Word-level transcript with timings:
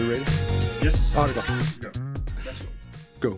Er 0.00 0.04
du 0.04 0.10
ready? 0.10 0.86
Yes. 0.86 1.14
Oh, 1.16 1.26
det 1.26 1.34
godt. 1.34 2.10
Go. 3.20 3.34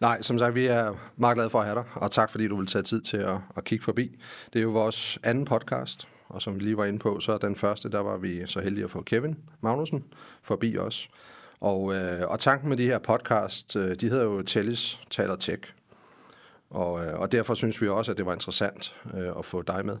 Nej, 0.00 0.22
som 0.22 0.38
sagt, 0.38 0.54
vi 0.54 0.66
er 0.66 0.94
meget 1.16 1.36
glade 1.36 1.50
for 1.50 1.58
at 1.58 1.64
have 1.64 1.74
dig, 1.74 1.84
og 1.94 2.10
tak 2.10 2.30
fordi 2.30 2.48
du 2.48 2.56
vil 2.56 2.66
tage 2.66 2.82
tid 2.82 3.00
til 3.00 3.16
at, 3.16 3.36
at 3.56 3.64
kigge 3.64 3.84
forbi. 3.84 4.18
Det 4.52 4.58
er 4.58 4.62
jo 4.62 4.70
vores 4.70 5.18
anden 5.22 5.44
podcast, 5.44 6.08
og 6.28 6.42
som 6.42 6.54
vi 6.54 6.60
lige 6.60 6.76
var 6.76 6.84
inde 6.84 6.98
på, 6.98 7.20
så 7.20 7.38
den 7.38 7.56
første, 7.56 7.90
der 7.90 8.00
var 8.00 8.16
vi 8.16 8.46
så 8.46 8.60
heldige 8.60 8.84
at 8.84 8.90
få 8.90 9.02
Kevin 9.02 9.36
Magnussen 9.60 10.04
forbi 10.42 10.78
os. 10.78 11.10
Og, 11.60 11.94
øh, 11.94 12.28
og 12.28 12.38
tanken 12.38 12.68
med 12.68 12.76
de 12.76 12.84
her 12.84 12.98
podcast, 12.98 13.76
øh, 13.76 13.96
de 13.96 14.08
hedder 14.08 14.24
jo 14.24 14.42
Tellis 14.42 15.00
taler 15.10 15.36
tech. 15.36 15.62
Og, 16.70 17.06
øh, 17.06 17.18
og 17.18 17.32
derfor 17.32 17.54
synes 17.54 17.82
vi 17.82 17.88
også, 17.88 18.10
at 18.10 18.16
det 18.16 18.26
var 18.26 18.32
interessant 18.32 18.94
øh, 19.14 19.28
at 19.38 19.44
få 19.44 19.62
dig 19.62 19.86
med. 19.86 19.96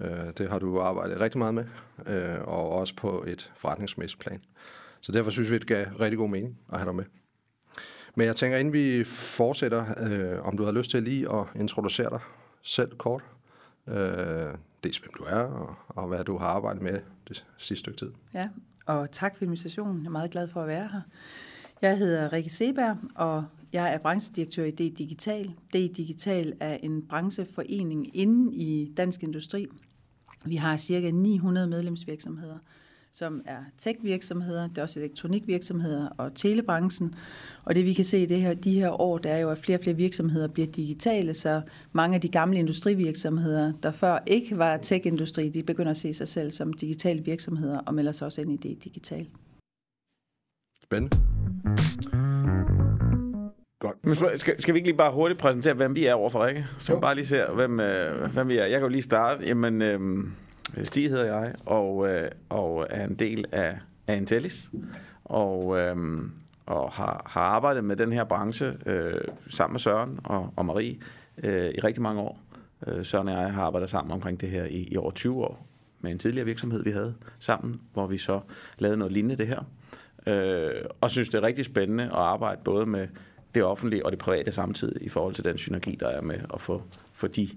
Øh, 0.00 0.32
det 0.38 0.50
har 0.50 0.58
du 0.58 0.80
arbejdet 0.80 1.20
rigtig 1.20 1.38
meget 1.38 1.54
med, 1.54 1.64
øh, 2.06 2.40
og 2.44 2.72
også 2.72 2.94
på 2.96 3.24
et 3.26 3.52
forretningsmæssigt 3.56 4.20
plan. 4.20 4.40
Så 5.04 5.12
derfor 5.12 5.30
synes 5.30 5.50
vi, 5.50 5.58
det 5.58 5.66
gav 5.66 5.86
rigtig 6.00 6.18
god 6.18 6.28
mening 6.28 6.58
at 6.72 6.78
have 6.78 6.86
dig 6.86 6.94
med. 6.94 7.04
Men 8.14 8.26
jeg 8.26 8.36
tænker, 8.36 8.58
inden 8.58 8.72
vi 8.72 9.04
fortsætter, 9.04 9.84
øh, 10.00 10.46
om 10.46 10.56
du 10.56 10.64
har 10.64 10.72
lyst 10.72 10.90
til 10.90 11.02
lige 11.02 11.32
at 11.32 11.46
introducere 11.60 12.10
dig 12.10 12.20
selv 12.62 12.96
kort. 12.96 13.22
Øh, 13.88 13.96
dels 14.84 14.98
hvem 14.98 15.12
du 15.18 15.24
er, 15.24 15.38
og, 15.38 15.74
og 15.88 16.08
hvad 16.08 16.24
du 16.24 16.38
har 16.38 16.46
arbejdet 16.46 16.82
med 16.82 17.00
det 17.28 17.44
sidste 17.58 17.80
stykke 17.80 17.98
tid. 17.98 18.12
Ja, 18.34 18.48
og 18.86 19.10
tak 19.10 19.36
for 19.36 19.44
invitationen. 19.44 19.98
Jeg 20.00 20.06
er 20.06 20.10
meget 20.10 20.30
glad 20.30 20.48
for 20.48 20.60
at 20.60 20.68
være 20.68 20.88
her. 20.92 21.00
Jeg 21.82 21.98
hedder 21.98 22.32
Rikke 22.32 22.50
Seberg, 22.50 22.96
og 23.14 23.44
jeg 23.72 23.94
er 23.94 23.98
branchedirektør 23.98 24.64
i 24.64 24.70
D 24.70 24.78
Digital. 24.78 25.46
D 25.46 25.74
Digital 25.74 26.52
er 26.60 26.76
en 26.82 27.06
brancheforening 27.06 28.16
inden 28.16 28.52
i 28.52 28.92
dansk 28.96 29.22
industri. 29.22 29.66
Vi 30.44 30.56
har 30.56 30.76
cirka 30.76 31.10
900 31.10 31.66
medlemsvirksomheder, 31.66 32.58
som 33.14 33.42
er 33.46 33.58
tech-virksomheder, 33.78 34.68
det 34.68 34.78
er 34.78 34.82
også 34.82 35.00
elektronikvirksomheder 35.00 36.08
og 36.08 36.34
telebranchen. 36.34 37.14
Og 37.64 37.74
det 37.74 37.84
vi 37.84 37.92
kan 37.92 38.04
se 38.04 38.22
i 38.22 38.26
det 38.26 38.40
her, 38.40 38.54
de 38.54 38.72
her 38.72 39.00
år, 39.00 39.18
det 39.18 39.32
er 39.32 39.38
jo, 39.38 39.50
at 39.50 39.58
flere 39.58 39.78
og 39.78 39.82
flere 39.82 39.96
virksomheder 39.96 40.48
bliver 40.48 40.66
digitale, 40.66 41.34
så 41.34 41.62
mange 41.92 42.14
af 42.14 42.20
de 42.20 42.28
gamle 42.28 42.58
industrivirksomheder, 42.58 43.72
der 43.82 43.90
før 43.92 44.18
ikke 44.26 44.58
var 44.58 44.76
tech-industri, 44.76 45.48
de 45.48 45.62
begynder 45.62 45.90
at 45.90 45.96
se 45.96 46.12
sig 46.12 46.28
selv 46.28 46.50
som 46.50 46.72
digitale 46.72 47.24
virksomheder 47.24 47.78
og 47.78 47.94
melder 47.94 48.12
sig 48.12 48.26
også 48.26 48.40
ind 48.40 48.52
i 48.52 48.68
det 48.68 48.84
digitale. 48.84 49.26
Spændende. 50.82 51.16
Godt. 53.80 54.06
Men 54.06 54.38
skal, 54.38 54.60
skal 54.62 54.74
vi 54.74 54.78
ikke 54.78 54.88
lige 54.88 54.96
bare 54.96 55.12
hurtigt 55.12 55.40
præsentere, 55.40 55.74
hvem 55.74 55.94
vi 55.94 56.06
er 56.06 56.14
overfor 56.14 56.46
Rikke? 56.46 56.66
Så 56.78 56.92
jo. 56.92 57.00
bare 57.00 57.14
lige 57.14 57.26
ser, 57.26 57.52
hvem, 57.52 57.80
øh, 57.80 58.32
hvem 58.32 58.48
vi 58.48 58.56
er. 58.56 58.64
Jeg 58.64 58.80
kan 58.80 58.82
jo 58.82 58.88
lige 58.88 59.02
starte. 59.02 59.44
Jamen, 59.46 59.82
øh, 59.82 60.24
Stig 60.82 61.10
hedder 61.10 61.24
jeg, 61.24 61.54
og, 61.66 62.08
øh, 62.08 62.28
og 62.48 62.86
er 62.90 63.04
en 63.04 63.14
del 63.14 63.44
af, 63.52 63.78
af 64.06 64.16
Intellis. 64.16 64.70
Og, 65.24 65.78
øh, 65.78 65.96
og 66.66 66.92
har, 66.92 67.22
har 67.26 67.40
arbejdet 67.40 67.84
med 67.84 67.96
den 67.96 68.12
her 68.12 68.24
branche 68.24 68.72
øh, 68.86 69.20
sammen 69.48 69.72
med 69.72 69.80
Søren 69.80 70.18
og, 70.24 70.52
og 70.56 70.66
Marie 70.66 70.96
øh, 71.44 71.70
i 71.70 71.80
rigtig 71.80 72.02
mange 72.02 72.20
år. 72.20 72.40
Øh, 72.86 73.04
Søren 73.04 73.28
og 73.28 73.34
jeg 73.34 73.52
har 73.52 73.62
arbejdet 73.62 73.90
sammen 73.90 74.12
omkring 74.12 74.40
det 74.40 74.48
her 74.48 74.64
i, 74.64 74.88
i 74.90 74.96
over 74.96 75.10
20 75.10 75.44
år 75.44 75.66
med 76.00 76.10
en 76.10 76.18
tidligere 76.18 76.46
virksomhed, 76.46 76.82
vi 76.82 76.90
havde 76.90 77.14
sammen, 77.38 77.80
hvor 77.92 78.06
vi 78.06 78.18
så 78.18 78.40
lavede 78.78 78.96
noget 78.96 79.12
lignende 79.12 79.36
det 79.36 79.46
her. 79.46 79.60
Øh, 80.26 80.84
og 81.00 81.10
synes, 81.10 81.28
det 81.28 81.38
er 81.38 81.42
rigtig 81.42 81.64
spændende 81.64 82.04
at 82.04 82.12
arbejde 82.12 82.60
både 82.64 82.86
med 82.86 83.08
det 83.54 83.64
offentlige 83.64 84.06
og 84.06 84.12
det 84.12 84.18
private 84.18 84.52
samtidig 84.52 85.02
i 85.02 85.08
forhold 85.08 85.34
til 85.34 85.44
den 85.44 85.58
synergi, 85.58 85.96
der 86.00 86.08
er 86.08 86.20
med 86.20 86.38
at 86.54 86.60
få, 86.60 86.82
få 87.12 87.26
de 87.26 87.48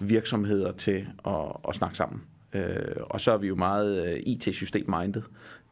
virksomheder 0.00 0.72
til 0.72 1.06
at, 1.26 1.52
at 1.68 1.74
snakke 1.74 1.96
sammen. 1.96 2.22
Øh, 2.52 2.96
og 3.00 3.20
så 3.20 3.32
er 3.32 3.36
vi 3.36 3.46
jo 3.46 3.54
meget 3.54 4.06
øh, 4.06 4.20
IT-system-minded. 4.26 5.22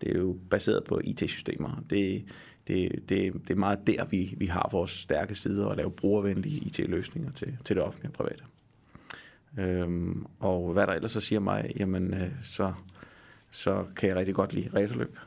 Det 0.01 0.17
er 0.17 0.19
jo 0.19 0.37
baseret 0.51 0.85
på 0.85 1.01
IT-systemer. 1.05 1.85
Det, 1.91 2.25
det, 2.69 2.93
det, 3.09 3.33
det 3.33 3.51
er 3.51 3.55
meget 3.55 3.87
der, 3.87 4.05
vi, 4.05 4.35
vi 4.37 4.47
har 4.47 4.69
vores 4.73 4.91
stærke 4.91 5.35
sider 5.35 5.69
at 5.69 5.77
lave 5.77 5.91
brugervenlige 5.91 6.57
IT-løsninger 6.57 7.33
til, 7.33 7.59
til 7.65 7.77
det 7.77 7.85
offentlige 7.85 8.11
og 8.11 8.15
private. 8.15 8.43
Øhm, 9.59 10.27
og 10.41 10.73
hvad 10.73 10.87
der 10.87 10.93
ellers 10.93 11.11
så 11.11 11.21
siger 11.21 11.41
mig, 11.41 11.73
jamen 11.77 12.15
øh, 12.15 12.31
så, 12.43 12.73
så 13.51 13.85
kan 13.97 14.09
jeg 14.09 14.17
rigtig 14.17 14.35
godt 14.35 14.53
lide 14.53 14.71
racerløb. 14.75 15.19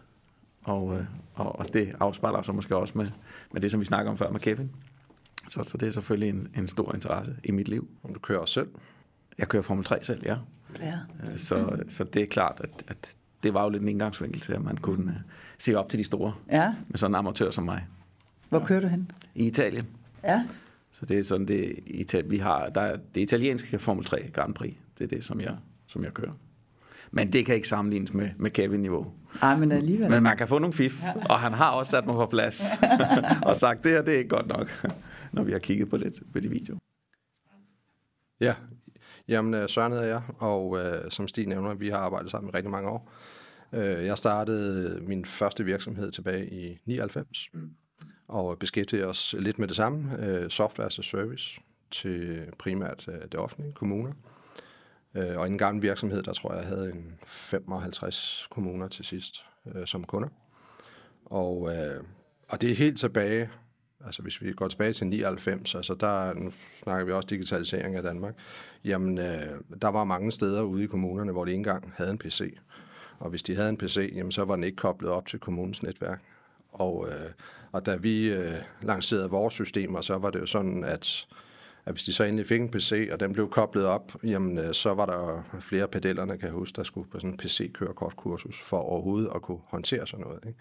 Og, 0.63 0.97
øh, 0.97 1.05
og, 1.33 1.59
og 1.59 1.73
det 1.73 1.95
afspejler 1.99 2.41
sig 2.41 2.55
måske 2.55 2.75
også 2.75 2.97
med, 2.97 3.07
med 3.51 3.61
det, 3.61 3.71
som 3.71 3.79
vi 3.79 3.85
snakker 3.85 4.11
om 4.11 4.17
før 4.17 4.31
med 4.31 4.39
Kevin. 4.39 4.71
Så, 5.47 5.63
så 5.63 5.77
det 5.77 5.87
er 5.87 5.91
selvfølgelig 5.91 6.29
en, 6.29 6.47
en 6.57 6.67
stor 6.67 6.93
interesse 6.93 7.35
i 7.43 7.51
mit 7.51 7.67
liv. 7.67 7.87
Om 8.03 8.13
du 8.13 8.19
kører 8.19 8.39
også 8.39 8.53
selv? 8.53 8.69
Jeg 9.37 9.47
kører 9.47 9.63
Formel 9.63 9.85
3 9.85 10.03
selv, 10.03 10.21
ja. 10.25 10.37
Ja. 10.81 10.93
Øh, 11.31 11.37
Så, 11.37 11.77
så 11.89 12.03
det 12.03 12.21
er 12.21 12.25
klart, 12.27 12.61
at, 12.63 12.83
at 12.87 13.15
det 13.43 13.53
var 13.53 13.63
jo 13.63 13.69
lidt 13.69 13.83
en 13.83 13.89
indgangsvinkel 13.89 14.41
til, 14.41 14.53
at 14.53 14.61
man 14.61 14.77
kunne 14.77 15.03
uh, 15.05 15.31
se 15.57 15.75
op 15.75 15.89
til 15.89 15.99
de 15.99 16.03
store 16.03 16.33
Ja. 16.51 16.73
med 16.87 16.97
sådan 16.97 17.11
en 17.11 17.15
amatør 17.15 17.51
som 17.51 17.63
mig 17.63 17.87
Hvor 18.49 18.59
kører 18.59 18.81
du 18.81 18.87
hen? 18.87 19.11
i 19.35 19.47
Italien. 19.47 19.87
Ja. 20.23 20.47
Så 20.91 21.05
det 21.05 21.19
er 21.19 21.23
sådan, 21.23 21.47
det, 21.47 21.79
Ital- 21.87 22.29
vi 22.29 22.37
har, 22.37 22.69
der 22.69 22.81
er 22.81 22.97
det 23.15 23.21
italienske 23.21 23.79
Formel 23.79 24.05
3 24.05 24.29
Grand 24.33 24.53
Prix. 24.53 24.73
Det 24.97 25.03
er 25.03 25.07
det, 25.07 25.23
som 25.23 25.41
jeg, 25.41 25.55
som 25.87 26.03
jeg 26.03 26.13
kører. 26.13 26.31
Men 27.11 27.33
det 27.33 27.45
kan 27.45 27.55
ikke 27.55 27.67
sammenlignes 27.67 28.13
med, 28.13 28.29
med 28.37 28.51
Kevin-niveau. 28.51 29.11
Ej, 29.41 29.55
men 29.55 29.71
alligevel. 29.71 30.09
Men 30.09 30.23
man 30.23 30.37
kan 30.37 30.47
få 30.47 30.59
nogle 30.59 30.73
fif, 30.73 31.03
og 31.29 31.39
han 31.39 31.53
har 31.53 31.71
også 31.71 31.89
sat 31.89 32.05
mig 32.05 32.15
på 32.15 32.25
plads. 32.25 32.61
og 33.47 33.55
sagt, 33.55 33.83
det 33.83 33.91
her 33.91 34.01
det 34.01 34.13
er 34.13 34.17
ikke 34.17 34.29
godt 34.29 34.47
nok, 34.47 34.87
når 35.31 35.43
vi 35.43 35.51
har 35.51 35.59
kigget 35.59 35.89
på 35.89 35.97
lidt 35.97 36.33
på 36.33 36.39
de 36.39 36.49
videoer. 36.49 36.79
Ja, 38.39 38.53
jamen 39.27 39.53
øh, 39.53 39.69
Søren 39.69 39.91
hedder 39.91 40.07
jeg, 40.07 40.21
og 40.37 40.77
øh, 40.79 41.11
som 41.11 41.27
Stig 41.27 41.47
nævner, 41.47 41.73
vi 41.73 41.89
har 41.89 41.97
arbejdet 41.97 42.31
sammen 42.31 42.49
i 42.49 42.57
rigtig 42.57 42.71
mange 42.71 42.89
år. 42.89 43.11
Øh, 43.73 44.05
jeg 44.05 44.17
startede 44.17 45.01
min 45.01 45.25
første 45.25 45.63
virksomhed 45.63 46.11
tilbage 46.11 46.49
i 46.49 46.79
99, 46.85 47.49
og 48.27 48.59
beskæftigede 48.59 49.07
os 49.07 49.35
lidt 49.39 49.59
med 49.59 49.67
det 49.67 49.75
samme, 49.75 50.25
øh, 50.25 50.49
software 50.49 50.87
as 50.87 50.99
a 50.99 51.01
service, 51.01 51.61
til 51.91 52.45
primært 52.59 53.05
øh, 53.07 53.21
det 53.21 53.35
offentlige, 53.35 53.73
kommuner. 53.73 54.13
Øh, 55.15 55.37
og 55.37 55.47
i 55.47 55.51
en 55.51 55.57
gammel 55.57 55.83
virksomhed, 55.83 56.23
der 56.23 56.33
tror 56.33 56.53
jeg, 56.53 56.59
jeg 56.59 56.67
havde 56.67 56.91
en 56.91 57.19
55 57.25 58.47
kommuner 58.51 58.87
til 58.87 59.05
sidst 59.05 59.45
øh, 59.75 59.85
som 59.85 60.03
kunder. 60.03 60.29
Og, 61.25 61.75
øh, 61.75 62.03
og 62.49 62.61
det 62.61 62.71
er 62.71 62.75
helt 62.75 62.99
tilbage, 62.99 63.49
altså 64.05 64.21
hvis 64.21 64.41
vi 64.41 64.53
går 64.53 64.67
tilbage 64.67 64.93
til 64.93 65.07
99, 65.07 65.75
altså 65.75 65.95
der, 65.99 66.33
nu 66.33 66.51
snakker 66.73 67.05
vi 67.05 67.11
også 67.11 67.27
digitalisering 67.27 67.95
af 67.95 68.03
Danmark, 68.03 68.35
jamen 68.85 69.17
øh, 69.17 69.79
der 69.81 69.87
var 69.87 70.03
mange 70.03 70.31
steder 70.31 70.61
ude 70.61 70.83
i 70.83 70.87
kommunerne, 70.87 71.31
hvor 71.31 71.45
de 71.45 71.51
ikke 71.51 71.57
engang 71.57 71.93
havde 71.95 72.11
en 72.11 72.17
PC. 72.17 72.57
Og 73.19 73.29
hvis 73.29 73.43
de 73.43 73.55
havde 73.55 73.69
en 73.69 73.77
PC, 73.77 74.11
jamen 74.15 74.31
så 74.31 74.45
var 74.45 74.55
den 74.55 74.63
ikke 74.63 74.75
koblet 74.75 75.11
op 75.11 75.25
til 75.25 75.39
kommunens 75.39 75.83
netværk. 75.83 76.21
Og, 76.71 77.07
øh, 77.09 77.31
og 77.71 77.85
da 77.85 77.95
vi 77.95 78.33
øh, 78.33 78.53
lancerede 78.81 79.29
vores 79.29 79.53
systemer, 79.53 80.01
så 80.01 80.17
var 80.17 80.29
det 80.29 80.39
jo 80.39 80.45
sådan, 80.45 80.83
at, 80.83 81.27
at 81.85 81.93
hvis 81.93 82.03
de 82.03 82.13
så 82.13 82.23
endelig 82.23 82.47
fik 82.47 82.61
en 82.61 82.71
PC, 82.71 83.09
og 83.11 83.19
den 83.19 83.33
blev 83.33 83.49
koblet 83.49 83.85
op, 83.85 84.15
jamen 84.23 84.59
øh, 84.59 84.73
så 84.73 84.93
var 84.93 85.05
der 85.05 85.43
flere 85.59 85.87
pedellerne, 85.87 86.37
kan 86.37 86.47
jeg 86.47 86.53
huske, 86.53 86.75
der 86.75 86.83
skulle 86.83 87.09
på 87.09 87.19
sådan 87.19 87.29
en 87.29 87.37
PC-kørekortkursus 87.37 88.61
for 88.61 88.77
overhovedet 88.77 89.29
at 89.35 89.41
kunne 89.41 89.59
håndtere 89.67 90.07
sådan 90.07 90.25
noget. 90.25 90.39
Ikke? 90.47 90.59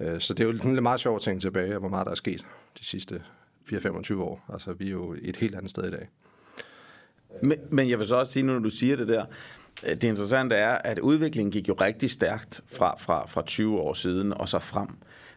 Øh, 0.00 0.20
Så 0.20 0.34
det 0.34 0.44
er 0.44 0.48
jo 0.48 0.56
sådan 0.56 0.72
lidt 0.72 0.82
meget 0.82 1.00
sjovt 1.00 1.16
at 1.16 1.22
tænke 1.22 1.40
tilbage, 1.40 1.78
hvor 1.78 1.88
meget 1.88 2.04
der 2.04 2.10
er 2.10 2.16
sket 2.16 2.46
de 2.78 2.84
sidste 2.84 3.22
4-25 3.72 4.14
år. 4.14 4.44
Altså, 4.52 4.72
vi 4.72 4.86
er 4.86 4.90
jo 4.90 5.14
et 5.22 5.36
helt 5.36 5.54
andet 5.54 5.70
sted 5.70 5.84
i 5.84 5.90
dag. 5.90 6.08
Men, 7.42 7.58
men 7.70 7.90
jeg 7.90 7.98
vil 7.98 8.06
så 8.06 8.14
også 8.14 8.32
sige, 8.32 8.42
når 8.42 8.58
du 8.58 8.70
siger 8.70 8.96
det 8.96 9.08
der, 9.08 9.24
øh, 9.84 9.90
det 9.90 10.04
interessante 10.04 10.54
er, 10.54 10.74
at 10.74 10.98
udviklingen 10.98 11.52
gik 11.52 11.68
jo 11.68 11.74
rigtig 11.80 12.10
stærkt 12.10 12.60
fra, 12.66 12.94
fra, 12.98 13.26
fra 13.26 13.42
20 13.42 13.80
år 13.80 13.94
siden 13.94 14.32
og 14.32 14.48
så 14.48 14.58
frem. 14.58 14.88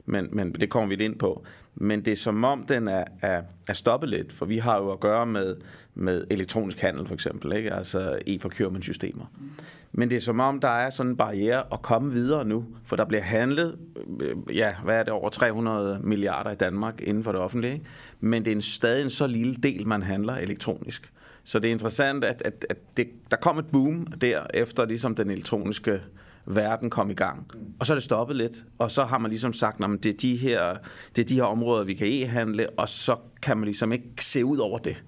Men, 0.05 0.27
men 0.31 0.53
det 0.53 0.69
kommer 0.69 0.89
vi 0.89 0.95
lidt 0.95 1.01
ind 1.01 1.19
på. 1.19 1.45
Men 1.81 2.05
det 2.05 2.11
er 2.11 2.15
som 2.15 2.43
om, 2.43 2.63
den 2.63 2.87
er, 2.87 3.03
er, 3.21 3.41
er 3.67 3.73
stoppet 3.73 4.09
lidt, 4.09 4.33
for 4.33 4.45
vi 4.45 4.57
har 4.57 4.77
jo 4.77 4.91
at 4.91 4.99
gøre 4.99 5.25
med, 5.25 5.55
med 5.95 6.25
elektronisk 6.29 6.79
handel 6.79 7.07
for 7.07 7.13
eksempel, 7.13 7.53
ikke? 7.57 7.73
altså 7.73 8.19
e-procurement-systemer. 8.27 9.25
Men 9.91 10.09
det 10.09 10.15
er 10.15 10.19
som 10.19 10.39
om, 10.39 10.59
der 10.59 10.67
er 10.67 10.89
sådan 10.89 11.11
en 11.11 11.17
barriere 11.17 11.63
at 11.73 11.81
komme 11.81 12.11
videre 12.11 12.45
nu, 12.45 12.65
for 12.85 12.95
der 12.95 13.05
bliver 13.05 13.21
handlet, 13.21 13.77
øh, 14.21 14.55
ja, 14.55 14.75
hvad 14.83 14.99
er 14.99 15.03
det, 15.03 15.13
over 15.13 15.29
300 15.29 15.99
milliarder 16.03 16.51
i 16.51 16.55
Danmark 16.55 17.01
inden 17.01 17.23
for 17.23 17.31
det 17.31 17.41
offentlige, 17.41 17.73
ikke? 17.73 17.85
men 18.19 18.45
det 18.45 18.51
er 18.51 18.55
en, 18.55 18.61
stadig 18.61 19.03
en 19.03 19.09
så 19.09 19.27
lille 19.27 19.55
del, 19.55 19.87
man 19.87 20.03
handler 20.03 20.35
elektronisk. 20.35 21.11
Så 21.43 21.59
det 21.59 21.67
er 21.67 21.71
interessant, 21.71 22.23
at, 22.23 22.41
at, 22.45 22.65
at 22.69 22.77
det, 22.97 23.09
der 23.31 23.37
kom 23.37 23.57
et 23.57 23.65
boom 23.65 24.05
der, 24.05 24.43
efter 24.53 24.85
ligesom 24.85 25.15
den 25.15 25.29
elektroniske 25.29 26.01
verden 26.49 26.89
kom 26.89 27.09
i 27.09 27.13
gang. 27.13 27.47
Og 27.79 27.85
så 27.85 27.93
er 27.93 27.95
det 27.95 28.03
stoppet 28.03 28.35
lidt, 28.35 28.65
og 28.77 28.91
så 28.91 29.03
har 29.03 29.17
man 29.17 29.29
ligesom 29.31 29.53
sagt, 29.53 29.83
at 29.83 29.89
det 30.03 30.09
er 30.13 30.17
de 30.17 30.35
her, 30.35 30.75
det 31.15 31.21
er 31.21 31.25
de 31.25 31.35
her 31.35 31.43
områder, 31.43 31.83
vi 31.83 31.93
kan 31.93 32.07
e-handle, 32.07 32.69
og 32.77 32.89
så 32.89 33.15
kan 33.41 33.57
man 33.57 33.65
ligesom 33.65 33.91
ikke 33.91 34.25
se 34.25 34.45
ud 34.45 34.57
over 34.57 34.79
det. 34.79 35.03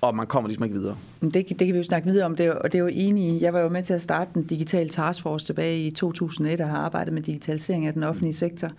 Og 0.00 0.16
man 0.16 0.26
kommer 0.26 0.48
ligesom 0.48 0.64
ikke 0.64 0.76
videre. 0.76 0.96
Det, 1.20 1.34
det 1.34 1.58
kan 1.58 1.72
vi 1.72 1.78
jo 1.78 1.82
snakke 1.82 2.08
videre 2.08 2.26
om, 2.26 2.36
det, 2.36 2.52
og 2.52 2.72
det 2.72 2.78
er 2.78 2.82
jo 2.82 2.90
enig. 2.92 3.42
Jeg 3.42 3.52
var 3.52 3.60
jo 3.60 3.68
med 3.68 3.82
til 3.82 3.94
at 3.94 4.02
starte 4.02 4.30
den 4.34 4.44
digitale 4.44 4.88
taskforce 4.88 5.46
tilbage 5.46 5.86
i 5.86 5.90
2001, 5.90 6.60
og 6.60 6.68
har 6.68 6.76
arbejdet 6.76 7.14
med 7.14 7.22
digitalisering 7.22 7.86
af 7.86 7.92
den 7.92 8.02
offentlige 8.02 8.32
sektor. 8.32 8.70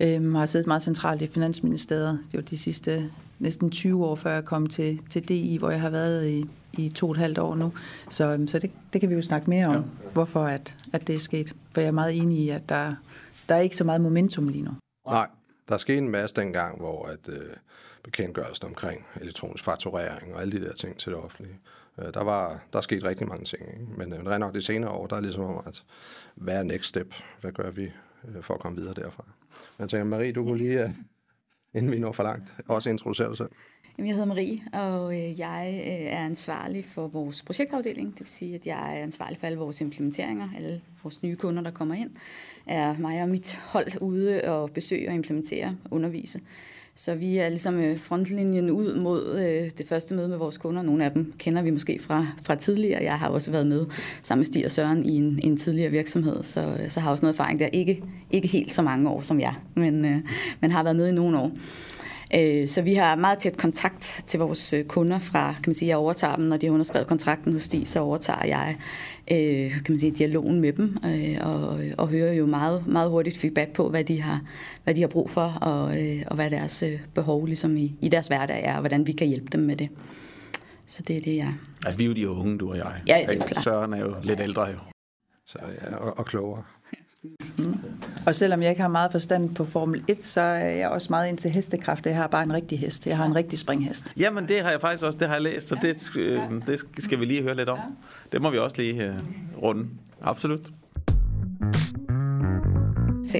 Øhm, 0.00 0.34
har 0.34 0.46
siddet 0.46 0.66
meget 0.66 0.82
centralt 0.82 1.22
i 1.22 1.26
Finansministeriet. 1.26 2.18
Det 2.32 2.38
var 2.38 2.42
de 2.42 2.58
sidste 2.58 3.10
næsten 3.38 3.70
20 3.70 4.06
år, 4.06 4.14
før 4.14 4.32
jeg 4.32 4.44
kom 4.44 4.66
til, 4.66 5.00
til 5.10 5.28
DI, 5.28 5.56
hvor 5.58 5.70
jeg 5.70 5.80
har 5.80 5.90
været 5.90 6.28
i, 6.28 6.44
i 6.72 6.88
to 6.88 7.06
og 7.06 7.12
et 7.12 7.18
halvt 7.18 7.38
år 7.38 7.54
nu. 7.54 7.72
Så, 8.08 8.44
så 8.46 8.58
det, 8.58 8.70
det 8.92 9.00
kan 9.00 9.10
vi 9.10 9.14
jo 9.14 9.22
snakke 9.22 9.50
mere 9.50 9.66
om, 9.66 9.74
ja. 9.74 10.10
hvorfor 10.12 10.44
at, 10.44 10.76
at 10.92 11.06
det 11.06 11.14
er 11.14 11.20
sket. 11.20 11.54
For 11.72 11.80
jeg 11.80 11.88
er 11.88 11.92
meget 11.92 12.16
enig 12.16 12.38
i, 12.38 12.48
at 12.48 12.68
der, 12.68 12.94
der 13.48 13.54
er 13.54 13.60
ikke 13.60 13.76
så 13.76 13.84
meget 13.84 14.00
momentum 14.00 14.48
lige 14.48 14.64
nu. 14.64 14.70
Nej, 15.06 15.26
der 15.68 15.76
skete 15.76 15.98
en 15.98 16.08
masse 16.08 16.36
dengang, 16.36 16.78
hvor 16.78 17.06
at 17.06 17.28
øh, 17.28 17.56
bekendtgørelsen 18.04 18.66
omkring 18.66 19.06
elektronisk 19.20 19.64
fakturering 19.64 20.34
og 20.34 20.40
alle 20.40 20.60
de 20.60 20.64
der 20.64 20.72
ting 20.72 20.96
til 20.96 21.12
det 21.12 21.20
offentlige, 21.20 21.58
øh, 21.98 22.14
der 22.14 22.24
var 22.24 22.60
der 22.72 22.80
skete 22.80 23.08
rigtig 23.08 23.28
mange 23.28 23.44
ting. 23.44 23.62
Ikke? 23.72 23.86
Men 23.96 24.12
øh, 24.12 24.26
rent 24.26 24.40
nok 24.40 24.54
de 24.54 24.62
senere 24.62 24.90
år, 24.90 25.06
der 25.06 25.16
er 25.16 25.20
ligesom 25.20 25.44
om, 25.44 25.62
at 25.66 25.84
hvad 26.34 26.58
er 26.58 26.62
next 26.62 26.88
step? 26.88 27.14
Hvad 27.40 27.52
gør 27.52 27.70
vi 27.70 27.82
øh, 28.28 28.42
for 28.42 28.54
at 28.54 28.60
komme 28.60 28.78
videre 28.78 28.94
derfra? 28.94 29.24
Men 29.78 29.82
jeg 29.82 29.88
tænker, 29.88 30.04
Marie, 30.04 30.32
du 30.32 30.44
kunne 30.44 30.58
lige, 30.58 30.84
øh, 30.84 30.90
inden 31.74 31.92
vi 31.92 31.98
når 31.98 32.12
for 32.12 32.22
langt, 32.22 32.54
også 32.68 32.90
introducere 32.90 33.28
dig 33.28 33.36
selv. 33.36 33.50
Jeg 33.98 34.06
hedder 34.06 34.24
Marie, 34.24 34.60
og 34.72 35.14
øh, 35.14 35.38
jeg 35.38 35.82
øh, 35.86 36.12
er 36.12 36.24
ansvarlig 36.24 36.84
for 36.84 37.06
vores 37.06 37.42
projektafdeling. 37.42 38.12
Det 38.12 38.20
vil 38.20 38.28
sige, 38.28 38.54
at 38.54 38.66
jeg 38.66 38.98
er 38.98 39.02
ansvarlig 39.02 39.38
for 39.38 39.46
alle 39.46 39.58
vores 39.58 39.80
implementeringer, 39.80 40.48
alle 40.56 40.80
vores 41.02 41.22
nye 41.22 41.36
kunder, 41.36 41.62
der 41.62 41.70
kommer 41.70 41.94
ind. 41.94 42.10
Er 42.66 42.94
mig 42.98 43.22
og 43.22 43.28
mit 43.28 43.54
hold 43.54 44.00
ude 44.00 44.44
og 44.44 44.70
besøge 44.70 45.08
og 45.08 45.14
implementere 45.14 45.76
og 45.84 45.92
undervise. 45.92 46.40
Så 46.94 47.14
vi 47.14 47.36
er 47.36 47.48
ligesom 47.48 47.78
øh, 47.78 47.98
frontlinjen 47.98 48.70
ud 48.70 48.94
mod 48.94 49.36
det 49.78 49.86
første 49.88 50.14
møde 50.14 50.28
med 50.28 50.36
vores 50.36 50.58
kunder. 50.58 50.82
Nogle 50.82 51.04
af 51.04 51.10
dem 51.10 51.32
kender 51.38 51.62
vi 51.62 51.70
måske 51.70 51.98
fra, 51.98 52.26
fra 52.42 52.54
tidligere. 52.54 53.02
Jeg 53.02 53.18
har 53.18 53.28
også 53.28 53.50
været 53.50 53.66
med 53.66 53.86
sammen 54.22 54.40
med 54.40 54.46
Stig 54.46 54.64
og 54.64 54.70
Søren 54.70 55.04
i 55.04 55.16
en, 55.16 55.40
en 55.42 55.56
tidligere 55.56 55.90
virksomhed, 55.90 56.42
så, 56.42 56.86
så 56.88 57.00
har 57.00 57.10
også 57.10 57.24
noget 57.24 57.34
erfaring 57.34 57.60
der. 57.60 57.66
Ikke, 57.66 58.02
ikke 58.30 58.48
helt 58.48 58.72
så 58.72 58.82
mange 58.82 59.10
år 59.10 59.20
som 59.20 59.40
jeg, 59.40 59.54
men, 59.74 60.00
men 60.60 60.70
har 60.70 60.82
været 60.82 60.96
med 60.96 61.08
i 61.08 61.12
nogle 61.12 61.38
år. 61.38 61.52
Øh, 62.34 62.68
så 62.68 62.82
vi 62.82 62.94
har 62.94 63.16
meget 63.16 63.38
tæt 63.38 63.56
kontakt 63.56 64.22
til 64.26 64.40
vores 64.40 64.72
øh, 64.72 64.84
kunder 64.84 65.18
fra, 65.18 65.52
kan 65.52 65.62
man 65.66 65.74
sige, 65.74 65.88
jeg 65.88 65.96
overtager 65.96 66.36
dem, 66.36 66.44
når 66.44 66.56
de 66.56 66.66
har 66.66 66.72
underskrevet 66.72 67.08
kontrakten 67.08 67.52
hos 67.52 67.62
Stig, 67.62 67.88
så 67.88 68.00
overtager 68.00 68.46
jeg 68.46 68.76
øh, 69.30 69.70
kan 69.70 69.84
man 69.88 69.98
sige, 69.98 70.12
dialogen 70.12 70.60
med 70.60 70.72
dem, 70.72 70.96
og, 71.42 71.80
og 71.98 72.08
hører 72.08 72.32
jo 72.32 72.46
meget, 72.46 72.86
meget 72.86 73.10
hurtigt 73.10 73.38
feedback 73.38 73.72
på, 73.72 73.88
hvad 73.88 74.04
de 74.04 74.22
har, 74.22 74.40
hvad 74.84 74.94
de 74.94 75.00
har 75.00 75.08
brug 75.08 75.30
for, 75.30 75.58
og, 75.60 75.82
og 76.26 76.34
hvad 76.34 76.50
deres 76.50 76.84
behov 77.14 77.46
ligesom 77.46 77.76
i, 77.76 77.96
i 78.00 78.08
deres 78.08 78.26
hverdag 78.26 78.64
er, 78.64 78.74
og 78.74 78.80
hvordan 78.80 79.06
vi 79.06 79.12
kan 79.12 79.26
hjælpe 79.26 79.48
dem 79.52 79.60
med 79.60 79.76
det. 79.76 79.88
Så 80.86 81.02
det 81.02 81.16
er 81.16 81.20
det, 81.20 81.36
jeg... 81.36 81.54
Altså, 81.86 81.98
vi 81.98 82.04
er 82.04 82.08
jo 82.08 82.14
de 82.14 82.28
unge, 82.28 82.58
du 82.58 82.70
og 82.70 82.76
jeg. 82.76 83.02
Ja, 83.06 83.26
det 83.28 83.38
er 83.38 83.46
klart. 83.46 83.64
Søren 83.64 83.92
er 83.92 83.98
jo 83.98 84.14
lidt 84.22 84.40
ældre 84.40 84.64
jo. 84.64 84.78
Så, 85.46 85.58
ja, 85.82 85.96
og, 85.96 86.18
og 86.18 86.26
klogere. 86.26 86.62
Mm. 87.58 87.80
Og 88.26 88.34
selvom 88.34 88.62
jeg 88.62 88.70
ikke 88.70 88.82
har 88.82 88.88
meget 88.88 89.12
forstand 89.12 89.54
på 89.54 89.64
Formel 89.64 90.04
1, 90.08 90.24
så 90.24 90.40
er 90.40 90.68
jeg 90.68 90.88
også 90.88 91.06
meget 91.10 91.28
ind 91.28 91.38
til 91.38 91.50
hestekraft. 91.50 92.06
Jeg 92.06 92.16
har 92.16 92.26
bare 92.26 92.42
en 92.42 92.52
rigtig 92.52 92.78
hest. 92.78 93.06
Jeg 93.06 93.16
har 93.16 93.24
en 93.24 93.34
rigtig 93.34 93.58
springhest. 93.58 94.12
Jamen, 94.16 94.48
det 94.48 94.60
har 94.60 94.70
jeg 94.70 94.80
faktisk 94.80 95.04
også 95.04 95.18
det 95.18 95.28
har 95.28 95.34
jeg 95.34 95.42
læst, 95.42 95.68
så 95.68 95.76
det, 95.82 96.10
øh, 96.16 96.40
det 96.66 96.80
skal 96.98 97.20
vi 97.20 97.24
lige 97.24 97.42
høre 97.42 97.54
lidt 97.54 97.68
om. 97.68 97.78
Det 98.32 98.42
må 98.42 98.50
vi 98.50 98.58
også 98.58 98.76
lige 98.76 99.04
øh, 99.04 99.14
runde. 99.62 99.88
Absolut 100.22 100.60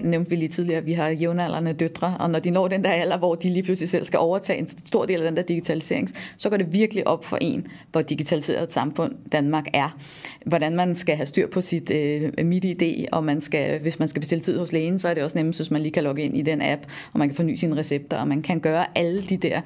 nævnte 0.03 0.31
vi 0.31 0.37
lige 0.37 0.49
tidligere, 0.49 0.79
at 0.79 0.87
vi 0.87 0.93
har 0.93 1.09
jævnaldrende 1.09 1.73
døtre, 1.73 2.17
og 2.21 2.31
når 2.31 2.39
de 2.39 2.51
når 2.51 2.69
den 2.69 2.85
der 2.85 2.91
alder, 2.91 3.19
hvor 3.19 3.35
de 3.35 3.49
lige 3.51 3.63
pludselig 3.63 3.89
selv 3.89 4.05
skal 4.05 4.19
overtage 4.19 4.59
en 4.59 4.69
stor 4.69 5.07
del 5.07 5.21
af 5.21 5.25
den 5.25 5.37
der 5.37 5.43
digitalisering, 5.43 6.09
så 6.37 6.51
går 6.51 6.57
det 6.57 6.73
virkelig 6.73 7.09
op 7.09 7.25
for 7.25 7.39
en, 7.41 7.67
hvor 7.93 8.03
digitaliseret 8.03 8.63
et 8.63 8.73
samfund 8.73 9.13
Danmark 9.33 9.67
er. 9.73 9.99
Hvordan 10.47 10.77
man 10.77 10.95
skal 10.95 11.17
have 11.17 11.27
styr 11.27 11.49
på 11.49 11.61
sit 11.61 11.91
øh, 11.91 12.33
MIDI-ID, 12.45 13.07
og 13.13 13.25
man 13.25 13.41
skal, 13.41 13.81
hvis 13.81 13.99
man 13.99 14.09
skal 14.09 14.21
bestille 14.21 14.43
tid 14.43 14.59
hos 14.59 14.73
lægen, 14.73 14.99
så 14.99 15.09
er 15.09 15.15
det 15.15 15.23
også 15.23 15.39
nemmest, 15.39 15.59
hvis 15.59 15.71
man 15.71 15.83
lige 15.83 15.93
kan 15.93 16.05
logge 16.05 16.23
ind 16.23 16.37
i 16.37 16.43
den 16.43 16.63
app, 16.63 16.83
og 17.13 17.19
man 17.19 17.29
kan 17.29 17.37
forny 17.37 17.55
sine 17.55 17.77
recepter, 17.77 18.17
og 18.17 18.29
man 18.29 18.43
kan 18.43 18.61
gøre 18.61 18.99
alle 18.99 19.23
de 19.23 19.37
der 19.37 19.61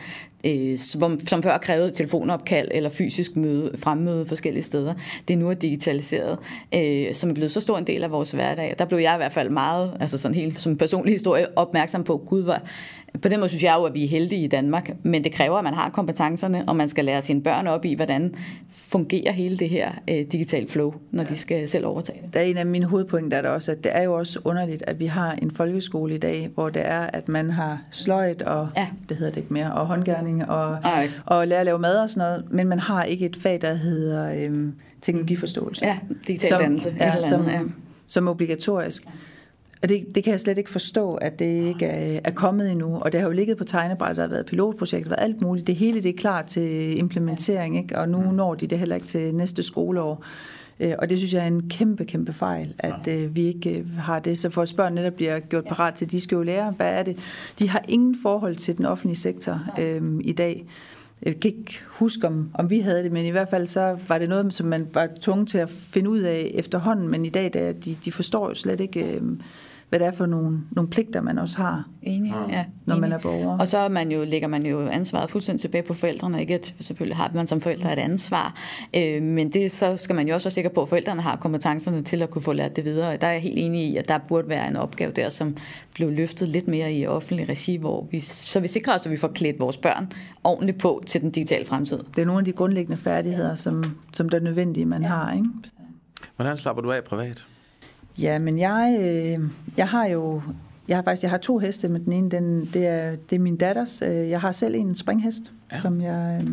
øh, 0.44 0.78
som, 0.78 1.20
som 1.26 1.42
før 1.42 1.58
krævede 1.58 1.90
telefonopkald 1.90 2.68
eller 2.70 2.90
fysisk 2.90 3.36
møde, 3.36 3.70
fremmøde 3.78 4.26
forskellige 4.26 4.62
steder. 4.62 4.94
Det 5.28 5.34
er 5.34 5.38
nu 5.38 5.50
er 5.50 5.54
digitaliseret, 5.54 6.38
øh, 6.74 7.14
som 7.14 7.30
er 7.30 7.34
blevet 7.34 7.52
så 7.52 7.60
stor 7.60 7.78
en 7.78 7.86
del 7.86 8.04
af 8.04 8.10
vores 8.10 8.30
hverdag. 8.30 8.74
Der 8.78 8.84
blev 8.84 8.98
jeg 8.98 9.14
i 9.14 9.16
hvert 9.16 9.32
fald 9.32 9.50
meget, 9.50 9.96
altså 10.00 10.18
sådan 10.18 10.34
helt 10.34 10.58
som 10.58 10.76
personlig 10.76 11.14
historie, 11.14 11.58
opmærksom 11.58 12.04
på, 12.04 12.22
gud, 12.26 12.42
hvor, 12.42 12.58
på 13.20 13.28
den 13.28 13.40
måde 13.40 13.48
synes 13.48 13.62
jeg 13.62 13.74
jo, 13.78 13.84
at 13.84 13.94
vi 13.94 14.04
er 14.04 14.08
heldige 14.08 14.44
i 14.44 14.46
Danmark, 14.46 14.90
men 15.02 15.24
det 15.24 15.32
kræver, 15.32 15.56
at 15.56 15.64
man 15.64 15.74
har 15.74 15.90
kompetencerne, 15.90 16.64
og 16.66 16.76
man 16.76 16.88
skal 16.88 17.04
lære 17.04 17.22
sine 17.22 17.42
børn 17.42 17.66
op 17.66 17.84
i, 17.84 17.94
hvordan 17.94 18.34
fungerer 18.68 19.32
hele 19.32 19.56
det 19.56 19.68
her 19.68 19.92
øh, 20.10 20.16
digital 20.16 20.68
flow, 20.68 20.94
når 21.10 21.24
de 21.24 21.36
skal 21.36 21.68
selv 21.68 21.86
overtage 21.86 22.18
det. 22.22 22.34
Der 22.34 22.40
er 22.40 22.44
en 22.44 22.56
af 22.56 22.66
mine 22.66 22.86
hovedpointer 22.86 23.42
der 23.42 23.48
er 23.48 23.54
også, 23.54 23.72
at 23.72 23.84
det 23.84 23.96
er 23.96 24.02
jo 24.02 24.14
også 24.14 24.40
underligt, 24.44 24.84
at 24.86 25.00
vi 25.00 25.06
har 25.06 25.32
en 25.32 25.50
folkeskole 25.50 26.14
i 26.14 26.18
dag, 26.18 26.50
hvor 26.54 26.68
det 26.68 26.86
er, 26.86 27.00
at 27.00 27.28
man 27.28 27.50
har 27.50 27.82
sløjt, 27.90 28.42
og 28.42 28.68
ja. 28.76 28.88
det 29.08 29.16
hedder 29.16 29.32
det 29.32 29.40
ikke 29.40 29.52
mere, 29.54 29.72
og 29.72 29.86
håndgærning, 29.86 30.48
og, 30.48 30.78
og 31.26 31.48
lære 31.48 31.60
at 31.60 31.66
lave 31.66 31.78
mad 31.78 31.98
og 31.98 32.10
sådan 32.10 32.28
noget, 32.28 32.44
men 32.50 32.68
man 32.68 32.78
har 32.78 33.04
ikke 33.04 33.26
et 33.26 33.36
fag, 33.36 33.58
der 33.62 33.74
hedder 33.74 34.34
øhm, 34.36 34.74
teknologiforståelse. 35.00 35.86
Ja, 35.86 35.98
digital 36.26 36.58
dannelse. 36.58 36.96
Ja, 37.00 37.10
eller 37.10 37.26
som, 37.26 37.40
andet, 37.40 37.52
ja. 37.52 37.60
som 38.06 38.28
obligatorisk. 38.28 39.04
Ja. 39.04 39.10
Og 39.82 39.88
det, 39.88 40.06
det 40.14 40.24
kan 40.24 40.30
jeg 40.30 40.40
slet 40.40 40.58
ikke 40.58 40.70
forstå, 40.70 41.14
at 41.14 41.38
det 41.38 41.64
ikke 41.68 41.86
er, 41.86 42.20
er 42.24 42.30
kommet 42.30 42.70
endnu. 42.70 42.98
Og 43.00 43.12
det 43.12 43.20
har 43.20 43.28
jo 43.28 43.32
ligget 43.32 43.56
på 43.56 43.64
tegnebrættet, 43.64 44.16
der 44.16 44.22
har 44.22 44.28
været 44.28 44.46
pilotprojekter, 44.46 45.10
været 45.10 45.22
alt 45.22 45.42
muligt. 45.42 45.66
Det 45.66 45.76
hele 45.76 46.02
det 46.02 46.08
er 46.08 46.16
klar 46.18 46.42
til 46.42 46.98
implementering, 46.98 47.76
ikke? 47.76 47.98
og 47.98 48.08
nu 48.08 48.32
når 48.32 48.54
de 48.54 48.66
det 48.66 48.78
heller 48.78 48.94
ikke 48.94 49.06
til 49.06 49.34
næste 49.34 49.62
skoleår. 49.62 50.24
Øh, 50.80 50.92
og 50.98 51.10
det 51.10 51.18
synes 51.18 51.34
jeg 51.34 51.42
er 51.42 51.46
en 51.46 51.68
kæmpe, 51.68 52.04
kæmpe 52.04 52.32
fejl, 52.32 52.74
at 52.78 53.08
øh, 53.08 53.36
vi 53.36 53.42
ikke 53.42 53.78
øh, 53.78 53.96
har 53.98 54.18
det. 54.18 54.38
Så 54.38 54.48
vores 54.48 54.72
børn 54.72 54.94
netop 54.94 55.12
bliver 55.12 55.38
gjort 55.38 55.64
parat 55.64 55.94
til, 55.94 56.10
de 56.10 56.20
skal 56.20 56.36
jo 56.36 56.42
lære, 56.42 56.74
hvad 56.76 56.92
er 56.92 57.02
det. 57.02 57.18
De 57.58 57.68
har 57.68 57.84
ingen 57.88 58.16
forhold 58.22 58.56
til 58.56 58.76
den 58.76 58.84
offentlige 58.84 59.16
sektor 59.16 59.60
øh, 59.78 60.02
i 60.24 60.32
dag. 60.32 60.66
Jeg 61.22 61.40
kan 61.40 61.50
ikke 61.50 61.80
huske, 61.88 62.26
om, 62.26 62.50
om 62.54 62.70
vi 62.70 62.78
havde 62.78 63.02
det, 63.02 63.12
men 63.12 63.26
i 63.26 63.30
hvert 63.30 63.48
fald 63.50 63.66
så 63.66 63.98
var 64.08 64.18
det 64.18 64.28
noget, 64.28 64.54
som 64.54 64.66
man 64.66 64.88
var 64.94 65.08
tvunget 65.20 65.48
til 65.48 65.58
at 65.58 65.70
finde 65.70 66.10
ud 66.10 66.20
af 66.20 66.50
efterhånden. 66.54 67.08
Men 67.08 67.24
i 67.24 67.28
dag, 67.28 67.52
der, 67.52 67.72
de, 67.72 67.96
de 68.04 68.12
forstår 68.12 68.48
jo 68.48 68.54
slet 68.54 68.80
ikke... 68.80 69.16
Øh, 69.16 69.22
hvad 69.92 69.98
det 69.98 70.06
er 70.06 70.12
for 70.12 70.26
nogle, 70.26 70.60
nogle 70.70 70.90
pligter, 70.90 71.20
man 71.20 71.38
også 71.38 71.56
har, 71.56 71.84
Enig, 72.02 72.34
ja, 72.48 72.64
når 72.86 72.94
enig. 72.94 73.00
man 73.00 73.12
er 73.12 73.18
borger. 73.18 73.58
Og 73.58 73.68
så 73.68 73.88
man 73.88 74.12
jo, 74.12 74.24
lægger 74.24 74.48
man 74.48 74.66
jo 74.66 74.88
ansvaret 74.88 75.30
fuldstændig 75.30 75.60
tilbage 75.60 75.82
på 75.82 75.94
forældrene. 75.94 76.40
Ikke 76.40 76.54
at 76.54 76.74
selvfølgelig 76.80 77.16
har 77.16 77.30
man 77.34 77.46
som 77.46 77.60
forældre 77.60 77.92
et 77.92 77.98
ansvar, 77.98 78.54
øh, 78.96 79.22
men 79.22 79.52
det 79.52 79.72
så 79.72 79.96
skal 79.96 80.16
man 80.16 80.28
jo 80.28 80.34
også 80.34 80.44
være 80.44 80.52
sikker 80.52 80.70
på, 80.70 80.82
at 80.82 80.88
forældrene 80.88 81.22
har 81.22 81.36
kompetencerne 81.36 82.02
til 82.02 82.22
at 82.22 82.30
kunne 82.30 82.42
få 82.42 82.52
lært 82.52 82.76
det 82.76 82.84
videre. 82.84 83.16
Der 83.16 83.26
er 83.26 83.32
jeg 83.32 83.40
helt 83.40 83.58
enig 83.58 83.84
i, 83.84 83.96
at 83.96 84.08
der 84.08 84.18
burde 84.18 84.48
være 84.48 84.68
en 84.68 84.76
opgave 84.76 85.12
der, 85.12 85.28
som 85.28 85.56
blev 85.94 86.10
løftet 86.10 86.48
lidt 86.48 86.68
mere 86.68 86.92
i 86.92 87.06
offentlig 87.06 87.48
regi, 87.48 87.76
hvor 87.76 88.06
vi, 88.10 88.20
så 88.20 88.60
vi 88.60 88.68
sikrer 88.68 88.94
os, 88.94 89.06
at 89.06 89.12
vi 89.12 89.16
får 89.16 89.28
klædt 89.28 89.60
vores 89.60 89.76
børn 89.76 90.12
ordentligt 90.44 90.78
på 90.78 91.02
til 91.06 91.20
den 91.20 91.30
digitale 91.30 91.66
fremtid. 91.66 91.98
Det 92.16 92.22
er 92.22 92.26
nogle 92.26 92.38
af 92.38 92.44
de 92.44 92.52
grundlæggende 92.52 92.96
færdigheder, 92.96 93.54
som, 93.54 93.84
som 94.12 94.28
der 94.28 94.38
er 94.38 94.42
nødvendige, 94.42 94.86
man 94.86 95.02
ja. 95.02 95.08
har. 95.08 95.32
Ikke? 95.32 95.46
Hvordan 96.36 96.56
slapper 96.56 96.82
du 96.82 96.92
af 96.92 97.04
privat? 97.04 97.44
Ja, 98.18 98.38
men 98.38 98.58
jeg, 98.58 98.96
øh, 99.00 99.50
jeg 99.76 99.88
har 99.88 100.06
jo 100.06 100.42
jeg 100.88 100.96
har 100.96 101.02
faktisk 101.02 101.22
jeg 101.22 101.30
har 101.30 101.38
to 101.38 101.58
heste, 101.58 101.88
men 101.88 102.04
den 102.04 102.12
ene 102.12 102.30
den, 102.30 102.64
det, 102.64 102.86
er, 102.86 103.16
det 103.16 103.36
er 103.36 103.40
min 103.40 103.56
datters. 103.56 104.02
Øh, 104.02 104.30
jeg 104.30 104.40
har 104.40 104.52
selv 104.52 104.74
en 104.74 104.94
springhest, 104.94 105.52
ja. 105.72 105.80
som 105.80 106.00
jeg 106.00 106.42
øh, 106.42 106.50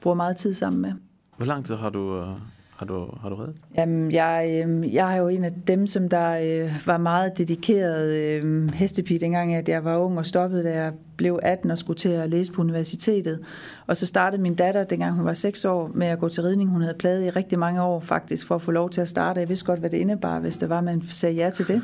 bruger 0.00 0.14
meget 0.14 0.36
tid 0.36 0.54
sammen 0.54 0.82
med. 0.82 0.92
Hvor 1.36 1.46
lang 1.46 1.64
tid 1.64 1.74
har 1.74 1.90
du, 1.90 2.18
øh, 2.18 2.36
har 2.82 2.86
du, 2.86 3.08
har 3.20 3.28
du 3.28 3.34
reddet? 3.34 3.56
Jamen, 3.78 4.12
jeg, 4.12 4.64
øh, 4.66 4.94
jeg 4.94 5.16
er 5.16 5.20
jo 5.20 5.28
en 5.28 5.44
af 5.44 5.52
dem, 5.66 5.86
som 5.86 6.08
der 6.08 6.62
øh, 6.64 6.86
var 6.86 6.98
meget 6.98 7.38
dedikeret 7.38 8.12
øh, 8.12 8.70
hestepige, 8.74 9.20
dengang 9.20 9.54
at 9.54 9.68
jeg 9.68 9.84
var 9.84 9.98
ung 9.98 10.18
og 10.18 10.26
stoppede, 10.26 10.64
da 10.64 10.74
jeg 10.74 10.92
blev 11.16 11.38
18 11.42 11.70
og 11.70 11.78
skulle 11.78 11.96
til 11.96 12.08
at 12.08 12.30
læse 12.30 12.52
på 12.52 12.60
universitetet. 12.60 13.40
Og 13.86 13.96
så 13.96 14.06
startede 14.06 14.42
min 14.42 14.54
datter, 14.54 14.84
dengang 14.84 15.14
hun 15.14 15.24
var 15.24 15.34
6 15.34 15.64
år, 15.64 15.90
med 15.94 16.06
at 16.06 16.18
gå 16.18 16.28
til 16.28 16.42
ridning. 16.42 16.70
Hun 16.70 16.82
havde 16.82 16.94
pladet 16.98 17.26
i 17.26 17.30
rigtig 17.30 17.58
mange 17.58 17.82
år 17.82 18.00
faktisk, 18.00 18.46
for 18.46 18.54
at 18.54 18.62
få 18.62 18.70
lov 18.70 18.90
til 18.90 19.00
at 19.00 19.08
starte. 19.08 19.40
Jeg 19.40 19.48
vidste 19.48 19.66
godt, 19.66 19.80
hvad 19.80 19.90
det 19.90 19.96
indebar, 19.96 20.40
hvis 20.40 20.58
det 20.58 20.68
var, 20.68 20.80
man 20.80 21.02
sagde 21.02 21.36
ja 21.36 21.50
til 21.50 21.68
det. 21.68 21.82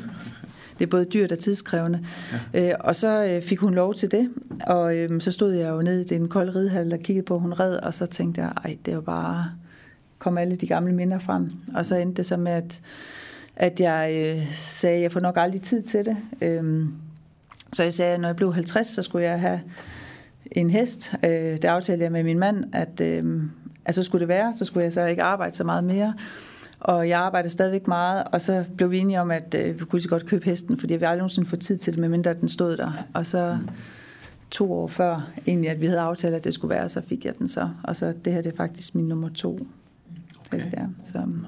Det 0.79 0.85
er 0.85 0.89
både 0.89 1.05
dyrt 1.05 1.31
og 1.31 1.39
tidskrævende. 1.39 2.05
Ja. 2.53 2.69
Øh, 2.69 2.75
og 2.79 2.95
så 2.95 3.25
øh, 3.25 3.41
fik 3.41 3.59
hun 3.59 3.73
lov 3.73 3.93
til 3.93 4.11
det, 4.11 4.29
og 4.67 4.95
øh, 4.95 5.21
så 5.21 5.31
stod 5.31 5.53
jeg 5.53 5.69
jo 5.69 5.81
nede 5.81 6.01
i 6.01 6.05
den 6.05 6.27
kolde 6.27 6.55
ridehal 6.55 6.93
og 6.93 6.99
kiggede 6.99 7.25
på, 7.25 7.35
at 7.35 7.41
hun 7.41 7.53
red, 7.53 7.75
og 7.75 7.93
så 7.93 8.05
tænkte 8.05 8.41
jeg, 8.41 8.51
ej, 8.65 8.77
det 8.85 8.91
er 8.91 8.95
jo 8.95 9.01
bare 9.01 9.45
kom 10.19 10.37
alle 10.37 10.55
de 10.55 10.67
gamle 10.67 10.93
minder 10.93 11.19
frem. 11.19 11.51
Og 11.75 11.85
så 11.85 11.95
endte 11.95 12.17
det 12.17 12.25
så 12.25 12.37
med, 12.37 12.51
at, 12.51 12.81
at 13.55 13.79
jeg 13.79 14.35
øh, 14.37 14.53
sagde, 14.53 14.95
at 14.95 15.01
jeg 15.01 15.11
får 15.11 15.19
nok 15.19 15.37
aldrig 15.37 15.61
tid 15.61 15.81
til 15.81 16.05
det. 16.05 16.17
Øhm, 16.41 16.93
så 17.73 17.83
jeg 17.83 17.93
sagde, 17.93 18.13
at 18.13 18.19
når 18.19 18.27
jeg 18.27 18.35
blev 18.35 18.53
50, 18.53 18.87
så 18.87 19.03
skulle 19.03 19.25
jeg 19.25 19.39
have 19.39 19.61
en 20.51 20.69
hest. 20.69 21.13
Øh, 21.25 21.31
det 21.31 21.65
aftalte 21.65 22.03
jeg 22.03 22.11
med 22.11 22.23
min 22.23 22.39
mand, 22.39 22.63
at, 22.73 23.01
øh, 23.01 23.43
at 23.85 23.95
så 23.95 24.03
skulle 24.03 24.19
det 24.19 24.27
være. 24.27 24.53
Så 24.53 24.65
skulle 24.65 24.83
jeg 24.83 24.93
så 24.93 25.05
ikke 25.05 25.23
arbejde 25.23 25.55
så 25.55 25.63
meget 25.63 25.83
mere. 25.83 26.13
Og 26.79 27.09
jeg 27.09 27.19
arbejdede 27.19 27.53
stadigvæk 27.53 27.87
meget, 27.87 28.23
og 28.31 28.41
så 28.41 28.65
blev 28.77 28.91
vi 28.91 28.97
enige 28.97 29.21
om, 29.21 29.31
at 29.31 29.55
øh, 29.57 29.79
vi 29.79 29.85
kunne 29.85 30.01
så 30.01 30.09
godt 30.09 30.25
købe 30.25 30.45
hesten, 30.45 30.77
fordi 30.77 30.95
vi 30.95 31.05
aldrig 31.05 31.17
nogensinde 31.17 31.49
få 31.49 31.55
tid 31.55 31.77
til 31.77 31.93
det, 31.93 32.01
medmindre 32.01 32.33
den 32.33 32.49
stod 32.49 32.77
der. 32.77 32.91
Og 33.13 33.25
så 33.25 33.57
to 34.51 34.73
år 34.73 34.87
før, 34.87 35.31
egentlig, 35.47 35.71
at 35.71 35.81
vi 35.81 35.85
havde 35.85 35.99
aftalt, 35.99 36.35
at 36.35 36.43
det 36.43 36.53
skulle 36.53 36.75
være, 36.75 36.89
så 36.89 37.01
fik 37.01 37.25
jeg 37.25 37.37
den 37.39 37.47
så. 37.47 37.69
Og 37.83 37.95
så 37.95 38.13
det 38.25 38.33
her 38.33 38.41
det 38.41 38.51
er 38.51 38.57
faktisk 38.57 38.95
min 38.95 39.07
nummer 39.07 39.29
to 39.29 39.67
okay. 40.51 40.57
hvis 40.57 40.73
det 40.73 40.79
er. 40.79 40.87
Så. 41.03 41.17
No. 41.17 41.47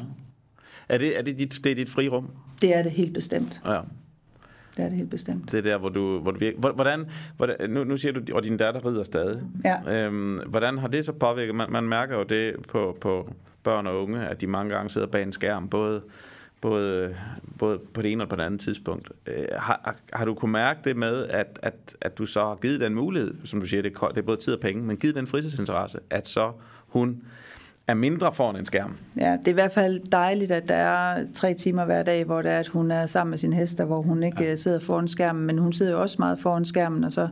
Er 0.90 0.98
det, 0.98 1.18
er 1.18 1.22
det, 1.22 1.38
dit, 1.38 1.60
det 1.64 1.72
er 1.72 1.76
dit 1.76 1.90
frirum? 1.90 2.30
Det 2.62 2.76
er 2.78 2.84
det 2.84 2.92
helt 2.92 3.14
bestemt. 3.14 3.62
Ja. 3.66 3.80
Det 4.78 4.86
er 4.86 4.90
det 4.90 4.98
helt 4.98 5.10
bestemt. 5.10 5.52
Det 5.52 5.58
er 5.58 5.62
der, 5.62 5.78
hvor 5.78 5.90
du... 5.90 6.20
Hvor 6.20 6.32
du 6.32 6.52
hvordan, 6.58 7.06
hvordan, 7.38 7.70
nu, 7.70 7.84
nu 7.84 7.98
siger 7.98 8.12
du, 8.12 8.36
og 8.36 8.44
din 8.44 8.58
datter 8.58 8.86
rider 8.86 9.04
stadig. 9.04 9.44
Ja. 9.64 10.06
Øhm, 10.06 10.40
hvordan 10.48 10.78
har 10.78 10.88
det 10.88 11.06
så 11.06 11.12
påvirket? 11.12 11.56
Man, 11.56 11.72
man 11.72 11.84
mærker 11.84 12.18
jo 12.18 12.24
det 12.24 12.56
på, 12.68 12.98
på 13.02 13.34
børn 13.64 13.88
og 13.88 14.04
unge, 14.04 14.28
at 14.28 14.42
de 14.42 14.48
mange 14.48 14.76
gange 14.76 14.90
sidder 14.90 15.08
bag 15.08 15.24
en 15.24 15.32
skærm, 15.32 15.70
både 15.70 16.02
både, 16.62 17.16
både 17.60 17.80
på 17.94 18.02
det 18.02 18.12
ene 18.12 18.24
og 18.24 18.30
på 18.30 18.36
det 18.36 18.44
andet 18.44 18.60
tidspunkt. 18.60 19.12
Øh, 19.28 19.46
har, 19.58 19.96
har 20.14 20.26
du 20.26 20.34
kunnet 20.34 20.52
mærke 20.52 20.80
det 20.84 20.98
med, 20.98 21.28
at, 21.28 21.60
at, 21.62 21.96
at 22.02 22.18
du 22.18 22.26
så 22.26 22.40
har 22.40 22.56
givet 22.56 22.80
den 22.80 22.96
mulighed, 22.96 23.34
som 23.46 23.60
du 23.60 23.66
siger, 23.66 23.82
det 23.82 23.94
er, 24.02 24.08
det 24.08 24.18
er 24.18 24.22
både 24.22 24.38
tid 24.38 24.54
og 24.54 24.60
penge, 24.60 24.84
men 24.84 24.98
givet 24.98 25.16
den 25.16 25.28
fritidsinteresse, 25.28 26.00
at 26.10 26.28
så 26.28 26.52
hun 26.88 27.24
er 27.92 27.96
mindre 27.96 28.34
foran 28.34 28.56
en 28.56 28.66
skærm. 28.66 28.98
Ja, 29.18 29.32
det 29.32 29.48
er 29.48 29.52
i 29.52 29.54
hvert 29.54 29.72
fald 29.72 30.00
dejligt, 30.12 30.52
at 30.52 30.70
der 30.70 30.76
er 30.76 31.26
tre 31.34 31.54
timer 31.54 31.86
hver 31.86 32.04
dag, 32.04 32.24
hvor 32.24 32.42
det 32.42 32.52
er, 32.52 32.60
at 32.60 32.68
hun 32.68 32.92
er 32.92 33.06
sammen 33.06 33.30
med 33.30 33.38
sin 33.38 33.54
hester, 33.54 33.86
hvor 33.86 34.02
hun 34.02 34.24
ikke 34.24 34.44
ja. 34.44 34.56
sidder 34.56 34.80
foran 34.80 35.08
skærmen, 35.08 35.46
men 35.46 35.58
hun 35.58 35.74
sidder 35.74 35.92
jo 35.92 36.02
også 36.02 36.16
meget 36.20 36.40
foran 36.40 36.66
skærmen, 36.66 37.04
og 37.04 37.12
så 37.12 37.28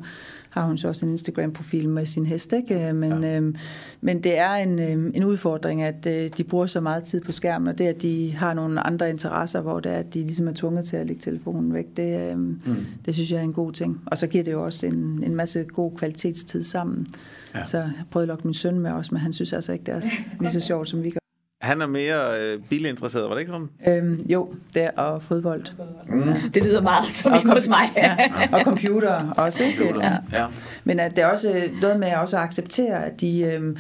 har 0.50 0.66
hun 0.66 0.78
så 0.78 0.88
også 0.88 1.06
en 1.06 1.12
Instagram-profil 1.12 1.90
med 1.90 2.06
sin 2.06 2.26
hest. 2.26 2.54
Ikke? 2.54 2.94
Men, 2.94 3.24
ja. 3.24 3.38
øhm, 3.38 3.56
men 4.02 4.24
det 4.24 4.40
er 4.40 4.54
en, 4.54 4.80
øhm, 4.80 5.12
en 5.16 5.24
udfordring, 5.24 5.82
at 5.82 6.08
øh, 6.08 6.30
de 6.38 6.44
bruger 6.44 6.66
så 6.66 6.82
meget 6.82 7.04
tid 7.04 7.22
på 7.22 7.32
skærmen, 7.32 7.68
og 7.68 7.78
det, 7.78 7.86
at 7.86 8.02
de 8.02 8.32
har 8.32 8.54
nogle 8.54 8.88
andre 8.88 9.10
interesser, 9.10 9.62
hvor 9.62 9.80
det 9.80 9.92
er, 9.92 9.98
at 9.98 10.14
de 10.14 10.20
ligesom 10.20 10.48
er 10.48 10.54
tvunget 10.54 10.86
til 10.86 10.98
at 10.98 11.08
lægge 11.08 11.22
telefonen 11.22 11.74
væk, 11.74 11.86
det, 11.98 12.32
øhm, 12.32 12.62
mm. 12.66 12.86
det 13.06 13.14
synes 13.14 13.32
jeg 13.32 13.38
er 13.40 13.44
en 13.44 13.54
god 13.54 13.72
ting. 13.72 14.02
Og 14.06 14.18
så 14.18 14.28
giver 14.28 14.44
det 14.44 14.52
jo 14.52 14.66
også 14.66 14.86
en, 14.86 15.24
en 15.24 15.36
masse 15.36 15.64
god 15.64 15.92
kvalitetstid 15.98 16.64
sammen. 16.64 17.08
Ja. 17.56 17.64
Så 17.64 17.78
jeg 17.78 17.92
prøvede 18.12 18.24
at 18.24 18.28
lokke 18.28 18.48
min 18.48 18.54
søn 18.54 18.80
med 18.80 18.92
også, 18.92 19.10
men 19.14 19.22
han 19.22 19.34
synes 19.34 19.54
altså 19.54 19.74
ikke, 19.74 19.86
det 19.86 19.94
er 19.94 20.02
lige 20.42 20.52
så 20.52 20.60
sjovt, 20.60 20.90
som 20.90 21.04
vi 21.04 21.10
gør. 21.10 21.19
Han 21.62 21.82
er 21.82 21.88
mere 21.88 22.42
øh, 22.42 22.60
bilinteresseret, 22.70 23.30
var 23.30 23.34
det 23.34 23.40
ikke 23.42 23.52
sådan? 23.52 23.70
Øhm, 23.88 24.26
jo, 24.30 24.54
det 24.74 24.84
er 24.84 24.92
og 24.92 25.22
fodbold. 25.22 25.66
Mm. 26.10 26.30
Ja. 26.30 26.36
Det 26.54 26.64
lyder 26.64 26.82
meget 26.82 27.10
som 27.10 27.34
en 27.34 27.50
hos 27.50 27.68
mig. 27.68 27.92
ja. 27.96 28.18
Og 28.52 28.62
computer 28.64 29.32
også. 29.32 29.64
Ikke? 29.64 29.78
Computer. 29.78 30.18
Ja. 30.32 30.42
Ja. 30.42 30.48
Men 30.84 31.00
at 31.00 31.16
det 31.16 31.24
er 31.24 31.28
også 31.28 31.70
noget 31.82 32.00
med 32.00 32.08
at 32.08 32.18
også 32.18 32.38
acceptere, 32.38 33.06
at 33.06 33.22
de, 33.22 33.42
øhm, 33.42 33.78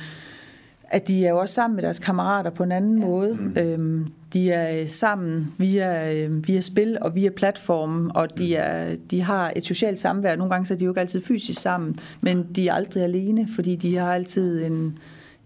at 0.83 1.07
de 1.07 1.25
er 1.25 1.29
jo 1.29 1.37
også 1.37 1.55
sammen 1.55 1.75
med 1.75 1.83
deres 1.83 1.99
kammerater 1.99 2.49
på 2.49 2.63
en 2.63 2.71
anden 2.71 2.97
ja. 2.97 3.05
måde. 3.05 3.33
Mm. 3.33 3.57
Øhm, 3.57 4.07
de 4.33 4.51
er 4.51 4.87
sammen 4.87 5.53
via, 5.57 6.13
øh, 6.15 6.47
via 6.47 6.61
spil 6.61 6.97
og 7.01 7.15
via 7.15 7.29
platform, 7.29 8.11
og 8.15 8.37
de, 8.37 8.47
mm. 8.47 8.53
er, 8.57 8.95
de 9.11 9.21
har 9.21 9.53
et 9.55 9.65
socialt 9.65 9.99
samvær. 9.99 10.35
Nogle 10.35 10.53
gange 10.53 10.65
så 10.65 10.73
er 10.73 10.77
de 10.77 10.85
jo 10.85 10.91
ikke 10.91 11.01
altid 11.01 11.21
fysisk 11.21 11.61
sammen, 11.61 11.99
men 12.21 12.47
de 12.55 12.67
er 12.67 12.73
aldrig 12.73 13.03
alene, 13.03 13.47
fordi 13.55 13.75
de 13.75 13.97
har 13.97 14.13
altid 14.13 14.65
en, 14.65 14.97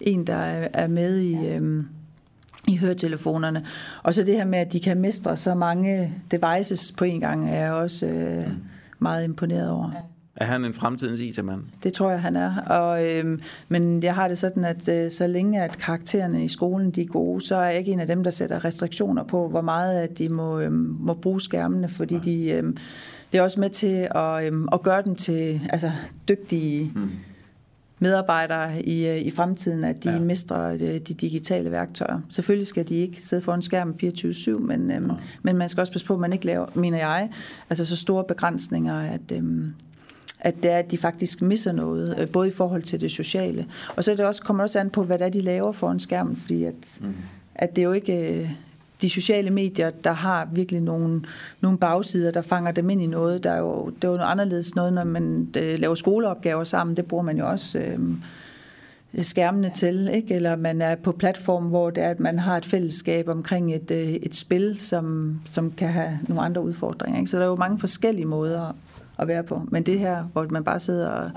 en 0.02 0.28
der 0.28 0.68
er 0.74 0.88
med 0.88 1.20
i... 1.20 1.48
Øhm, 1.48 1.88
i 2.68 2.78
høretelefonerne. 2.78 3.66
Og 4.04 4.14
så 4.14 4.24
det 4.24 4.36
her 4.36 4.46
med, 4.46 4.60
at 4.60 4.74
de 4.74 4.80
kan 4.80 5.00
mestre 5.02 5.38
så 5.38 5.56
mange 5.56 6.14
devices 6.32 6.92
på 6.92 7.06
en 7.06 7.20
gang, 7.20 7.50
er 7.50 7.64
jeg 7.64 7.74
også 7.74 8.06
øh, 8.06 8.48
meget 9.00 9.24
imponeret 9.24 9.70
over. 9.70 9.92
Er 10.36 10.46
han 10.46 10.66
en 10.66 10.74
fremtidens 10.74 11.20
IT-mand? 11.20 11.62
Det 11.84 11.94
tror 11.94 12.10
jeg, 12.10 12.22
han 12.22 12.36
er. 12.36 12.62
Og, 12.62 13.06
øh, 13.06 13.40
men 13.68 14.04
jeg 14.04 14.16
har 14.16 14.28
det 14.28 14.38
sådan, 14.38 14.66
at 14.66 14.90
øh, 14.90 15.12
så 15.12 15.28
længe 15.28 15.64
at 15.64 15.78
karaktererne 15.78 16.44
i 16.44 16.48
skolen 16.48 16.92
de 16.92 17.02
er 17.02 17.06
gode, 17.06 17.42
så 17.42 17.56
er 17.56 17.66
jeg 17.66 17.80
ikke 17.80 17.92
en 17.92 18.00
af 18.00 18.08
dem, 18.08 18.24
der 18.24 18.32
sætter 18.32 18.66
restriktioner 18.66 19.24
på, 19.24 19.50
hvor 19.50 19.62
meget 19.62 20.00
at 20.00 20.18
de 20.18 20.30
må, 20.30 20.60
øh, 20.60 20.72
må 20.74 21.14
bruge 21.14 21.42
skærmene, 21.42 21.90
fordi 21.90 22.20
de, 22.20 22.52
øh, 22.52 22.64
det 23.32 23.38
er 23.38 23.42
også 23.42 23.60
med 23.60 23.70
til 23.70 24.08
at, 24.16 24.54
øh, 24.54 24.68
at 24.72 24.82
gøre 24.82 25.02
dem 25.02 25.16
til 25.16 25.62
altså, 25.70 25.92
dygtige 26.30 26.92
mm 26.96 27.10
medarbejdere 28.04 28.82
i, 28.82 29.08
øh, 29.08 29.18
i 29.18 29.32
fremtiden, 29.32 29.84
at 29.84 30.04
de 30.04 30.12
ja. 30.12 30.20
mestrer 30.20 30.78
de, 30.78 30.86
øh, 30.86 31.00
de 31.00 31.14
digitale 31.14 31.72
værktøjer. 31.72 32.20
Selvfølgelig 32.30 32.68
skal 32.68 32.90
de 32.90 32.96
ikke 32.96 33.22
sidde 33.22 33.42
foran 33.42 33.62
skærmen 33.62 33.96
24-7, 34.04 34.60
men, 34.60 34.92
øhm, 34.92 35.10
ja. 35.10 35.16
men 35.44 35.58
man 35.58 35.70
skal 35.70 35.82
også 35.82 35.94
passe 35.94 36.08
på, 36.08 36.14
at 36.14 36.20
man 36.20 36.34
ikke 36.34 36.46
laver, 36.46 36.66
mener 36.74 36.98
jeg, 36.98 37.30
altså 37.70 37.86
så 37.86 37.96
store 37.96 38.24
begrænsninger, 38.24 39.00
at, 39.00 39.32
øhm, 39.32 39.74
at 40.40 40.56
det 40.64 40.72
er, 40.72 40.78
at 40.78 40.92
de 40.92 40.98
faktisk 40.98 41.42
misser 41.42 41.72
noget, 41.72 42.16
øh, 42.20 42.30
både 42.30 42.48
i 42.48 42.52
forhold 42.52 42.84
til 42.84 43.02
det 43.02 43.12
sociale. 43.12 43.66
Og 43.96 44.04
så 44.04 44.12
er 44.12 44.16
det 44.16 44.26
også, 44.26 44.44
kommer 44.44 44.64
det 44.64 44.70
også 44.70 44.80
an 44.80 44.90
på, 44.90 45.04
hvad 45.04 45.20
det 45.20 45.26
er, 45.26 45.30
de 45.30 45.42
laver 45.42 45.72
foran 45.72 46.00
skærmen, 46.00 46.36
fordi 46.36 46.64
at, 46.64 47.00
mm. 47.02 47.16
at 47.56 47.76
det 47.76 47.82
er 47.82 47.86
jo 47.86 47.94
ikke 47.94 48.58
de 49.04 49.10
sociale 49.10 49.50
medier, 49.50 49.90
der 49.90 50.12
har 50.12 50.50
virkelig 50.54 50.82
nogle, 50.82 51.22
nogle 51.62 51.78
bagsider, 51.78 52.32
der 52.32 52.42
fanger 52.42 52.72
dem 52.72 52.90
ind 52.90 53.02
i 53.02 53.08
noget. 53.08 53.44
Der 53.44 53.52
er 53.52 53.60
jo, 53.60 53.90
det 53.90 54.04
er 54.04 54.08
jo 54.08 54.18
noget 54.18 54.32
anderledes 54.32 54.76
noget, 54.76 54.94
når 54.94 55.04
man 55.04 55.48
øh, 55.58 55.80
laver 55.80 55.96
skoleopgaver 55.96 56.64
sammen. 56.64 56.98
Det 56.98 57.06
bruger 57.06 57.24
man 57.24 57.38
jo 57.38 57.50
også 57.50 57.80
øh, 57.80 58.00
skærmene 59.22 59.72
til, 59.76 60.10
ikke? 60.14 60.36
eller 60.36 60.56
man 60.56 60.82
er 60.82 60.96
på 60.96 61.12
platform, 61.12 61.64
hvor 61.64 61.90
det 61.90 62.04
er, 62.04 62.10
at 62.10 62.20
man 62.20 62.40
har 62.40 62.58
et 62.58 62.66
fællesskab 62.66 63.28
omkring 63.28 63.76
et, 63.76 63.92
øh, 63.92 64.08
et 64.08 64.36
spil, 64.36 64.80
som, 64.80 65.40
som 65.46 65.72
kan 65.72 65.90
have 65.90 66.20
nogle 66.28 66.44
andre 66.44 66.62
udfordringer. 66.62 67.20
Ikke? 67.20 67.32
Så 67.32 67.38
der 67.38 67.44
er 67.44 67.50
jo 67.50 67.56
mange 67.56 67.80
forskellige 67.80 68.26
måder 68.26 68.76
at 69.18 69.28
være 69.28 69.44
på. 69.44 69.62
Men 69.68 69.84
det 69.84 70.00
her, 70.00 70.24
hvor 70.24 70.48
man 70.50 70.64
bare 70.64 70.80
sidder 70.80 71.10
og 71.10 71.32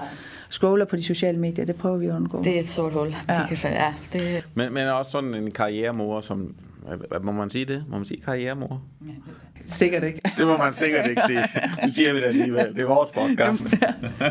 scroller 0.49 0.85
på 0.85 0.96
de 0.96 1.02
sociale 1.02 1.38
medier, 1.38 1.64
det 1.64 1.76
prøver 1.76 1.96
vi 1.96 2.06
at 2.06 2.14
undgå. 2.14 2.42
Det 2.42 2.56
er 2.56 2.61
et 2.61 2.68
sort 2.68 2.92
hul. 2.92 3.14
Ja. 3.28 3.46
De 3.50 3.56
kan, 3.56 3.73
ja, 3.73 3.94
det... 4.12 4.46
men, 4.54 4.75
men 4.75 4.88
også 4.88 5.11
sådan 5.11 5.35
en 5.35 5.50
karrieremor, 5.50 6.20
som 6.20 6.54
må 7.23 7.33
man 7.33 7.50
sige 7.50 7.64
det? 7.64 7.85
Må 7.88 7.97
man 7.97 8.07
sige 8.07 8.21
karrieremor? 8.21 8.83
Ja, 9.07 9.07
det 9.07 9.23
Sikkert 9.64 10.04
ikke. 10.04 10.20
Det 10.38 10.46
må 10.46 10.56
man 10.56 10.72
sikkert 10.72 11.08
ikke 11.08 11.22
sige. 11.26 11.44
Nu 11.82 11.88
siger 11.88 12.12
vi 12.12 12.18
det 12.18 12.25
alligevel. 12.25 12.75
Det 12.75 12.82
er 12.82 12.86
vores 12.86 13.10
podcast. 13.10 13.66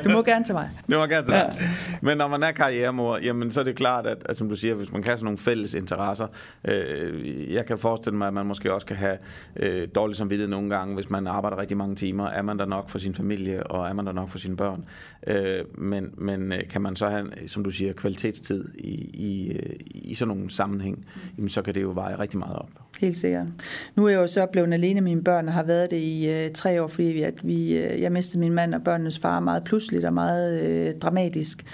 Du 0.04 0.10
må 0.10 0.24
gerne 0.24 0.46
til 0.46 0.56
mig. 0.56 0.70
Det 0.88 0.98
må 0.98 1.06
gerne 1.06 1.26
til 1.26 1.34
dig. 1.34 1.56
Ja. 1.60 1.66
Men 2.02 2.18
når 2.18 2.28
man 2.28 2.44
er 2.44 2.52
karrieremor, 2.52 3.18
jamen, 3.18 3.52
så 3.52 3.60
er 3.60 3.64
det 3.64 3.76
klart, 3.76 4.08
at, 4.08 4.18
at 4.26 4.38
som 4.38 4.50
du 4.50 4.56
siger, 4.56 4.74
hvis 4.74 4.92
man 4.92 5.02
kan 5.02 5.10
have 5.10 5.18
sådan 5.18 5.26
nogle 5.26 5.38
fælles 5.38 5.74
interesser, 5.74 6.28
øh, 6.68 7.54
jeg 7.54 7.66
kan 7.66 7.80
forestille 7.80 8.18
mig, 8.18 8.28
at 8.28 8.34
man 8.34 8.46
måske 8.46 8.74
også 8.74 8.88
kan 8.88 8.96
have 8.96 9.18
øh, 9.56 9.88
dårligt 9.96 10.18
samvittighed 10.18 10.50
nogle 10.50 10.70
gange, 10.70 10.96
hvis 10.96 11.10
man 11.10 11.28
arbejder 11.28 11.58
rigtig 11.58 11.78
mange 11.78 11.96
timer. 11.96 12.28
Er 12.28 12.42
man 12.42 12.60
der 12.60 12.66
nok 12.66 12.90
for 12.90 12.98
sin 13.00 13.16
familie, 13.16 13.64
og 13.68 13.90
er 13.90 13.94
man 13.94 14.06
der 14.06 14.12
nok 14.12 14.30
for 14.30 14.38
sine 14.38 14.58
børn? 14.58 14.86
Øh, 15.28 15.60
men 15.78 16.14
men 16.18 16.52
øh, 16.52 16.68
kan 16.70 16.82
man 16.82 16.96
så 16.96 17.10
have, 17.10 17.32
som 17.48 17.64
du 17.64 17.72
siger, 17.72 17.94
kvalitetstid 17.94 18.66
i, 18.78 18.94
i, 19.14 19.52
øh, 19.52 19.76
i 19.96 20.16
sådan 20.16 20.36
nogle 20.36 20.52
sammenhæng, 20.52 21.06
jamen, 21.38 21.50
så 21.50 21.62
kan 21.62 21.76
det 21.76 21.82
jo 21.82 21.92
veje 21.96 22.20
rigtig 22.20 22.40
meget 22.40 22.56
op. 22.56 22.70
Helt 23.00 23.18
sikkert. 23.18 23.48
Nu 23.96 24.06
er 24.06 24.10
jeg 24.10 24.18
jo 24.18 24.28
så 24.28 24.46
blevet 24.46 24.74
alene 24.74 25.02
med 25.02 25.12
mine 25.12 25.24
børn 25.24 25.48
og 25.48 25.54
har 25.54 25.64
været 25.64 25.92
det 25.92 25.98
i 25.98 26.30
øh, 26.30 26.50
tre 26.52 26.84
år, 26.84 26.88
fordi 26.88 27.22
at 27.22 27.48
vi, 27.48 27.78
øh, 27.78 28.02
jeg 28.02 28.12
mistede 28.12 28.40
min 28.40 28.54
mand 28.54 28.76
og 28.76 28.84
børnenes 28.84 29.20
far 29.20 29.40
meget 29.40 29.64
pludseligt 29.64 30.06
og 30.06 30.14
meget 30.14 30.62
øh, 30.62 30.94
dramatisk. 31.00 31.66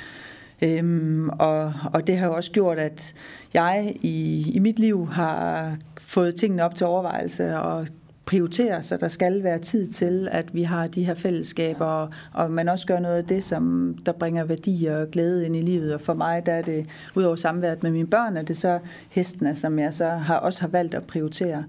Øhm, 0.62 1.30
og, 1.30 1.74
og 1.94 2.08
det 2.08 2.18
har 2.18 2.28
jo 2.28 2.34
også 2.34 2.51
gjort, 2.51 2.80
at 2.80 3.13
jeg 3.54 3.94
i, 4.01 4.46
i 4.54 4.60
mit 4.60 4.80
liv 4.80 5.08
har 5.08 5.75
fået 5.98 6.36
tingene 6.36 6.63
op 6.63 6.75
til 6.75 6.88
overvejelse 6.88 7.58
og 7.58 7.88
prioritere, 8.25 8.84
så 8.84 8.98
der 8.98 9.08
skal 9.08 9.44
være 9.44 9.60
tid 9.60 9.88
til, 9.88 10.28
at 10.32 10.56
vi 10.56 10.63
har 10.63 10.88
de 10.88 11.04
her 11.04 11.13
fællesskaber, 11.13 11.86
og, 11.86 12.10
og 12.34 12.51
man 12.51 12.70
også 12.70 12.88
gør 12.88 13.00
noget 13.00 13.18
af 13.18 13.25
det, 13.25 13.44
som 13.44 13.96
der 14.06 14.12
bringer 14.12 14.44
værdi 14.44 14.86
og 14.86 15.08
glæde 15.12 15.46
ind 15.46 15.56
i 15.56 15.62
livet. 15.62 15.94
Og 15.94 16.01
for 16.01 16.13
mig, 16.13 16.46
der 16.46 16.51
er 16.51 16.62
det, 16.62 16.86
udover 17.16 17.36
samværet 17.36 17.84
med 17.84 17.92
mine 17.92 18.08
børn, 18.08 18.38
er 18.38 18.42
det 18.42 18.58
så 18.58 18.80
hestene, 19.10 19.56
som 19.56 19.80
jeg 19.80 19.94
så 19.94 20.10
har, 20.10 20.36
også 20.38 20.62
har 20.62 20.68
valgt 20.68 20.96
at 20.96 21.04
prioritere. 21.04 21.63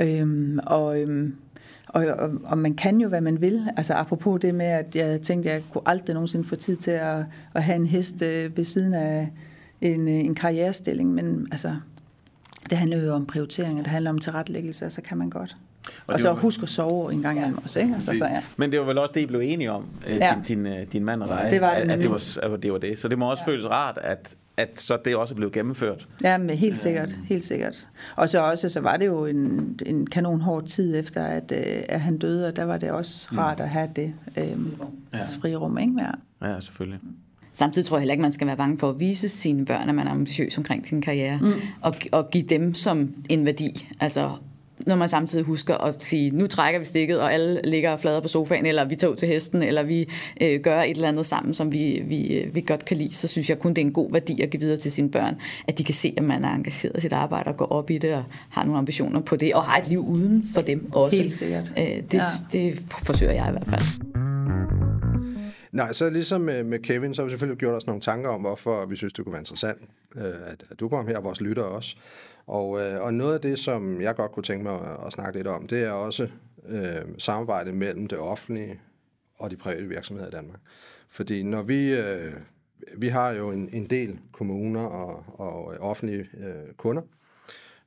Øhm, 0.00 0.58
og, 0.66 1.00
øhm, 1.00 1.36
og, 1.86 2.06
og, 2.06 2.30
og 2.44 2.58
man 2.58 2.74
kan 2.74 3.00
jo, 3.00 3.08
hvad 3.08 3.20
man 3.20 3.40
vil. 3.40 3.68
Altså 3.76 3.94
apropos 3.94 4.40
det 4.40 4.54
med, 4.54 4.66
at 4.66 4.96
jeg 4.96 5.22
tænkte, 5.22 5.50
at 5.50 5.54
jeg 5.54 5.62
kunne 5.72 5.82
aldrig 5.86 6.14
nogensinde 6.14 6.48
få 6.48 6.56
tid 6.56 6.76
til 6.76 6.90
at, 6.90 7.24
at 7.54 7.62
have 7.62 7.76
en 7.76 7.86
hest 7.86 8.22
øh, 8.22 8.56
ved 8.56 8.64
siden 8.64 8.94
af 8.94 9.32
en, 9.80 10.08
øh, 10.08 10.14
en 10.14 10.34
karrierestilling, 10.34 11.14
men 11.14 11.48
altså, 11.52 11.76
det 12.70 12.78
handler 12.78 13.04
jo 13.04 13.14
om 13.14 13.26
prioriteringer, 13.26 13.82
det 13.82 13.92
handler 13.92 14.10
om 14.10 14.18
tilrettelæggelse, 14.18 14.86
og 14.86 14.92
så 14.92 15.02
kan 15.02 15.18
man 15.18 15.30
godt. 15.30 15.56
Og, 16.06 16.14
og 16.14 16.20
så 16.20 16.28
var... 16.28 16.36
husk 16.36 16.62
at 16.62 16.68
sove 16.68 17.12
en 17.12 17.22
gang 17.22 17.38
imellem 17.38 17.58
også, 17.62 17.80
ikke? 17.80 17.94
Altså, 17.94 18.14
så, 18.18 18.24
ja. 18.24 18.42
Men 18.56 18.72
det 18.72 18.80
var 18.80 18.86
vel 18.86 18.98
også 18.98 19.12
det, 19.14 19.20
I 19.20 19.26
blev 19.26 19.40
enige 19.40 19.72
om, 19.72 19.84
øh, 20.06 20.16
ja. 20.16 20.34
din, 20.46 20.64
din, 20.64 20.66
øh, 20.66 20.86
din 20.92 21.04
mand 21.04 21.22
og 21.22 21.28
dig, 21.28 21.48
det 21.50 21.60
var 21.60 21.74
det, 21.74 21.90
at, 21.90 21.98
det 21.98 22.10
var, 22.10 22.54
at 22.54 22.62
det 22.62 22.72
var 22.72 22.78
det. 22.78 22.98
Så 22.98 23.08
det 23.08 23.18
må 23.18 23.30
også 23.30 23.42
ja. 23.46 23.52
føles 23.52 23.66
rart, 23.66 23.98
at, 24.02 24.34
at 24.56 24.80
så 24.80 24.98
det 25.04 25.16
også 25.16 25.34
blev 25.34 25.50
gennemført. 25.50 26.08
Ja, 26.24 26.38
men 26.38 26.50
helt 26.50 26.78
sikkert, 26.78 27.12
øh. 27.12 27.24
helt 27.28 27.44
sikkert. 27.44 27.88
Og 28.16 28.28
så 28.28 28.40
også, 28.40 28.68
så 28.68 28.80
var 28.80 28.96
det 28.96 29.06
jo 29.06 29.26
en, 29.26 29.78
en 29.86 30.06
kanon 30.06 30.40
hård 30.40 30.64
tid 30.64 30.98
efter, 30.98 31.24
at, 31.24 31.52
at 31.52 32.00
han 32.00 32.18
døde, 32.18 32.48
og 32.48 32.56
der 32.56 32.64
var 32.64 32.78
det 32.78 32.90
også 32.90 33.28
mm. 33.32 33.38
rart 33.38 33.60
at 33.60 33.68
have 33.68 33.88
det 33.96 34.12
øh, 34.36 34.44
ja. 34.44 35.18
frirum, 35.40 35.78
ikke? 35.78 35.92
Ja. 36.42 36.48
ja, 36.48 36.60
selvfølgelig. 36.60 37.00
Samtidig 37.52 37.88
tror 37.88 37.96
jeg 37.96 38.00
heller 38.00 38.12
ikke, 38.12 38.22
man 38.22 38.32
skal 38.32 38.46
være 38.46 38.56
bange 38.56 38.78
for 38.78 38.90
at 38.90 39.00
vise 39.00 39.28
sine 39.28 39.66
børn, 39.66 39.88
at 39.88 39.94
man 39.94 40.06
er 40.06 40.10
ambitiøs 40.10 40.58
omkring 40.58 40.86
sin 40.86 41.02
karriere, 41.02 41.38
mm. 41.42 41.52
og, 41.80 41.94
og 42.12 42.30
give 42.30 42.44
dem 42.44 42.74
som 42.74 43.14
en 43.28 43.46
værdi. 43.46 43.88
Altså 44.00 44.30
når 44.86 44.96
man 44.96 45.08
samtidig 45.08 45.44
husker 45.44 45.74
at 45.74 46.02
sige, 46.02 46.30
nu 46.30 46.46
trækker 46.46 46.78
vi 46.78 46.84
stikket, 46.84 47.20
og 47.20 47.32
alle 47.32 47.60
ligger 47.64 47.96
flader 47.96 48.20
på 48.20 48.28
sofaen, 48.28 48.66
eller 48.66 48.84
vi 48.84 48.96
tager 48.96 49.14
til 49.14 49.28
hesten, 49.28 49.62
eller 49.62 49.82
vi 49.82 50.08
øh, 50.40 50.60
gør 50.60 50.82
et 50.82 50.90
eller 50.90 51.08
andet 51.08 51.26
sammen, 51.26 51.54
som 51.54 51.72
vi, 51.72 52.02
vi, 52.04 52.38
øh, 52.38 52.54
vi 52.54 52.60
godt 52.60 52.84
kan 52.84 52.96
lide, 52.96 53.14
så 53.14 53.28
synes 53.28 53.50
jeg 53.50 53.58
kun, 53.58 53.74
det 53.74 53.82
er 53.82 53.86
en 53.86 53.92
god 53.92 54.12
værdi 54.12 54.40
at 54.42 54.50
give 54.50 54.60
videre 54.60 54.76
til 54.76 54.92
sine 54.92 55.10
børn, 55.10 55.36
at 55.68 55.78
de 55.78 55.84
kan 55.84 55.94
se, 55.94 56.14
at 56.16 56.24
man 56.24 56.44
er 56.44 56.54
engageret 56.54 56.98
i 56.98 57.00
sit 57.00 57.12
arbejde 57.12 57.48
og 57.48 57.56
går 57.56 57.66
op 57.66 57.90
i 57.90 57.98
det, 57.98 58.14
og 58.14 58.24
har 58.50 58.64
nogle 58.64 58.78
ambitioner 58.78 59.20
på 59.20 59.36
det, 59.36 59.54
og 59.54 59.62
har 59.62 59.78
et 59.78 59.88
liv 59.88 60.08
uden 60.08 60.44
for 60.54 60.60
dem 60.60 60.92
også. 60.92 61.16
Helt 61.16 61.32
sikkert. 61.32 61.72
Øh, 61.78 61.84
det, 61.84 62.14
ja. 62.14 62.22
det 62.52 62.82
forsøger 63.04 63.32
jeg 63.32 63.48
i 63.48 63.52
hvert 63.52 63.66
fald. 63.66 63.82
Nej, 65.72 65.92
så 65.92 66.10
ligesom 66.10 66.40
med, 66.40 66.64
med 66.64 66.78
Kevin, 66.78 67.14
så 67.14 67.22
har 67.22 67.26
vi 67.26 67.30
selvfølgelig 67.30 67.58
gjort 67.58 67.74
os 67.74 67.86
nogle 67.86 68.02
tanker 68.02 68.30
om, 68.30 68.40
hvorfor 68.40 68.86
vi 68.86 68.96
synes, 68.96 69.12
det 69.12 69.24
kunne 69.24 69.32
være 69.32 69.40
interessant, 69.40 69.78
øh, 70.16 70.24
at, 70.24 70.64
at 70.70 70.80
du 70.80 70.88
kom 70.88 71.06
her, 71.06 71.16
og 71.16 71.24
vores 71.24 71.40
lytter 71.40 71.62
også. 71.62 71.96
Og, 72.46 72.80
øh, 72.80 73.02
og 73.02 73.14
noget 73.14 73.34
af 73.34 73.40
det, 73.40 73.58
som 73.58 74.00
jeg 74.00 74.16
godt 74.16 74.32
kunne 74.32 74.42
tænke 74.42 74.62
mig 74.62 74.74
at, 74.74 75.06
at 75.06 75.12
snakke 75.12 75.38
lidt 75.38 75.46
om, 75.46 75.66
det 75.66 75.82
er 75.82 75.90
også 75.90 76.28
øh, 76.68 77.02
samarbejde 77.18 77.72
mellem 77.72 78.06
det 78.06 78.18
offentlige 78.18 78.80
og 79.38 79.50
de 79.50 79.56
private 79.56 79.88
virksomheder 79.88 80.28
i 80.28 80.32
Danmark. 80.32 80.60
Fordi 81.08 81.42
når 81.42 81.62
vi, 81.62 81.94
øh, 81.94 82.32
vi 82.96 83.08
har 83.08 83.30
jo 83.30 83.50
en, 83.50 83.68
en 83.72 83.86
del 83.86 84.18
kommuner 84.32 84.84
og, 84.84 85.24
og 85.38 85.64
offentlige 85.80 86.28
øh, 86.38 86.74
kunder, 86.76 87.02
Øh, 87.02 87.25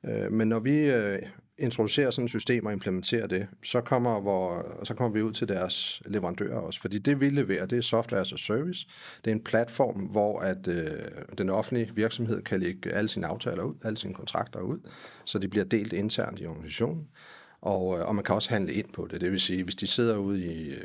Øh, 0.04 0.32
men 0.32 0.48
når 0.48 0.58
vi 0.58 0.90
øh, 0.90 1.18
introducerer 1.58 2.10
sådan 2.10 2.24
et 2.24 2.30
system 2.30 2.66
og 2.66 2.72
implementerer 2.72 3.26
det, 3.26 3.46
så 3.62 3.80
kommer, 3.80 4.20
hvor, 4.20 4.66
så 4.84 4.94
kommer 4.94 5.14
vi 5.14 5.22
ud 5.22 5.32
til 5.32 5.48
deres 5.48 6.02
leverandører 6.06 6.58
også. 6.58 6.80
Fordi 6.80 6.98
det, 6.98 7.20
vi 7.20 7.30
leverer, 7.30 7.66
det 7.66 7.78
er 7.78 7.82
software 7.82 8.20
as 8.20 8.32
a 8.32 8.36
service. 8.36 8.86
Det 9.24 9.30
er 9.30 9.34
en 9.34 9.44
platform, 9.44 10.00
hvor 10.00 10.40
at, 10.40 10.68
øh, 10.68 10.88
den 11.38 11.50
offentlige 11.50 11.92
virksomhed 11.94 12.42
kan 12.42 12.60
lægge 12.60 12.92
alle 12.92 13.08
sine 13.08 13.26
aftaler 13.26 13.62
ud, 13.62 13.74
alle 13.84 13.98
sine 13.98 14.14
kontrakter 14.14 14.60
ud, 14.60 14.78
så 15.24 15.38
de 15.38 15.48
bliver 15.48 15.64
delt 15.64 15.92
internt 15.92 16.40
i 16.40 16.46
organisationen. 16.46 17.08
Og, 17.60 17.98
øh, 17.98 18.08
og 18.08 18.14
man 18.14 18.24
kan 18.24 18.34
også 18.34 18.50
handle 18.50 18.72
ind 18.72 18.92
på 18.92 19.08
det. 19.10 19.20
Det 19.20 19.32
vil 19.32 19.40
sige, 19.40 19.64
hvis 19.64 19.74
de 19.74 19.86
sidder 19.86 20.16
ude 20.16 20.44
i, 20.44 20.70
øh, 20.70 20.84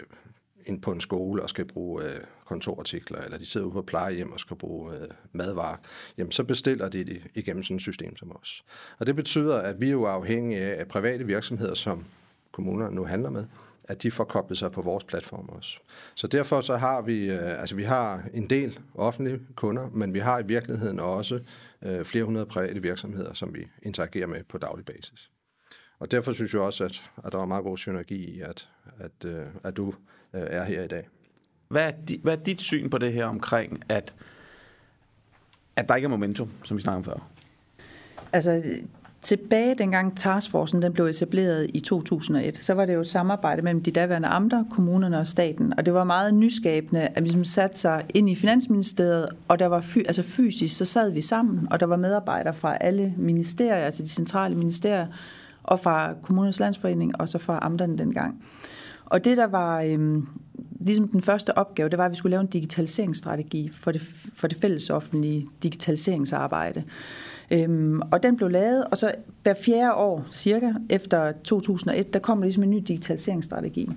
ind 0.65 0.81
på 0.81 0.91
en 0.91 0.99
skole 0.99 1.43
og 1.43 1.49
skal 1.49 1.65
bruge 1.65 2.03
øh, 2.03 2.19
kontorartikler, 2.45 3.21
eller 3.21 3.37
de 3.37 3.45
sidder 3.45 3.67
ude 3.67 3.73
på 3.73 3.81
plejehjem 3.81 4.31
og 4.31 4.39
skal 4.39 4.57
bruge 4.57 4.95
øh, 4.95 5.07
madvarer, 5.31 5.77
jamen 6.17 6.31
så 6.31 6.43
bestiller 6.43 6.89
de 6.89 7.03
det 7.03 7.21
igennem 7.35 7.63
sådan 7.63 7.75
et 7.75 7.81
system 7.81 8.17
som 8.17 8.35
os. 8.35 8.63
Og 8.99 9.05
det 9.05 9.15
betyder, 9.15 9.57
at 9.57 9.81
vi 9.81 9.87
er 9.87 9.91
jo 9.91 10.05
afhængige 10.05 10.61
af, 10.61 10.81
at 10.81 10.87
private 10.87 11.25
virksomheder, 11.25 11.73
som 11.73 12.05
kommunerne 12.51 12.95
nu 12.95 13.05
handler 13.05 13.29
med, 13.29 13.45
at 13.83 14.03
de 14.03 14.11
får 14.11 14.23
koblet 14.23 14.57
sig 14.57 14.71
på 14.71 14.81
vores 14.81 15.03
platform 15.03 15.49
også. 15.49 15.79
Så 16.15 16.27
derfor 16.27 16.61
så 16.61 16.77
har 16.77 17.01
vi, 17.01 17.31
øh, 17.31 17.59
altså 17.59 17.75
vi 17.75 17.83
har 17.83 18.23
en 18.33 18.49
del 18.49 18.79
offentlige 18.95 19.39
kunder, 19.55 19.89
men 19.89 20.13
vi 20.13 20.19
har 20.19 20.39
i 20.39 20.45
virkeligheden 20.45 20.99
også 20.99 21.39
øh, 21.81 22.05
flere 22.05 22.23
hundrede 22.23 22.45
private 22.45 22.81
virksomheder, 22.81 23.33
som 23.33 23.53
vi 23.55 23.67
interagerer 23.83 24.27
med 24.27 24.43
på 24.43 24.57
daglig 24.57 24.85
basis. 24.85 25.31
Og 25.99 26.11
derfor 26.11 26.31
synes 26.31 26.53
jeg 26.53 26.61
også, 26.61 26.83
at, 26.83 27.11
at 27.23 27.31
der 27.31 27.39
er 27.39 27.45
meget 27.45 27.63
god 27.63 27.77
synergi 27.77 28.15
i, 28.15 28.41
at, 28.41 28.69
at, 28.99 29.25
øh, 29.25 29.45
at 29.63 29.77
du 29.77 29.93
øh, 30.35 30.41
er 30.49 30.63
her 30.63 30.83
i 30.83 30.87
dag. 30.87 31.07
Hvad 31.67 31.87
er, 31.87 31.91
di, 32.09 32.19
hvad 32.23 32.37
er 32.37 32.43
dit 32.43 32.59
syn 32.59 32.89
på 32.89 32.97
det 32.97 33.13
her 33.13 33.25
omkring, 33.25 33.83
at, 33.89 34.15
at 35.75 35.89
der 35.89 35.95
ikke 35.95 36.05
er 36.05 36.09
momentum, 36.09 36.49
som 36.63 36.77
vi 36.77 36.81
snakkede 36.81 36.97
om 36.97 37.03
før? 37.03 37.27
Altså, 38.33 38.63
tilbage 39.21 39.75
dengang 39.75 40.17
Taskforcen 40.17 40.81
den 40.81 40.93
blev 40.93 41.05
etableret 41.05 41.71
i 41.73 41.79
2001, 41.79 42.57
så 42.57 42.73
var 42.73 42.85
det 42.85 42.93
jo 42.93 42.99
et 42.99 43.07
samarbejde 43.07 43.61
mellem 43.61 43.83
de 43.83 43.91
daværende 43.91 44.27
amter, 44.27 44.63
kommunerne 44.71 45.19
og 45.19 45.27
staten. 45.27 45.73
Og 45.77 45.85
det 45.85 45.93
var 45.93 46.03
meget 46.03 46.33
nyskabende, 46.33 47.01
at 47.01 47.15
vi 47.15 47.21
ligesom 47.21 47.43
satte 47.43 47.77
sig 47.77 48.05
ind 48.13 48.29
i 48.29 48.35
Finansministeriet, 48.35 49.29
og 49.47 49.59
der 49.59 49.65
var 49.65 49.81
fy, 49.81 49.97
altså 49.97 50.23
fysisk, 50.23 50.77
så 50.77 50.85
sad 50.85 51.11
vi 51.11 51.21
sammen, 51.21 51.67
og 51.71 51.79
der 51.79 51.85
var 51.85 51.95
medarbejdere 51.95 52.53
fra 52.53 52.77
alle 52.81 53.13
ministerier, 53.17 53.75
altså 53.75 54.03
de 54.03 54.09
centrale 54.09 54.55
ministerier, 54.55 55.07
og 55.63 55.79
fra 55.79 56.13
Kommunernes 56.21 56.59
Landsforening, 56.59 57.21
og 57.21 57.29
så 57.29 57.37
fra 57.37 57.59
amterne 57.61 57.97
dengang. 57.97 58.43
Og 59.05 59.23
det, 59.23 59.37
der 59.37 59.47
var 59.47 59.81
øhm, 59.81 60.27
ligesom 60.79 61.07
den 61.07 61.21
første 61.21 61.57
opgave, 61.57 61.89
det 61.89 61.97
var, 61.97 62.05
at 62.05 62.11
vi 62.11 62.15
skulle 62.15 62.31
lave 62.31 62.41
en 62.41 62.47
digitaliseringsstrategi 62.47 63.69
for 63.73 63.91
det, 63.91 64.01
for 64.35 64.47
det 64.47 64.57
fælles 64.57 64.89
offentlige 64.89 65.47
digitaliseringsarbejde. 65.63 66.83
Øhm, 67.51 68.01
og 68.11 68.23
den 68.23 68.37
blev 68.37 68.49
lavet, 68.49 68.85
og 68.85 68.97
så 68.97 69.11
hver 69.43 69.53
fjerde 69.61 69.93
år 69.93 70.25
cirka 70.31 70.73
efter 70.89 71.31
2001, 71.31 72.13
der 72.13 72.19
kommer 72.19 72.45
ligesom 72.45 72.63
en 72.63 72.69
ny 72.69 72.83
digitaliseringsstrategi. 72.87 73.89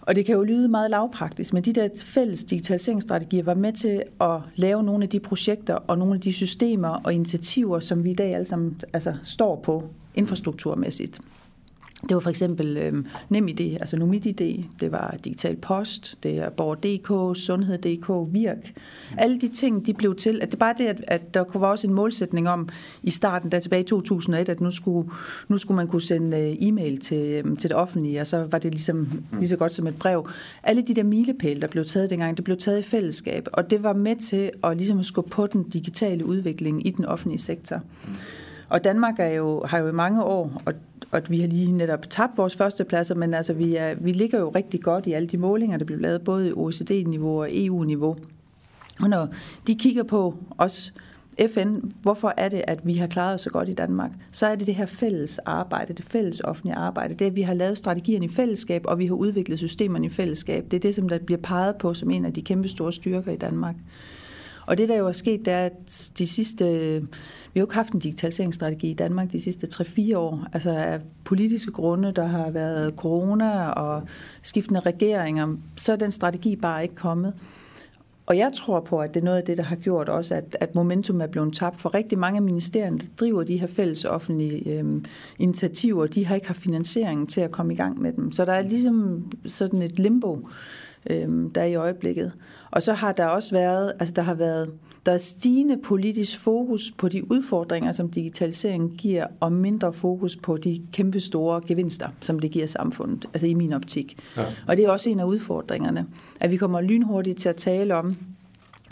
Og 0.00 0.16
det 0.16 0.26
kan 0.26 0.34
jo 0.34 0.42
lyde 0.42 0.68
meget 0.68 0.90
lavpraktisk, 0.90 1.52
men 1.52 1.62
de 1.62 1.72
der 1.72 1.88
fælles 2.04 2.44
digitaliseringsstrategier 2.44 3.42
var 3.42 3.54
med 3.54 3.72
til 3.72 4.02
at 4.20 4.40
lave 4.56 4.82
nogle 4.82 5.02
af 5.02 5.08
de 5.08 5.20
projekter 5.20 5.74
og 5.74 5.98
nogle 5.98 6.14
af 6.14 6.20
de 6.20 6.32
systemer 6.32 6.88
og 6.88 7.14
initiativer, 7.14 7.80
som 7.80 8.04
vi 8.04 8.10
i 8.10 8.14
dag 8.14 8.34
alle 8.34 8.44
sammen 8.44 8.80
altså, 8.92 9.14
står 9.24 9.56
på 9.56 9.84
infrastrukturmæssigt. 10.14 11.20
Det 12.02 12.14
var 12.14 12.20
for 12.20 12.30
eksempel 12.30 12.76
øh, 12.76 13.04
NemID, 13.28 13.60
altså 13.60 13.96
NumidID, 13.96 14.64
det 14.80 14.92
var 14.92 15.16
Digital 15.24 15.56
Post, 15.56 16.18
det 16.22 16.38
er 16.38 16.50
Borger.dk, 16.50 17.38
Sundhed.dk, 17.38 18.32
Virk. 18.32 18.74
Alle 19.16 19.40
de 19.40 19.48
ting, 19.48 19.86
de 19.86 19.94
blev 19.94 20.16
til, 20.16 20.38
at 20.42 20.50
det 20.50 20.58
bare 20.58 20.74
det, 20.78 20.86
at, 20.86 21.04
at 21.06 21.34
der 21.34 21.44
var 21.54 21.68
også 21.68 21.86
en 21.86 21.94
målsætning 21.94 22.48
om 22.48 22.68
i 23.02 23.10
starten, 23.10 23.52
der 23.52 23.60
tilbage 23.60 23.80
i 23.82 23.86
2001, 23.86 24.48
at 24.48 24.60
nu 24.60 24.70
skulle, 24.70 25.10
nu 25.48 25.58
skulle 25.58 25.76
man 25.76 25.88
kunne 25.88 26.02
sende 26.02 26.38
øh, 26.38 26.56
e-mail 26.68 27.00
til, 27.00 27.42
øh, 27.44 27.56
til 27.56 27.70
det 27.70 27.76
offentlige, 27.76 28.20
og 28.20 28.26
så 28.26 28.46
var 28.50 28.58
det 28.58 28.72
ligesom 28.72 29.22
lige 29.38 29.48
så 29.48 29.56
godt 29.56 29.72
som 29.72 29.86
et 29.86 29.98
brev. 29.98 30.30
Alle 30.62 30.82
de 30.82 30.94
der 30.94 31.02
milepæle, 31.02 31.60
der 31.60 31.66
blev 31.66 31.84
taget 31.84 32.10
dengang, 32.10 32.36
det 32.36 32.44
blev 32.44 32.56
taget 32.56 32.78
i 32.78 32.82
fællesskab, 32.82 33.48
og 33.52 33.70
det 33.70 33.82
var 33.82 33.92
med 33.92 34.16
til 34.16 34.50
at 34.64 34.76
ligesom 34.76 35.02
skubbe 35.02 35.30
på 35.30 35.46
den 35.46 35.62
digitale 35.68 36.26
udvikling 36.26 36.86
i 36.86 36.90
den 36.90 37.04
offentlige 37.04 37.40
sektor. 37.40 37.82
Og 38.68 38.84
Danmark 38.84 39.14
er 39.18 39.28
jo, 39.28 39.62
har 39.64 39.78
jo 39.78 39.88
i 39.88 39.92
mange 39.92 40.24
år, 40.24 40.62
og, 40.64 40.74
og 41.10 41.22
vi 41.28 41.40
har 41.40 41.48
lige 41.48 41.72
netop 41.72 42.10
tabt 42.10 42.38
vores 42.38 42.56
første 42.56 42.84
pladser, 42.84 43.14
men 43.14 43.34
altså 43.34 43.52
vi, 43.52 43.76
er, 43.76 43.94
vi 43.94 44.12
ligger 44.12 44.38
jo 44.40 44.48
rigtig 44.48 44.82
godt 44.82 45.06
i 45.06 45.12
alle 45.12 45.28
de 45.28 45.38
målinger, 45.38 45.78
der 45.78 45.84
bliver 45.84 46.00
lavet, 46.00 46.22
både 46.22 46.48
i 46.48 46.52
OECD-niveau 46.52 47.40
og 47.40 47.48
EU-niveau. 47.50 48.16
Og 49.02 49.08
når 49.08 49.28
de 49.66 49.74
kigger 49.74 50.02
på 50.02 50.34
os, 50.58 50.92
FN, 51.54 51.76
hvorfor 52.02 52.34
er 52.36 52.48
det, 52.48 52.62
at 52.66 52.86
vi 52.86 52.94
har 52.94 53.06
klaret 53.06 53.34
os 53.34 53.40
så 53.40 53.50
godt 53.50 53.68
i 53.68 53.74
Danmark, 53.74 54.10
så 54.32 54.46
er 54.46 54.54
det 54.54 54.66
det 54.66 54.74
her 54.74 54.86
fælles 54.86 55.38
arbejde, 55.38 55.92
det 55.92 56.04
fælles 56.04 56.40
offentlige 56.40 56.74
arbejde, 56.74 57.14
det 57.14 57.24
at 57.24 57.36
vi 57.36 57.42
har 57.42 57.54
lavet 57.54 57.78
strategierne 57.78 58.24
i 58.24 58.28
fællesskab, 58.28 58.82
og 58.84 58.98
vi 58.98 59.06
har 59.06 59.14
udviklet 59.14 59.58
systemerne 59.58 60.06
i 60.06 60.08
fællesskab. 60.08 60.64
Det 60.70 60.74
er 60.74 60.80
det, 60.80 60.94
som 60.94 61.08
der 61.08 61.18
bliver 61.18 61.40
peget 61.42 61.76
på 61.76 61.94
som 61.94 62.10
en 62.10 62.24
af 62.24 62.32
de 62.32 62.42
kæmpe 62.42 62.68
store 62.68 62.92
styrker 62.92 63.32
i 63.32 63.36
Danmark. 63.36 63.76
Og 64.68 64.78
det, 64.78 64.88
der 64.88 64.96
jo 64.96 65.06
er 65.08 65.12
sket, 65.12 65.44
det 65.44 65.52
er, 65.52 65.64
at 65.64 66.12
de 66.18 66.26
sidste... 66.26 66.64
Vi 67.52 67.60
har 67.60 67.60
jo 67.60 67.64
ikke 67.64 67.74
haft 67.74 67.92
en 67.92 68.00
digitaliseringsstrategi 68.00 68.90
i 68.90 68.94
Danmark 68.94 69.32
de 69.32 69.40
sidste 69.40 69.66
3-4 69.72 70.16
år. 70.16 70.46
Altså 70.52 70.70
af 70.70 71.00
politiske 71.24 71.72
grunde, 71.72 72.12
der 72.12 72.26
har 72.26 72.50
været 72.50 72.94
corona 72.96 73.68
og 73.68 74.02
skiftende 74.42 74.80
regeringer, 74.80 75.56
så 75.76 75.92
er 75.92 75.96
den 75.96 76.12
strategi 76.12 76.56
bare 76.56 76.82
ikke 76.82 76.94
kommet. 76.94 77.34
Og 78.26 78.36
jeg 78.36 78.52
tror 78.54 78.80
på, 78.80 79.00
at 79.00 79.14
det 79.14 79.20
er 79.20 79.24
noget 79.24 79.38
af 79.38 79.44
det, 79.44 79.56
der 79.56 79.62
har 79.62 79.76
gjort 79.76 80.08
også, 80.08 80.34
at, 80.34 80.56
at 80.60 80.74
momentum 80.74 81.20
er 81.20 81.26
blevet 81.26 81.54
tabt. 81.54 81.80
For 81.80 81.94
rigtig 81.94 82.18
mange 82.18 82.36
af 82.36 82.42
ministerierne, 82.42 82.98
der 82.98 83.06
driver 83.20 83.42
de 83.42 83.56
her 83.56 83.66
fælles 83.66 84.04
offentlige 84.04 84.78
øhm, 84.78 85.04
initiativer, 85.38 86.06
de 86.06 86.26
har 86.26 86.34
ikke 86.34 86.46
haft 86.46 86.60
finansiering 86.60 87.28
til 87.28 87.40
at 87.40 87.50
komme 87.50 87.72
i 87.72 87.76
gang 87.76 88.00
med 88.00 88.12
dem. 88.12 88.32
Så 88.32 88.44
der 88.44 88.52
er 88.52 88.62
ligesom 88.62 89.24
sådan 89.46 89.82
et 89.82 89.98
limbo, 89.98 90.48
øhm, 91.10 91.50
der 91.50 91.60
er 91.60 91.66
i 91.66 91.74
øjeblikket. 91.74 92.32
Og 92.70 92.82
så 92.82 92.92
har 92.92 93.12
der 93.12 93.26
også 93.26 93.50
været, 93.54 93.92
altså 94.00 94.14
der 94.14 94.22
har 94.22 94.34
været, 94.34 94.70
der 95.06 95.12
er 95.12 95.18
stigende 95.18 95.78
politisk 95.84 96.38
fokus 96.38 96.92
på 96.98 97.08
de 97.08 97.30
udfordringer, 97.30 97.92
som 97.92 98.10
digitaliseringen 98.10 98.90
giver, 98.90 99.26
og 99.40 99.52
mindre 99.52 99.92
fokus 99.92 100.36
på 100.36 100.56
de 100.56 100.82
kæmpe 100.92 101.20
store 101.20 101.60
gevinster, 101.66 102.08
som 102.20 102.38
det 102.38 102.50
giver 102.50 102.66
samfundet, 102.66 103.26
altså 103.26 103.46
i 103.46 103.54
min 103.54 103.72
optik. 103.72 104.18
Ja. 104.36 104.44
Og 104.66 104.76
det 104.76 104.84
er 104.84 104.90
også 104.90 105.10
en 105.10 105.20
af 105.20 105.24
udfordringerne, 105.24 106.06
at 106.40 106.50
vi 106.50 106.56
kommer 106.56 106.80
lynhurtigt 106.80 107.38
til 107.38 107.48
at 107.48 107.56
tale 107.56 107.94
om, 107.94 108.16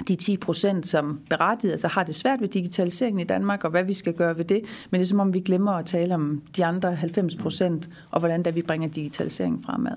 de 0.09 0.14
10 0.14 0.37
procent, 0.37 0.87
som 0.87 1.21
berettiget 1.31 1.73
altså 1.73 1.88
har 1.88 2.03
det 2.03 2.14
svært 2.14 2.40
ved 2.40 2.49
digitaliseringen 2.49 3.21
i 3.21 3.25
Danmark, 3.25 3.64
og 3.64 3.71
hvad 3.71 3.85
vi 3.85 3.92
skal 3.92 4.12
gøre 4.12 4.38
ved 4.38 4.45
det. 4.45 4.62
Men 4.90 5.01
det 5.01 5.05
er 5.05 5.09
som 5.09 5.21
om, 5.21 5.35
vi 5.35 5.40
glemmer 5.40 5.73
at 5.73 5.87
tale 5.87 6.14
om 6.14 6.42
de 6.57 6.64
andre 6.64 6.95
90 6.95 7.37
procent, 7.37 7.90
og 8.11 8.21
hvordan 8.21 8.42
der 8.42 8.51
vi 8.51 8.62
bringer 8.62 8.88
digitaliseringen 8.88 9.62
fremad. 9.62 9.97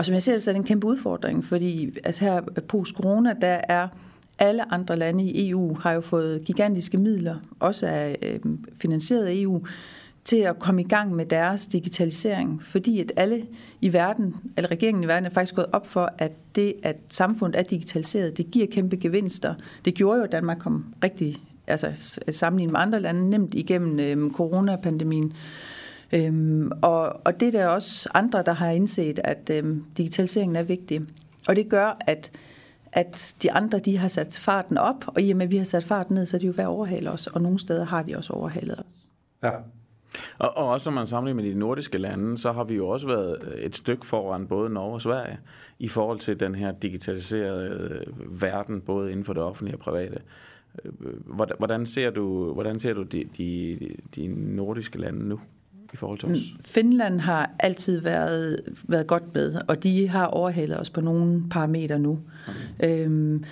Og 0.00 0.06
som 0.06 0.14
jeg 0.14 0.22
ser 0.22 0.32
det, 0.32 0.42
så 0.42 0.50
er 0.50 0.52
det 0.52 0.60
en 0.60 0.66
kæmpe 0.66 0.86
udfordring, 0.86 1.44
fordi 1.44 1.98
altså 2.04 2.24
her 2.24 2.40
post-corona, 2.68 3.34
der 3.40 3.60
er 3.68 3.88
alle 4.38 4.72
andre 4.72 4.96
lande 4.96 5.24
i 5.24 5.50
EU 5.50 5.74
har 5.74 5.92
jo 5.92 6.00
fået 6.00 6.44
gigantiske 6.44 6.98
midler, 6.98 7.36
også 7.58 7.86
af 7.86 8.18
øh, 8.22 8.40
finansieret 8.74 9.24
af 9.24 9.32
EU, 9.34 9.66
til 10.24 10.36
at 10.36 10.58
komme 10.58 10.80
i 10.80 10.84
gang 10.84 11.14
med 11.14 11.26
deres 11.26 11.66
digitalisering, 11.66 12.62
fordi 12.62 13.00
at 13.00 13.12
alle 13.16 13.46
i 13.80 13.92
verden, 13.92 14.36
eller 14.56 14.70
regeringen 14.70 15.04
i 15.04 15.06
verden, 15.06 15.26
er 15.26 15.30
faktisk 15.30 15.54
gået 15.54 15.68
op 15.72 15.86
for, 15.86 16.12
at 16.18 16.32
det, 16.54 16.74
at 16.82 16.96
samfundet 17.08 17.58
er 17.58 17.62
digitaliseret, 17.62 18.38
det 18.38 18.50
giver 18.50 18.66
kæmpe 18.66 18.96
gevinster. 18.96 19.54
Det 19.84 19.94
gjorde 19.94 20.18
jo, 20.18 20.24
at 20.24 20.32
Danmark 20.32 20.58
kom 20.58 20.94
rigtig, 21.04 21.36
altså 21.66 22.20
sammenlignet 22.30 22.72
med 22.72 22.80
andre 22.80 23.00
lande, 23.00 23.30
nemt 23.30 23.54
igennem 23.54 24.00
øh, 24.00 24.30
coronapandemien. 24.30 25.32
Øhm, 26.12 26.70
og, 26.82 27.20
og 27.26 27.40
det 27.40 27.48
er 27.48 27.52
der 27.52 27.66
også 27.66 28.08
andre, 28.14 28.42
der 28.42 28.52
har 28.52 28.70
indset, 28.70 29.20
at 29.24 29.50
øhm, 29.52 29.84
digitaliseringen 29.96 30.56
er 30.56 30.62
vigtig. 30.62 31.00
Og 31.48 31.56
det 31.56 31.68
gør, 31.68 31.96
at, 32.06 32.30
at 32.92 33.34
de 33.42 33.52
andre 33.52 33.78
de 33.78 33.98
har 33.98 34.08
sat 34.08 34.38
farten 34.42 34.78
op, 34.78 35.04
og 35.06 35.22
i 35.22 35.30
og 35.30 35.36
med, 35.36 35.46
at 35.46 35.50
vi 35.50 35.56
har 35.56 35.64
sat 35.64 35.84
farten 35.84 36.14
ned, 36.14 36.26
så 36.26 36.36
er 36.36 36.38
de 36.38 36.46
jo 36.46 36.52
ved 36.56 36.64
at 36.64 36.68
overhale 36.68 37.10
os, 37.10 37.26
og 37.26 37.42
nogle 37.42 37.58
steder 37.58 37.84
har 37.84 38.02
de 38.02 38.16
også 38.16 38.32
overhalet 38.32 38.78
os. 38.78 39.06
Ja. 39.42 39.50
Og, 40.38 40.56
og 40.56 40.68
også 40.68 40.90
når 40.90 40.94
man 40.94 41.06
sammenligner 41.06 41.42
med 41.42 41.50
de 41.50 41.58
nordiske 41.58 41.98
lande, 41.98 42.38
så 42.38 42.52
har 42.52 42.64
vi 42.64 42.74
jo 42.74 42.88
også 42.88 43.06
været 43.06 43.38
øh, 43.42 43.60
et 43.60 43.76
stykke 43.76 44.06
foran 44.06 44.46
både 44.46 44.70
Norge 44.70 44.94
og 44.94 45.00
Sverige 45.00 45.38
i 45.78 45.88
forhold 45.88 46.18
til 46.18 46.40
den 46.40 46.54
her 46.54 46.72
digitaliserede 46.72 47.68
øh, 47.70 48.42
verden, 48.42 48.80
både 48.80 49.10
inden 49.12 49.24
for 49.24 49.32
det 49.32 49.42
offentlige 49.42 49.76
og 49.76 49.80
private. 49.80 50.18
Øh, 50.84 50.92
hvordan 51.58 51.86
ser 51.86 52.10
du, 52.10 52.52
hvordan 52.52 52.78
ser 52.78 52.94
du 52.94 53.02
de, 53.02 53.24
de, 53.38 53.78
de 54.16 54.26
nordiske 54.28 54.98
lande 54.98 55.28
nu? 55.28 55.40
I 55.92 55.96
forhold 55.96 56.18
til 56.18 56.28
os? 56.28 56.38
Mm, 56.38 56.62
Finland 56.64 57.20
har 57.20 57.50
altid 57.58 58.00
været, 58.00 58.56
været 58.88 59.06
godt 59.06 59.34
med, 59.34 59.60
og 59.68 59.82
de 59.82 60.08
har 60.08 60.26
overhalet 60.26 60.80
os 60.80 60.90
på 60.90 61.00
nogle 61.00 61.42
parametre 61.50 61.98
nu. 61.98 62.18
Okay. 62.78 63.04
Øhm, 63.04 63.44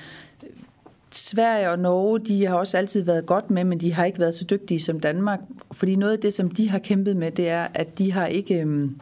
Sverige 1.12 1.70
og 1.70 1.79
Norge, 1.79 2.20
de 2.20 2.46
har 2.46 2.55
også 2.55 2.79
altid 2.79 3.03
været 3.03 3.27
godt 3.27 3.51
med, 3.51 3.64
men 3.64 3.81
de 3.81 3.92
har 3.92 4.05
ikke 4.05 4.18
været 4.18 4.35
så 4.35 4.44
dygtige 4.44 4.81
som 4.81 5.01
Danmark. 5.01 5.40
Fordi 5.72 5.96
noget 5.96 6.12
af 6.12 6.18
det, 6.18 6.35
som 6.35 6.51
de 6.51 6.70
har 6.70 6.79
kæmpet 6.79 7.16
med, 7.16 7.31
det 7.31 7.48
er, 7.48 7.66
at 7.74 7.98
de 7.98 8.12
har 8.12 8.27
ikke, 8.27 8.61
øhm, 8.61 9.01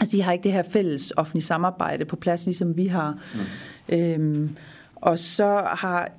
altså 0.00 0.16
de 0.16 0.22
har 0.22 0.32
ikke 0.32 0.42
det 0.42 0.52
her 0.52 0.62
fælles 0.62 1.12
offentlige 1.16 1.44
samarbejde 1.44 2.04
på 2.04 2.16
plads, 2.16 2.46
ligesom 2.46 2.76
vi 2.76 2.86
har. 2.86 3.18
Mm. 3.88 3.96
Øhm, 3.96 4.56
og 4.96 5.18
så 5.18 5.62
har 5.66 6.12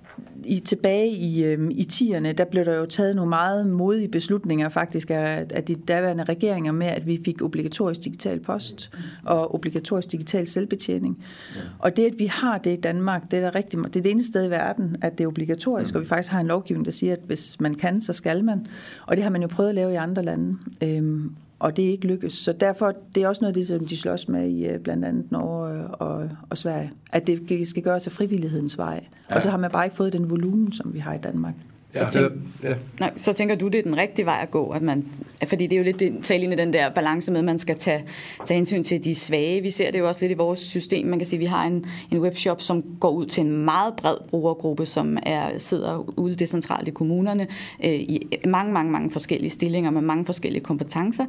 i, 0.43 0.59
tilbage 0.59 1.09
i, 1.09 1.43
øh, 1.43 1.71
i 1.71 1.83
tierne, 1.83 2.33
der 2.33 2.45
blev 2.45 2.65
der 2.65 2.75
jo 2.75 2.85
taget 2.85 3.15
nogle 3.15 3.29
meget 3.29 3.67
modige 3.67 4.07
beslutninger 4.07 4.69
faktisk 4.69 5.09
af, 5.09 5.45
af 5.53 5.63
de 5.63 5.75
daværende 5.75 6.23
regeringer 6.23 6.71
med, 6.71 6.87
at 6.87 7.07
vi 7.07 7.21
fik 7.25 7.41
obligatorisk 7.41 8.03
digital 8.03 8.39
post 8.39 8.91
og 9.25 9.55
obligatorisk 9.55 10.11
digital 10.11 10.47
selvbetjening. 10.47 11.23
Ja. 11.55 11.61
Og 11.79 11.97
det, 11.97 12.05
at 12.05 12.13
vi 12.17 12.25
har 12.25 12.57
det 12.57 12.77
i 12.77 12.81
Danmark, 12.81 13.31
det 13.31 13.37
er, 13.37 13.41
der 13.41 13.55
rigtig, 13.55 13.79
det 13.79 13.95
er 13.95 14.01
det 14.01 14.11
eneste 14.11 14.31
sted 14.31 14.47
i 14.47 14.49
verden, 14.49 14.95
at 15.01 15.17
det 15.17 15.23
er 15.23 15.27
obligatorisk, 15.27 15.93
mm. 15.93 15.97
og 15.97 16.01
vi 16.01 16.07
faktisk 16.07 16.31
har 16.31 16.39
en 16.39 16.47
lovgivning, 16.47 16.85
der 16.85 16.91
siger, 16.91 17.13
at 17.13 17.21
hvis 17.25 17.59
man 17.59 17.75
kan, 17.75 18.01
så 18.01 18.13
skal 18.13 18.43
man. 18.43 18.67
Og 19.05 19.15
det 19.15 19.23
har 19.23 19.31
man 19.31 19.41
jo 19.41 19.47
prøvet 19.47 19.69
at 19.69 19.75
lave 19.75 19.93
i 19.93 19.95
andre 19.95 20.23
lande. 20.23 20.57
Øhm, 20.83 21.31
og 21.59 21.77
det 21.77 21.85
er 21.85 21.89
ikke 21.89 22.07
lykkes. 22.07 22.33
Så 22.33 22.53
derfor, 22.53 22.93
det 23.15 23.23
er 23.23 23.27
også 23.27 23.41
noget 23.41 23.49
af 23.49 23.53
det, 23.53 23.67
som 23.67 23.87
de 23.87 23.97
slås 23.97 24.27
med 24.27 24.49
i 24.49 24.67
øh, 24.67 24.79
blandt 24.79 25.05
andet 25.05 25.31
Norge 25.31 25.87
og, 25.87 26.29
og 26.49 26.57
Sverige, 26.57 26.91
at 27.11 27.27
det 27.27 27.67
skal 27.67 27.83
gøres 27.83 28.07
af 28.07 28.11
frivillighedens 28.11 28.77
vej. 28.77 29.03
Ja. 29.29 29.35
Og 29.35 29.41
så 29.41 29.49
har 29.49 29.57
man 29.57 29.71
bare 29.71 29.85
ikke 29.85 29.95
fået 29.95 30.13
den 30.13 30.29
volumen, 30.29 30.71
som 30.71 30.93
vi 30.93 30.99
har 30.99 31.13
i 31.13 31.17
Danmark. 31.17 31.53
Så, 31.93 31.99
ja, 31.99 32.09
tænk, 32.09 32.31
ja. 32.63 32.73
nej, 32.99 33.11
så 33.17 33.33
tænker 33.33 33.55
du, 33.55 33.67
det 33.67 33.79
er 33.79 33.83
den 33.83 33.97
rigtige 33.97 34.25
vej 34.25 34.39
at 34.41 34.51
gå, 34.51 34.69
at 34.69 34.81
man, 34.81 35.05
fordi 35.47 35.67
det 35.67 35.73
er 35.73 35.77
jo 35.77 35.83
lidt 35.83 35.99
det, 35.99 36.13
tale 36.21 36.43
ind 36.43 36.53
i 36.53 36.55
den 36.55 36.73
der 36.73 36.89
balance 36.89 37.31
med, 37.31 37.39
at 37.39 37.45
man 37.45 37.59
skal 37.59 37.77
tage, 37.77 38.03
tage 38.45 38.55
hensyn 38.55 38.83
til 38.83 39.03
de 39.03 39.15
svage. 39.15 39.61
Vi 39.61 39.71
ser 39.71 39.91
det 39.91 39.99
jo 39.99 40.07
også 40.07 40.21
lidt 40.21 40.31
i 40.31 40.35
vores 40.35 40.59
system. 40.59 41.07
Man 41.07 41.19
kan 41.19 41.25
sige, 41.25 41.37
at 41.37 41.41
vi 41.41 41.45
har 41.45 41.65
en, 41.65 41.85
en 42.11 42.19
webshop, 42.19 42.61
som 42.61 42.83
går 42.99 43.09
ud 43.09 43.25
til 43.25 43.45
en 43.45 43.65
meget 43.65 43.93
bred 43.95 44.15
brugergruppe, 44.29 44.85
som 44.85 45.17
er, 45.23 45.49
sidder 45.57 46.19
ude 46.19 46.35
decentralt 46.35 46.87
i 46.87 46.91
kommunerne 46.91 47.47
øh, 47.85 47.93
i 47.93 48.27
mange, 48.45 48.73
mange, 48.73 48.91
mange 48.91 49.11
forskellige 49.11 49.49
stillinger 49.49 49.91
med 49.91 50.01
mange 50.01 50.25
forskellige 50.25 50.63
kompetencer. 50.63 51.25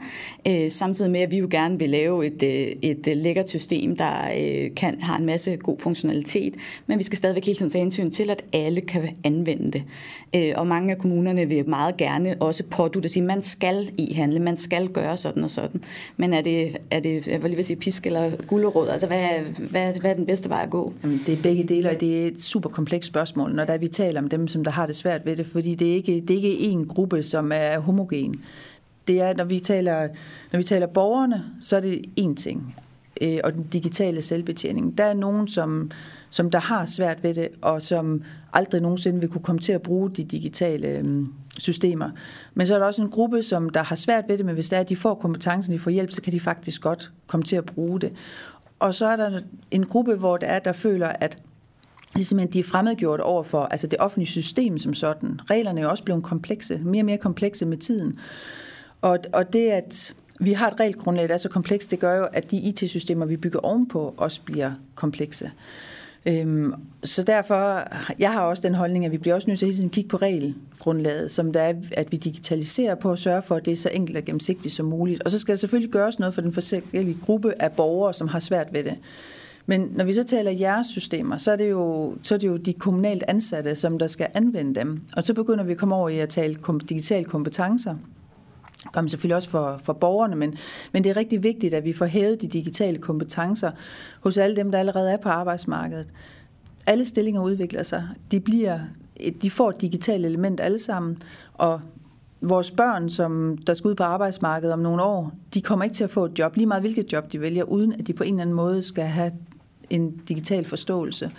Øh, 0.49 0.70
samtidig 0.70 1.11
med, 1.11 1.20
at 1.20 1.31
vi 1.31 1.38
jo 1.38 1.49
gerne 1.51 1.79
vil 1.79 1.90
lave 1.90 2.27
et, 2.27 2.42
øh, 2.42 2.77
et, 2.83 3.09
et 3.09 3.16
lækkert 3.16 3.49
system, 3.49 3.96
der 3.96 4.12
øh, 4.38 4.75
kan, 4.77 5.01
har 5.03 5.16
en 5.16 5.27
masse 5.27 5.57
god 5.57 5.79
funktionalitet, 5.79 6.55
men 6.87 6.99
vi 6.99 7.03
skal 7.03 7.16
stadigvæk 7.16 7.46
hele 7.46 7.57
tiden 7.57 7.70
tage 7.70 7.83
hensyn 7.83 8.11
til, 8.11 8.31
at 8.31 8.44
alle 8.53 8.81
kan 8.81 9.16
anvende 9.25 9.70
det. 9.70 9.83
Øh, 10.37 10.50
Øh, 10.51 10.55
og 10.57 10.67
mange 10.67 10.91
af 10.91 10.99
kommunerne 10.99 11.47
vil 11.47 11.69
meget 11.69 11.97
gerne 11.97 12.37
også 12.41 12.65
pådute 12.71 13.07
at 13.07 13.11
sige, 13.11 13.23
at 13.23 13.27
man 13.27 13.43
skal 13.43 13.91
i 13.99 14.15
handle, 14.15 14.41
man 14.41 14.57
skal 14.57 14.89
gøre 14.89 15.17
sådan 15.17 15.45
og 15.45 15.51
sådan. 15.51 15.83
Men 16.17 16.33
er 16.33 16.41
det, 16.41 16.77
er 16.91 17.01
det 17.01 17.29
jeg 17.29 17.43
vil 17.43 17.51
lige 17.51 17.65
sige, 17.65 17.77
pisk 17.77 18.07
eller 18.07 18.31
gulderåd? 18.47 18.89
Altså, 18.89 19.07
hvad, 19.07 19.29
hvad, 19.71 19.95
hvad 20.01 20.11
er 20.11 20.15
den 20.15 20.27
bedste 20.27 20.49
vej 20.49 20.63
at 20.63 20.71
gå? 20.71 20.93
Jamen, 21.03 21.23
det 21.27 21.39
er 21.39 21.43
begge 21.43 21.65
dele, 21.65 21.91
og 21.91 22.01
det 22.01 22.23
er 22.23 22.27
et 22.27 22.41
super 22.41 22.71
komplekst 22.71 23.09
spørgsmål, 23.09 23.55
når 23.55 23.65
der 23.65 23.79
vi 23.79 23.89
taler 23.89 24.21
om 24.21 24.29
dem, 24.29 24.49
som 24.49 24.65
der 24.65 24.71
har 24.71 24.87
det 24.87 24.97
svært 24.97 25.27
ved 25.27 25.37
det, 25.37 25.47
fordi 25.47 25.75
det 25.75 25.91
er 25.91 25.95
ikke, 25.95 26.25
det 26.29 26.31
er 26.31 26.43
ikke 26.43 26.79
én 26.79 26.87
gruppe, 26.87 27.23
som 27.23 27.53
er 27.55 27.79
homogen. 27.79 28.41
Det 29.09 29.21
er, 29.21 29.35
når 29.35 29.45
vi 29.45 29.61
taler, 29.61 30.09
når 30.53 30.59
vi 30.59 30.65
taler 30.65 30.87
borgerne, 30.87 31.45
så 31.61 31.77
er 31.77 31.81
det 31.81 32.03
én 32.21 32.35
ting. 32.35 32.75
Øh, 33.21 33.39
og 33.45 33.53
den 33.53 33.67
digitale 33.73 34.23
selvbetjening. 34.23 34.99
Der 34.99 35.05
er 35.05 35.15
nogen, 35.15 35.49
som 35.49 35.91
som 36.31 36.51
der 36.51 36.59
har 36.59 36.85
svært 36.85 37.23
ved 37.23 37.35
det, 37.35 37.49
og 37.62 37.83
som 37.83 38.23
aldrig 38.53 38.81
nogensinde 38.81 39.21
vil 39.21 39.29
kunne 39.29 39.43
komme 39.43 39.61
til 39.61 39.73
at 39.73 39.83
bruge 39.83 40.11
de 40.11 40.25
digitale 40.25 40.88
øhm, 40.88 41.33
systemer. 41.59 42.11
Men 42.55 42.66
så 42.66 42.75
er 42.75 42.79
der 42.79 42.87
også 42.87 43.03
en 43.03 43.11
gruppe, 43.11 43.43
som 43.43 43.71
der 43.71 43.83
har 43.83 43.97
svært 43.97 44.25
ved 44.29 44.38
det, 44.38 44.47
men 44.47 44.55
hvis 44.55 44.69
det 44.69 44.77
er, 44.77 44.81
at 44.81 44.88
de 44.88 44.97
får 44.97 45.14
kompetencen, 45.14 45.75
de 45.75 45.79
får 45.79 45.90
hjælp, 45.90 46.11
så 46.11 46.23
kan 46.23 46.33
de 46.33 46.40
faktisk 46.40 46.83
godt 46.83 47.12
komme 47.27 47.45
til 47.45 47.57
at 47.57 47.66
bruge 47.66 48.01
det. 48.01 48.12
Og 48.79 48.95
så 48.95 49.07
er 49.07 49.16
der 49.16 49.40
en 49.71 49.87
gruppe, 49.87 50.14
hvor 50.14 50.37
der 50.37 50.47
er, 50.47 50.59
der 50.59 50.73
føler, 50.73 51.09
at 51.09 51.38
det 52.14 52.21
er 52.21 52.25
simpelthen, 52.25 52.53
de 52.53 52.59
er 52.59 52.64
fremmedgjort 52.64 53.21
over 53.21 53.43
for 53.43 53.62
altså 53.62 53.87
det 53.87 53.99
offentlige 53.99 54.29
system 54.29 54.79
som 54.79 54.95
sådan. 54.95 55.40
Reglerne 55.51 55.81
er 55.81 55.85
jo 55.85 55.90
også 55.90 56.05
blevet 56.05 56.23
komplekse, 56.23 56.79
mere 56.79 57.03
og 57.03 57.07
mere 57.07 57.19
komplekse 57.19 57.66
med 57.66 57.77
tiden. 57.77 58.19
Og, 59.01 59.19
og 59.33 59.53
det, 59.53 59.71
at 59.71 60.14
vi 60.40 60.53
har 60.53 60.71
et 60.71 60.81
regelgrundlag, 60.81 61.29
der 61.29 61.35
er 61.35 61.38
så 61.38 61.49
komplekst, 61.49 61.90
det 61.90 61.99
gør 61.99 62.16
jo, 62.16 62.25
at 62.25 62.51
de 62.51 62.57
IT-systemer, 62.57 63.27
vi 63.27 63.37
bygger 63.37 63.59
ovenpå, 63.59 64.14
også 64.16 64.40
bliver 64.43 64.73
komplekse. 64.95 65.51
Øhm, 66.26 66.74
så 67.04 67.22
derfor, 67.22 67.83
jeg 68.18 68.33
har 68.33 68.40
også 68.40 68.62
den 68.62 68.74
holdning, 68.74 69.04
at 69.04 69.12
vi 69.12 69.18
bliver 69.18 69.35
også 69.35 69.48
nødt 69.48 69.59
til 69.59 69.66
at 69.66 69.74
hele 69.74 69.88
kigge 69.88 70.09
på 70.09 70.16
regelgrundlaget, 70.16 71.30
som 71.30 71.52
der 71.52 71.61
er, 71.61 71.74
at 71.92 72.12
vi 72.12 72.16
digitaliserer 72.16 72.94
på 72.94 73.12
at 73.12 73.18
sørge 73.18 73.42
for, 73.42 73.56
at 73.56 73.64
det 73.64 73.72
er 73.72 73.76
så 73.76 73.90
enkelt 73.92 74.16
og 74.16 74.24
gennemsigtigt 74.24 74.74
som 74.74 74.87
muligt. 74.87 75.22
Og 75.22 75.30
så 75.30 75.38
skal 75.38 75.52
der 75.52 75.59
selvfølgelig 75.59 75.92
gøres 75.92 76.18
noget 76.18 76.35
for 76.35 76.40
den 76.40 76.52
forskellige 76.52 77.18
gruppe 77.22 77.62
af 77.62 77.72
borgere, 77.72 78.14
som 78.14 78.28
har 78.28 78.38
svært 78.38 78.72
ved 78.72 78.85
det. 78.85 78.94
Men 79.66 79.92
når 79.94 80.04
vi 80.04 80.12
så 80.12 80.22
taler 80.22 80.50
jeres 80.50 80.87
systemer, 80.87 81.37
så 81.37 81.52
er 81.52 81.56
det 81.56 81.70
jo, 81.70 82.14
så 82.22 82.35
er 82.35 82.38
det 82.38 82.46
jo 82.48 82.56
de 82.56 82.72
kommunalt 82.72 83.24
ansatte, 83.28 83.74
som 83.74 83.98
der 83.98 84.06
skal 84.06 84.26
anvende 84.35 84.74
dem. 84.74 85.00
Og 85.16 85.24
så 85.24 85.35
begynder 85.35 85.64
vi 85.64 85.72
at 85.72 85.78
komme 85.78 85.94
over 85.94 86.09
i 86.09 86.18
at 86.18 86.28
tale 86.28 86.59
digitale 86.88 87.24
kompetencer 87.24 87.94
kom 88.93 89.09
selvfølgelig 89.09 89.37
også 89.37 89.51
for, 89.51 89.81
for 89.85 89.93
borgerne, 89.93 90.37
men, 90.37 90.55
men 90.93 91.05
det 91.05 91.11
er 91.11 91.16
rigtig 91.16 91.43
vigtigt, 91.43 91.75
at 91.75 91.85
vi 91.85 91.93
får 91.93 92.07
hævet 92.07 92.43
de 92.43 92.49
digitale 92.49 92.99
kompetencer 92.99 93.71
hos 94.21 94.38
alle 94.38 94.57
dem, 94.57 94.73
der 94.73 94.79
allerede 94.79 95.12
er 95.12 95.16
på 95.16 95.29
arbejdsmarkedet. 95.29 96.07
Alle 96.87 97.05
stillinger 97.05 97.43
udvikler 97.43 97.83
sig. 97.83 98.09
De, 98.31 98.40
bliver, 98.40 98.79
de 99.43 99.51
får 99.51 99.71
et 99.71 99.81
digitalt 99.81 100.27
element 100.27 100.61
alle 100.61 100.79
sammen, 100.79 101.23
og 101.55 101.81
vores 102.40 102.71
børn, 102.71 103.11
som 103.11 103.59
der 103.66 103.75
skal 103.75 103.88
ud 103.88 103.95
på 103.95 104.03
arbejdsmarkedet 104.03 104.73
om 104.73 104.79
nogle 104.79 105.03
år, 105.03 105.33
de 105.55 105.61
kommer 105.61 105.85
ikke 105.85 105.95
til 105.95 106.05
at 106.05 106.11
få 106.11 106.25
et 106.25 106.38
job, 106.38 106.57
lige 106.57 106.66
meget 106.66 106.83
hvilket 106.83 107.12
job 107.12 107.33
de 107.33 107.40
vælger, 107.40 107.64
uden 107.64 107.93
at 107.93 108.07
de 108.07 108.12
på 108.12 108.23
en 108.23 108.35
eller 108.35 108.43
anden 108.43 108.57
måde 108.57 108.83
skal 108.83 109.05
have 109.05 109.33
en 109.90 110.16
digital 110.29 110.66
forståelse. 110.66 111.31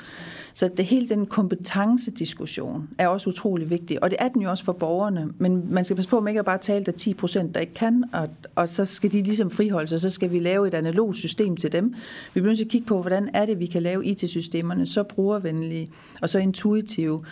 Så 0.54 0.70
det 0.78 0.86
hele 0.86 1.10
den 1.10 1.26
kompetencediskussion 1.26 2.90
er 2.98 3.08
også 3.08 3.30
utrolig 3.30 3.70
vigtig, 3.70 4.04
og 4.04 4.12
det 4.12 4.18
er 4.22 4.28
den 4.28 4.42
jo 4.42 4.50
også 4.50 4.64
for 4.64 4.74
borgerne, 4.74 5.30
men 5.38 5.74
man 5.74 5.86
skal 5.86 5.96
passe 5.96 6.10
på, 6.10 6.18
at 6.18 6.24
man 6.24 6.32
ikke 6.32 6.44
bare 6.44 6.58
tale 6.58 6.86
der 6.86 6.92
10 6.92 7.14
procent, 7.14 7.56
der 7.56 7.62
ikke 7.62 7.74
kan, 7.74 8.04
og, 8.14 8.30
og 8.56 8.70
så 8.70 8.86
skal 8.86 9.12
de 9.12 9.22
ligesom 9.24 9.50
friholde 9.50 9.88
sig, 9.88 10.02
så 10.02 10.10
skal 10.10 10.32
vi 10.32 10.40
lave 10.40 10.68
et 10.68 10.74
analogt 10.74 11.18
system 11.18 11.58
til 11.58 11.72
dem. 11.72 11.94
Vi 12.34 12.42
bliver 12.42 12.48
nødt 12.48 12.58
til 12.58 12.66
at 12.66 12.72
kigge 12.72 12.88
på, 12.88 13.02
hvordan 13.02 13.30
er 13.34 13.46
det, 13.46 13.60
vi 13.60 13.66
kan 13.66 13.82
lave 13.82 14.06
IT-systemerne 14.06 14.88
så 14.88 15.04
brugervenlige 15.04 15.90
og 16.22 16.30
så 16.30 16.40
intuitive, 16.40 17.24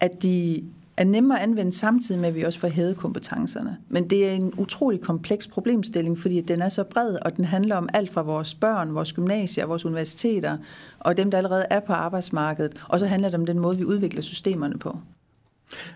at 0.00 0.22
de 0.22 0.64
er 1.00 1.04
nemmere 1.04 1.38
at 1.38 1.42
anvende 1.42 1.72
samtidig 1.72 2.20
med, 2.20 2.28
at 2.28 2.34
vi 2.34 2.42
også 2.42 2.58
får 2.58 2.68
hævet 2.68 2.96
kompetencerne. 2.96 3.76
Men 3.88 4.10
det 4.10 4.28
er 4.28 4.32
en 4.32 4.52
utrolig 4.58 5.00
kompleks 5.00 5.46
problemstilling, 5.46 6.18
fordi 6.18 6.40
den 6.40 6.62
er 6.62 6.68
så 6.68 6.84
bred, 6.84 7.16
og 7.22 7.36
den 7.36 7.44
handler 7.44 7.76
om 7.76 7.88
alt 7.94 8.10
fra 8.10 8.22
vores 8.22 8.54
børn, 8.54 8.94
vores 8.94 9.12
gymnasier, 9.12 9.66
vores 9.66 9.84
universiteter, 9.84 10.58
og 10.98 11.16
dem, 11.16 11.30
der 11.30 11.38
allerede 11.38 11.66
er 11.70 11.80
på 11.80 11.92
arbejdsmarkedet. 11.92 12.84
Og 12.88 13.00
så 13.00 13.06
handler 13.06 13.28
det 13.28 13.38
om 13.38 13.46
den 13.46 13.58
måde, 13.58 13.76
vi 13.76 13.84
udvikler 13.84 14.22
systemerne 14.22 14.78
på. 14.78 14.98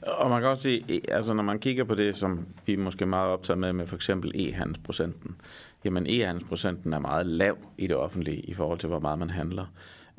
Og 0.06 0.30
man 0.30 0.40
kan 0.40 0.50
også 0.50 0.62
sige, 0.62 1.00
altså 1.08 1.34
når 1.34 1.42
man 1.42 1.58
kigger 1.58 1.84
på 1.84 1.94
det, 1.94 2.16
som 2.16 2.46
vi 2.66 2.76
måske 2.76 3.06
meget 3.06 3.28
optaget 3.28 3.58
med, 3.58 3.72
med 3.72 3.86
for 3.86 3.96
eksempel 3.96 4.32
e-handelsprocenten, 4.34 5.36
jamen 5.84 6.06
e-handelsprocenten 6.06 6.94
er 6.94 6.98
meget 6.98 7.26
lav 7.26 7.56
i 7.78 7.86
det 7.86 7.96
offentlige 7.96 8.40
i 8.40 8.54
forhold 8.54 8.78
til, 8.78 8.88
hvor 8.88 9.00
meget 9.00 9.18
man 9.18 9.30
handler. 9.30 9.64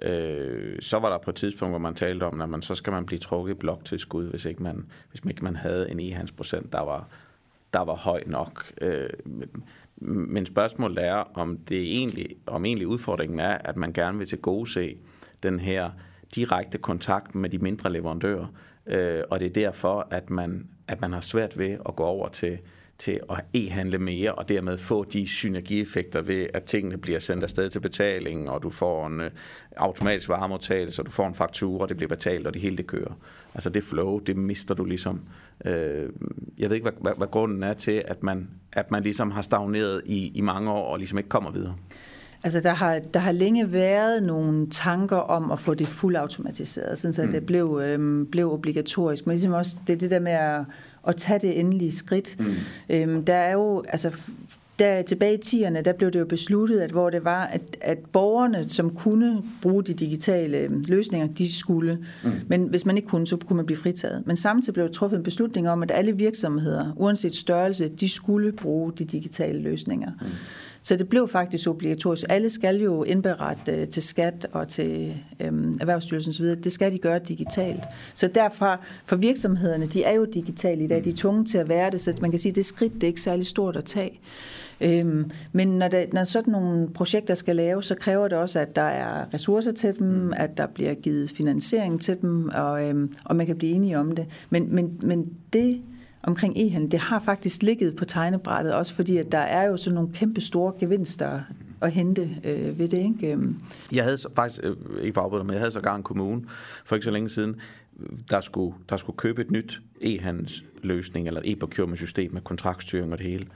Øh, 0.02 0.82
så 0.82 1.00
var 1.00 1.10
der 1.10 1.18
på 1.18 1.30
et 1.30 1.36
tidspunkt, 1.36 1.72
hvor 1.72 1.80
man 1.80 1.94
talte 1.94 2.24
om, 2.24 2.42
at 2.42 2.50
man, 2.50 2.62
så 2.62 2.76
skal 2.76 2.94
man 2.94 3.06
blive 3.06 3.20
trukket 3.20 3.52
i 3.52 3.58
bloktilskud, 3.58 4.30
hvis 4.30 4.46
ikke 4.46 4.64
man, 4.64 4.86
hvis 5.10 5.22
ikke 5.32 5.44
man 5.44 5.56
havde 5.56 5.92
en 5.92 6.00
e-handsprocent, 6.00 6.74
der 6.74 6.82
var, 6.82 7.08
der 7.74 7.80
var 7.80 7.96
høj 7.96 8.24
nok. 8.26 8.72
Øh, 8.82 9.10
men 9.98 10.46
spørgsmålet 10.46 11.06
er, 11.06 11.38
om 11.38 11.58
det 11.58 11.82
egentlig, 11.82 12.28
om 12.46 12.66
egentlig 12.66 12.88
udfordringen 12.88 13.40
er, 13.40 13.58
at 13.58 13.78
man 13.78 13.94
gerne 13.94 14.18
vil 14.18 14.28
til 14.28 14.38
gode 14.38 14.72
se 14.72 14.98
den 15.44 15.60
her 15.60 15.92
direkte 16.36 16.78
kontakt 16.78 17.36
med 17.36 17.50
de 17.50 17.58
mindre 17.58 17.92
leverandører, 17.92 18.48
øh, 18.86 19.24
og 19.30 19.40
det 19.40 19.46
er 19.46 19.54
derfor, 19.54 20.08
at 20.12 20.30
man, 20.30 20.68
at 20.88 21.02
man 21.02 21.14
har 21.14 21.20
svært 21.20 21.58
ved 21.58 21.78
at 21.86 21.96
gå 21.96 22.04
over 22.04 22.28
til 22.28 22.60
til 22.98 23.20
at 23.30 23.46
e-handle 23.54 23.98
mere, 23.98 24.32
og 24.32 24.50
dermed 24.50 24.78
få 24.78 25.04
de 25.04 25.28
synergieffekter 25.28 26.22
ved, 26.22 26.48
at 26.54 26.64
tingene 26.64 26.98
bliver 26.98 27.20
sendt 27.20 27.44
afsted 27.44 27.70
til 27.70 27.80
betaling, 27.80 28.50
og 28.50 28.64
du 28.64 28.70
får 28.70 29.08
en 29.08 29.20
uh, 29.20 29.26
automatisk 29.78 30.30
varemodtagelse, 30.30 31.02
og 31.02 31.06
du 31.06 31.12
får 31.12 31.28
en 31.28 31.34
faktura, 31.34 31.82
og 31.82 31.90
det 31.90 31.98
bliver 31.98 32.10
betalt, 32.10 32.48
og 32.48 32.54
det 32.54 32.62
hele 32.62 32.78
det 32.78 32.88
kører. 32.88 33.18
Altså 33.54 33.70
det 33.70 33.84
flow, 33.84 34.20
det 34.20 34.38
mister 34.38 34.76
du 34.76 34.86
ligesom. 34.86 35.22
Uh, 35.66 35.72
jeg 35.72 36.70
ved 36.70 36.74
ikke, 36.74 36.84
hvad, 36.84 37.02
hvad, 37.02 37.14
hvad 37.18 37.28
grunden 37.28 37.64
er 37.64 37.74
til, 37.74 38.04
at 38.08 38.24
man, 38.24 38.50
at 38.74 38.92
man 38.92 39.04
ligesom 39.04 39.32
har 39.32 39.42
stagneret 39.42 40.02
i, 40.06 40.32
i 40.36 40.42
mange 40.42 40.72
år, 40.72 40.92
og 40.92 40.98
ligesom 40.98 41.18
ikke 41.18 41.30
kommer 41.30 41.52
videre. 41.52 41.76
Altså, 42.44 42.60
der 42.60 42.74
har, 42.74 43.00
der 43.00 43.20
har 43.20 43.32
længe 43.32 43.74
været 43.74 44.24
nogle 44.24 44.70
tanker 44.70 45.18
om 45.18 45.52
at 45.52 45.60
få 45.60 45.74
det 45.74 45.88
fuldautomatiseret, 45.88 47.00
sådan 47.00 47.14
så 47.14 47.24
mm. 47.24 47.32
det 47.32 47.46
blev, 47.46 47.82
øhm, 47.84 48.28
blev 48.32 48.54
obligatorisk. 48.54 49.26
Men 49.26 49.34
ligesom 49.34 49.54
også 49.54 49.76
det, 49.88 50.02
det 50.02 50.10
der 50.10 50.20
med 50.20 50.32
at 50.32 50.62
at 51.08 51.16
tage 51.16 51.40
det 51.40 51.60
endelige 51.60 51.92
skridt. 51.92 52.36
Mm. 52.40 52.46
Øhm, 52.90 53.26
der 53.26 53.36
er 53.36 53.54
jo, 53.54 53.84
altså 53.90 54.12
der 54.80 55.02
tilbage 55.02 55.36
i 55.36 55.40
10'erne, 55.46 55.82
der 55.82 55.94
blev 55.94 56.12
det 56.12 56.20
jo 56.20 56.26
besluttet, 56.26 56.80
at 56.80 56.92
hvor 56.92 57.10
det 57.10 57.24
var, 57.26 57.46
at, 57.46 57.62
at 57.82 57.98
borgerne, 57.98 58.70
som 58.70 58.96
kunne 58.96 59.42
bruge 59.62 59.84
de 59.84 59.94
digitale 59.94 60.58
øhm, 60.58 60.84
løsninger, 60.88 61.28
de 61.28 61.54
skulle. 61.54 61.98
Mm. 62.24 62.32
Men 62.48 62.64
hvis 62.64 62.86
man 62.86 62.98
ikke 62.98 63.10
kunne, 63.10 63.28
så 63.28 63.38
kunne 63.38 63.58
man 63.58 63.66
blive 63.66 63.78
fritaget. 63.78 64.24
Men 64.26 64.38
samtidig 64.38 64.74
blev 64.74 64.86
der 64.86 64.92
truffet 64.92 65.18
en 65.18 65.24
beslutning 65.24 65.70
om, 65.70 65.84
at 65.84 65.92
alle 65.92 66.18
virksomheder, 66.18 66.94
uanset 66.96 67.36
størrelse, 67.36 67.90
de 67.90 68.10
skulle 68.10 68.52
bruge 68.52 68.92
de 68.92 69.06
digitale 69.06 69.60
løsninger. 69.60 70.12
Mm. 70.22 70.28
Så 70.86 70.96
det 70.96 71.10
blev 71.10 71.28
faktisk 71.28 71.70
obligatorisk. 71.70 72.26
Alle 72.30 72.50
skal 72.50 72.82
jo 72.82 73.04
indberette 73.04 73.72
øh, 73.72 73.88
til 73.88 74.04
skat 74.04 74.48
og 74.52 74.68
til 74.68 75.14
øhm, 75.40 75.76
Erhvervsstyrelsen 75.82 76.30
osv. 76.30 76.46
Det 76.46 76.72
skal 76.72 76.92
de 76.92 76.98
gøre 76.98 77.20
digitalt. 77.20 77.84
Så 78.14 78.28
derfor, 78.28 78.80
for 79.06 79.16
virksomhederne, 79.16 79.86
de 79.86 80.04
er 80.04 80.14
jo 80.14 80.26
digitale 80.26 80.84
i 80.84 80.88
dag. 80.88 81.04
De 81.04 81.10
er 81.10 81.16
tvunget 81.16 81.48
til 81.48 81.58
at 81.58 81.70
være 81.70 81.92
det, 81.92 82.02
så 82.02 82.14
man 82.22 82.32
kan 82.32 82.40
sige, 82.40 82.50
at 82.50 82.56
det 82.56 82.66
skridt 82.66 82.94
det 82.94 83.04
er 83.04 83.08
ikke 83.08 83.22
særlig 83.22 83.46
stort 83.46 83.76
at 83.76 83.86
tage. 83.86 84.20
Øhm, 84.82 85.32
men 85.52 85.68
når, 85.68 85.88
der, 85.88 86.06
når 86.14 86.24
sådan 86.24 86.52
nogle 86.52 86.90
projekter 86.90 87.34
skal 87.36 87.56
laves, 87.56 87.86
så 87.86 87.96
kræver 87.96 88.28
det 88.28 88.38
også, 88.38 88.60
at 88.60 88.76
der 88.76 88.82
er 88.82 89.34
ressourcer 89.34 89.72
til 89.72 90.00
dem, 90.00 90.08
mm. 90.08 90.34
at 90.36 90.58
der 90.58 90.68
bliver 90.68 90.94
givet 90.94 91.30
finansiering 91.30 92.02
til 92.02 92.22
dem, 92.22 92.50
og, 92.54 92.90
øhm, 92.90 93.14
og 93.24 93.36
man 93.36 93.46
kan 93.46 93.58
blive 93.58 93.72
enige 93.72 94.00
om 94.00 94.12
det. 94.12 94.26
Men, 94.50 94.76
men, 94.76 95.00
men 95.02 95.30
det 95.54 95.82
omkring 96.28 96.58
e-handel, 96.58 96.92
det 96.92 97.00
har 97.00 97.20
faktisk 97.20 97.64
ligget 97.64 97.96
på 97.96 98.06
tegnebrættet, 98.06 98.74
også 98.74 98.94
fordi 98.94 99.18
at 99.18 99.32
der 99.32 99.38
er 99.38 99.64
jo 99.64 99.78
sådan 99.78 99.96
nogle 99.96 100.14
kæmpe 100.14 100.42
store 100.42 100.74
gevinster 100.80 101.42
at 101.82 101.92
hente 101.92 102.30
øh, 102.44 102.80
ved 102.80 102.88
det. 102.88 102.98
Ikke? 102.98 103.32
Øhm. 103.32 103.62
Jeg 103.92 104.04
havde 104.04 104.18
så, 104.18 104.30
faktisk, 104.36 104.62
øh, 104.64 104.76
ikke 105.02 105.14
for 105.14 105.44
men 105.44 105.52
jeg 105.52 105.60
havde 105.60 105.72
så 105.72 105.82
gang 105.82 105.98
en 105.98 106.04
kommune 106.04 106.42
for 106.86 106.96
ikke 106.96 107.06
så 107.06 107.12
længe 107.12 107.30
siden, 107.30 107.56
der 108.30 108.42
skulle, 108.42 108.76
der 108.90 108.98
skulle 108.98 109.18
købe 109.18 109.42
et 109.42 109.52
nyt 109.52 109.82
e-handelsløsning, 110.02 111.28
eller 111.28 111.42
e-procurement 111.46 112.00
system 112.00 112.34
med 112.34 112.42
kontraktstyring 112.42 113.12
og 113.12 113.18
det 113.18 113.28
hele. 113.28 113.48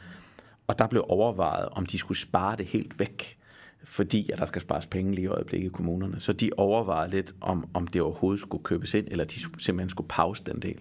Og 0.68 0.80
der 0.80 0.88
blev 0.88 1.06
overvejet, 1.08 1.70
om 1.72 1.86
de 1.86 1.98
skulle 1.98 2.18
spare 2.18 2.58
det 2.58 2.66
helt 2.66 3.00
væk, 3.00 3.38
fordi 3.84 4.30
at 4.32 4.40
der 4.40 4.46
skal 4.46 4.62
spares 4.62 4.86
penge 4.86 5.16
lige 5.16 5.26
i 5.26 5.28
øjeblikket 5.28 5.68
i 5.68 5.72
kommunerne. 5.74 6.20
Så 6.20 6.34
de 6.34 6.50
overvejede 6.58 7.12
lidt, 7.12 7.36
om, 7.42 7.68
om 7.74 7.88
det 7.88 8.02
overhovedet 8.02 8.42
skulle 8.42 8.64
købes 8.64 8.94
ind, 8.94 9.08
eller 9.12 9.26
de 9.26 9.40
simpelthen 9.40 9.90
skulle 9.90 10.08
pause 10.08 10.44
den 10.46 10.62
del. 10.62 10.80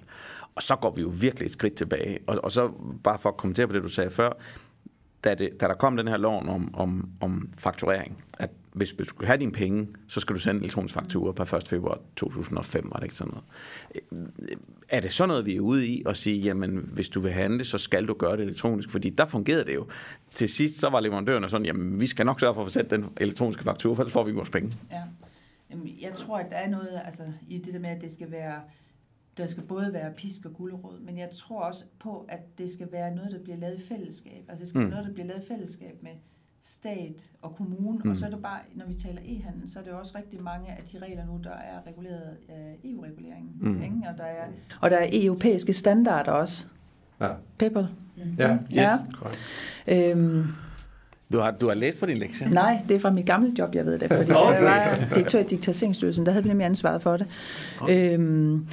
Og 0.59 0.63
så 0.63 0.77
går 0.77 0.91
vi 0.91 1.01
jo 1.01 1.13
virkelig 1.21 1.47
et 1.47 1.53
skridt 1.53 1.75
tilbage. 1.75 2.19
Og, 2.27 2.39
og 2.43 2.53
så 2.53 2.71
bare 3.05 3.19
for 3.19 3.29
at 3.29 3.37
kommentere 3.37 3.67
på 3.67 3.73
det, 3.73 3.83
du 3.83 3.89
sagde 3.89 4.11
før, 4.11 4.33
da, 5.25 5.35
det, 5.35 5.61
da 5.61 5.69
der 5.69 5.75
kom 5.75 5.97
den 5.97 6.09
her 6.09 6.17
lov 6.17 6.49
om, 6.49 6.75
om, 6.75 7.11
om 7.21 7.51
fakturering, 7.59 8.25
at 8.39 8.51
hvis 8.73 8.93
du 8.93 9.05
skulle 9.05 9.27
have 9.27 9.39
dine 9.39 9.53
penge, 9.53 9.89
så 10.09 10.21
skal 10.21 10.35
du 10.35 10.41
sende 10.41 10.61
elektronisk 10.61 10.95
faktura 10.95 11.33
per 11.33 11.55
1. 11.55 11.69
februar 11.69 11.99
2005, 12.17 12.89
var 12.91 12.97
det 12.97 13.05
ikke 13.05 13.15
sådan 13.15 13.35
noget. 13.35 13.45
Øh, 14.13 14.29
er 14.89 15.01
det 15.01 15.13
sådan 15.13 15.29
noget, 15.29 15.47
vi 15.47 15.57
er 15.57 15.61
ude 15.61 15.87
i 15.87 16.03
at 16.07 16.17
sige, 16.17 16.39
jamen 16.39 16.91
hvis 16.93 17.09
du 17.09 17.21
vil 17.21 17.33
handle, 17.33 17.65
så 17.65 17.79
skal 17.79 18.09
du 18.09 18.15
gøre 18.15 18.37
det 18.37 18.43
elektronisk? 18.43 18.91
Fordi 18.91 19.11
der 19.11 19.27
fungerede 19.27 19.65
det 19.65 19.75
jo. 19.75 19.87
Til 20.31 20.49
sidst 20.49 20.81
så 20.81 20.91
var 20.91 21.01
leverandørerne 21.01 21.49
sådan, 21.49 21.67
jamen 21.67 22.01
vi 22.01 22.07
skal 22.07 22.27
nok 22.27 22.41
sørge 22.41 22.55
for 22.55 22.65
at 22.65 22.73
sætte 22.73 22.97
den 22.97 23.07
elektroniske 23.17 23.65
faktura, 23.65 23.95
for 23.95 24.03
ellers 24.03 24.13
får 24.13 24.25
vi 24.25 24.33
vores 24.33 24.51
penge. 24.51 24.73
Ja. 24.91 25.03
Jamen, 25.71 25.89
jeg 26.01 26.15
tror, 26.15 26.39
at 26.39 26.51
der 26.51 26.57
er 26.57 26.69
noget 26.69 27.01
altså, 27.05 27.23
i 27.49 27.59
det 27.59 27.75
der 27.75 27.81
med, 27.81 27.91
at 27.91 28.01
det 28.01 28.13
skal 28.13 28.31
være 28.31 28.61
der 29.39 29.47
skal 29.47 29.63
både 29.63 29.93
være 29.93 30.13
pisk 30.13 30.45
og 30.45 30.55
gulerod, 30.55 31.01
men 31.01 31.19
jeg 31.19 31.29
tror 31.31 31.61
også 31.61 31.85
på, 31.99 32.27
at 32.29 32.59
det 32.59 32.73
skal 32.73 32.89
være 32.93 33.15
noget, 33.15 33.33
der 33.33 33.43
bliver 33.43 33.57
lavet 33.57 33.79
i 33.79 33.83
fællesskab. 33.89 34.45
Altså 34.49 34.63
det 34.63 34.69
skal 34.69 34.79
mm. 34.79 34.85
være 34.85 34.91
noget, 34.91 35.07
der 35.07 35.13
bliver 35.13 35.27
lavet 35.27 35.43
i 35.43 35.47
fællesskab 35.47 36.03
med 36.03 36.11
stat 36.63 37.31
og 37.43 37.55
kommune, 37.57 38.01
mm. 38.05 38.11
og 38.11 38.17
så 38.17 38.27
er 38.27 38.31
det 38.31 38.43
bare, 38.43 38.59
når 38.75 38.87
vi 38.87 38.95
taler 38.95 39.21
e-handel, 39.21 39.71
så 39.73 39.79
er 39.79 39.83
det 39.83 39.93
også 39.93 40.13
rigtig 40.19 40.43
mange 40.43 40.71
af 40.71 40.83
de 40.93 40.99
regler 40.99 41.27
nu, 41.27 41.41
der 41.45 41.51
er 41.51 41.87
reguleret 41.87 42.37
af 42.49 42.79
EU-reguleringen. 42.85 43.53
Mm. 43.61 43.83
Ikke? 43.83 43.95
Og, 44.09 44.19
der 44.19 44.25
er, 44.25 44.47
og 44.81 44.91
der 44.91 44.97
er 44.97 45.09
europæiske 45.13 45.73
standarder 45.73 46.33
også. 46.33 46.67
Ja. 47.21 47.29
Pebble. 47.59 47.89
Mm. 48.17 48.23
Ja, 48.39 48.55
yes. 48.55 48.61
ja. 48.75 48.97
Øhm, 49.89 50.47
du 51.33 51.39
har, 51.39 51.51
du 51.51 51.69
har 51.69 51.75
læst 51.75 52.01
på 52.01 52.07
din 52.07 52.17
lektie? 52.17 52.51
Nej, 52.51 52.83
det 52.89 52.95
er 52.95 53.01
fra 53.01 53.11
mit 53.11 53.27
gamle 53.27 53.55
job, 53.59 53.75
jeg 53.75 53.87
ved 53.87 53.99
det, 53.99 54.13
fordi 54.13 54.31
okay. 54.47 54.55
jeg 54.55 54.63
var 54.63 55.15
direktør 55.15 55.39
i 55.41 55.43
Digitaliseringsstyrelsen, 55.43 56.27
der 56.27 56.33
havde 56.33 56.43
vi 56.45 56.49
nemlig 56.49 56.67
ansvaret 56.67 57.03
for 57.03 57.17
det. 57.17 57.27
Okay. 57.81 58.15
Øhm, 58.15 58.67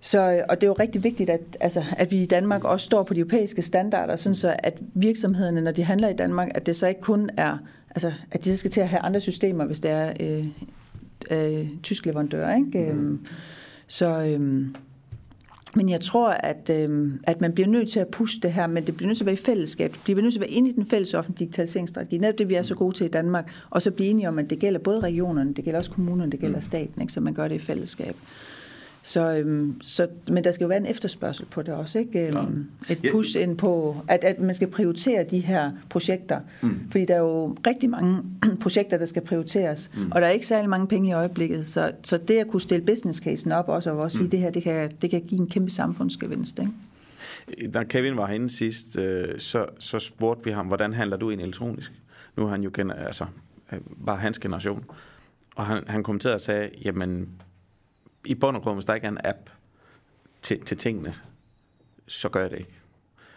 så, 0.00 0.44
og 0.48 0.60
det 0.60 0.66
er 0.66 0.68
jo 0.68 0.72
rigtig 0.72 1.04
vigtigt, 1.04 1.30
at, 1.30 1.40
altså, 1.60 1.84
at 1.96 2.10
vi 2.10 2.22
i 2.22 2.26
Danmark 2.26 2.64
også 2.64 2.86
står 2.86 3.02
på 3.02 3.14
de 3.14 3.20
europæiske 3.20 3.62
standarder, 3.62 4.16
sådan 4.16 4.34
så 4.34 4.56
at 4.58 4.78
virksomhederne, 4.94 5.60
når 5.60 5.72
de 5.72 5.84
handler 5.84 6.08
i 6.08 6.14
Danmark, 6.14 6.48
at 6.54 6.66
det 6.66 6.76
så 6.76 6.86
ikke 6.86 7.00
kun 7.00 7.30
er, 7.36 7.58
altså, 7.90 8.12
at 8.30 8.44
de 8.44 8.56
skal 8.56 8.70
til 8.70 8.80
at 8.80 8.88
have 8.88 9.00
andre 9.00 9.20
systemer, 9.20 9.64
hvis 9.64 9.80
det 9.80 9.90
er 9.90 10.12
øh, 10.20 10.46
øh, 11.30 11.68
tysk 11.82 12.06
leverandør. 12.06 12.54
Ikke? 12.54 12.92
Mm. 12.92 13.26
Så, 13.86 14.24
øh, 14.24 14.66
men 15.74 15.88
jeg 15.88 16.00
tror, 16.00 16.30
at, 16.30 16.70
øh, 16.70 17.12
at 17.24 17.40
man 17.40 17.52
bliver 17.52 17.68
nødt 17.68 17.90
til 17.90 18.00
at 18.00 18.08
pushe 18.08 18.40
det 18.40 18.52
her, 18.52 18.66
men 18.66 18.86
det 18.86 18.96
bliver 18.96 19.06
nødt 19.06 19.18
til 19.18 19.24
at 19.24 19.26
være 19.26 19.32
i 19.32 19.36
fællesskab. 19.36 19.92
Det 19.92 20.00
bliver 20.02 20.22
nødt 20.22 20.34
til 20.34 20.38
at 20.40 20.48
være 20.48 20.50
inde 20.50 20.70
i 20.70 20.72
den 20.72 20.86
fælles 20.86 21.14
offentlige 21.14 21.46
digitaliseringsstrategi. 21.46 22.18
Netop 22.18 22.38
det, 22.38 22.48
vi 22.48 22.54
er 22.54 22.62
så 22.62 22.74
gode 22.74 22.96
til 22.96 23.06
i 23.06 23.08
Danmark. 23.08 23.52
Og 23.70 23.82
så 23.82 23.90
blive 23.90 24.10
enige 24.10 24.28
om, 24.28 24.38
at 24.38 24.50
det 24.50 24.58
gælder 24.58 24.78
både 24.78 25.00
regionerne, 25.00 25.54
det 25.54 25.64
gælder 25.64 25.78
også 25.78 25.90
kommunerne, 25.90 26.32
det 26.32 26.40
gælder 26.40 26.60
staten, 26.60 27.00
ikke? 27.00 27.12
så 27.12 27.20
man 27.20 27.34
gør 27.34 27.48
det 27.48 27.54
i 27.54 27.58
fællesskab. 27.58 28.16
Så, 29.02 29.36
øhm, 29.36 29.80
så, 29.82 30.08
men 30.28 30.44
der 30.44 30.52
skal 30.52 30.64
jo 30.64 30.68
være 30.68 30.78
en 30.78 30.86
efterspørgsel 30.86 31.46
på 31.46 31.62
det 31.62 31.74
også, 31.74 31.98
ikke? 31.98 32.26
Øhm, 32.26 32.70
et 32.90 32.98
push 33.10 33.40
ind 33.40 33.56
på, 33.56 33.96
at, 34.08 34.24
at 34.24 34.40
man 34.40 34.54
skal 34.54 34.68
prioritere 34.68 35.24
de 35.24 35.38
her 35.38 35.72
projekter. 35.88 36.40
Mm. 36.60 36.80
Fordi 36.90 37.04
der 37.04 37.14
er 37.14 37.18
jo 37.18 37.56
rigtig 37.66 37.90
mange 37.90 38.22
projekter, 38.62 38.98
der 38.98 39.06
skal 39.06 39.22
prioriteres, 39.22 39.90
mm. 39.96 40.12
og 40.12 40.20
der 40.20 40.26
er 40.26 40.30
ikke 40.30 40.46
særlig 40.46 40.70
mange 40.70 40.86
penge 40.86 41.08
i 41.08 41.12
øjeblikket. 41.12 41.66
Så, 41.66 41.92
så 42.02 42.18
det 42.18 42.38
at 42.38 42.48
kunne 42.48 42.60
stille 42.60 42.86
business 42.86 43.18
casen 43.18 43.52
op 43.52 43.68
også, 43.68 43.90
og 43.90 43.98
også 43.98 44.16
sige, 44.16 44.24
mm. 44.24 44.30
det 44.30 44.38
her, 44.38 44.50
det 44.50 44.62
kan, 44.62 44.90
det 45.02 45.10
kan 45.10 45.22
give 45.22 45.40
en 45.40 45.48
kæmpe 45.48 45.70
samfundsgevinst, 45.70 46.58
ikke? 46.58 46.72
Da 47.74 47.82
Kevin 47.82 48.16
var 48.16 48.26
herinde 48.26 48.50
sidst, 48.50 48.98
øh, 48.98 49.38
så, 49.38 49.66
så 49.78 49.98
spurgte 49.98 50.44
vi 50.44 50.50
ham, 50.50 50.66
hvordan 50.66 50.92
handler 50.92 51.16
du 51.16 51.30
ind 51.30 51.40
elektronisk? 51.40 51.92
Nu 52.36 52.44
er 52.44 52.48
han 52.50 52.62
jo 52.62 52.70
gener- 52.78 52.94
altså, 52.94 53.26
bare 54.06 54.16
hans 54.16 54.38
generation. 54.38 54.84
Og 55.56 55.66
han, 55.66 55.84
han 55.86 56.02
kommenterede 56.02 56.34
og 56.34 56.40
sagde, 56.40 56.70
jamen 56.84 57.28
i 58.24 58.34
bund 58.34 58.56
og 58.56 58.62
grund, 58.62 58.76
hvis 58.76 58.84
der 58.84 58.94
ikke 58.94 59.04
er 59.04 59.10
en 59.10 59.24
app 59.24 59.50
til, 60.42 60.60
til 60.60 60.76
tingene, 60.76 61.14
så 62.06 62.28
gør 62.28 62.40
jeg 62.40 62.50
det 62.50 62.58
ikke. 62.58 62.80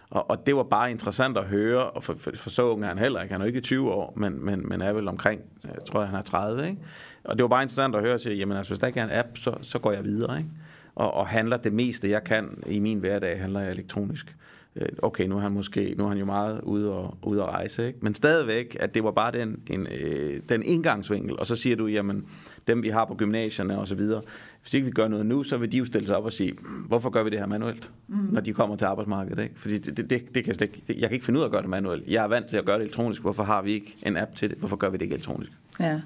Og, 0.09 0.29
og 0.29 0.47
det 0.47 0.55
var 0.55 0.63
bare 0.63 0.91
interessant 0.91 1.37
at 1.37 1.43
høre, 1.43 1.89
og 1.89 2.03
for, 2.03 2.15
for, 2.19 2.31
for 2.35 2.49
så 2.49 2.71
ung 2.71 2.83
er 2.83 2.87
han 2.87 2.97
heller 2.97 3.21
ikke. 3.21 3.33
Han 3.33 3.41
er 3.41 3.45
jo 3.45 3.47
ikke 3.47 3.61
20 3.61 3.91
år, 3.91 4.13
men, 4.15 4.45
men, 4.45 4.69
men 4.69 4.81
er 4.81 4.93
vel 4.93 5.07
omkring, 5.07 5.41
jeg 5.63 5.85
tror, 5.87 6.03
han 6.03 6.15
er 6.15 6.21
30. 6.21 6.69
Ikke? 6.69 6.81
Og 7.23 7.37
det 7.37 7.43
var 7.43 7.47
bare 7.47 7.61
interessant 7.61 7.95
at 7.95 8.01
høre, 8.01 8.13
at 8.13 8.39
jamen, 8.39 8.57
altså, 8.57 8.69
hvis 8.69 8.79
der 8.79 8.87
ikke 8.87 8.99
er 8.99 9.03
en 9.03 9.11
app, 9.11 9.37
så, 9.37 9.57
så 9.61 9.79
går 9.79 9.91
jeg 9.91 10.03
videre. 10.03 10.37
Ikke? 10.37 10.49
Og, 10.95 11.13
og 11.13 11.27
handler 11.27 11.57
det 11.57 11.73
meste, 11.73 12.09
jeg 12.09 12.23
kan 12.23 12.63
i 12.67 12.79
min 12.79 12.99
hverdag, 12.99 13.39
handler 13.39 13.59
jeg 13.59 13.71
elektronisk. 13.71 14.35
Øh, 14.75 14.87
okay, 15.01 15.27
nu 15.27 15.35
er 15.35 15.39
han 15.39 15.51
måske 15.51 15.95
nu 15.97 16.03
er 16.03 16.07
han 16.07 16.17
jo 16.17 16.25
meget 16.25 16.61
ude 16.61 16.91
og, 16.91 17.17
ude 17.23 17.41
at 17.41 17.47
rejse, 17.47 17.87
ikke? 17.87 17.99
men 18.01 18.15
stadigvæk, 18.15 18.77
at 18.79 18.93
det 18.93 19.03
var 19.03 19.11
bare 19.11 19.31
den, 19.31 19.59
en, 19.69 19.87
øh, 20.01 20.41
den 20.49 20.63
indgangsvinkel, 20.63 21.39
og 21.39 21.45
så 21.45 21.55
siger 21.55 21.75
du, 21.75 21.87
jamen, 21.87 22.25
dem 22.67 22.83
vi 22.83 22.89
har 22.89 23.05
på 23.05 23.15
gymnasierne 23.15 23.79
og 23.79 23.87
så 23.87 23.95
videre, 23.95 24.21
hvis 24.61 24.73
ikke 24.73 24.85
vi 24.85 24.91
gør 24.91 25.07
noget 25.07 25.25
nu, 25.25 25.43
så 25.43 25.57
vil 25.57 25.71
de 25.71 25.77
jo 25.77 25.85
stille 25.85 26.07
sig 26.07 26.17
op 26.17 26.25
og 26.25 26.33
sige, 26.33 26.53
hvorfor 26.87 27.09
gør 27.09 27.23
vi 27.23 27.29
det 27.29 27.39
her 27.39 27.45
manuelt, 27.45 27.91
mm. 28.07 28.15
når 28.31 28.41
de 28.41 28.53
kommer 28.53 28.75
til 28.75 28.85
arbejdsmarkedet, 28.85 29.43
ikke? 29.43 29.59
fordi 29.59 29.77
det, 29.77 29.97
det, 29.97 30.09
det, 30.09 30.35
det 30.35 30.43
kan 30.43 30.55
jeg, 30.59 30.61
ikke, 30.61 31.01
jeg 31.01 31.09
kan 31.09 31.13
ikke 31.13 31.25
finde 31.25 31.39
ud 31.39 31.43
af 31.43 31.47
at 31.47 31.51
gøre 31.51 31.61
det 31.61 31.69
manuelt, 31.69 32.07
jeg 32.07 32.23
er 32.23 32.27
vant 32.27 32.47
til 32.47 32.57
at 32.57 32.65
gøre 32.65 32.75
det 32.75 32.83
elektronisk, 32.83 33.21
hvorfor 33.21 33.43
har 33.43 33.61
vi 33.61 33.71
ikke 33.71 33.95
en 34.05 34.17
app 34.17 34.35
til 34.35 34.49
det, 34.49 34.57
hvorfor 34.57 34.75
gør 34.75 34.89
vi 34.89 34.97
det 34.97 35.01
ikke 35.01 35.13
elektronisk? 35.13 35.51
Ja, 35.79 36.01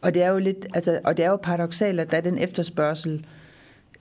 og 0.00 0.14
det 0.14 0.22
er 0.22 0.28
jo 0.28 0.38
lidt, 0.38 0.66
altså, 0.74 1.00
og 1.04 1.16
det 1.16 1.24
er 1.24 1.30
jo 1.30 1.36
paradoxalt, 1.36 2.00
at 2.00 2.10
der 2.10 2.16
er 2.16 2.20
den 2.20 2.38
efterspørgsel, 2.38 3.26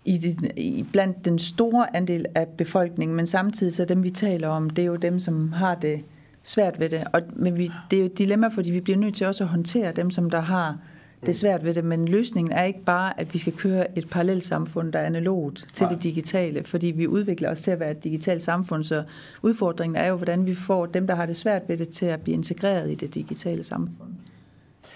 i, 0.06 0.38
i 0.58 0.86
blandt 0.92 1.26
den 1.26 1.40
store 1.40 1.96
andel 1.96 2.26
af 2.36 2.48
befolkningen, 2.48 3.16
men 3.16 3.28
samtidig 3.28 3.74
så 3.74 3.86
dem, 3.86 4.04
vi 4.04 4.10
taler 4.10 4.48
om, 4.48 4.70
det 4.70 4.82
er 4.82 4.86
jo 4.86 4.96
dem, 4.96 5.20
som 5.20 5.52
har 5.52 5.76
det 5.76 6.04
svært 6.44 6.80
ved 6.80 6.90
det. 6.90 7.04
Og, 7.14 7.22
men 7.34 7.58
vi, 7.58 7.72
det 7.92 7.98
er 7.98 8.00
jo 8.02 8.06
et 8.06 8.18
dilemma, 8.18 8.48
fordi 8.48 8.72
vi 8.72 8.82
bliver 8.82 8.98
nødt 8.98 9.16
til 9.16 9.28
også 9.28 9.44
at 9.44 9.50
håndtere 9.50 9.92
dem, 9.92 10.12
som 10.12 10.30
der 10.30 10.40
har 10.40 10.78
det 11.26 11.36
svært 11.36 11.64
ved 11.64 11.74
det, 11.74 11.84
men 11.84 12.08
løsningen 12.08 12.54
er 12.54 12.64
ikke 12.64 12.84
bare, 12.84 13.20
at 13.20 13.34
vi 13.34 13.40
skal 13.40 13.54
køre 13.54 13.98
et 13.98 14.10
parallelt 14.10 14.44
samfund, 14.44 14.94
der 14.94 15.00
er 15.00 15.06
analogt 15.06 15.68
til 15.74 15.84
Nej. 15.84 15.94
det 15.94 16.04
digitale, 16.04 16.64
fordi 16.64 16.88
vi 16.88 17.08
udvikler 17.08 17.50
os 17.50 17.62
til 17.62 17.72
at 17.72 17.80
være 17.80 17.92
et 17.92 18.04
digitalt 18.04 18.42
samfund, 18.42 18.84
så 18.84 19.04
udfordringen 19.42 19.96
er 19.96 20.08
jo, 20.08 20.16
hvordan 20.16 20.48
vi 20.48 20.56
får 20.56 20.86
dem, 20.86 21.08
der 21.08 21.16
har 21.16 21.26
det 21.26 21.36
svært 21.36 21.62
ved 21.68 21.78
det, 21.78 21.90
til 21.90 22.06
at 22.06 22.22
blive 22.22 22.34
integreret 22.34 22.92
i 22.92 22.96
det 22.96 23.16
digitale 23.16 23.64
samfund. 23.64 24.10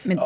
Men 0.07 0.19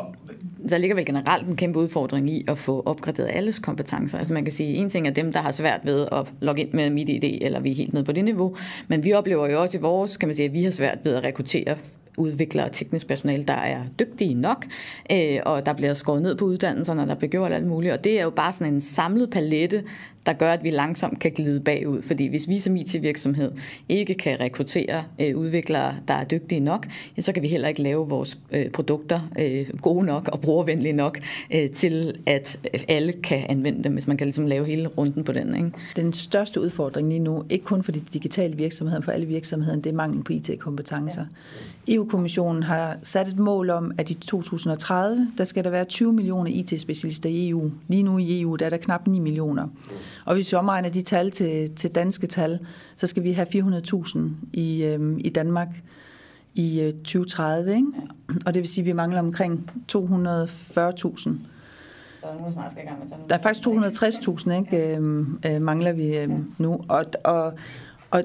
der 0.69 0.77
ligger 0.77 0.95
vel 0.95 1.05
generelt 1.05 1.47
en 1.47 1.55
kæmpe 1.55 1.79
udfordring 1.79 2.29
i 2.29 2.43
at 2.47 2.57
få 2.57 2.83
opgraderet 2.85 3.29
alles 3.33 3.59
kompetencer. 3.59 4.17
Altså 4.17 4.33
man 4.33 4.43
kan 4.43 4.51
sige, 4.51 4.73
en 4.73 4.89
ting 4.89 5.07
er 5.07 5.11
dem, 5.11 5.33
der 5.33 5.39
har 5.39 5.51
svært 5.51 5.81
ved 5.83 6.07
at 6.11 6.33
logge 6.39 6.61
ind 6.61 6.73
med 6.73 6.89
MitID, 6.89 7.37
eller 7.41 7.59
vi 7.59 7.71
er 7.71 7.75
helt 7.75 7.93
nede 7.93 8.03
på 8.03 8.11
det 8.11 8.25
niveau, 8.25 8.55
men 8.87 9.03
vi 9.03 9.13
oplever 9.13 9.49
jo 9.49 9.61
også 9.61 9.77
i 9.77 9.81
vores, 9.81 10.17
kan 10.17 10.29
man 10.29 10.35
sige, 10.35 10.45
at 10.45 10.53
vi 10.53 10.63
har 10.63 10.71
svært 10.71 10.97
ved 11.03 11.15
at 11.15 11.23
rekruttere 11.23 11.75
udviklere 12.17 12.65
og 12.65 12.71
teknisk 12.71 13.07
personale, 13.07 13.43
der 13.43 13.53
er 13.53 13.83
dygtige 13.99 14.33
nok, 14.33 14.65
øh, 15.11 15.39
og 15.45 15.65
der 15.65 15.73
bliver 15.73 15.93
skåret 15.93 16.21
ned 16.21 16.35
på 16.35 16.45
uddannelserne, 16.45 17.01
og 17.01 17.07
der 17.07 17.15
bliver 17.15 17.29
gjort 17.29 17.51
alt 17.51 17.67
muligt. 17.67 17.93
Og 17.93 18.03
det 18.03 18.19
er 18.19 18.23
jo 18.23 18.29
bare 18.29 18.51
sådan 18.51 18.73
en 18.73 18.81
samlet 18.81 19.29
palette, 19.29 19.83
der 20.25 20.33
gør, 20.33 20.53
at 20.53 20.63
vi 20.63 20.69
langsomt 20.69 21.19
kan 21.19 21.31
glide 21.31 21.59
bagud. 21.59 22.01
Fordi 22.01 22.27
hvis 22.27 22.49
vi 22.49 22.59
som 22.59 22.75
IT-virksomhed 22.75 23.51
ikke 23.89 24.13
kan 24.13 24.39
rekruttere 24.39 25.03
øh, 25.19 25.37
udviklere, 25.37 25.95
der 26.07 26.13
er 26.13 26.23
dygtige 26.23 26.59
nok, 26.59 26.87
ja, 27.17 27.21
så 27.21 27.33
kan 27.33 27.43
vi 27.43 27.47
heller 27.47 27.67
ikke 27.67 27.81
lave 27.81 28.09
vores 28.09 28.37
øh, 28.51 28.69
produkter 28.69 29.29
øh, 29.39 29.69
gode 29.81 30.05
nok 30.05 30.27
og 30.27 30.41
brugervenlige 30.41 30.93
nok 30.93 31.19
øh, 31.53 31.69
til, 31.69 32.19
at 32.25 32.59
alle 32.87 33.13
kan 33.13 33.45
anvende 33.49 33.83
dem, 33.83 33.93
hvis 33.93 34.07
man 34.07 34.17
kan 34.17 34.27
ligesom 34.27 34.45
lave 34.45 34.65
hele 34.65 34.87
runden 34.87 35.23
på 35.23 35.31
den. 35.31 35.55
Ikke? 35.55 35.71
Den 35.95 36.13
største 36.13 36.61
udfordring 36.61 37.07
lige 37.09 37.19
nu, 37.19 37.43
ikke 37.49 37.65
kun 37.65 37.83
for 37.83 37.91
de 37.91 37.99
digitale 38.13 38.57
virksomheder, 38.57 39.01
for 39.01 39.11
alle 39.11 39.27
virksomheder, 39.27 39.75
det 39.75 39.89
er 39.89 39.93
mangel 39.93 40.23
på 40.23 40.33
IT-kompetencer. 40.33 41.21
Ja. 41.21 41.27
EU-kommissionen 41.87 42.63
har 42.63 42.97
sat 43.03 43.27
et 43.27 43.39
mål 43.39 43.69
om, 43.69 43.91
at 43.97 44.09
i 44.09 44.13
2030, 44.13 45.31
der 45.37 45.43
skal 45.43 45.63
der 45.63 45.69
være 45.69 45.85
20 45.85 46.13
millioner 46.13 46.51
IT-specialister 46.53 47.29
i 47.29 47.49
EU. 47.49 47.71
Lige 47.87 48.03
nu 48.03 48.17
i 48.17 48.41
EU, 48.41 48.55
der 48.55 48.65
er 48.65 48.69
der 48.69 48.77
knap 48.77 49.07
9 49.07 49.19
millioner. 49.19 49.67
Og 50.25 50.35
hvis 50.35 50.51
vi 50.51 50.57
omregner 50.57 50.89
de 50.89 51.01
tal 51.01 51.31
til, 51.31 51.75
til 51.75 51.95
danske 51.95 52.27
tal, 52.27 52.59
så 52.95 53.07
skal 53.07 53.23
vi 53.23 53.31
have 53.31 53.47
400.000 53.47 54.19
i, 54.53 54.83
øhm, 54.83 55.17
i 55.17 55.29
Danmark 55.29 55.69
i 56.55 56.91
2030, 57.03 57.75
ikke? 57.75 57.87
og 58.45 58.53
det 58.53 58.61
vil 58.61 58.69
sige, 58.69 58.81
at 58.81 58.85
vi 58.85 58.91
mangler 58.91 59.19
omkring 59.19 59.71
240.000. 59.91 59.91
Så 62.21 62.27
er 62.27 62.37
der 62.37 62.51
snart 62.51 62.71
skal 62.71 62.83
i 62.83 62.87
gang 62.87 62.99
med 62.99 63.07
Der 63.29 63.35
er 63.35 63.41
faktisk 63.41 63.67
260.000, 63.67 64.51
ikke? 64.51 64.95
Øhm, 64.95 65.39
øh, 65.45 65.61
mangler 65.61 65.91
vi 65.91 66.17
øh, 66.17 66.29
nu. 66.57 66.79
Og, 66.87 67.05
og, 67.23 67.53
og, 68.11 68.23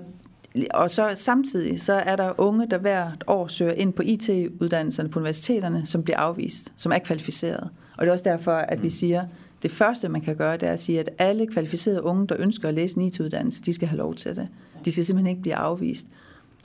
og 0.74 0.90
så 0.90 1.12
samtidig 1.14 1.80
så 1.80 1.94
er 1.94 2.16
der 2.16 2.40
unge, 2.40 2.66
der 2.66 2.78
hvert 2.78 3.24
år 3.26 3.46
søger 3.46 3.72
ind 3.72 3.92
på 3.92 4.02
IT-uddannelserne 4.04 5.08
på 5.08 5.18
universiteterne, 5.18 5.86
som 5.86 6.02
bliver 6.02 6.18
afvist, 6.18 6.72
som 6.76 6.92
er 6.92 6.98
kvalificeret. 6.98 7.70
Og 7.96 8.00
det 8.00 8.08
er 8.08 8.12
også 8.12 8.24
derfor, 8.24 8.52
at 8.52 8.82
vi 8.82 8.86
mm. 8.86 8.90
siger, 8.90 9.24
det 9.62 9.70
første, 9.70 10.08
man 10.08 10.20
kan 10.20 10.36
gøre, 10.36 10.56
det 10.56 10.68
er 10.68 10.72
at 10.72 10.80
sige, 10.80 11.00
at 11.00 11.10
alle 11.18 11.46
kvalificerede 11.46 12.02
unge, 12.02 12.26
der 12.26 12.36
ønsker 12.38 12.68
at 12.68 12.74
læse 12.74 12.98
en 12.98 13.06
IT-uddannelse, 13.06 13.62
de 13.62 13.72
skal 13.72 13.88
have 13.88 13.98
lov 13.98 14.14
til 14.14 14.36
det. 14.36 14.48
De 14.84 14.92
skal 14.92 15.04
simpelthen 15.04 15.30
ikke 15.30 15.42
blive 15.42 15.54
afvist. 15.54 16.06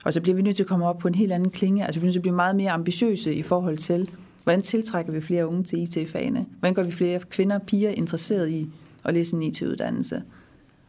Og 0.05 0.13
så 0.13 0.21
bliver 0.21 0.35
vi 0.35 0.41
nødt 0.41 0.55
til 0.55 0.63
at 0.63 0.69
komme 0.69 0.85
op 0.85 0.97
på 0.97 1.07
en 1.07 1.15
helt 1.15 1.31
anden 1.31 1.49
klinge. 1.49 1.85
Altså 1.85 1.99
vi 1.99 2.01
bliver 2.01 2.07
nødt 2.07 2.13
til 2.13 2.19
at 2.19 2.23
blive 2.23 2.35
meget 2.35 2.55
mere 2.55 2.71
ambitiøse 2.71 3.35
i 3.35 3.41
forhold 3.41 3.77
til, 3.77 4.09
hvordan 4.43 4.61
tiltrækker 4.61 5.13
vi 5.13 5.21
flere 5.21 5.47
unge 5.47 5.63
til 5.63 5.79
IT-fagene? 5.79 6.45
Hvordan 6.59 6.73
gør 6.73 6.83
vi 6.83 6.91
flere 6.91 7.19
kvinder 7.19 7.55
og 7.55 7.61
piger 7.61 7.89
interesseret 7.89 8.49
i 8.49 8.69
at 9.03 9.13
læse 9.13 9.35
en 9.35 9.43
IT-uddannelse? 9.43 10.23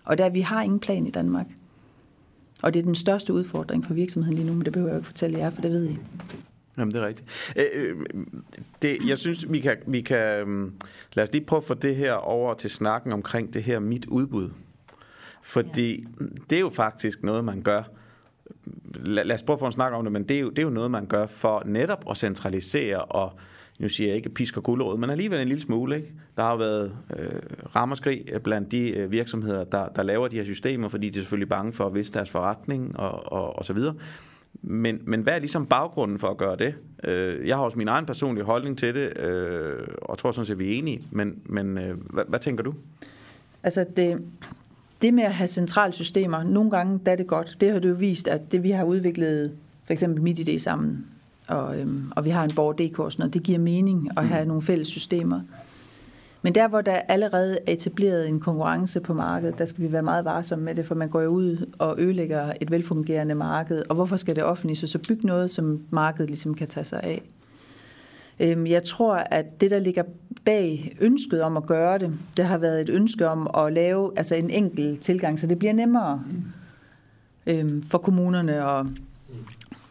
Og 0.05 0.19
der 0.19 0.29
vi 0.29 0.41
har 0.41 0.63
ingen 0.63 0.81
plan 0.81 1.07
i 1.07 1.11
Danmark. 1.11 1.47
Og 2.63 2.75
det 2.75 2.81
er 2.81 2.85
den 2.85 2.95
største 2.95 3.33
udfordring 3.33 3.85
for 3.85 3.95
virksomheden 3.95 4.35
lige 4.37 4.47
nu, 4.47 4.53
men 4.53 4.65
det 4.65 4.73
behøver 4.73 4.91
jeg 4.91 4.99
ikke 4.99 5.07
fortælle 5.07 5.39
jer, 5.39 5.51
for 5.51 5.63
det 5.63 5.71
ved 5.71 5.89
I. 5.89 5.97
Jamen, 6.79 6.95
det 6.95 7.03
er 7.03 7.07
rigtigt. 7.07 7.55
Øh, 7.57 7.97
det, 8.83 8.99
jeg 9.07 9.19
synes, 9.19 9.53
vi 9.53 9.61
kan, 9.61 9.77
vi 9.87 10.01
kan... 10.01 10.39
Øhm, 10.39 10.75
lad 11.15 11.23
os 11.25 11.33
lige 11.33 11.45
prøve 11.45 11.59
at 11.59 11.65
få 11.65 11.75
det 11.75 11.97
her 11.97 12.13
over 12.13 12.55
til 12.55 12.71
snakken 12.71 13.13
omkring 13.13 13.55
det 13.55 13.63
her 13.63 13.79
mit 13.79 14.07
udbud. 14.07 14.51
Fordi 15.43 16.05
ja. 16.21 16.25
det 16.51 16.57
er 16.57 16.61
jo 16.61 16.69
faktisk 16.69 17.23
noget, 17.23 17.45
man 17.45 17.63
gør. 17.63 17.83
Lad, 18.95 19.25
lad 19.25 19.35
os 19.35 19.43
prøve 19.43 19.55
at 19.55 19.61
få 19.61 19.67
en 19.67 19.73
snak 19.73 19.93
om 19.93 20.05
det, 20.05 20.13
men 20.13 20.23
det 20.23 20.37
er, 20.37 20.41
jo, 20.41 20.51
det 20.51 20.59
er 20.59 20.63
jo 20.63 20.71
noget, 20.71 20.91
man 20.91 21.07
gør 21.07 21.27
for 21.27 21.63
netop 21.67 22.05
at 22.11 22.17
centralisere 22.17 23.05
og 23.05 23.33
nu 23.83 23.89
siger 23.89 24.09
jeg 24.09 24.17
ikke 24.17 24.29
pisker 24.29 24.61
guldåret, 24.61 25.01
men 25.01 25.11
alligevel 25.11 25.41
en 25.41 25.49
lille 25.49 25.63
smule. 25.63 25.97
Ikke? 25.97 26.13
Der 26.37 26.43
har 26.43 26.57
været 26.57 26.93
øh, 27.19 27.27
rammerskrig 27.77 28.25
blandt 28.45 28.73
de 28.73 28.91
øh, 28.91 29.13
virksomheder, 29.13 29.65
der, 29.65 29.89
der 29.89 30.03
laver 30.03 30.29
de 30.29 30.37
her 30.37 30.45
systemer, 30.45 30.89
fordi 30.89 31.11
de 31.11 31.19
er 31.19 31.23
selvfølgelig 31.23 31.49
bange 31.49 31.73
for 31.73 31.87
at 31.87 31.95
vise 31.95 32.13
deres 32.13 32.31
forretning 32.31 32.99
og, 32.99 33.33
og, 33.33 33.59
og 33.59 33.65
så 33.65 33.73
videre. 33.73 33.95
Men, 34.63 35.01
men 35.05 35.21
hvad 35.21 35.35
er 35.35 35.39
ligesom 35.39 35.67
baggrunden 35.67 36.19
for 36.19 36.29
at 36.29 36.37
gøre 36.37 36.57
det? 36.57 36.75
Øh, 37.05 37.49
jeg 37.49 37.57
har 37.57 37.65
også 37.65 37.79
min 37.79 37.89
egen 37.89 38.07
personlige 38.07 38.45
holdning 38.45 38.79
til 38.79 38.95
det, 38.95 39.23
øh, 39.23 39.87
og 40.03 40.19
tror 40.19 40.31
sådan 40.31 40.47
set, 40.47 40.55
at 40.55 40.59
vi 40.59 40.75
er 40.75 40.79
enige. 40.79 41.03
Men, 41.11 41.35
men 41.45 41.79
øh, 41.79 41.97
hvad, 42.11 42.25
hvad 42.29 42.39
tænker 42.39 42.65
du? 42.65 42.75
Altså 43.63 43.87
det, 43.97 44.27
det 45.03 45.15
med 45.15 45.25
at 45.25 45.35
have 45.35 45.49
centrale 45.49 45.93
systemer, 45.93 46.43
nogle 46.43 46.71
gange 46.71 47.01
der 47.07 47.13
er 47.13 47.17
det 47.17 47.27
godt. 47.27 47.57
Det 47.61 47.73
har 47.73 47.79
du 47.79 47.89
jo 47.89 47.95
vist, 47.95 48.29
at 48.29 48.53
det 48.53 48.63
vi 48.63 48.71
har 48.71 48.85
udviklet, 48.85 49.53
for 49.85 49.93
eksempel 49.93 50.23
MitID 50.23 50.59
sammen, 50.59 51.07
og, 51.49 51.81
øhm, 51.81 52.13
og 52.17 52.25
vi 52.25 52.31
har 52.31 52.45
en 52.45 52.51
borger 52.57 52.73
DK 52.73 52.99
og 52.99 53.13
sådan 53.13 53.21
noget, 53.23 53.35
det 53.35 53.43
giver 53.43 53.59
mening 53.59 54.09
at 54.17 54.27
have 54.27 54.43
mm. 54.43 54.49
nogle 54.49 54.63
fælles 54.63 54.89
systemer. 54.89 55.41
Men 56.43 56.55
der, 56.55 56.69
hvor 56.69 56.81
der 56.81 56.95
allerede 56.95 57.59
er 57.67 57.73
etableret 57.73 58.29
en 58.29 58.41
konkurrence 58.41 59.01
på 59.01 59.15
markedet, 59.15 59.59
der 59.59 59.65
skal 59.65 59.85
vi 59.85 59.93
være 59.93 60.03
meget 60.03 60.25
varsomme 60.25 60.65
med 60.65 60.75
det, 60.75 60.87
for 60.87 60.95
man 60.95 61.09
går 61.09 61.21
jo 61.21 61.29
ud 61.29 61.67
og 61.79 61.95
ødelægger 61.99 62.53
et 62.61 62.71
velfungerende 62.71 63.35
marked. 63.35 63.83
Og 63.89 63.95
hvorfor 63.95 64.17
skal 64.17 64.37
det 64.37 64.45
offentlige 64.45 64.77
så, 64.77 64.87
så 64.87 64.99
bygge 64.99 65.27
noget, 65.27 65.51
som 65.51 65.83
markedet 65.91 66.31
ligesom 66.31 66.55
kan 66.55 66.69
tage 66.69 66.85
sig 66.85 67.01
af? 67.03 67.23
Øhm, 68.41 68.67
jeg 68.67 68.83
tror, 68.85 69.15
at 69.15 69.61
det, 69.61 69.71
der 69.71 69.79
ligger 69.79 70.03
bag 70.45 70.97
ønsket 71.01 71.43
om 71.43 71.57
at 71.57 71.67
gøre 71.67 71.99
det, 71.99 72.13
det 72.37 72.45
har 72.45 72.59
været 72.59 72.81
et 72.81 72.89
ønske 72.89 73.29
om 73.29 73.51
at 73.57 73.73
lave 73.73 74.13
altså 74.17 74.35
en 74.35 74.51
enkel 74.51 74.97
tilgang, 74.97 75.39
så 75.39 75.47
det 75.47 75.59
bliver 75.59 75.73
nemmere 75.73 76.23
øhm, 77.47 77.83
for 77.83 77.99
kommunerne 77.99 78.67
og 78.67 78.87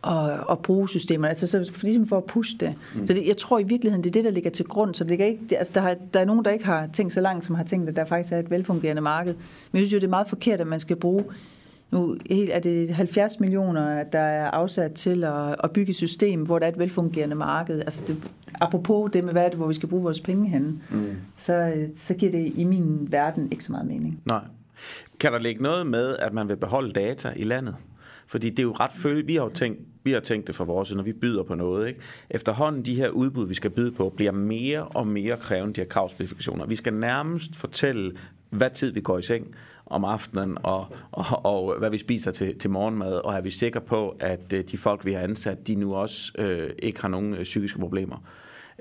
at, 0.04 0.40
at 0.52 0.60
bruge 0.60 0.90
systemerne, 0.90 1.30
altså 1.30 1.48
så 1.48 1.72
for, 1.74 1.86
ligesom 1.86 2.08
for 2.08 2.18
at 2.18 2.24
pushe 2.24 2.58
det. 2.58 2.74
Mm. 2.96 3.08
Så 3.08 3.14
det, 3.14 3.28
jeg 3.28 3.38
tror 3.38 3.60
i 3.60 3.64
virkeligheden, 3.64 4.04
det 4.04 4.10
er 4.10 4.14
det, 4.14 4.24
der 4.24 4.32
ligger 4.32 4.50
til 4.50 4.66
grund. 4.66 4.96
Så 4.96 5.04
det 5.04 5.10
ligger 5.10 5.26
ikke, 5.26 5.42
det, 5.50 5.56
altså 5.56 5.74
der, 5.76 5.82
har, 5.82 5.96
der 6.14 6.20
er 6.20 6.26
nogen, 6.26 6.46
der 6.46 6.52
ikke 6.52 6.66
har 6.66 6.90
tænkt 6.94 7.14
så 7.14 7.22
langt, 7.22 7.46
som 7.46 7.56
har 7.56 7.64
tænkt, 7.64 7.90
at 7.90 7.96
der 7.96 8.06
faktisk 8.06 8.34
er 8.34 8.40
et 8.40 8.52
velfungerende 8.52 9.02
marked. 9.02 9.34
Men 9.72 9.80
jeg 9.80 9.80
synes 9.80 9.94
jo, 9.94 9.98
det 9.98 10.06
er 10.06 10.10
meget 10.10 10.28
forkert, 10.28 10.62
at 10.62 10.68
man 10.68 10.80
skal 10.80 10.96
bruge 10.96 11.26
nu 11.92 12.18
er 12.52 12.60
det 12.60 12.90
70 12.90 13.40
millioner, 13.40 14.04
der 14.04 14.20
er 14.20 14.52
afsat 14.52 14.94
til 14.94 15.24
at, 15.24 15.56
at 15.64 15.72
bygge 15.72 15.90
et 15.90 15.96
system, 15.96 16.44
hvor 16.44 16.60
der 16.60 16.66
er 16.66 16.72
et 16.72 16.80
velfungerende 16.80 17.36
marked. 17.36 17.80
Altså 17.80 18.04
det, 18.08 18.30
apropos 18.62 19.12
det 19.12 19.24
med, 19.24 19.32
hvad 19.32 19.46
det, 19.46 19.54
hvor 19.54 19.68
vi 19.68 19.74
skal 19.74 19.90
bruge 19.90 20.04
vores 20.04 20.22
penge 20.22 20.50
hen, 20.50 20.84
mm. 20.90 21.16
så, 21.38 21.74
så 21.96 22.14
giver 22.14 22.32
det 22.32 22.52
i 22.56 22.64
min 22.64 23.08
verden 23.12 23.52
ikke 23.52 23.64
så 23.64 23.72
meget 23.72 23.88
mening. 23.88 24.22
Nej. 24.26 24.42
Kan 25.20 25.34
der 25.34 25.40
ligge 25.40 25.64
noget 25.64 25.88
med, 25.88 26.16
at 26.18 26.34
man 26.34 26.50
vil 26.50 26.58
beholde 26.58 26.92
data 26.92 27.34
i 27.36 27.44
landet? 27.44 27.76
Fordi 28.32 28.50
det 28.50 28.60
er 28.60 28.64
jo 28.64 28.76
ret 28.80 28.92
følge. 28.96 29.26
Vi 29.26 29.36
har 29.36 29.44
jo 29.44 29.50
tænkt, 29.50 29.80
vi 30.04 30.12
har 30.12 30.20
tænkt 30.20 30.48
det 30.48 30.56
for 30.56 30.66
vores, 30.66 30.96
når 30.96 31.04
vi 31.04 31.14
byder 31.14 31.44
på 31.44 31.56
noget. 31.56 31.88
Ikke? 31.88 32.00
Efterhånden 32.30 32.86
de 32.86 32.96
her 32.96 33.10
udbud, 33.10 33.48
vi 33.48 33.54
skal 33.54 33.70
byde 33.70 33.92
på, 33.92 34.10
bliver 34.10 34.32
mere 34.32 34.84
og 34.84 35.08
mere 35.08 35.38
krævende, 35.38 35.74
de 35.74 35.82
her 35.82 35.88
kravspecifikationer. 35.88 36.66
Vi 36.66 36.76
skal 36.76 36.94
nærmest 36.94 37.56
fortælle, 37.56 38.12
hvad 38.50 38.70
tid 38.70 38.92
vi 38.92 39.02
går 39.02 39.18
i 39.18 39.22
seng 39.22 39.56
om 39.86 40.06
aftenen, 40.06 40.58
og, 40.64 40.86
og, 41.12 41.46
og 41.46 41.80
hvad 41.80 41.90
vi 41.90 41.98
spiser 41.98 42.32
til, 42.32 42.60
til 42.60 42.70
morgenmad, 42.70 43.14
og 43.14 43.34
er 43.34 43.42
vi 43.42 43.50
sikre 43.50 43.82
på, 43.82 44.16
at 44.20 44.54
øh, 44.54 44.64
de 44.72 44.78
folk, 44.78 45.06
vi 45.06 45.14
har 45.14 45.22
ansat, 45.22 45.68
de 45.68 45.76
nu 45.76 45.96
også 45.96 46.32
øh, 46.38 46.70
ikke 46.80 47.02
har 47.02 47.08
nogen 47.08 47.34
øh, 47.34 47.44
psykiske 47.44 47.80
problemer. 47.80 48.24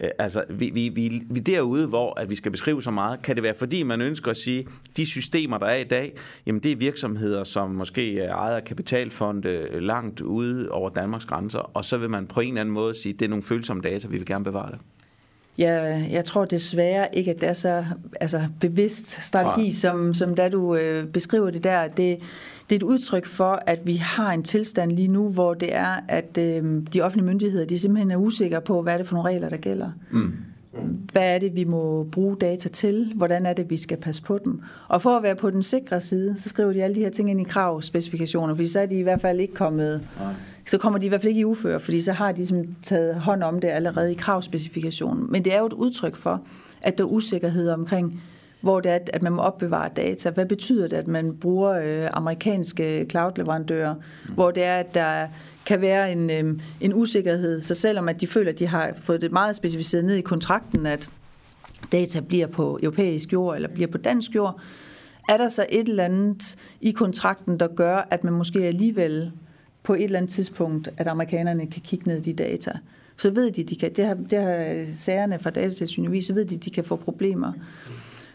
Øh, 0.00 0.10
altså, 0.18 0.44
vi, 0.48 0.70
vi, 0.74 0.88
vi, 0.88 1.22
vi 1.30 1.40
derude, 1.40 1.86
hvor 1.86 2.20
at 2.20 2.30
vi 2.30 2.34
skal 2.34 2.50
beskrive 2.50 2.82
så 2.82 2.90
meget, 2.90 3.22
kan 3.22 3.36
det 3.36 3.42
være, 3.42 3.54
fordi 3.54 3.82
man 3.82 4.00
ønsker 4.00 4.30
at 4.30 4.36
sige, 4.36 4.66
de 4.96 5.06
systemer, 5.06 5.58
der 5.58 5.66
er 5.66 5.76
i 5.76 5.84
dag, 5.84 6.12
jamen 6.46 6.62
det 6.62 6.72
er 6.72 6.76
virksomheder, 6.76 7.44
som 7.44 7.70
måske 7.70 8.18
ejer 8.18 8.60
kapitalfonde 8.60 9.48
øh, 9.48 9.82
langt 9.82 10.20
ude 10.20 10.70
over 10.70 10.90
Danmarks 10.90 11.24
grænser, 11.24 11.58
og 11.58 11.84
så 11.84 11.98
vil 11.98 12.10
man 12.10 12.26
på 12.26 12.40
en 12.40 12.48
eller 12.48 12.60
anden 12.60 12.74
måde 12.74 12.94
sige, 12.94 13.12
det 13.12 13.22
er 13.22 13.28
nogle 13.28 13.42
følsomme 13.42 13.82
data, 13.82 14.08
vi 14.08 14.16
vil 14.16 14.26
gerne 14.26 14.44
bevare 14.44 14.70
det. 14.70 14.78
Ja, 15.58 16.04
jeg 16.10 16.24
tror 16.24 16.44
desværre 16.44 17.08
ikke, 17.12 17.30
at 17.30 17.40
det 17.40 17.48
er 17.48 17.52
så 17.52 17.84
altså, 18.20 18.42
bevidst 18.60 19.22
strategi, 19.22 19.72
som, 19.72 20.14
som 20.14 20.34
da 20.34 20.48
du 20.48 20.76
øh, 20.76 21.06
beskriver 21.06 21.50
det 21.50 21.64
der. 21.64 21.88
Det, 21.88 21.96
det 21.96 22.74
er 22.74 22.76
et 22.76 22.82
udtryk 22.82 23.26
for, 23.26 23.62
at 23.66 23.86
vi 23.86 23.94
har 23.94 24.32
en 24.32 24.42
tilstand 24.42 24.92
lige 24.92 25.08
nu, 25.08 25.28
hvor 25.28 25.54
det 25.54 25.74
er, 25.74 26.00
at 26.08 26.38
øh, 26.38 26.82
de 26.92 27.00
offentlige 27.00 27.26
myndigheder 27.26 27.66
de 27.66 27.78
simpelthen 27.78 28.10
er 28.10 28.16
usikre 28.16 28.60
på, 28.60 28.82
hvad 28.82 28.92
er 28.92 28.98
det 28.98 29.06
for 29.06 29.14
nogle 29.14 29.30
regler, 29.30 29.48
der 29.48 29.56
gælder. 29.56 29.90
Mm. 30.10 30.32
Hvad 31.12 31.34
er 31.34 31.38
det, 31.38 31.56
vi 31.56 31.64
må 31.64 32.04
bruge 32.12 32.36
data 32.36 32.68
til? 32.68 33.12
Hvordan 33.16 33.46
er 33.46 33.52
det, 33.52 33.70
vi 33.70 33.76
skal 33.76 33.96
passe 33.96 34.22
på 34.22 34.38
dem? 34.44 34.60
Og 34.88 35.02
for 35.02 35.10
at 35.10 35.22
være 35.22 35.36
på 35.36 35.50
den 35.50 35.62
sikre 35.62 36.00
side, 36.00 36.38
så 36.38 36.48
skriver 36.48 36.72
de 36.72 36.84
alle 36.84 36.94
de 36.96 37.00
her 37.00 37.10
ting 37.10 37.30
ind 37.30 37.40
i 37.40 37.44
kravspecifikationer, 37.44 38.54
fordi 38.54 38.68
så 38.68 38.80
er 38.80 38.86
de 38.86 38.98
i 38.98 39.02
hvert 39.02 39.20
fald 39.20 39.40
ikke 39.40 39.54
kommet, 39.54 40.06
så 40.70 40.78
kommer 40.78 40.98
de 40.98 41.06
i 41.06 41.08
hvert 41.08 41.20
fald 41.20 41.28
ikke 41.28 41.40
i 41.40 41.44
ufør, 41.44 41.78
fordi 41.78 42.02
så 42.02 42.12
har 42.12 42.32
de 42.32 42.46
som 42.46 42.64
taget 42.82 43.14
hånd 43.14 43.42
om 43.42 43.60
det 43.60 43.68
allerede 43.68 44.12
i 44.12 44.14
kravspecifikationen. 44.14 45.26
Men 45.30 45.44
det 45.44 45.54
er 45.54 45.58
jo 45.58 45.66
et 45.66 45.72
udtryk 45.72 46.16
for, 46.16 46.42
at 46.82 46.98
der 46.98 47.04
er 47.04 47.08
usikkerhed 47.08 47.70
omkring, 47.70 48.22
hvor 48.60 48.80
det 48.80 48.92
er, 48.92 48.98
at 49.12 49.22
man 49.22 49.32
må 49.32 49.42
opbevare 49.42 49.90
data. 49.96 50.30
Hvad 50.30 50.46
betyder 50.46 50.88
det, 50.88 50.96
at 50.96 51.08
man 51.08 51.36
bruger 51.36 51.70
øh, 51.70 52.08
amerikanske 52.12 53.06
cloud-leverandører, 53.10 53.94
mm. 53.94 54.34
hvor 54.34 54.50
det 54.50 54.64
er, 54.64 54.76
at 54.76 54.94
der 54.94 55.28
kan 55.66 55.80
være 55.80 56.12
en, 56.12 56.30
øh, 56.30 56.60
en 56.80 56.94
usikkerhed. 56.94 57.60
Så 57.60 57.74
selvom 57.74 58.08
at 58.08 58.20
de 58.20 58.26
føler, 58.26 58.52
at 58.52 58.58
de 58.58 58.66
har 58.66 58.92
fået 59.02 59.22
det 59.22 59.32
meget 59.32 59.56
specificeret 59.56 60.04
ned 60.04 60.16
i 60.16 60.20
kontrakten, 60.20 60.86
at 60.86 61.08
data 61.92 62.20
bliver 62.20 62.46
på 62.46 62.78
europæisk 62.82 63.32
jord 63.32 63.56
eller 63.56 63.68
bliver 63.68 63.88
på 63.88 63.98
dansk 63.98 64.34
jord, 64.34 64.60
er 65.28 65.36
der 65.36 65.48
så 65.48 65.66
et 65.68 65.88
eller 65.88 66.04
andet 66.04 66.56
i 66.80 66.90
kontrakten, 66.90 67.60
der 67.60 67.68
gør, 67.68 68.08
at 68.10 68.24
man 68.24 68.32
måske 68.32 68.58
alligevel 68.66 69.32
på 69.82 69.94
et 69.94 70.04
eller 70.04 70.18
andet 70.18 70.32
tidspunkt, 70.32 70.88
at 70.96 71.06
amerikanerne 71.06 71.66
kan 71.66 71.82
kigge 71.82 72.08
ned 72.08 72.18
i 72.18 72.32
de 72.32 72.32
data. 72.32 72.72
Så 73.16 73.30
ved 73.30 73.50
de, 73.50 73.64
de 73.64 73.76
kan, 73.76 73.92
det 73.92 74.06
har, 74.06 74.14
det 74.14 74.42
har 74.42 74.86
sagerne 74.94 75.38
fra 75.38 75.50
datatilsynet 75.50 76.24
så 76.24 76.34
ved 76.34 76.44
de, 76.44 76.56
de 76.56 76.70
kan 76.70 76.84
få 76.84 76.96
problemer. 76.96 77.52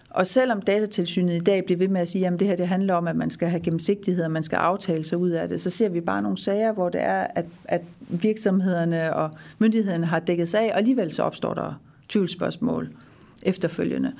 Og 0.09 0.27
selvom 0.27 0.61
datatilsynet 0.61 1.35
i 1.35 1.39
dag 1.39 1.65
bliver 1.65 1.77
ved 1.77 1.87
med 1.87 2.01
at 2.01 2.07
sige, 2.07 2.27
at 2.27 2.39
det 2.39 2.47
her 2.47 2.55
det 2.55 2.67
handler 2.67 2.93
om, 2.93 3.07
at 3.07 3.15
man 3.15 3.31
skal 3.31 3.49
have 3.49 3.59
gennemsigtighed, 3.59 4.23
og 4.23 4.31
man 4.31 4.43
skal 4.43 4.55
aftale 4.55 5.03
sig 5.03 5.17
ud 5.17 5.29
af 5.29 5.49
det, 5.49 5.61
så 5.61 5.69
ser 5.69 5.89
vi 5.89 6.01
bare 6.01 6.21
nogle 6.21 6.37
sager, 6.37 6.71
hvor 6.71 6.89
det 6.89 7.01
er, 7.01 7.27
at, 7.35 7.45
at 7.65 7.81
virksomhederne 8.09 9.15
og 9.15 9.31
myndighederne 9.59 10.05
har 10.05 10.19
dækket 10.19 10.49
sig 10.49 10.61
af, 10.61 10.71
og 10.71 10.77
alligevel 10.77 11.11
så 11.11 11.23
opstår 11.23 11.53
der 11.53 11.81
tvivlsspørgsmål 12.09 12.89
efterfølgende. 13.43 14.13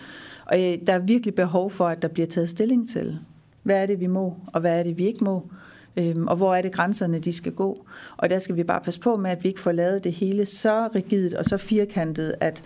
Og 0.46 0.58
øh, 0.58 0.78
der 0.88 0.94
er 0.94 1.00
virkelig 1.00 1.36
behov 1.36 1.72
for, 1.72 1.88
at 1.88 2.02
der 2.02 2.08
bliver 2.08 2.28
taget 2.28 2.50
stilling 2.50 2.90
til, 2.90 3.20
hvad 3.64 3.82
er 3.82 3.86
det, 3.86 4.00
vi 4.00 4.08
må, 4.08 4.38
og 4.48 4.62
hvad 4.62 4.80
er 4.80 4.84
det, 4.84 4.98
vi 4.98 5.06
ikke 5.06 5.24
må, 5.24 5.50
øhm, 5.98 6.28
og 6.28 6.36
hvor 6.36 6.56
er 6.56 6.62
det 6.62 6.72
grænserne, 6.72 7.20
de 7.20 7.34
skal 7.34 7.52
gå. 7.52 7.86
Og 8.18 8.30
der 8.30 8.40
skal 8.40 8.56
vi 8.56 8.64
bare 8.64 8.82
passe 8.82 9.00
på 9.00 9.16
med, 9.16 9.32
at 9.32 9.44
vi 9.44 9.50
ikke 9.50 9.60
får 9.60 9.72
lavet 9.72 10.04
det 10.04 10.12
hele 10.12 10.46
så 10.46 10.90
rigidt 10.96 11.34
og 11.34 11.46
så 11.46 11.58
firkantet, 11.58 12.36
at 12.40 12.64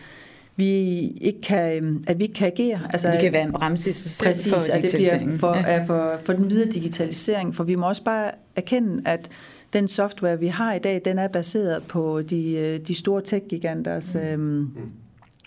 vi 0.56 1.08
ikke 1.08 1.42
kan, 1.42 2.04
at 2.08 2.20
vi 2.20 2.24
ikke 2.24 2.34
kan 2.34 2.48
agere. 2.48 2.80
Altså, 2.94 3.12
det 3.12 3.20
kan 3.20 3.34
være 3.34 3.44
en 3.44 3.52
bremse 3.52 3.90
i 3.90 3.94
sig 3.94 4.12
selv 4.12 4.30
præcis, 4.30 4.54
for 4.54 4.73
at 4.73 4.82
det 4.82 4.92
bliver 4.94 5.38
for, 5.38 5.56
ja. 5.56 5.84
for, 5.84 6.19
for 6.23 6.34
den 6.34 6.50
videre 6.50 6.71
digitalisering, 6.71 7.56
for 7.56 7.63
vi 7.63 7.75
må 7.75 7.88
også 7.88 8.04
bare 8.04 8.32
erkende, 8.56 9.02
at 9.06 9.30
den 9.73 9.88
software, 9.88 10.40
vi 10.40 10.48
har 10.48 10.73
i 10.73 10.80
dag, 10.80 11.02
den 11.06 11.19
er 11.19 11.27
baseret 11.27 11.84
på 11.84 12.21
de, 12.21 12.77
de 12.88 12.96
store 12.96 13.21
tech-giganters 13.21 14.15
mm. 14.15 14.19
øhm, 14.19 14.71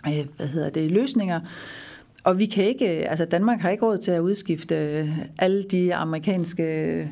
øh, 0.07 0.27
hvad 0.37 0.47
hedder 0.47 0.71
det, 0.71 0.91
løsninger, 0.91 1.41
og 2.25 2.39
vi 2.39 2.47
kan 2.47 2.65
ikke, 2.65 2.87
altså 2.87 3.25
Danmark 3.25 3.61
har 3.61 3.71
ikke 3.71 3.85
råd 3.85 3.99
til 3.99 4.11
at 4.11 4.21
udskifte 4.21 5.09
alle 5.39 5.63
de 5.63 5.95
amerikanske 5.95 7.09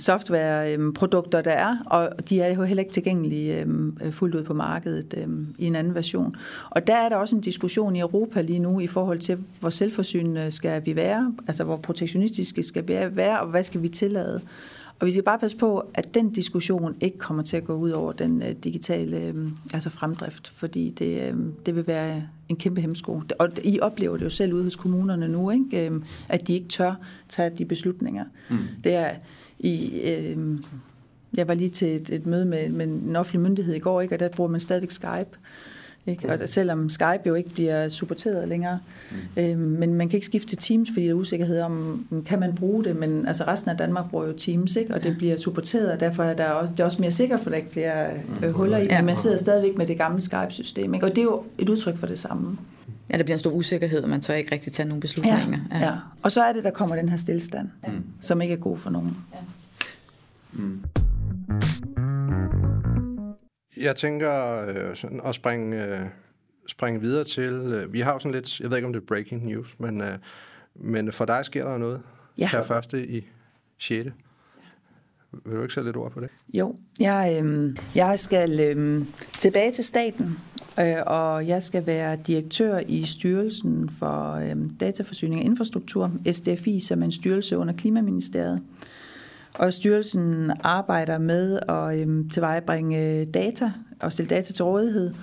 softwareprodukter, 0.00 1.40
der 1.40 1.50
er, 1.50 1.76
og 1.86 2.28
de 2.28 2.40
er 2.40 2.54
jo 2.54 2.62
heller 2.62 2.80
ikke 2.80 2.92
tilgængelige 2.92 3.64
øh, 4.02 4.12
fuldt 4.12 4.34
ud 4.34 4.42
på 4.42 4.54
markedet 4.54 5.14
øh, 5.16 5.28
i 5.58 5.66
en 5.66 5.74
anden 5.74 5.94
version. 5.94 6.36
Og 6.70 6.86
der 6.86 6.96
er 6.96 7.08
der 7.08 7.16
også 7.16 7.36
en 7.36 7.42
diskussion 7.42 7.96
i 7.96 8.00
Europa 8.00 8.40
lige 8.40 8.58
nu 8.58 8.80
i 8.80 8.86
forhold 8.86 9.18
til, 9.18 9.38
hvor 9.60 9.70
selvforsynende 9.70 10.50
skal 10.50 10.86
vi 10.86 10.96
være, 10.96 11.34
altså 11.46 11.64
hvor 11.64 11.76
protektionistiske 11.76 12.62
skal 12.62 12.88
vi 12.88 13.16
være, 13.16 13.40
og 13.40 13.46
hvad 13.46 13.62
skal 13.62 13.82
vi 13.82 13.88
tillade. 13.88 14.40
Og 15.00 15.06
vi 15.06 15.12
skal 15.12 15.22
bare 15.24 15.38
passe 15.38 15.56
på, 15.56 15.90
at 15.94 16.14
den 16.14 16.30
diskussion 16.30 16.94
ikke 17.00 17.18
kommer 17.18 17.42
til 17.42 17.56
at 17.56 17.64
gå 17.64 17.74
ud 17.74 17.90
over 17.90 18.12
den 18.12 18.42
øh, 18.42 18.52
digitale 18.52 19.16
øh, 19.16 19.34
altså 19.74 19.90
fremdrift, 19.90 20.48
fordi 20.48 20.90
det, 20.90 21.22
øh, 21.22 21.34
det 21.66 21.76
vil 21.76 21.86
være 21.86 22.22
en 22.48 22.56
kæmpe 22.56 22.80
hemsko. 22.80 23.22
Og 23.38 23.48
I 23.64 23.80
oplever 23.80 24.16
det 24.16 24.24
jo 24.24 24.30
selv 24.30 24.52
ude 24.52 24.64
hos 24.64 24.76
kommunerne 24.76 25.28
nu, 25.28 25.50
ikke? 25.50 25.88
Øh, 25.88 26.00
at 26.28 26.48
de 26.48 26.54
ikke 26.54 26.68
tør 26.68 26.94
tage 27.28 27.50
de 27.50 27.64
beslutninger. 27.64 28.24
Mm. 28.50 28.58
Det 28.84 28.94
er 28.94 29.10
i... 29.60 30.00
Øh, 30.04 30.36
jeg 31.36 31.48
var 31.48 31.54
lige 31.54 31.70
til 31.70 31.96
et, 31.96 32.10
et 32.10 32.26
møde 32.26 32.44
med, 32.44 32.68
med 32.68 32.86
en 32.86 33.16
offentlig 33.16 33.40
myndighed 33.40 33.74
i 33.74 33.78
går, 33.78 34.00
ikke? 34.00 34.14
og 34.14 34.20
der 34.20 34.28
bruger 34.28 34.50
man 34.50 34.60
stadigvæk 34.60 34.90
Skype. 34.90 35.38
Ikke? 36.06 36.32
Og 36.32 36.48
selvom 36.48 36.88
Skype 36.88 37.20
jo 37.26 37.34
ikke 37.34 37.50
bliver 37.50 37.88
supporteret 37.88 38.48
længere. 38.48 38.78
Mm. 39.10 39.42
Øhm, 39.42 39.58
men 39.58 39.94
man 39.94 40.08
kan 40.08 40.16
ikke 40.16 40.26
skifte 40.26 40.48
til 40.48 40.58
Teams, 40.58 40.88
fordi 40.92 41.06
der 41.06 41.10
er 41.10 41.14
usikkerhed 41.14 41.60
om, 41.60 42.06
kan 42.26 42.40
man 42.40 42.54
bruge 42.54 42.84
det, 42.84 42.96
men 42.96 43.26
altså 43.26 43.44
resten 43.46 43.70
af 43.70 43.76
Danmark 43.76 44.10
bruger 44.10 44.26
jo 44.26 44.32
Teams, 44.32 44.76
ikke? 44.76 44.94
og 44.94 45.04
det 45.04 45.16
bliver 45.18 45.36
supporteret, 45.36 45.92
og 45.92 46.00
derfor 46.00 46.22
er 46.22 46.34
der 46.34 46.50
også, 46.50 46.72
det 46.72 46.80
er 46.80 46.84
også 46.84 47.00
mere 47.00 47.10
sikkert, 47.10 47.40
for 47.40 47.50
der 47.50 47.56
er 47.56 47.60
ikke 47.60 47.72
flere 47.72 48.06
øh, 48.12 48.48
mm. 48.48 48.52
huller 48.52 48.78
i, 48.78 48.88
men 48.96 49.04
man 49.04 49.16
sidder 49.16 49.36
stadigvæk 49.36 49.76
med 49.76 49.86
det 49.86 49.98
gamle 49.98 50.20
Skype-system. 50.20 50.94
Ikke? 50.94 51.06
Og 51.06 51.10
det 51.10 51.18
er 51.18 51.22
jo 51.22 51.42
et 51.58 51.68
udtryk 51.68 51.96
for 51.96 52.06
det 52.06 52.18
samme. 52.18 52.58
Ja, 53.12 53.18
der 53.18 53.24
bliver 53.24 53.34
en 53.34 53.38
stor 53.38 53.50
usikkerhed, 53.50 54.02
og 54.02 54.08
man 54.08 54.20
tør 54.20 54.34
ikke 54.34 54.52
rigtig 54.52 54.72
tage 54.72 54.88
nogle 54.88 55.00
beslutninger. 55.00 55.58
Ja, 55.70 55.78
ja. 55.78 55.84
ja. 55.86 55.96
Og 56.22 56.32
så 56.32 56.42
er 56.42 56.52
det, 56.52 56.64
der 56.64 56.70
kommer 56.70 56.96
den 56.96 57.08
her 57.08 57.16
stillstand, 57.16 57.68
mm. 57.86 58.04
som 58.20 58.40
ikke 58.40 58.54
er 58.54 58.58
god 58.58 58.78
for 58.78 58.90
nogen. 58.90 59.16
Ja. 59.34 59.38
Mm. 60.52 60.84
Jeg 63.80 63.96
tænker 63.96 64.64
øh, 64.68 64.96
sådan 64.96 65.20
at 65.24 65.34
springe, 65.34 65.84
øh, 65.84 66.06
springe 66.68 67.00
videre 67.00 67.24
til... 67.24 67.52
Øh, 67.52 67.92
vi 67.92 68.00
har 68.00 68.12
jo 68.12 68.18
sådan 68.18 68.32
lidt... 68.32 68.60
Jeg 68.60 68.70
ved 68.70 68.76
ikke, 68.76 68.86
om 68.86 68.92
det 68.92 69.02
er 69.02 69.06
breaking 69.06 69.46
news, 69.46 69.76
men, 69.78 70.00
øh, 70.00 70.18
men 70.74 71.12
for 71.12 71.24
dig 71.24 71.44
sker 71.44 71.64
der 71.64 71.78
noget 71.78 72.02
ja. 72.38 72.48
her 72.48 72.64
første 72.64 73.06
i 73.06 73.28
6. 73.78 74.10
Vil 75.44 75.56
du 75.56 75.62
ikke 75.62 75.74
sætte 75.74 75.88
lidt 75.88 75.96
ord 75.96 76.12
på 76.12 76.20
det? 76.20 76.28
Jo, 76.54 76.74
jeg, 77.00 77.40
øh, 77.44 77.76
jeg 77.94 78.18
skal 78.18 78.60
øh, 78.60 79.04
tilbage 79.38 79.72
til 79.72 79.84
staten, 79.84 80.38
Øh, 80.78 80.96
og 81.06 81.46
jeg 81.46 81.62
skal 81.62 81.86
være 81.86 82.16
direktør 82.26 82.80
i 82.88 83.04
Styrelsen 83.04 83.90
for 83.98 84.32
øh, 84.32 84.56
Dataforsyning 84.80 85.40
og 85.40 85.46
Infrastruktur, 85.46 86.12
SDFI, 86.32 86.80
som 86.80 87.00
er 87.00 87.04
en 87.04 87.12
styrelse 87.12 87.58
under 87.58 87.74
Klimaministeriet. 87.74 88.62
Og 89.54 89.72
styrelsen 89.72 90.52
arbejder 90.60 91.18
med 91.18 91.58
at 91.68 91.98
øh, 91.98 92.30
tilvejebringe 92.30 93.24
data 93.24 93.72
og 94.00 94.12
stille 94.12 94.28
data 94.28 94.52
til 94.52 94.64
rådighed, 94.64 95.14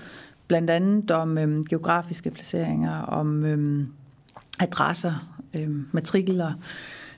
blandt 0.48 0.70
andet 0.70 1.12
om 1.12 1.38
øhm, 1.38 1.66
geografiske 1.66 2.32
placeringer, 2.32 3.02
om 3.02 3.46
øhm, 3.46 3.88
adresser, 4.60 5.40
øhm, 5.54 5.88
matrikler, 5.92 6.54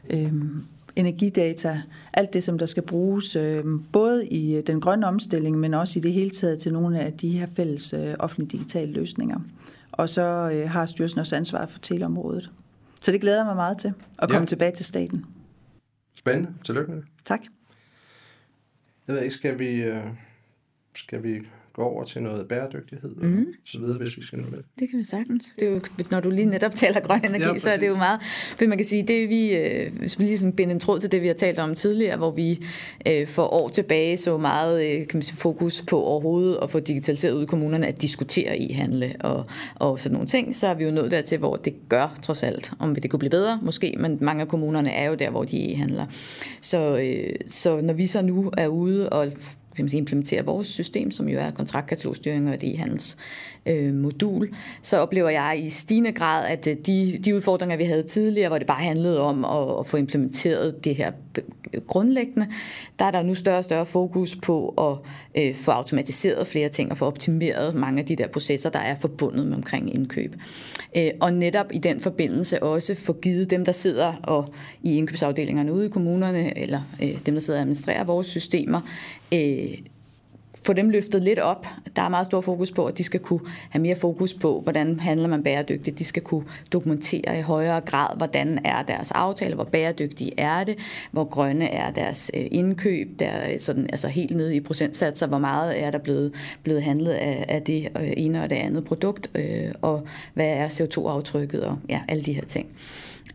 øhm, 0.09 0.63
energidata, 0.95 1.81
alt 2.13 2.33
det, 2.33 2.43
som 2.43 2.57
der 2.57 2.65
skal 2.65 2.83
bruges 2.83 3.35
øhm, 3.35 3.83
både 3.91 4.27
i 4.27 4.61
den 4.61 4.81
grønne 4.81 5.07
omstilling, 5.07 5.59
men 5.59 5.73
også 5.73 5.99
i 5.99 6.01
det 6.01 6.13
hele 6.13 6.29
taget 6.29 6.59
til 6.59 6.73
nogle 6.73 6.99
af 6.99 7.13
de 7.13 7.29
her 7.29 7.47
fælles 7.55 7.93
øh, 7.93 8.15
offentlige 8.19 8.49
digitale 8.49 8.91
løsninger. 8.91 9.39
Og 9.91 10.09
så 10.09 10.51
øh, 10.53 10.69
har 10.69 10.85
styrelsen 10.85 11.19
også 11.19 11.35
ansvar 11.35 11.65
for 11.65 11.79
teleområdet. 11.79 12.51
Så 13.01 13.11
det 13.11 13.21
glæder 13.21 13.37
jeg 13.37 13.45
mig 13.45 13.55
meget 13.55 13.77
til, 13.77 13.93
at 14.19 14.29
komme 14.29 14.41
ja. 14.41 14.45
tilbage 14.45 14.71
til 14.71 14.85
staten. 14.85 15.25
Spændende. 16.15 16.53
Tillykke 16.63 16.91
med 16.91 17.01
det. 17.01 17.07
Tak. 17.25 17.39
Jeg 19.07 19.15
ved 19.15 19.23
ikke, 19.23 19.35
skal 19.35 19.59
vi, 19.59 19.69
øh, 19.69 20.03
skal 20.95 21.23
vi 21.23 21.41
gå 21.79 21.85
over 21.85 22.03
til 22.03 22.21
noget 22.21 22.47
bæredygtighed 22.47 23.15
og 23.17 23.25
mhm. 23.25 23.45
så 23.65 23.79
videre, 23.79 23.97
hvis 23.97 24.17
vi 24.17 24.23
skal 24.23 24.39
nå 24.39 24.45
det. 24.45 24.65
Det 24.79 24.89
kan 24.89 24.99
vi 24.99 25.03
sagtens. 25.03 25.53
Det 25.59 25.67
er 25.67 25.71
jo, 25.71 25.81
når 26.11 26.19
du 26.19 26.29
lige 26.29 26.45
netop 26.45 26.75
taler 26.75 26.99
grøn 26.99 27.25
energi, 27.25 27.45
ja, 27.45 27.57
så 27.57 27.69
er 27.69 27.77
det 27.77 27.87
jo 27.87 27.95
meget... 27.95 28.19
For 28.57 28.67
man 28.67 28.77
kan 28.77 28.85
sige, 28.85 29.03
det 29.03 29.29
vi, 29.29 29.55
øh, 29.55 29.97
hvis 29.99 30.19
vi 30.19 30.23
lige 30.23 30.37
sådan 30.37 30.53
binder 30.53 30.73
en 30.73 30.79
tråd 30.79 30.99
til 30.99 31.11
det, 31.11 31.21
vi 31.21 31.27
har 31.27 31.33
talt 31.33 31.59
om 31.59 31.75
tidligere, 31.75 32.17
hvor 32.17 32.31
vi 32.31 32.65
øh, 33.07 33.27
for 33.27 33.53
år 33.53 33.69
tilbage 33.69 34.17
så 34.17 34.37
meget 34.37 34.85
øh, 34.85 35.07
kan 35.07 35.17
man 35.17 35.21
sige, 35.21 35.37
fokus 35.37 35.83
på 35.87 36.03
overhovedet 36.03 36.59
at 36.61 36.69
få 36.69 36.79
digitaliseret 36.79 37.33
ud 37.33 37.43
i 37.43 37.45
kommunerne, 37.45 37.87
at 37.87 38.01
diskutere 38.01 38.57
i 38.57 38.73
handle 38.73 39.15
og, 39.19 39.45
og 39.75 39.99
sådan 39.99 40.13
nogle 40.13 40.27
ting, 40.27 40.55
så 40.55 40.67
er 40.67 40.73
vi 40.73 40.83
jo 40.83 40.91
nået 40.91 41.11
dertil, 41.11 41.37
hvor 41.37 41.55
det 41.55 41.73
gør 41.89 42.19
trods 42.21 42.43
alt. 42.43 42.71
Om 42.79 42.95
det 42.95 43.11
kunne 43.11 43.19
blive 43.19 43.29
bedre, 43.29 43.59
måske, 43.61 43.95
men 43.99 44.17
mange 44.21 44.41
af 44.41 44.47
kommunerne 44.47 44.91
er 44.91 45.09
jo 45.09 45.15
der, 45.15 45.29
hvor 45.29 45.43
de 45.43 45.75
handler. 45.75 46.05
Så, 46.61 46.99
øh, 46.99 47.35
så 47.47 47.81
når 47.81 47.93
vi 47.93 48.07
så 48.07 48.21
nu 48.21 48.51
er 48.57 48.67
ude 48.67 49.09
og 49.09 49.27
man 49.85 49.89
sige, 49.89 49.97
implementere 49.97 50.45
vores 50.45 50.67
system, 50.67 51.11
som 51.11 51.29
jo 51.29 51.39
er 51.39 51.51
kontraktkatalogstyring 51.51 52.47
og 52.47 52.53
et 52.53 52.63
e-handels 52.63 53.17
øh, 53.65 53.93
modul, 53.93 54.49
så 54.81 54.97
oplever 54.97 55.29
jeg 55.29 55.61
i 55.63 55.69
stigende 55.69 56.11
grad, 56.11 56.47
at 56.47 56.67
øh, 56.67 56.77
de, 56.85 57.19
de 57.25 57.35
udfordringer, 57.35 57.77
vi 57.77 57.83
havde 57.83 58.03
tidligere, 58.03 58.49
hvor 58.49 58.57
det 58.57 58.67
bare 58.67 58.83
handlede 58.83 59.19
om 59.19 59.45
at, 59.45 59.79
at 59.79 59.85
få 59.85 59.97
implementeret 59.97 60.85
det 60.85 60.95
her 60.95 61.11
grundlæggende, 61.87 62.47
der 62.99 63.05
er 63.05 63.11
der 63.11 63.23
nu 63.23 63.35
større 63.35 63.57
og 63.57 63.63
større 63.63 63.85
fokus 63.85 64.35
på 64.35 64.69
at 64.69 64.97
øh, 65.43 65.55
få 65.55 65.71
automatiseret 65.71 66.47
flere 66.47 66.69
ting 66.69 66.91
og 66.91 66.97
få 66.97 67.05
optimeret 67.05 67.75
mange 67.75 67.99
af 67.99 68.05
de 68.05 68.15
der 68.15 68.27
processer, 68.27 68.69
der 68.69 68.79
er 68.79 68.95
forbundet 68.95 69.47
med 69.47 69.55
omkring 69.55 69.95
indkøb. 69.95 70.35
Øh, 70.97 71.11
og 71.21 71.33
netop 71.33 71.65
i 71.71 71.77
den 71.77 72.01
forbindelse 72.01 72.63
også 72.63 72.95
få 72.95 73.13
givet 73.13 73.49
dem, 73.49 73.65
der 73.65 73.71
sidder 73.71 74.13
og 74.23 74.53
i 74.83 74.97
indkøbsafdelingerne 74.97 75.73
ude 75.73 75.85
i 75.85 75.89
kommunerne, 75.89 76.57
eller 76.57 76.81
øh, 77.03 77.17
dem, 77.25 77.33
der 77.33 77.41
sidder 77.41 77.59
og 77.59 77.61
administrerer 77.61 78.03
vores 78.03 78.27
systemer, 78.27 78.81
øh, 79.33 79.77
få 80.63 80.73
dem 80.73 80.89
løftet 80.89 81.23
lidt 81.23 81.39
op. 81.39 81.67
Der 81.95 82.01
er 82.01 82.09
meget 82.09 82.25
stor 82.25 82.41
fokus 82.41 82.71
på, 82.71 82.85
at 82.85 82.97
de 82.97 83.03
skal 83.03 83.19
kunne 83.19 83.39
have 83.69 83.81
mere 83.81 83.95
fokus 83.95 84.33
på, 84.33 84.61
hvordan 84.63 84.99
handler 84.99 85.27
man 85.27 85.43
bæredygtigt. 85.43 85.99
De 85.99 86.03
skal 86.03 86.23
kunne 86.23 86.43
dokumentere 86.73 87.39
i 87.39 87.41
højere 87.41 87.81
grad, 87.81 88.17
hvordan 88.17 88.59
er 88.65 88.83
deres 88.83 89.11
aftale, 89.11 89.55
hvor 89.55 89.63
bæredygtige 89.63 90.31
er 90.37 90.63
det, 90.63 90.77
hvor 91.11 91.23
grønne 91.23 91.69
er 91.69 91.91
deres 91.91 92.31
øh, 92.33 92.47
indkøb, 92.51 93.19
der 93.19 93.59
sådan, 93.59 93.87
altså 93.91 94.07
helt 94.07 94.35
nede 94.35 94.55
i 94.55 94.59
procentsatser, 94.59 95.27
hvor 95.27 95.37
meget 95.37 95.83
er 95.83 95.91
der 95.91 95.99
blevet, 95.99 96.33
blevet 96.63 96.83
handlet 96.83 97.11
af, 97.11 97.45
af 97.47 97.61
det 97.61 97.89
øh, 98.01 98.13
ene 98.17 98.43
og 98.43 98.49
det 98.49 98.55
andet 98.55 98.85
produkt, 98.85 99.29
øh, 99.35 99.71
og 99.81 100.07
hvad 100.33 100.47
er 100.47 100.67
CO2-aftrykket 100.67 101.63
og 101.63 101.77
ja, 101.89 102.01
alle 102.07 102.23
de 102.23 102.33
her 102.33 102.45
ting. 102.45 102.67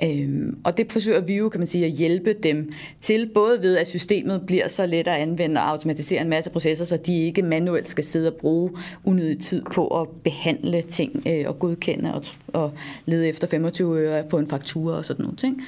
Øhm, 0.02 0.58
og 0.64 0.78
det 0.78 0.92
forsøger 0.92 1.20
vi 1.20 1.36
jo, 1.36 1.48
kan 1.48 1.60
man 1.60 1.66
sige, 1.66 1.84
at 1.84 1.90
hjælpe 1.90 2.32
dem 2.32 2.72
til, 3.00 3.30
både 3.34 3.62
ved 3.62 3.76
at 3.76 3.86
systemet 3.86 4.42
bliver 4.46 4.68
så 4.68 4.86
let 4.86 5.08
at 5.08 5.20
anvende 5.20 5.60
og 5.60 5.70
automatisere 5.70 6.20
en 6.20 6.28
masse 6.28 6.50
processer, 6.50 6.84
så 6.84 6.96
de 6.96 7.22
ikke 7.22 7.42
manuelt 7.42 7.88
skal 7.88 8.04
sidde 8.04 8.28
og 8.28 8.34
bruge 8.34 8.70
unødig 9.04 9.38
tid 9.38 9.62
på 9.72 10.00
at 10.00 10.08
behandle 10.24 10.82
ting 10.82 11.22
øh, 11.28 11.44
og 11.48 11.58
godkende 11.58 12.14
og, 12.14 12.24
og 12.48 12.72
lede 13.06 13.28
efter 13.28 13.46
25 13.46 13.98
øre 13.98 14.24
på 14.24 14.38
en 14.38 14.46
faktura 14.46 14.96
og 14.96 15.04
sådan 15.04 15.22
nogle 15.22 15.36
ting. 15.36 15.62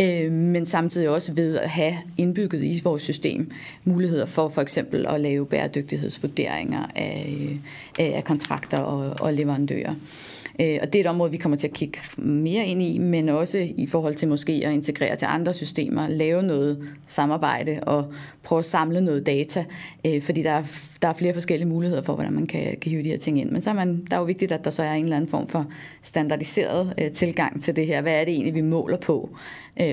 Øh, 0.00 0.32
men 0.32 0.66
samtidig 0.66 1.08
også 1.08 1.32
ved 1.32 1.58
at 1.58 1.70
have 1.70 1.96
indbygget 2.16 2.64
i 2.64 2.80
vores 2.84 3.02
system 3.02 3.50
muligheder 3.84 4.26
for 4.26 4.48
for 4.48 4.62
eksempel 4.62 5.06
at 5.06 5.20
lave 5.20 5.46
bæredygtighedsvurderinger 5.46 6.86
af, 6.94 7.36
øh, 8.00 8.06
af 8.16 8.24
kontrakter 8.24 8.78
og, 8.78 9.14
og 9.20 9.34
leverandører. 9.34 9.94
Øh, 10.60 10.78
og 10.82 10.92
det 10.92 10.98
er 10.98 11.00
et 11.00 11.06
område, 11.06 11.30
vi 11.30 11.36
kommer 11.36 11.58
til 11.58 11.66
at 11.66 11.72
kigge 11.72 11.98
mere 12.16 12.66
ind 12.66 12.82
i, 12.82 12.98
men 12.98 13.28
også 13.28 13.58
i 13.76 13.86
forhold 13.86 14.14
til 14.14 14.28
måske 14.28 14.62
at 14.64 14.72
integrere 14.72 15.16
til 15.16 15.26
andre 15.26 15.54
systemer, 15.54 16.08
lave 16.08 16.42
noget 16.42 16.88
samarbejde 17.06 17.80
og 17.82 18.12
prøve 18.42 18.58
at 18.58 18.64
samle 18.64 19.00
noget 19.00 19.26
data, 19.26 19.64
øh, 20.06 20.22
fordi 20.22 20.42
der 20.42 20.50
er, 20.50 20.62
der 21.02 21.08
er 21.08 21.12
flere 21.12 21.32
forskellige 21.32 21.68
muligheder 21.68 22.02
for, 22.02 22.14
hvordan 22.14 22.32
man 22.32 22.46
kan, 22.46 22.76
kan 22.80 22.90
hive 22.90 23.02
de 23.02 23.08
her 23.08 23.18
ting 23.18 23.40
ind. 23.40 23.50
Men 23.50 23.62
så 23.62 23.70
er 23.70 23.74
man, 23.74 24.04
der 24.10 24.16
er 24.16 24.20
jo 24.20 24.26
vigtigt, 24.26 24.52
at 24.52 24.64
der 24.64 24.70
så 24.70 24.82
er 24.82 24.92
en 24.92 25.04
eller 25.04 25.16
anden 25.16 25.30
form 25.30 25.48
for 25.48 25.66
standardiseret 26.02 26.94
øh, 26.98 27.10
tilgang 27.10 27.62
til 27.62 27.76
det 27.76 27.86
her. 27.86 28.02
Hvad 28.02 28.14
er 28.14 28.24
det 28.24 28.32
egentlig, 28.34 28.54
vi 28.54 28.60
måler 28.60 28.96
på, 28.96 29.30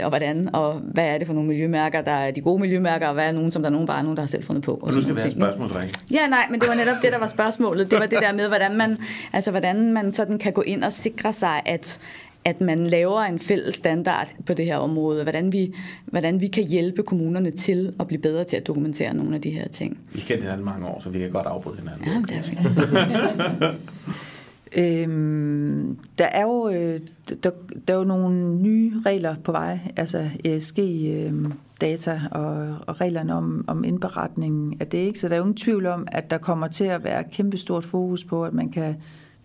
og 0.04 0.10
hvordan, 0.10 0.50
og 0.56 0.74
hvad 0.74 1.06
er 1.06 1.18
det 1.18 1.28
for 1.28 1.34
nogle 1.34 1.48
miljømærker, 1.48 2.02
der 2.02 2.12
er 2.12 2.32
de 2.32 2.42
gode 2.42 2.62
miljømærker, 2.62 3.08
og 3.08 3.14
hvad 3.14 3.28
er 3.28 3.32
nogen, 3.32 3.52
som 3.52 3.62
der 3.62 3.70
er 3.70 3.72
nogen, 3.72 3.88
bare 3.88 4.04
nogen, 4.04 4.18
der 4.18 4.22
har 4.24 4.28
selv 4.28 4.44
fundet 4.44 4.64
på. 4.64 4.72
Og, 4.74 4.84
og 4.84 4.94
nu 4.94 5.02
skal 5.02 5.16
vi 5.16 5.20
have 5.22 5.32
spørgsmål, 5.32 5.70
Ja, 6.12 6.28
nej, 6.28 6.48
men 6.50 6.60
det 6.60 6.70
var 6.70 6.76
netop 6.76 6.96
det, 7.04 7.12
der 7.12 7.20
var 7.20 7.28
spørgsmålet. 7.28 7.92
Det 7.92 8.00
var 8.00 8.06
det 8.06 8.20
der 8.22 8.34
med, 8.34 8.48
hvordan 8.48 8.78
man, 8.78 8.98
altså, 9.34 9.52
hvordan 9.52 9.94
man 9.94 10.14
sådan 10.14 10.38
kan 10.40 10.54
gå 10.54 10.62
ind 10.62 10.84
og 10.84 10.94
sikre 10.94 11.34
sig, 11.34 11.62
at, 11.66 12.00
at 12.46 12.62
man 12.62 12.88
laver 12.88 13.22
en 13.22 13.40
fælles 13.40 13.76
standard 13.76 14.28
på 14.46 14.54
det 14.54 14.66
her 14.66 14.78
område, 14.78 15.24
hvordan 15.24 15.52
vi, 15.52 15.76
hvordan 16.06 16.42
vi 16.42 16.48
kan 16.48 16.64
hjælpe 16.64 17.04
kommunerne 17.04 17.52
til 17.52 17.94
at 18.00 18.08
blive 18.08 18.22
bedre 18.22 18.44
til 18.44 18.58
at 18.58 18.68
dokumentere 18.68 19.14
nogle 19.14 19.36
af 19.36 19.42
de 19.42 19.52
her 19.52 19.68
ting. 19.68 20.00
Vi 20.14 20.20
kender 20.20 20.44
hinanden 20.44 20.66
mange 20.66 20.88
år, 20.88 21.00
så 21.00 21.10
vi 21.10 21.20
kan 21.20 21.32
godt 21.32 21.48
afbryde 21.48 21.78
hinanden. 21.78 22.08
Ja, 22.30 22.36
det 22.36 22.58
er 23.62 23.74
Øhm, 24.78 25.98
der 26.20 26.26
er 26.26 26.42
jo 26.42 26.70
øh, 26.70 27.00
der, 27.44 27.52
der 27.88 27.94
er 27.94 27.98
jo 27.98 28.04
nogle 28.04 28.56
nye 28.56 28.94
regler 29.06 29.36
på 29.44 29.52
vej, 29.52 29.80
altså 29.96 30.30
ESG 30.46 30.80
øh, 30.80 31.52
data 31.82 32.22
og, 32.32 32.76
og 32.88 33.02
reglerne 33.02 33.34
om, 33.34 33.66
om 33.68 33.84
indberetningen 33.84 34.78
af 34.80 34.88
det, 34.88 34.98
ikke? 34.98 35.20
Så 35.20 35.28
der 35.28 35.34
er 35.34 35.38
jo 35.38 35.44
ingen 35.44 35.58
tvivl 35.58 35.86
om, 35.86 36.08
at 36.12 36.32
der 36.32 36.38
kommer 36.38 36.68
til 36.68 36.84
at 36.84 37.04
være 37.04 37.24
kæmpestort 37.24 37.84
fokus 37.84 38.24
på, 38.24 38.46
at 38.46 38.54
man 38.54 38.70
kan 38.70 38.96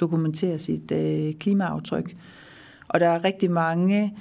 dokumentere 0.00 0.58
sit 0.58 0.92
øh, 0.92 1.34
klimaaftryk. 1.34 2.16
Og 2.88 3.00
der 3.00 3.08
er 3.08 3.24
rigtig 3.24 3.50
mange 3.50 4.14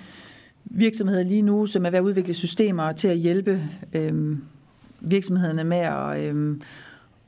virksomheder 0.65 1.23
lige 1.23 1.41
nu, 1.41 1.65
som 1.65 1.85
er 1.85 1.89
ved 1.89 1.99
at 1.99 2.03
udvikle 2.03 2.33
systemer 2.33 2.91
til 2.91 3.07
at 3.07 3.17
hjælpe 3.17 3.63
øh, 3.93 4.37
virksomhederne 4.99 5.63
med 5.63 5.77
at, 5.77 6.19
øh, 6.19 6.57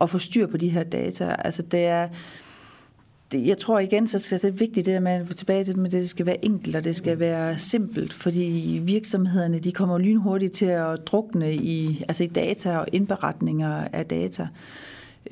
at 0.02 0.10
få 0.10 0.18
styr 0.18 0.48
på 0.48 0.58
de 0.58 0.70
her 0.70 0.84
data. 0.84 1.36
Altså 1.40 1.62
det 1.62 1.86
er, 1.86 2.08
det, 3.34 3.48
jeg 3.48 3.58
tror 3.58 3.80
igen, 3.80 4.08
så 4.08 4.36
er 4.36 4.40
det 4.40 4.60
vigtigt 4.60 4.86
det 4.86 4.94
der 4.94 5.00
med 5.00 5.12
at 5.12 5.28
få 5.28 5.34
tilbage 5.34 5.64
det 5.64 5.78
med, 5.78 5.90
det 5.90 6.10
skal 6.10 6.26
være 6.26 6.46
enkelt, 6.46 6.76
og 6.76 6.84
det 6.84 6.96
skal 6.96 7.20
være 7.20 7.58
simpelt, 7.58 8.14
fordi 8.14 8.80
virksomhederne, 8.84 9.60
de 9.60 9.72
kommer 9.72 9.98
lynhurtigt 9.98 10.54
til 10.54 10.66
at 10.66 11.08
drukne 11.08 11.56
i, 11.56 12.04
altså 12.08 12.24
i 12.24 12.28
data 12.28 12.78
og 12.78 12.86
indberetninger 12.92 13.88
af 13.94 14.06
data. 14.06 14.48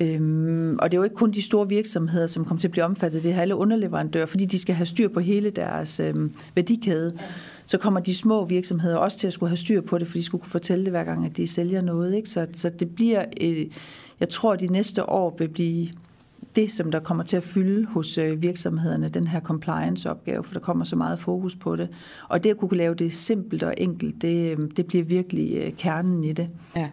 Øhm, 0.00 0.78
og 0.78 0.90
det 0.90 0.96
er 0.96 0.98
jo 0.98 1.04
ikke 1.04 1.16
kun 1.16 1.30
de 1.30 1.42
store 1.42 1.68
virksomheder, 1.68 2.26
som 2.26 2.44
kommer 2.44 2.60
til 2.60 2.68
at 2.68 2.72
blive 2.72 2.84
omfattet, 2.84 3.22
det 3.22 3.32
er 3.32 3.40
alle 3.40 3.54
underleverandører, 3.54 4.26
fordi 4.26 4.44
de 4.44 4.58
skal 4.58 4.74
have 4.74 4.86
styr 4.86 5.08
på 5.08 5.20
hele 5.20 5.50
deres 5.50 6.00
øhm, 6.00 6.34
værdikæde. 6.54 7.16
Så 7.66 7.78
kommer 7.78 8.00
de 8.00 8.14
små 8.14 8.44
virksomheder 8.44 8.96
også 8.96 9.18
til 9.18 9.26
at 9.26 9.32
skulle 9.32 9.50
have 9.50 9.56
styr 9.56 9.80
på 9.80 9.98
det, 9.98 10.08
for 10.08 10.18
de 10.18 10.22
skulle 10.22 10.42
kunne 10.42 10.50
fortælle 10.50 10.84
det 10.84 10.92
hver 10.92 11.04
gang, 11.04 11.26
at 11.26 11.36
de 11.36 11.46
sælger 11.46 11.82
noget. 11.82 12.14
Ikke? 12.14 12.28
Så, 12.28 12.46
så 12.52 12.68
det 12.68 12.94
bliver, 12.94 13.24
øh, 13.40 13.66
jeg 14.20 14.28
tror, 14.28 14.52
at 14.52 14.60
de 14.60 14.66
næste 14.66 15.08
år 15.08 15.36
vil 15.38 15.48
blive 15.48 15.88
det, 16.56 16.70
som 16.70 16.90
der 16.90 17.00
kommer 17.00 17.24
til 17.24 17.36
at 17.36 17.44
fylde 17.44 17.86
hos 17.86 18.18
øh, 18.18 18.42
virksomhederne, 18.42 19.08
den 19.08 19.26
her 19.26 19.40
compliance-opgave, 19.40 20.44
for 20.44 20.52
der 20.52 20.60
kommer 20.60 20.84
så 20.84 20.96
meget 20.96 21.18
fokus 21.18 21.56
på 21.56 21.76
det. 21.76 21.88
Og 22.28 22.44
det 22.44 22.50
at 22.50 22.56
kunne 22.56 22.76
lave 22.76 22.94
det 22.94 23.12
simpelt 23.12 23.62
og 23.62 23.74
enkelt, 23.78 24.22
det, 24.22 24.58
øh, 24.58 24.70
det 24.76 24.86
bliver 24.86 25.04
virkelig 25.04 25.56
øh, 25.56 25.72
kernen 25.72 26.24
i 26.24 26.32
det. 26.32 26.48
Ja. 26.76 26.88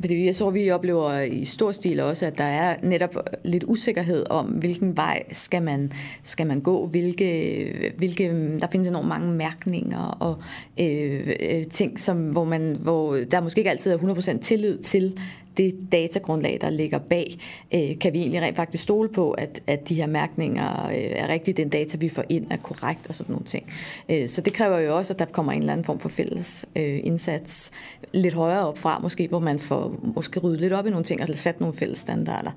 Fordi 0.00 0.26
jeg 0.26 0.36
tror, 0.36 0.50
vi 0.50 0.70
oplever 0.70 1.20
i 1.20 1.44
stor 1.44 1.72
stil 1.72 2.00
også, 2.00 2.26
at 2.26 2.38
der 2.38 2.44
er 2.44 2.76
netop 2.82 3.16
lidt 3.44 3.64
usikkerhed 3.66 4.24
om, 4.30 4.46
hvilken 4.46 4.96
vej 4.96 5.22
skal 5.32 5.62
man, 5.62 5.92
skal 6.22 6.46
man 6.46 6.60
gå, 6.60 6.86
hvilke, 6.86 7.92
hvilke, 7.96 8.58
der 8.60 8.66
findes 8.72 8.88
enormt 8.88 9.08
mange 9.08 9.32
mærkninger 9.32 9.98
og 9.98 10.38
øh, 10.80 11.66
ting, 11.70 12.00
som, 12.00 12.30
hvor, 12.30 12.44
man, 12.44 12.76
hvor 12.80 13.16
der 13.30 13.40
måske 13.40 13.58
ikke 13.58 13.70
altid 13.70 13.92
er 13.92 13.98
100% 13.98 14.38
tillid 14.38 14.78
til, 14.78 15.18
det 15.56 15.74
datagrundlag, 15.92 16.58
der 16.60 16.70
ligger 16.70 16.98
bag, 16.98 17.38
øh, 17.74 17.98
kan 17.98 18.12
vi 18.12 18.18
egentlig 18.18 18.42
rent 18.42 18.56
faktisk 18.56 18.82
stole 18.82 19.08
på, 19.08 19.30
at, 19.30 19.62
at 19.66 19.88
de 19.88 19.94
her 19.94 20.06
mærkninger 20.06 20.88
øh, 20.88 20.94
er 20.96 21.28
rigtigt, 21.28 21.56
den 21.56 21.68
data, 21.68 21.96
vi 21.96 22.08
får 22.08 22.24
ind, 22.28 22.46
er 22.50 22.56
korrekt 22.56 23.06
og 23.08 23.14
sådan 23.14 23.32
nogle 23.32 23.46
ting. 23.46 23.66
Øh, 24.08 24.28
så 24.28 24.40
det 24.40 24.52
kræver 24.52 24.78
jo 24.78 24.96
også, 24.96 25.12
at 25.12 25.18
der 25.18 25.24
kommer 25.24 25.52
en 25.52 25.58
eller 25.58 25.72
anden 25.72 25.84
form 25.84 26.00
for 26.00 26.08
fælles 26.08 26.66
øh, 26.76 27.00
indsats 27.04 27.72
lidt 28.12 28.34
højere 28.34 28.68
op 28.68 28.78
fra, 28.78 28.98
måske, 29.02 29.28
hvor 29.28 29.38
man 29.38 29.58
får 29.58 29.94
måske 30.02 30.40
ryddet 30.40 30.60
lidt 30.60 30.72
op 30.72 30.86
i 30.86 30.90
nogle 30.90 31.04
ting 31.04 31.22
og 31.22 31.28
sat 31.34 31.60
nogle 31.60 31.74
fælles 31.76 31.98
standarder, 31.98 32.50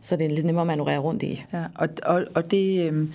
så 0.00 0.16
det 0.16 0.26
er 0.26 0.30
lidt 0.30 0.46
nemmere 0.46 0.62
at 0.62 0.66
manøvrere 0.66 0.98
rundt 0.98 1.22
i. 1.22 1.44
Ja, 1.52 1.64
og, 1.74 1.88
og, 2.02 2.24
og 2.34 2.50
det, 2.50 2.92
øh, 2.92 3.08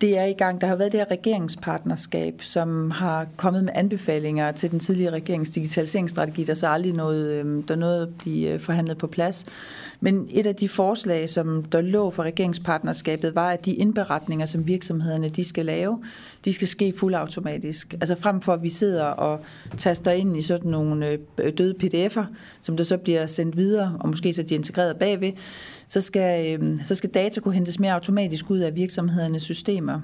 det 0.00 0.18
er 0.18 0.24
i 0.24 0.32
gang. 0.32 0.60
Der 0.60 0.66
har 0.66 0.76
været 0.76 0.92
det 0.92 1.00
her 1.00 1.10
regeringspartnerskab, 1.10 2.42
som 2.42 2.90
har 2.90 3.26
kommet 3.36 3.64
med 3.64 3.72
anbefalinger 3.74 4.52
til 4.52 4.70
den 4.70 4.80
tidligere 4.80 5.14
regerings 5.14 5.50
digitaliseringsstrategi, 5.50 6.44
der 6.44 6.54
så 6.54 6.68
aldrig 6.68 6.92
noget, 6.92 7.26
øhm, 7.26 7.62
der 7.62 7.76
noget 7.76 8.02
at 8.02 8.18
blive 8.18 8.48
øh, 8.48 8.60
forhandlet 8.60 8.98
på 8.98 9.06
plads. 9.06 9.46
Men 10.00 10.28
et 10.30 10.46
af 10.46 10.56
de 10.56 10.68
forslag, 10.68 11.30
som 11.30 11.64
der 11.64 11.80
lå 11.80 12.10
for 12.10 12.22
regeringspartnerskabet, 12.22 13.34
var, 13.34 13.50
at 13.50 13.66
de 13.66 13.74
indberetninger, 13.74 14.46
som 14.46 14.66
virksomhederne 14.66 15.28
de 15.28 15.44
skal 15.44 15.66
lave, 15.66 16.02
de 16.44 16.52
skal 16.52 16.68
ske 16.68 16.92
fuldautomatisk. 16.96 17.92
Altså 17.92 18.14
frem 18.14 18.40
for, 18.40 18.52
at 18.52 18.62
vi 18.62 18.70
sidder 18.70 19.04
og 19.04 19.40
taster 19.76 20.10
ind 20.10 20.36
i 20.36 20.42
sådan 20.42 20.70
nogle 20.70 21.18
øh, 21.38 21.52
døde 21.58 21.74
pdf'er, 21.82 22.24
som 22.60 22.76
der 22.76 22.84
så 22.84 22.96
bliver 22.96 23.26
sendt 23.26 23.56
videre, 23.56 23.96
og 24.00 24.08
måske 24.08 24.32
så 24.32 24.42
de 24.42 24.54
er 24.54 24.58
integreret 24.58 24.96
bagved, 24.96 25.32
så 25.88 26.00
skal, 26.00 26.60
øh, 26.60 26.84
så 26.84 26.94
skal 26.94 27.10
data 27.10 27.40
kunne 27.40 27.54
hentes 27.54 27.80
mere 27.80 27.92
automatisk 27.92 28.50
ud 28.50 28.58
af 28.58 28.76
virksomhedernes 28.76 29.42
systemer. 29.42 30.00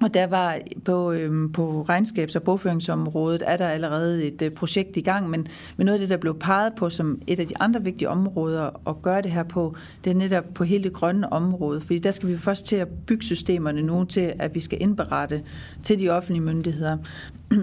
Og 0.00 0.14
der 0.14 0.26
var 0.26 0.58
på, 0.84 1.12
øhm, 1.12 1.52
på 1.52 1.86
regnskabs- 1.88 2.36
og 2.36 2.42
bogføringsområdet, 2.42 3.42
er 3.46 3.56
der 3.56 3.68
allerede 3.68 4.24
et 4.26 4.42
øh, 4.42 4.50
projekt 4.50 4.96
i 4.96 5.00
gang, 5.00 5.30
men, 5.30 5.46
men 5.76 5.84
noget 5.84 5.94
af 5.94 6.00
det, 6.00 6.08
der 6.08 6.16
blev 6.16 6.38
peget 6.38 6.72
på 6.74 6.90
som 6.90 7.20
et 7.26 7.40
af 7.40 7.46
de 7.46 7.58
andre 7.60 7.84
vigtige 7.84 8.08
områder 8.08 8.88
at 8.88 9.02
gøre 9.02 9.22
det 9.22 9.30
her 9.30 9.42
på, 9.42 9.74
det 10.04 10.10
er 10.10 10.14
netop 10.14 10.44
på 10.54 10.64
hele 10.64 10.84
det 10.84 10.92
grønne 10.92 11.32
område, 11.32 11.80
fordi 11.80 11.98
der 11.98 12.10
skal 12.10 12.28
vi 12.28 12.38
først 12.38 12.66
til 12.66 12.76
at 12.76 12.88
bygge 13.06 13.24
systemerne 13.24 13.82
nu 13.82 14.04
til, 14.04 14.32
at 14.38 14.54
vi 14.54 14.60
skal 14.60 14.82
indberette 14.82 15.42
til 15.82 15.98
de 15.98 16.08
offentlige 16.08 16.42
myndigheder 16.42 16.96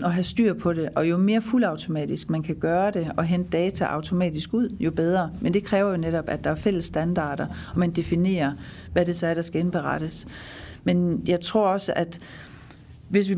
og 0.03 0.13
have 0.13 0.23
styr 0.23 0.53
på 0.53 0.73
det. 0.73 0.89
Og 0.95 1.09
jo 1.09 1.17
mere 1.17 1.41
fuldautomatisk 1.41 2.29
man 2.29 2.43
kan 2.43 2.55
gøre 2.55 2.91
det 2.91 3.11
og 3.17 3.23
hente 3.23 3.49
data 3.49 3.86
automatisk 3.86 4.53
ud, 4.53 4.75
jo 4.79 4.91
bedre. 4.91 5.29
Men 5.41 5.53
det 5.53 5.63
kræver 5.63 5.91
jo 5.91 5.97
netop, 5.97 6.25
at 6.27 6.43
der 6.43 6.49
er 6.49 6.55
fælles 6.55 6.86
standarder, 6.86 7.47
og 7.73 7.79
man 7.79 7.91
definerer, 7.91 8.53
hvad 8.93 9.05
det 9.05 9.15
så 9.15 9.27
er, 9.27 9.34
der 9.34 9.41
skal 9.41 9.59
indberettes. 9.59 10.27
Men 10.84 11.21
jeg 11.27 11.41
tror 11.41 11.67
også, 11.67 11.93
at 11.95 12.19
hvis 13.13 13.29
vi, 13.29 13.36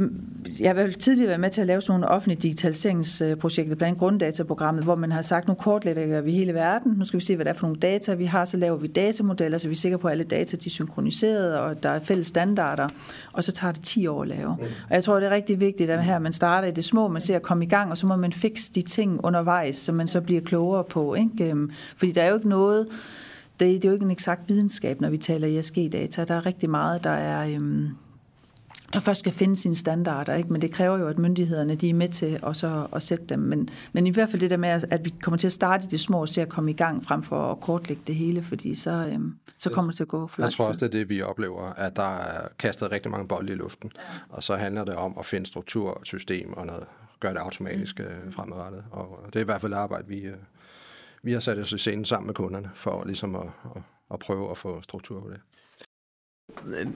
jeg 0.60 0.76
har 0.76 0.88
tidligere 1.00 1.28
været 1.28 1.40
med 1.40 1.50
til 1.50 1.62
at 1.62 1.68
lave 1.68 1.82
sådan 1.82 2.00
nogle 2.00 2.16
offentlige 2.16 2.42
digitaliseringsprojekter, 2.42 3.76
blandt 3.76 4.00
grunddataprogrammet, 4.00 4.84
hvor 4.84 4.96
man 4.96 5.12
har 5.12 5.22
sagt, 5.22 5.48
nu 5.48 5.54
kortlægger 5.54 6.22
vi 6.22 6.32
hele 6.32 6.54
verden, 6.54 6.94
nu 6.98 7.04
skal 7.04 7.20
vi 7.20 7.26
se, 7.26 7.36
hvad 7.36 7.46
det 7.46 7.50
er 7.50 7.54
for 7.54 7.68
nogle 7.68 7.80
data, 7.80 8.14
vi 8.14 8.26
har, 8.26 8.46
så 8.46 8.58
laver 8.58 8.78
vi 8.78 8.88
datamodeller, 8.88 9.58
så 9.58 9.68
vi 9.68 9.72
er 9.72 9.76
sikre 9.76 9.98
på, 9.98 10.08
at 10.08 10.12
alle 10.12 10.24
data 10.24 10.58
de 10.58 10.66
er 10.66 10.70
synkroniseret, 10.70 11.58
og 11.58 11.84
der 11.84 11.90
er 11.90 12.00
fælles 12.00 12.28
standarder, 12.28 12.88
og 13.34 13.44
så 13.44 13.52
tager 13.52 13.72
det 13.72 13.84
10 13.84 14.08
år 14.08 14.22
at 14.22 14.28
lave. 14.28 14.50
Og 14.90 14.96
jeg 14.96 15.04
tror, 15.04 15.16
det 15.16 15.26
er 15.26 15.32
rigtig 15.32 15.60
vigtigt, 15.60 15.90
at 15.90 16.04
her 16.04 16.20
man 16.20 16.34
starter 16.34 16.68
i 16.68 16.72
det 16.72 16.86
små, 16.86 17.08
man 17.08 17.22
ser 17.22 17.36
at 17.36 17.42
komme 17.42 17.66
i 17.66 17.70
gang, 17.70 17.92
og 17.92 17.98
så 17.98 18.08
må 18.08 18.16
man 18.16 18.34
fikse 18.34 18.74
de 18.74 18.82
ting 18.82 19.20
undervejs, 19.24 19.76
så 19.76 19.92
man 19.92 20.08
så 20.08 20.22
bliver 20.22 20.42
klogere 20.42 20.84
på. 20.84 21.16
Ikke? 21.16 21.50
Øhm, 21.50 21.72
fordi 21.98 22.12
der 22.12 22.22
er 22.22 22.30
jo 22.30 22.36
ikke 22.36 22.50
noget, 22.50 22.88
det, 23.60 23.82
det 23.82 23.86
er 23.86 23.90
jo 23.90 23.94
ikke 23.94 24.06
en 24.06 24.12
eksakt 24.12 24.42
videnskab, 24.48 25.02
når 25.02 25.10
vi 25.10 25.18
taler 25.18 25.60
ESG-data. 25.60 26.24
Der 26.24 26.36
er 26.36 26.46
rigtig 26.46 26.70
meget, 26.70 27.04
der 27.04 27.10
er... 27.10 27.56
Øhm, 27.56 27.90
der 28.94 29.02
først 29.02 29.20
skal 29.20 29.32
finde 29.32 29.56
sine 29.56 29.76
standarder, 29.76 30.36
ikke? 30.36 30.54
men 30.54 30.62
det 30.62 30.72
kræver 30.72 30.98
jo, 30.98 31.08
at 31.08 31.18
myndighederne 31.18 31.76
de 31.76 31.90
er 31.90 31.94
med 31.94 32.08
til 32.08 32.40
også 32.42 32.88
at 32.94 33.02
sætte 33.02 33.26
dem. 33.26 33.40
Men, 33.40 33.70
men 33.94 34.08
i 34.08 34.10
hvert 34.10 34.30
fald 34.30 34.42
det 34.42 34.50
der 34.50 34.58
med, 34.58 34.70
at 34.70 35.06
vi 35.06 35.14
kommer 35.22 35.38
til 35.38 35.48
at 35.48 35.54
starte 35.54 35.84
i 35.84 35.88
det 35.88 36.00
små 36.00 36.22
og 36.22 36.30
se 36.30 36.42
at 36.42 36.50
komme 36.50 36.72
i 36.72 36.74
gang, 36.74 37.06
frem 37.06 37.24
for 37.24 37.52
at 37.52 37.60
kortlægge 37.60 38.04
det 38.08 38.16
hele, 38.16 38.44
fordi 38.44 38.76
så, 38.76 38.92
øhm, 38.92 39.36
så 39.58 39.70
kommer 39.70 39.92
det 39.92 39.98
til 39.98 40.04
at 40.04 40.08
gå 40.08 40.28
for 40.28 40.42
Jeg 40.42 40.52
tror 40.52 40.68
også, 40.68 40.80
det 40.80 40.86
er 40.86 41.00
det, 41.00 41.10
vi 41.10 41.22
oplever, 41.22 41.74
at 41.74 41.96
der 41.96 42.18
er 42.18 42.48
kastet 42.60 42.92
rigtig 42.92 43.12
mange 43.12 43.28
bolde 43.28 43.54
i 43.54 43.56
luften, 43.56 43.92
og 44.30 44.44
så 44.44 44.56
handler 44.56 44.84
det 44.84 44.96
om 44.96 45.16
at 45.20 45.26
finde 45.26 45.46
struktur, 45.46 46.02
system 46.04 46.54
og 46.54 46.66
noget, 46.66 46.84
gøre 47.20 47.34
det 47.34 47.40
automatisk 47.40 48.00
mm. 48.00 48.32
fremadrettet. 48.32 48.84
Og 48.92 49.20
det 49.28 49.36
er 49.36 49.42
i 49.42 49.46
hvert 49.46 49.62
fald 49.62 49.74
arbejde, 49.74 50.08
vi, 50.08 50.20
øh, 50.20 50.34
vi 51.26 51.34
har 51.34 51.40
sat 51.40 51.58
os 51.58 51.72
i 51.72 51.78
scenen 51.78 52.06
sammen 52.06 52.28
med 52.28 52.34
kunderne, 52.34 52.70
for 52.74 53.04
ligesom 53.06 53.36
at, 53.36 53.48
at, 53.76 53.82
at 54.14 54.20
prøve 54.20 54.52
at 54.52 54.58
få 54.58 54.82
struktur 54.82 55.22
på 55.22 55.30
det. 55.30 55.42
Øh, 56.66 56.88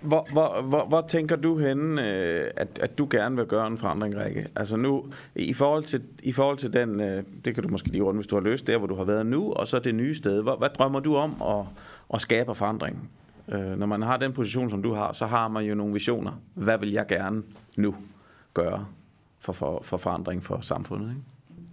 hvor, 0.00 0.26
hvor, 0.32 0.62
hvor, 0.62 0.86
hvor 0.86 1.04
tænker 1.08 1.36
du 1.36 1.58
henne, 1.58 2.08
øh, 2.10 2.50
at, 2.56 2.78
at 2.78 2.98
du 2.98 3.08
gerne 3.10 3.36
vil 3.36 3.46
gøre 3.46 3.66
en 3.66 3.78
forandring, 3.78 4.16
Rikke? 4.16 4.48
Altså 4.56 4.76
nu, 4.76 5.06
i 5.34 5.52
forhold 5.52 5.84
til, 5.84 6.02
i 6.22 6.32
forhold 6.32 6.58
til 6.58 6.72
den, 6.72 7.00
øh, 7.00 7.24
det 7.44 7.54
kan 7.54 7.62
du 7.62 7.68
måske 7.68 7.88
lige 7.88 8.02
runde, 8.02 8.18
hvis 8.18 8.26
du 8.26 8.36
har 8.36 8.42
løst 8.42 8.66
der, 8.66 8.78
hvor 8.78 8.86
du 8.86 8.94
har 8.94 9.04
været 9.04 9.26
nu, 9.26 9.52
og 9.52 9.68
så 9.68 9.78
det 9.78 9.94
nye 9.94 10.14
sted. 10.14 10.42
Hvor, 10.42 10.56
hvad 10.56 10.68
drømmer 10.68 11.00
du 11.00 11.16
om 11.16 11.42
at, 11.42 11.64
at 12.14 12.20
skabe 12.20 12.54
forandring? 12.54 13.10
Når 13.48 13.86
man 13.86 14.02
har 14.02 14.16
den 14.16 14.32
position, 14.32 14.70
som 14.70 14.82
du 14.82 14.94
har, 14.94 15.12
så 15.12 15.26
har 15.26 15.48
man 15.48 15.64
jo 15.64 15.74
nogle 15.74 15.92
visioner. 15.92 16.32
Hvad 16.54 16.78
vil 16.78 16.92
jeg 16.92 17.06
gerne 17.06 17.42
nu 17.76 17.94
gøre 18.54 18.86
for, 19.40 19.52
for, 19.52 19.82
for 19.82 19.96
forandring 19.96 20.44
for 20.44 20.60
samfundet? 20.60 21.08
Ikke? 21.08 21.22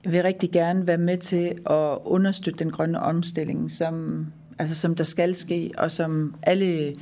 Vil 0.05 0.23
rigtig 0.23 0.51
gerne 0.51 0.87
være 0.87 0.97
med 0.97 1.17
til 1.17 1.45
at 1.65 1.97
understøtte 2.05 2.63
den 2.63 2.71
grønne 2.71 2.99
omstilling, 2.99 3.71
som, 3.71 4.25
altså 4.59 4.75
som 4.75 4.95
der 4.95 5.03
skal 5.03 5.35
ske, 5.35 5.71
og 5.77 5.91
som 5.91 6.35
alle 6.43 6.95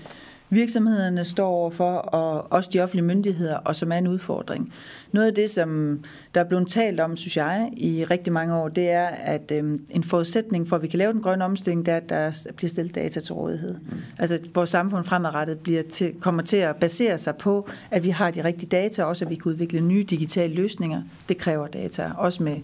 virksomhederne 0.53 1.25
står 1.25 1.47
overfor, 1.47 1.91
og 1.91 2.51
også 2.51 2.69
de 2.73 2.79
offentlige 2.79 3.05
myndigheder, 3.05 3.55
og 3.55 3.75
som 3.75 3.91
er 3.91 3.97
en 3.97 4.07
udfordring. 4.07 4.73
Noget 5.11 5.27
af 5.27 5.35
det, 5.35 5.49
som 5.49 5.99
der 6.35 6.41
er 6.41 6.45
blevet 6.45 6.67
talt 6.67 6.99
om, 6.99 7.15
synes 7.15 7.37
jeg, 7.37 7.69
i 7.77 8.05
rigtig 8.05 8.33
mange 8.33 8.55
år, 8.55 8.67
det 8.67 8.89
er, 8.89 9.07
at 9.07 9.51
øhm, 9.51 9.85
en 9.89 10.03
forudsætning 10.03 10.67
for, 10.67 10.75
at 10.75 10.81
vi 10.81 10.87
kan 10.87 10.99
lave 10.99 11.13
den 11.13 11.21
grønne 11.21 11.45
omstilling, 11.45 11.85
det 11.85 11.91
er, 11.91 11.97
at 11.97 12.09
der 12.09 12.51
bliver 12.55 12.69
stillet 12.69 12.95
data 12.95 13.19
til 13.19 13.33
rådighed. 13.33 13.73
Mm. 13.73 13.97
Altså, 14.19 14.39
vores 14.53 14.69
samfund 14.69 15.03
fremadrettet 15.03 15.59
bliver 15.59 15.81
til, 15.81 16.13
kommer 16.19 16.43
til 16.43 16.57
at 16.57 16.75
basere 16.75 17.17
sig 17.17 17.35
på, 17.35 17.69
at 17.91 18.03
vi 18.05 18.09
har 18.09 18.31
de 18.31 18.43
rigtige 18.43 18.69
data, 18.69 19.03
også 19.03 19.25
at 19.25 19.31
vi 19.31 19.35
kan 19.35 19.51
udvikle 19.51 19.81
nye 19.81 20.03
digitale 20.03 20.53
løsninger. 20.53 21.01
Det 21.29 21.37
kræver 21.37 21.67
data, 21.67 22.11
også 22.17 22.43
med 22.43 22.57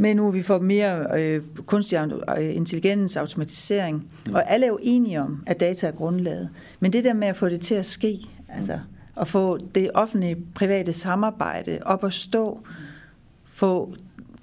men 0.00 0.16
nu 0.16 0.30
vi 0.30 0.42
får 0.42 0.58
mere 0.58 1.20
øh, 1.20 1.42
kunstig 1.66 1.98
øh, 2.38 2.56
intelligens, 2.56 3.16
automatisering, 3.16 4.10
mm. 4.26 4.34
og 4.34 4.50
alle 4.50 4.66
er 4.66 4.70
jo 4.70 4.78
enige 4.82 5.20
om, 5.20 5.42
at 5.46 5.60
data 5.60 5.86
er 5.86 5.92
grundlaget. 5.92 6.48
Men 6.80 6.92
det 6.92 7.04
der 7.04 7.12
med 7.12 7.28
at 7.28 7.36
få 7.36 7.48
det 7.48 7.60
til 7.60 7.74
at 7.74 7.86
ske, 7.86 8.20
altså 8.48 8.78
at 9.16 9.28
få 9.28 9.58
det 9.74 9.90
offentlige 9.94 10.36
private 10.54 10.92
samarbejde 10.92 11.78
op 11.82 12.04
at 12.04 12.12
stå, 12.12 12.60
få 13.44 13.94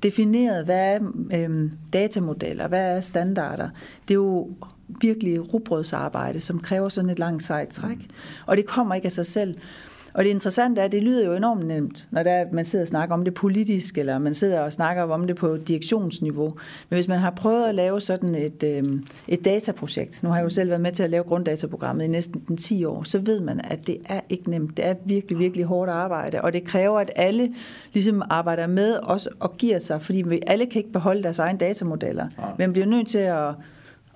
defineret, 0.03 0.65
hvad 0.65 0.95
er 0.95 0.99
øh, 1.33 1.71
datamodeller, 1.93 2.67
hvad 2.67 2.95
er 2.97 3.01
standarder, 3.01 3.69
det 4.07 4.13
er 4.13 4.15
jo 4.15 4.49
virkelig 4.87 5.53
rubrødsarbejde, 5.53 6.39
som 6.39 6.59
kræver 6.59 6.89
sådan 6.89 7.09
et 7.09 7.19
langt 7.19 7.43
sejt 7.43 7.69
træk. 7.69 7.97
Og 8.45 8.57
det 8.57 8.65
kommer 8.65 8.95
ikke 8.95 9.05
af 9.05 9.11
sig 9.11 9.25
selv. 9.25 9.55
Og 10.17 10.23
det 10.23 10.29
interessante 10.29 10.81
er, 10.81 10.85
at 10.85 10.91
det 10.91 11.03
lyder 11.03 11.25
jo 11.25 11.33
enormt 11.33 11.65
nemt, 11.65 12.07
når 12.11 12.23
der 12.23 12.31
er, 12.31 12.45
man 12.51 12.65
sidder 12.65 12.83
og 12.83 12.87
snakker 12.87 13.15
om 13.15 13.23
det 13.23 13.33
politisk, 13.33 13.97
eller 13.97 14.17
man 14.19 14.33
sidder 14.33 14.59
og 14.59 14.73
snakker 14.73 15.03
om 15.03 15.27
det 15.27 15.35
på 15.35 15.57
direktionsniveau. 15.57 16.45
Men 16.89 16.97
hvis 16.97 17.07
man 17.07 17.19
har 17.19 17.31
prøvet 17.31 17.65
at 17.65 17.75
lave 17.75 18.01
sådan 18.01 18.35
et, 18.35 18.63
øh, 18.63 18.83
et 19.27 19.45
dataprojekt, 19.45 20.23
nu 20.23 20.29
har 20.29 20.35
jeg 20.35 20.43
jo 20.43 20.49
selv 20.49 20.69
været 20.69 20.81
med 20.81 20.91
til 20.91 21.03
at 21.03 21.09
lave 21.09 21.23
grunddataprogrammet 21.23 22.05
i 22.05 22.07
næsten 22.07 22.57
10 22.57 22.85
år, 22.85 23.03
så 23.03 23.19
ved 23.19 23.41
man, 23.41 23.61
at 23.63 23.87
det 23.87 23.97
er 24.05 24.19
ikke 24.29 24.49
nemt. 24.49 24.77
Det 24.77 24.85
er 24.85 24.95
virkelig, 25.05 25.39
virkelig 25.39 25.65
hårdt 25.65 25.91
arbejde, 25.91 26.41
og 26.41 26.53
det 26.53 26.63
kræver, 26.63 26.99
at 26.99 27.11
alle 27.15 27.53
ligesom 27.93 28.23
arbejder 28.29 28.67
med 28.67 28.99
os 29.03 29.27
og 29.39 29.57
giver 29.57 29.79
sig, 29.79 30.01
fordi 30.01 30.21
vi 30.21 30.41
alle 30.47 30.65
kan 30.65 30.79
ikke 30.79 30.91
beholde 30.91 31.23
deres 31.23 31.39
egne 31.39 31.59
datamodeller. 31.59 32.27
Man 32.59 32.73
bliver 32.73 32.87
nødt 32.87 33.07
til 33.07 33.17
at, 33.17 33.49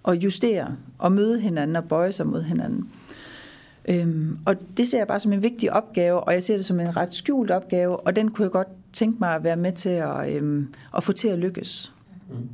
at 0.08 0.14
justere 0.14 0.76
og 0.98 1.12
møde 1.12 1.40
hinanden 1.40 1.76
og 1.76 1.84
bøje 1.84 2.12
sig 2.12 2.28
mod 2.28 2.42
hinanden. 2.42 2.90
Øhm, 3.90 4.38
og 4.46 4.56
det 4.78 4.88
ser 4.88 4.98
jeg 4.98 5.08
bare 5.08 5.20
som 5.20 5.34
en 5.34 5.44
vigtig 5.44 5.74
opgave, 5.74 6.20
og 6.20 6.34
jeg 6.34 6.44
ser 6.44 6.58
det 6.58 6.66
som 6.66 6.80
en 6.80 6.98
ret 6.98 7.14
skjult 7.14 7.52
opgave, 7.52 8.00
og 8.00 8.16
den 8.16 8.32
kunne 8.32 8.44
jeg 8.44 8.52
godt 8.52 8.68
tænke 8.94 9.18
mig 9.20 9.36
at 9.36 9.44
være 9.44 9.56
med 9.56 9.72
til 9.72 9.90
at, 9.90 10.30
øhm, 10.36 10.74
at 10.98 11.04
få 11.04 11.12
til 11.12 11.28
at 11.28 11.40
lykkes. 11.40 11.94
Mm. 12.30 12.50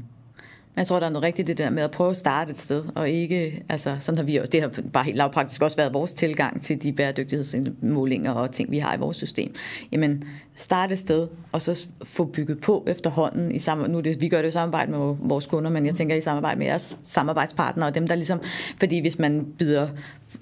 Jeg 0.77 0.87
tror, 0.87 0.99
der 0.99 1.05
er 1.05 1.09
noget 1.09 1.23
rigtigt 1.23 1.47
det 1.47 1.57
der 1.57 1.69
med 1.69 1.83
at 1.83 1.91
prøve 1.91 2.09
at 2.09 2.17
starte 2.17 2.51
et 2.51 2.59
sted, 2.59 2.83
og 2.95 3.09
ikke, 3.09 3.63
altså 3.69 3.97
sådan 3.99 4.17
har 4.17 4.23
vi 4.23 4.35
også, 4.35 4.51
det 4.51 4.61
har 4.61 4.71
bare 4.93 5.03
helt 5.03 5.17
lavpraktisk 5.17 5.61
også 5.61 5.77
været 5.77 5.93
vores 5.93 6.13
tilgang 6.13 6.61
til 6.61 6.83
de 6.83 6.93
bæredygtighedsmålinger 6.93 8.31
og 8.31 8.51
ting, 8.51 8.71
vi 8.71 8.77
har 8.77 8.95
i 8.95 8.99
vores 8.99 9.17
system. 9.17 9.55
Jamen, 9.91 10.23
starte 10.57 10.93
et 10.93 10.99
sted, 10.99 11.27
og 11.51 11.61
så 11.61 11.87
få 12.03 12.23
bygget 12.23 12.61
på 12.61 12.83
efterhånden 12.87 13.51
i 13.51 13.57
sam- 13.57 13.87
nu 13.87 13.99
det, 13.99 14.21
vi 14.21 14.29
gør 14.29 14.37
det 14.37 14.45
jo 14.45 14.51
samarbejde 14.51 14.91
med 14.91 15.15
vores 15.19 15.45
kunder, 15.45 15.71
men 15.71 15.85
jeg 15.85 15.95
tænker 15.95 16.15
i 16.15 16.21
samarbejde 16.21 16.59
med 16.59 16.67
jeres 16.67 16.99
samarbejdspartnere, 17.03 17.89
og 17.89 17.95
dem 17.95 18.07
der 18.07 18.15
ligesom, 18.15 18.39
fordi 18.79 18.99
hvis 18.99 19.19
man 19.19 19.45
bider 19.59 19.89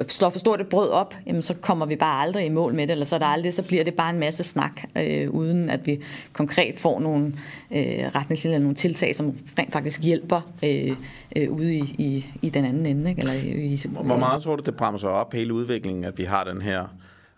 slår 0.08 0.30
for 0.30 0.40
stort 0.40 0.62
et 0.62 0.68
brød 0.68 0.90
op, 0.90 1.16
jamen 1.28 1.42
så 1.42 1.54
kommer 1.54 1.86
vi 1.86 1.96
bare 1.96 2.22
aldrig 2.22 2.46
i 2.46 2.50
mål 2.50 2.74
med 2.74 2.88
det, 2.88 2.92
eller 2.92 3.06
så, 3.06 3.16
er 3.16 3.20
der 3.20 3.26
aldrig, 3.26 3.54
så 3.54 3.64
bliver 3.64 3.84
det 3.84 3.94
bare 3.94 4.10
en 4.10 4.20
masse 4.20 4.44
snak, 4.44 4.82
øh, 4.98 5.30
uden 5.30 5.70
at 5.70 5.88
vi 5.88 6.00
konkret 6.34 6.76
får 6.80 7.00
nogle 7.00 7.26
øh, 7.72 8.16
retningslinjer, 8.16 8.60
nogle 8.60 8.76
tiltag, 8.76 9.16
som 9.16 9.38
rent 9.60 9.74
faktisk 9.74 10.02
hjælper 10.04 10.42
øh, 10.64 10.96
øh, 11.36 11.52
ude 11.52 11.76
i, 11.76 11.96
i, 11.98 12.26
i 12.42 12.50
den 12.50 12.66
anden 12.66 12.86
ende. 12.86 13.10
Ikke? 13.10 13.22
Eller 13.22 13.34
i, 13.34 13.74
i, 13.74 13.82
Hvor 13.90 14.18
meget 14.18 14.44
tror 14.44 14.56
du, 14.56 14.64
det 14.66 14.76
bremser 14.76 15.08
op 15.08 15.34
hele 15.34 15.54
udviklingen, 15.54 16.04
at 16.04 16.18
vi 16.18 16.24
har 16.24 16.44
den 16.44 16.62
her 16.62 16.88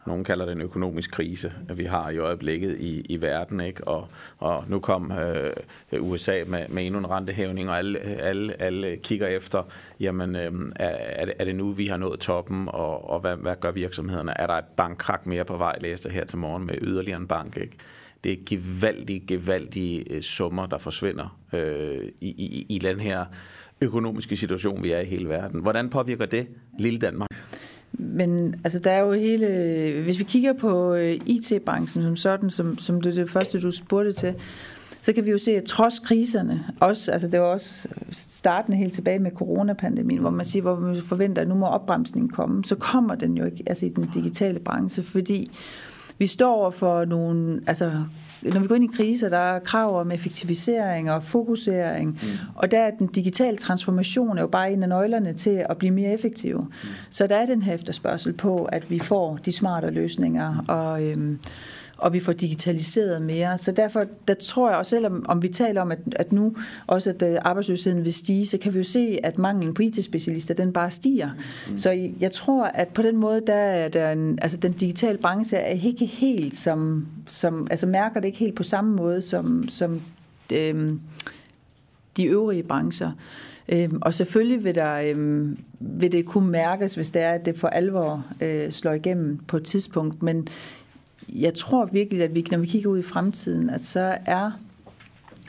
nogen 0.08 0.24
kalder 0.24 0.46
det 0.46 0.52
en 0.52 0.62
økonomisk 0.62 1.12
krise, 1.12 1.54
vi 1.76 1.84
har 1.84 2.10
i 2.10 2.18
øjeblikket 2.18 2.78
i, 2.80 3.02
i 3.10 3.22
verden. 3.22 3.62
Ikke? 3.62 3.88
Og, 3.88 4.08
og 4.38 4.64
nu 4.68 4.80
kom 4.80 5.12
øh, 5.12 5.54
USA 6.00 6.44
med, 6.48 6.66
med 6.70 6.86
endnu 6.86 7.00
en 7.00 7.10
rentehævning, 7.10 7.70
og 7.70 7.78
alle, 7.78 8.00
alle, 8.00 8.62
alle 8.62 8.98
kigger 8.98 9.28
efter, 9.28 9.64
jamen 10.00 10.36
øh, 10.36 10.52
er, 10.76 11.26
det, 11.26 11.34
er 11.40 11.46
det 11.46 11.56
nu, 11.56 11.72
vi 11.72 11.88
har 11.88 11.98
nået 11.98 12.20
toppen, 12.20 12.68
og, 12.68 13.10
og 13.10 13.20
hvad, 13.20 13.36
hvad 13.36 13.56
gør 13.60 13.72
virksomhederne? 13.72 14.34
Er 14.40 14.48
der 14.48 14.54
et 14.54 14.66
bankkrak 14.78 15.26
mere 15.26 15.46
på 15.46 15.58
vej, 15.58 15.78
læser 15.82 16.10
her 16.10 16.26
til 16.26 16.38
morgen 16.38 16.66
med 16.66 16.76
yderligere 16.82 17.20
en 17.20 17.28
bank? 17.28 17.58
Ikke? 17.58 17.78
Det 18.24 18.32
er 18.32 18.38
gevaldige, 18.46 19.24
gevaldige 19.28 20.14
øh, 20.14 20.22
summer, 20.22 20.66
der 20.66 20.78
forsvinder 20.78 21.40
øh, 21.54 22.10
i, 22.22 22.30
i, 22.30 22.66
i 22.70 22.80
den 22.80 23.00
her 23.00 23.26
økonomiske 23.82 24.38
situation, 24.38 24.84
vi 24.84 24.92
er 24.92 25.00
i 25.00 25.06
hele 25.06 25.30
verden. 25.30 25.62
Hvordan 25.62 25.90
påvirker 25.90 26.26
det 26.26 26.48
lille 26.80 27.00
Danmark? 27.00 27.30
Men 27.92 28.56
altså, 28.64 28.80
der 28.80 28.92
er 28.92 29.00
jo 29.00 29.12
hele... 29.12 29.48
Hvis 30.04 30.20
vi 30.20 30.24
kigger 30.24 30.54
på 30.54 30.94
øh, 30.94 31.20
IT-branchen 31.26 32.04
som 32.04 32.16
sådan, 32.16 32.50
som, 32.50 32.78
som 32.78 33.02
det 33.02 33.12
er 33.12 33.24
det 33.24 33.30
første, 33.30 33.62
du 33.62 33.72
spurgte 33.72 34.14
til, 34.14 34.36
så 35.02 35.14
kan 35.14 35.26
vi 35.26 35.32
jo 35.32 35.38
se, 35.38 35.52
at 35.52 35.64
trods 35.64 36.00
kriserne, 36.00 36.66
også, 36.80 37.12
altså 37.12 37.28
det 37.28 37.40
var 37.40 37.46
også 37.46 37.88
startende 38.12 38.78
helt 38.78 38.94
tilbage 38.94 39.20
med 39.20 39.32
coronapandemien, 39.32 40.20
hvor 40.20 40.30
man 40.30 40.46
siger, 40.46 40.62
hvor 40.62 40.80
man 40.80 40.98
forventer, 41.02 41.42
at 41.42 41.48
nu 41.48 41.56
må 41.56 41.66
opbremsningen 41.66 42.30
komme, 42.30 42.64
så 42.64 42.76
kommer 42.76 43.16
den 43.16 43.38
jo 43.38 43.46
ikke 43.46 43.64
altså 43.68 43.86
i 43.86 43.90
den 43.90 44.10
digitale 44.14 44.60
branche, 44.60 45.04
fordi 45.04 45.52
vi 46.18 46.28
står 46.28 46.56
over 46.56 46.72
for 46.72 47.06
nogle 47.06 47.62
altså, 47.68 47.92
når 48.44 48.60
vi 48.60 48.68
går 48.68 48.76
ind 48.76 48.94
i 48.94 48.96
kriser, 48.98 49.30
der 49.30 49.38
er 49.38 49.60
krav 49.60 50.00
om 50.00 50.12
effektivisering 50.12 51.12
og 51.12 51.24
fokusering, 51.24 52.10
mm. 52.10 52.28
og 52.56 52.72
der 52.72 52.80
er 52.80 52.92
den 52.92 53.08
digitale 53.08 53.58
transformation 53.58 54.38
er 54.38 54.42
jo 54.42 54.48
bare 54.48 54.72
en 54.72 54.84
af 54.84 54.90
nøglerne 54.90 55.34
til 55.34 55.66
at 55.70 55.78
blive 55.78 55.92
mere 55.92 56.14
effektiv. 56.14 56.58
Mm. 56.60 56.90
Så 57.10 57.28
der 57.28 57.36
er 57.36 57.46
den 57.46 57.62
her 57.62 57.74
efterspørgsel 57.74 58.34
på, 58.34 58.64
at 58.64 58.90
vi 58.90 59.00
får 59.00 59.40
de 59.46 59.52
smarte 59.52 59.90
løsninger, 59.90 60.66
og 60.68 61.04
øhm, 61.04 61.40
og 61.98 62.14
vi 62.14 62.20
får 62.20 62.34
digitaliseret 62.34 63.22
mere. 63.22 63.58
Så 63.58 63.72
derfor 63.72 64.06
der 64.28 64.34
tror 64.34 64.70
jeg 64.70 64.78
også, 64.78 64.90
selvom 64.90 65.26
om 65.28 65.44
vi 65.44 65.48
taler 65.48 65.82
om, 65.82 65.92
at, 65.92 66.00
at 66.16 66.32
nu 66.32 66.56
også 66.88 67.10
at 67.10 67.22
øh, 67.22 67.38
arbejdsløsheden 67.42 68.06
vil 68.06 68.14
stige, 68.14 68.46
så 68.46 68.58
kan 68.58 68.74
vi 68.74 68.78
jo 68.78 68.84
se, 68.84 69.20
at 69.24 69.38
manglen 69.38 69.74
på 69.74 69.82
IT-specialister, 69.82 70.54
den 70.54 70.74
bare 70.74 70.92
stiger. 70.92 71.30
Mm. 71.70 71.78
Så 71.78 72.10
jeg 72.20 72.32
tror, 72.32 72.66
at 72.66 72.88
på 72.88 73.02
den 73.02 73.18
måde, 73.18 73.42
der 73.48 73.54
er 73.54 73.88
der 73.88 74.12
en, 74.12 74.40
altså 74.42 74.58
den 74.58 74.72
digitale 74.72 75.18
branche 75.18 75.58
er 75.58 75.88
ikke 75.88 76.06
helt 76.06 76.56
som, 76.56 77.08
som 77.28 77.68
altså 77.72 77.88
mærker 77.88 78.20
det 78.20 78.28
ikke 78.28 78.40
helt 78.40 78.56
på 78.56 78.64
samme 78.64 78.96
måde 78.96 79.22
som, 79.22 79.70
som 79.70 80.02
øhm, 80.54 81.02
de 82.18 82.26
øvrige 82.26 82.64
brancher. 82.64 83.12
Øhm, 83.70 84.00
og 84.02 84.14
selvfølgelig 84.14 84.64
vil, 84.64 84.76
der, 84.76 85.02
øhm, 85.02 85.58
vil 85.80 86.12
det 86.12 86.26
kunne 86.26 86.52
mærkes, 86.52 86.96
hvis 86.96 87.12
det 87.12 87.22
er, 87.22 87.32
at 87.32 87.46
det 87.46 87.58
for 87.58 87.68
alvor 87.68 88.26
øh, 88.42 88.72
slår 88.72 88.94
igennem 88.94 89.38
på 89.38 89.58
et 89.58 89.64
tidspunkt. 89.64 90.24
Men 90.24 90.48
jeg 91.30 91.54
tror 91.54 91.86
virkelig, 91.86 92.24
at 92.24 92.36
vi, 92.36 92.48
når 92.52 92.58
vi 92.58 92.68
kigger 92.68 92.90
ud 92.90 93.00
i 93.00 93.04
fremtiden, 93.04 93.70
at 93.70 93.86
så 93.86 94.18
er 94.26 94.52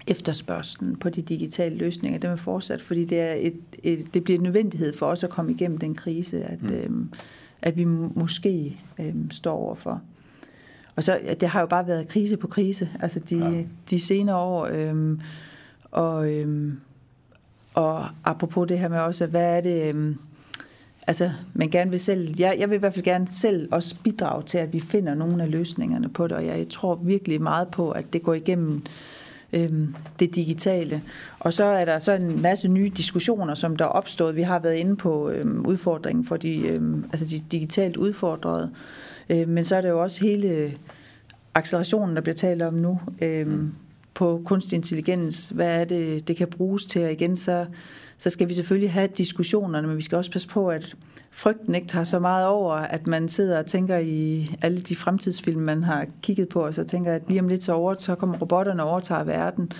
efterspørgselen 0.06 0.96
på 0.96 1.10
de 1.10 1.22
digitale 1.22 1.76
løsninger, 1.76 2.18
den 2.18 2.30
er 2.30 2.36
fortsat, 2.36 2.82
fordi 2.82 3.04
det, 3.04 3.20
er 3.20 3.32
et, 3.32 3.54
et, 3.82 4.14
det 4.14 4.24
bliver 4.24 4.38
en 4.38 4.42
nødvendighed 4.42 4.94
for 4.96 5.06
os 5.06 5.24
at 5.24 5.30
komme 5.30 5.52
igennem 5.52 5.78
den 5.78 5.94
krise, 5.94 6.44
at, 6.44 6.62
mm. 6.62 6.74
øhm, 6.74 7.12
at 7.62 7.76
vi 7.76 7.84
måske 7.84 8.80
øhm, 8.98 9.30
står 9.30 9.52
overfor. 9.52 10.02
Og 10.96 11.02
så, 11.02 11.20
det 11.40 11.48
har 11.48 11.60
jo 11.60 11.66
bare 11.66 11.86
været 11.86 12.08
krise 12.08 12.36
på 12.36 12.46
krise, 12.46 12.88
altså 13.00 13.20
de, 13.20 13.38
ja. 13.38 13.64
de 13.90 14.00
senere 14.00 14.36
år, 14.36 14.68
øhm, 14.72 15.20
og, 15.90 16.32
øhm, 16.32 16.80
og 17.74 18.06
apropos 18.24 18.68
det 18.68 18.78
her 18.78 18.88
med 18.88 18.98
også, 18.98 19.26
hvad 19.26 19.56
er 19.56 19.60
det, 19.60 19.94
øhm, 19.94 20.18
altså, 21.08 21.30
man 21.54 21.68
gerne 21.68 21.90
vil 21.90 22.00
selv, 22.00 22.28
jeg, 22.38 22.56
jeg 22.58 22.70
vil 22.70 22.76
i 22.76 22.78
hvert 22.78 22.94
fald 22.94 23.04
gerne 23.04 23.26
selv 23.30 23.68
også 23.70 23.94
bidrage 24.04 24.42
til, 24.42 24.58
at 24.58 24.72
vi 24.72 24.80
finder 24.80 25.14
nogle 25.14 25.42
af 25.42 25.50
løsningerne 25.50 26.08
på 26.08 26.26
det, 26.26 26.36
og 26.36 26.46
jeg 26.46 26.68
tror 26.68 26.94
virkelig 26.94 27.42
meget 27.42 27.68
på, 27.68 27.90
at 27.90 28.12
det 28.12 28.22
går 28.22 28.34
igennem 28.34 28.82
øhm, 29.52 29.94
det 30.18 30.34
digitale. 30.34 31.02
Og 31.40 31.52
så 31.52 31.64
er 31.64 31.84
der 31.84 31.98
så 31.98 32.12
en 32.12 32.42
masse 32.42 32.68
nye 32.68 32.88
diskussioner, 32.96 33.54
som 33.54 33.76
der 33.76 33.84
er 33.84 33.88
opstået. 33.88 34.36
Vi 34.36 34.42
har 34.42 34.58
været 34.58 34.74
inde 34.74 34.96
på 34.96 35.30
øhm, 35.30 35.66
udfordringen 35.66 36.24
for 36.24 36.36
de, 36.36 36.68
øhm, 36.68 37.04
altså 37.12 37.26
de 37.26 37.40
digitalt 37.52 37.96
udfordrede, 37.96 38.70
øhm, 39.30 39.50
men 39.50 39.64
så 39.64 39.76
er 39.76 39.80
der 39.80 39.88
jo 39.88 40.02
også 40.02 40.20
hele 40.24 40.72
accelerationen, 41.54 42.16
der 42.16 42.22
bliver 42.22 42.36
talt 42.36 42.62
om 42.62 42.74
nu, 42.74 43.00
øhm, 43.22 43.50
mm. 43.50 43.72
på 44.14 44.42
kunstig 44.44 44.76
intelligens. 44.76 45.48
Hvad 45.48 45.80
er 45.80 45.84
det, 45.84 46.28
det 46.28 46.36
kan 46.36 46.48
bruges 46.48 46.86
til? 46.86 47.04
Og 47.04 47.12
igen, 47.12 47.36
så 47.36 47.66
så 48.18 48.30
skal 48.30 48.48
vi 48.48 48.54
selvfølgelig 48.54 48.92
have 48.92 49.08
diskussionerne, 49.18 49.88
men 49.88 49.96
vi 49.96 50.02
skal 50.02 50.16
også 50.16 50.30
passe 50.30 50.48
på, 50.48 50.70
at 50.70 50.96
frygten 51.30 51.74
ikke 51.74 51.86
tager 51.86 52.04
så 52.04 52.18
meget 52.18 52.46
over, 52.46 52.74
at 52.74 53.06
man 53.06 53.28
sidder 53.28 53.58
og 53.58 53.66
tænker 53.66 53.98
i 53.98 54.50
alle 54.62 54.80
de 54.80 54.96
fremtidsfilm, 54.96 55.60
man 55.60 55.82
har 55.82 56.06
kigget 56.22 56.48
på, 56.48 56.60
og 56.60 56.74
så 56.74 56.84
tænker, 56.84 57.12
at 57.12 57.22
lige 57.28 57.40
om 57.40 57.48
lidt 57.48 57.62
så, 57.62 57.72
over, 57.72 57.94
så 57.98 58.14
kommer 58.14 58.38
robotterne 58.38 58.82
og 58.82 58.90
overtager 58.90 59.24
verden. 59.24 59.72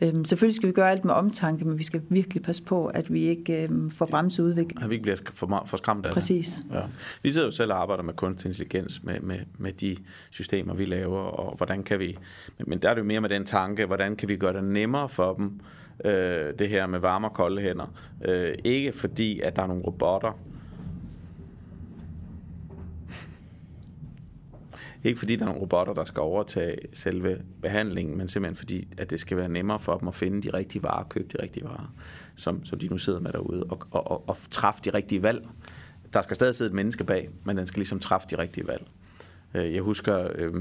Øhm, 0.00 0.24
selvfølgelig 0.24 0.54
skal 0.54 0.66
vi 0.66 0.72
gøre 0.72 0.90
alt 0.90 1.04
med 1.04 1.14
omtanke, 1.14 1.64
men 1.64 1.78
vi 1.78 1.84
skal 1.84 2.02
virkelig 2.08 2.42
passe 2.42 2.62
på, 2.62 2.86
at 2.86 3.12
vi 3.12 3.22
ikke 3.22 3.62
øhm, 3.62 3.90
får 3.90 4.06
bremset 4.06 4.42
udviklingen. 4.42 4.84
At 4.84 4.90
vi 4.90 4.94
ikke 4.94 5.02
bliver 5.02 5.16
for, 5.34 5.64
for 5.66 5.76
skræmt 5.76 6.06
af 6.06 6.12
Præcis. 6.12 6.62
det. 6.68 6.76
Ja. 6.76 6.82
Vi 7.22 7.32
sidder 7.32 7.46
jo 7.46 7.50
selv 7.50 7.72
og 7.72 7.82
arbejder 7.82 8.02
med 8.02 8.14
kunstig 8.14 8.48
intelligens, 8.48 9.02
med, 9.02 9.20
med, 9.20 9.38
med 9.58 9.72
de 9.72 9.96
systemer, 10.30 10.74
vi 10.74 10.84
laver, 10.84 11.20
og 11.20 11.56
hvordan 11.56 11.82
kan 11.82 11.98
vi... 11.98 12.16
Men, 12.58 12.64
men 12.68 12.78
der 12.78 12.90
er 12.90 12.94
det 12.94 13.00
jo 13.00 13.06
mere 13.06 13.20
med 13.20 13.28
den 13.28 13.44
tanke, 13.44 13.86
hvordan 13.86 14.16
kan 14.16 14.28
vi 14.28 14.36
gøre 14.36 14.52
det 14.52 14.64
nemmere 14.64 15.08
for 15.08 15.34
dem, 15.34 15.60
øh, 16.04 16.58
det 16.58 16.68
her 16.68 16.86
med 16.86 16.98
varme 16.98 17.26
og 17.26 17.34
kolde 17.34 17.62
hænder. 17.62 17.94
Øh, 18.24 18.54
ikke 18.64 18.92
fordi, 18.92 19.40
at 19.40 19.56
der 19.56 19.62
er 19.62 19.66
nogle 19.66 19.82
robotter, 19.82 20.32
Ikke 25.04 25.18
fordi 25.18 25.36
der 25.36 25.42
er 25.42 25.46
nogle 25.46 25.60
robotter, 25.60 25.94
der 25.94 26.04
skal 26.04 26.20
overtage 26.20 26.76
selve 26.92 27.42
behandlingen, 27.62 28.18
men 28.18 28.28
simpelthen 28.28 28.56
fordi, 28.56 28.88
at 28.98 29.10
det 29.10 29.20
skal 29.20 29.36
være 29.36 29.48
nemmere 29.48 29.78
for 29.78 29.98
dem 29.98 30.08
at 30.08 30.14
finde 30.14 30.42
de 30.42 30.56
rigtige 30.56 30.82
varer, 30.82 31.04
købe 31.04 31.28
de 31.38 31.42
rigtige 31.42 31.64
varer, 31.64 31.94
som, 32.36 32.64
som 32.64 32.78
de 32.78 32.88
nu 32.88 32.98
sidder 32.98 33.20
med 33.20 33.32
derude, 33.32 33.64
og, 33.64 33.82
og, 33.90 34.10
og, 34.10 34.28
og 34.28 34.36
træffe 34.50 34.80
de 34.84 34.90
rigtige 34.90 35.22
valg. 35.22 35.48
Der 36.12 36.22
skal 36.22 36.36
stadig 36.36 36.54
sidde 36.54 36.68
et 36.68 36.74
menneske 36.74 37.04
bag, 37.04 37.30
men 37.44 37.56
den 37.56 37.66
skal 37.66 37.78
ligesom 37.78 37.98
træffe 37.98 38.26
de 38.30 38.38
rigtige 38.38 38.66
valg. 38.66 38.86
Øh, 39.54 39.74
jeg 39.74 39.82
husker 39.82 40.28
øh, 40.34 40.54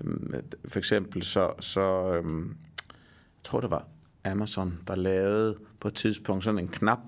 øh, 0.00 0.42
for 0.68 0.78
eksempel 0.78 1.22
så, 1.22 1.52
så 1.60 2.12
øh, 2.12 2.46
jeg 3.36 3.44
tror 3.44 3.60
det 3.60 3.70
var 3.70 3.88
Amazon, 4.24 4.78
der 4.88 4.96
lavede 4.96 5.56
på 5.80 5.88
et 5.88 5.94
tidspunkt 5.94 6.44
sådan 6.44 6.58
en 6.58 6.68
knap, 6.68 6.98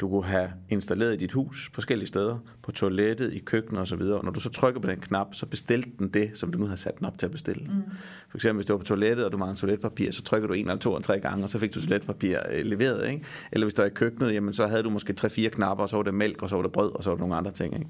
du 0.00 0.08
kunne 0.08 0.24
have 0.24 0.50
installeret 0.68 1.14
i 1.14 1.16
dit 1.16 1.32
hus 1.32 1.70
forskellige 1.74 2.08
steder, 2.08 2.38
på 2.62 2.72
toilettet, 2.72 3.32
i 3.32 3.38
køkkenet 3.38 3.82
osv. 3.82 4.00
Og 4.00 4.24
når 4.24 4.32
du 4.32 4.40
så 4.40 4.50
trykker 4.50 4.80
på 4.80 4.86
den 4.90 5.00
knap, 5.00 5.34
så 5.34 5.46
bestilte 5.46 5.90
den 5.98 6.08
det, 6.08 6.30
som 6.34 6.52
du 6.52 6.58
nu 6.58 6.66
har 6.66 6.76
sat 6.76 6.98
den 6.98 7.06
op 7.06 7.18
til 7.18 7.26
at 7.26 7.32
bestille. 7.32 7.64
Mm. 7.64 7.82
For 8.28 8.38
eksempel, 8.38 8.56
hvis 8.56 8.66
du 8.66 8.72
var 8.72 8.78
på 8.78 8.84
toilettet, 8.84 9.24
og 9.24 9.32
du 9.32 9.36
mangler 9.36 9.56
toiletpapir, 9.56 10.10
så 10.10 10.22
trykker 10.22 10.48
du 10.48 10.54
en 10.54 10.60
eller 10.60 10.80
to 10.80 10.90
eller 10.90 11.02
tre 11.02 11.20
gange, 11.20 11.44
og 11.44 11.50
så 11.50 11.58
fik 11.58 11.74
du 11.74 11.80
toiletpapir 11.80 12.38
øh, 12.50 12.64
leveret. 12.64 13.08
Ikke? 13.08 13.24
Eller 13.52 13.64
hvis 13.64 13.74
du 13.74 13.82
er 13.82 13.86
i 13.86 13.90
køkkenet, 13.90 14.34
jamen, 14.34 14.54
så 14.54 14.66
havde 14.66 14.82
du 14.82 14.90
måske 14.90 15.12
tre-fire 15.12 15.50
knapper, 15.50 15.82
og 15.82 15.88
så 15.88 15.96
var 15.96 16.02
det 16.02 16.14
mælk, 16.14 16.42
og 16.42 16.48
så 16.48 16.56
var 16.56 16.62
det 16.62 16.72
brød, 16.72 16.92
og 16.94 17.04
så 17.04 17.10
var 17.10 17.14
det 17.14 17.20
nogle 17.20 17.36
andre 17.36 17.50
ting. 17.50 17.74
Ikke? 17.74 17.86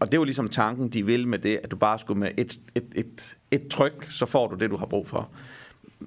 Og 0.00 0.12
det 0.12 0.18
var 0.18 0.24
ligesom 0.24 0.48
tanken, 0.48 0.88
de 0.88 1.06
vil 1.06 1.28
med 1.28 1.38
det, 1.38 1.60
at 1.62 1.70
du 1.70 1.76
bare 1.76 1.98
skulle 1.98 2.20
med 2.20 2.30
et, 2.36 2.60
et, 2.74 2.84
et, 2.94 3.36
et 3.50 3.68
tryk, 3.68 4.06
så 4.10 4.26
får 4.26 4.48
du 4.48 4.56
det, 4.56 4.70
du 4.70 4.76
har 4.76 4.86
brug 4.86 5.08
for. 5.08 5.30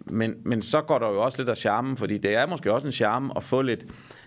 Men, 0.06 0.34
men 0.45 0.62
så 0.62 0.82
går 0.82 1.00
der 1.00 1.08
jo 1.08 1.22
også 1.22 1.38
lidt 1.38 1.50
af 1.50 1.58
charmen, 1.58 1.98
fordi 1.98 2.18
det 2.18 2.36
er 2.36 2.48
måske 2.48 2.74
også 2.74 2.88
en 2.88 2.93
charme 2.93 3.34
at 3.36 3.43
få 3.43 3.62
lidt, 3.62 3.86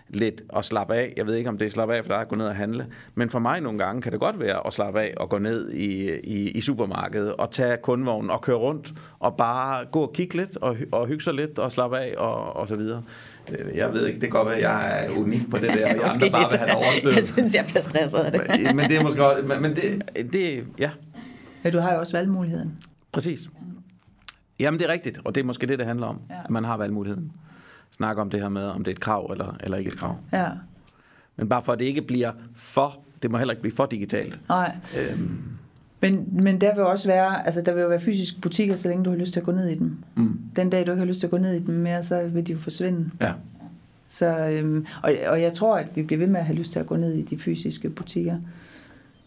lidt 0.09 0.43
at 0.57 0.64
slappe 0.64 0.95
af. 0.95 1.12
Jeg 1.16 1.27
ved 1.27 1.35
ikke, 1.35 1.51
om 1.51 1.59
det 1.59 1.66
er 1.66 1.71
slappe 1.71 1.97
af 1.97 2.05
for 2.05 2.12
dig 2.12 2.21
at 2.21 2.29
gå 2.29 2.37
ned 2.37 2.47
og 2.47 2.57
handle, 2.57 2.87
men 3.14 3.31
for 3.31 3.39
mig 3.39 3.61
nogle 3.61 3.79
gange 3.79 4.03
kan 4.03 4.12
det 4.12 4.21
godt 4.21 4.41
være 4.41 4.66
at 4.66 4.73
slappe 4.73 5.01
af 5.01 5.14
og 5.16 5.29
gå 5.29 5.39
ned 5.39 5.73
i, 5.73 6.11
i, 6.25 6.51
i 6.51 6.61
supermarkedet 6.61 7.33
og 7.33 7.51
tage 7.51 7.77
kundvognen 7.83 8.31
og 8.31 8.41
køre 8.41 8.57
rundt 8.57 8.93
og 9.18 9.37
bare 9.37 9.85
gå 9.93 10.01
og 10.01 10.12
kigge 10.12 10.37
lidt 10.37 10.57
og, 10.57 10.77
og 10.93 11.07
hygge 11.07 11.25
sig 11.25 11.35
lidt 11.35 11.59
og 11.59 11.73
slappe 11.73 11.99
af 11.99 12.14
og, 12.18 12.57
og 12.57 12.68
så 12.68 12.77
videre. 12.77 13.03
Øh, 13.49 13.77
jeg 13.77 13.93
ved 13.93 14.07
ikke, 14.07 14.21
det 14.21 14.31
kan 14.31 14.31
godt 14.31 14.47
være, 14.47 14.57
at 14.57 14.62
jeg 14.62 15.07
er 15.07 15.21
unik 15.21 15.51
på 15.51 15.57
det 15.57 15.68
der, 15.68 15.71
og 15.71 15.97
jeg 16.01 16.11
andre 16.14 16.31
bare 16.31 16.51
vil 16.51 16.59
have 16.59 16.71
det 16.71 16.77
overtid. 16.77 17.11
Jeg 17.12 17.25
synes, 17.25 17.55
jeg 17.55 17.64
bliver 17.64 17.83
stresset 17.83 18.18
af 18.18 18.33
det. 18.33 18.77
men 18.77 18.91
det 18.91 18.97
er 18.97 19.03
måske 19.03 19.27
også, 19.27 19.61
men 19.61 19.77
det, 19.77 20.03
det, 20.33 20.64
ja. 20.79 20.91
Ja, 21.64 21.71
du 21.71 21.79
har 21.79 21.93
jo 21.93 21.99
også 21.99 22.16
valgmuligheden. 22.16 22.79
Præcis. 23.12 23.41
Jamen, 24.61 24.81
det 24.81 24.87
er 24.87 24.93
rigtigt, 24.93 25.21
og 25.25 25.35
det 25.35 25.41
er 25.41 25.45
måske 25.45 25.67
det, 25.67 25.79
det 25.79 25.87
handler 25.87 26.07
om, 26.07 26.19
ja. 26.31 26.35
at 26.45 26.51
man 26.51 26.65
har 26.65 26.77
valgmuligheden 26.77 27.33
snakke 27.91 28.23
om 28.23 28.31
det 28.31 28.41
her 28.41 28.49
med, 28.49 28.63
om 28.63 28.85
det 28.85 28.91
er 28.91 28.95
et 28.95 29.01
krav 29.01 29.31
eller, 29.33 29.57
eller 29.61 29.79
ikke 29.79 29.91
et 29.91 29.99
krav. 29.99 30.17
Ja. 30.33 30.49
Men 31.37 31.49
bare 31.49 31.63
for, 31.63 31.73
at 31.73 31.79
det 31.79 31.85
ikke 31.85 32.03
bliver 32.03 32.33
for, 32.55 32.99
det 33.23 33.31
må 33.31 33.39
heller 33.39 33.53
ikke 33.53 33.63
blive 33.63 33.75
for 33.75 33.87
digitalt. 33.87 34.41
Nej. 34.49 34.77
Øhm. 34.99 35.41
Men, 36.01 36.29
men 36.33 36.61
der 36.61 36.75
vil 36.75 36.85
også 36.85 37.09
være, 37.09 37.47
altså 37.47 37.63
der 37.63 37.73
vil 37.73 37.81
jo 37.81 37.89
være 37.89 38.01
fysiske 38.01 38.41
butikker, 38.41 38.75
så 38.75 38.89
længe 38.89 39.05
du 39.05 39.11
har 39.11 39.17
lyst 39.17 39.33
til 39.33 39.41
at 39.41 39.47
gå 39.47 39.53
ned 39.53 39.69
i 39.69 39.75
dem. 39.75 39.97
Mm. 40.15 40.41
Den 40.57 40.71
dag, 40.71 40.87
du 40.87 40.91
ikke 40.93 40.99
har 40.99 41.07
lyst 41.07 41.21
til 41.21 41.27
at 41.27 41.31
gå 41.31 41.39
ned 41.39 41.53
i 41.53 41.65
dem 41.65 41.75
mere, 41.75 42.03
så 42.03 42.29
vil 42.29 42.47
de 42.47 42.53
jo 42.53 42.59
forsvinde. 42.59 43.11
Ja. 43.21 43.33
Så, 44.09 44.49
øhm, 44.49 44.87
og, 45.03 45.13
og 45.29 45.43
jeg 45.43 45.53
tror, 45.53 45.79
at 45.79 45.87
vi 45.95 46.03
bliver 46.03 46.19
ved 46.19 46.27
med 46.27 46.41
at 46.41 46.47
have 46.47 46.59
lyst 46.59 46.73
til 46.73 46.81
at 46.81 46.87
gå 46.87 46.97
ned 46.97 47.13
i 47.13 47.23
de 47.23 47.39
fysiske 47.39 47.91
butikker. 47.91 48.37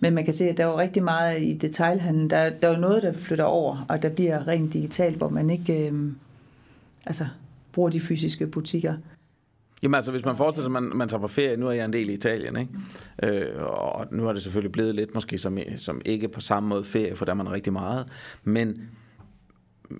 Men 0.03 0.13
man 0.13 0.25
kan 0.25 0.33
se, 0.33 0.49
at 0.49 0.57
der 0.57 0.63
er 0.63 0.67
jo 0.67 0.79
rigtig 0.79 1.03
meget 1.03 1.41
i 1.41 1.53
detailhandlen. 1.53 2.29
Der, 2.29 2.49
der 2.49 2.67
er 2.67 2.73
jo 2.73 2.79
noget, 2.79 3.03
der 3.03 3.13
flytter 3.13 3.43
over, 3.43 3.85
og 3.89 4.01
der 4.01 4.09
bliver 4.09 4.47
rent 4.47 4.73
digitalt, 4.73 5.17
hvor 5.17 5.29
man 5.29 5.49
ikke... 5.49 5.87
Øhm, 5.87 6.15
altså, 7.05 7.27
bruger 7.71 7.89
de 7.89 8.01
fysiske 8.01 8.47
butikker. 8.47 8.93
Jamen 9.83 9.95
altså, 9.95 10.11
hvis 10.11 10.25
man 10.25 10.35
forestiller 10.35 10.69
sig, 10.69 10.77
at 10.77 10.83
man, 10.83 10.97
man 10.97 11.09
tager 11.09 11.21
på 11.21 11.27
ferie, 11.27 11.57
nu 11.57 11.67
er 11.67 11.71
jeg 11.71 11.85
en 11.85 11.93
del 11.93 12.09
i 12.09 12.13
Italien, 12.13 12.57
ikke? 12.57 12.71
Øh, 13.23 13.63
og 13.63 14.07
nu 14.11 14.27
er 14.27 14.33
det 14.33 14.41
selvfølgelig 14.41 14.71
blevet 14.71 14.95
lidt 14.95 15.13
måske 15.13 15.37
som, 15.37 15.57
som 15.75 16.01
ikke 16.05 16.27
på 16.27 16.41
samme 16.41 16.69
måde 16.69 16.83
ferie, 16.83 17.15
for 17.15 17.25
der 17.25 17.31
er 17.31 17.35
man 17.35 17.51
rigtig 17.51 17.73
meget, 17.73 18.05
men 18.43 18.81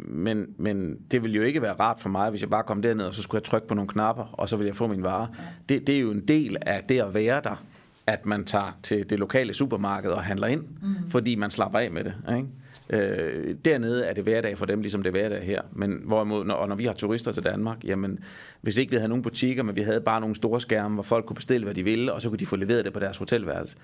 men, 0.08 0.48
men 0.58 0.98
det 1.12 1.24
vil 1.24 1.36
jo 1.36 1.42
ikke 1.42 1.62
være 1.62 1.74
rart 1.74 2.00
for 2.00 2.10
mig, 2.10 2.30
hvis 2.30 2.42
jeg 2.42 2.50
bare 2.50 2.64
kom 2.64 2.82
derned, 2.82 3.06
og 3.06 3.14
så 3.14 3.22
skulle 3.22 3.40
jeg 3.40 3.44
trykke 3.44 3.68
på 3.68 3.74
nogle 3.74 3.90
knapper, 3.90 4.24
og 4.24 4.50
så 4.50 4.58
vil 4.58 4.66
jeg 4.66 4.76
få 4.76 4.88
min 4.88 5.04
vare. 5.04 5.28
Det, 5.70 5.88
det 5.88 5.96
er 5.96 6.00
jo 6.00 6.12
en 6.12 6.28
del 6.28 6.58
af 6.62 6.84
det 6.90 7.00
at 7.00 7.14
være 7.14 7.42
der, 7.44 7.64
at 8.08 8.26
man 8.26 8.44
tager 8.44 8.80
til 8.84 9.10
det 9.10 9.20
lokale 9.20 9.54
supermarked 9.54 10.12
og 10.12 10.24
handler 10.24 10.48
ind, 10.48 10.62
mm. 10.62 11.10
fordi 11.10 11.36
man 11.36 11.52
slapper 11.52 11.80
af 11.80 11.92
med 11.92 12.04
det. 12.04 12.14
Ikke? 12.38 12.48
Øh, 12.90 13.56
dernede 13.66 14.06
er 14.06 14.14
det 14.14 14.24
hverdag 14.24 14.58
for 14.58 14.66
dem, 14.66 14.82
ligesom 14.82 15.04
det 15.04 15.10
er 15.10 15.12
hverdag 15.12 15.44
her. 15.44 15.62
Men 15.72 16.02
hvorimod, 16.06 16.46
når, 16.46 16.54
og 16.54 16.68
når 16.70 16.76
vi 16.76 16.86
har 16.86 16.94
turister 16.94 17.32
til 17.32 17.44
Danmark, 17.44 17.84
jamen, 17.84 18.20
hvis 18.62 18.78
ikke 18.78 18.90
vi 18.90 18.96
havde 18.96 19.10
nogen 19.10 19.24
butikker, 19.24 19.64
men 19.64 19.76
vi 19.76 19.82
havde 19.82 20.02
bare 20.02 20.22
nogle 20.22 20.36
store 20.36 20.62
skærme, 20.62 20.94
hvor 20.94 21.04
folk 21.04 21.26
kunne 21.26 21.36
bestille, 21.36 21.64
hvad 21.64 21.76
de 21.76 21.84
ville, 21.84 22.14
og 22.14 22.22
så 22.22 22.30
kunne 22.30 22.40
de 22.40 22.46
få 22.46 22.56
leveret 22.56 22.86
det 22.86 22.94
på 22.94 23.00
deres 23.00 23.18
hotelværelse. 23.18 23.76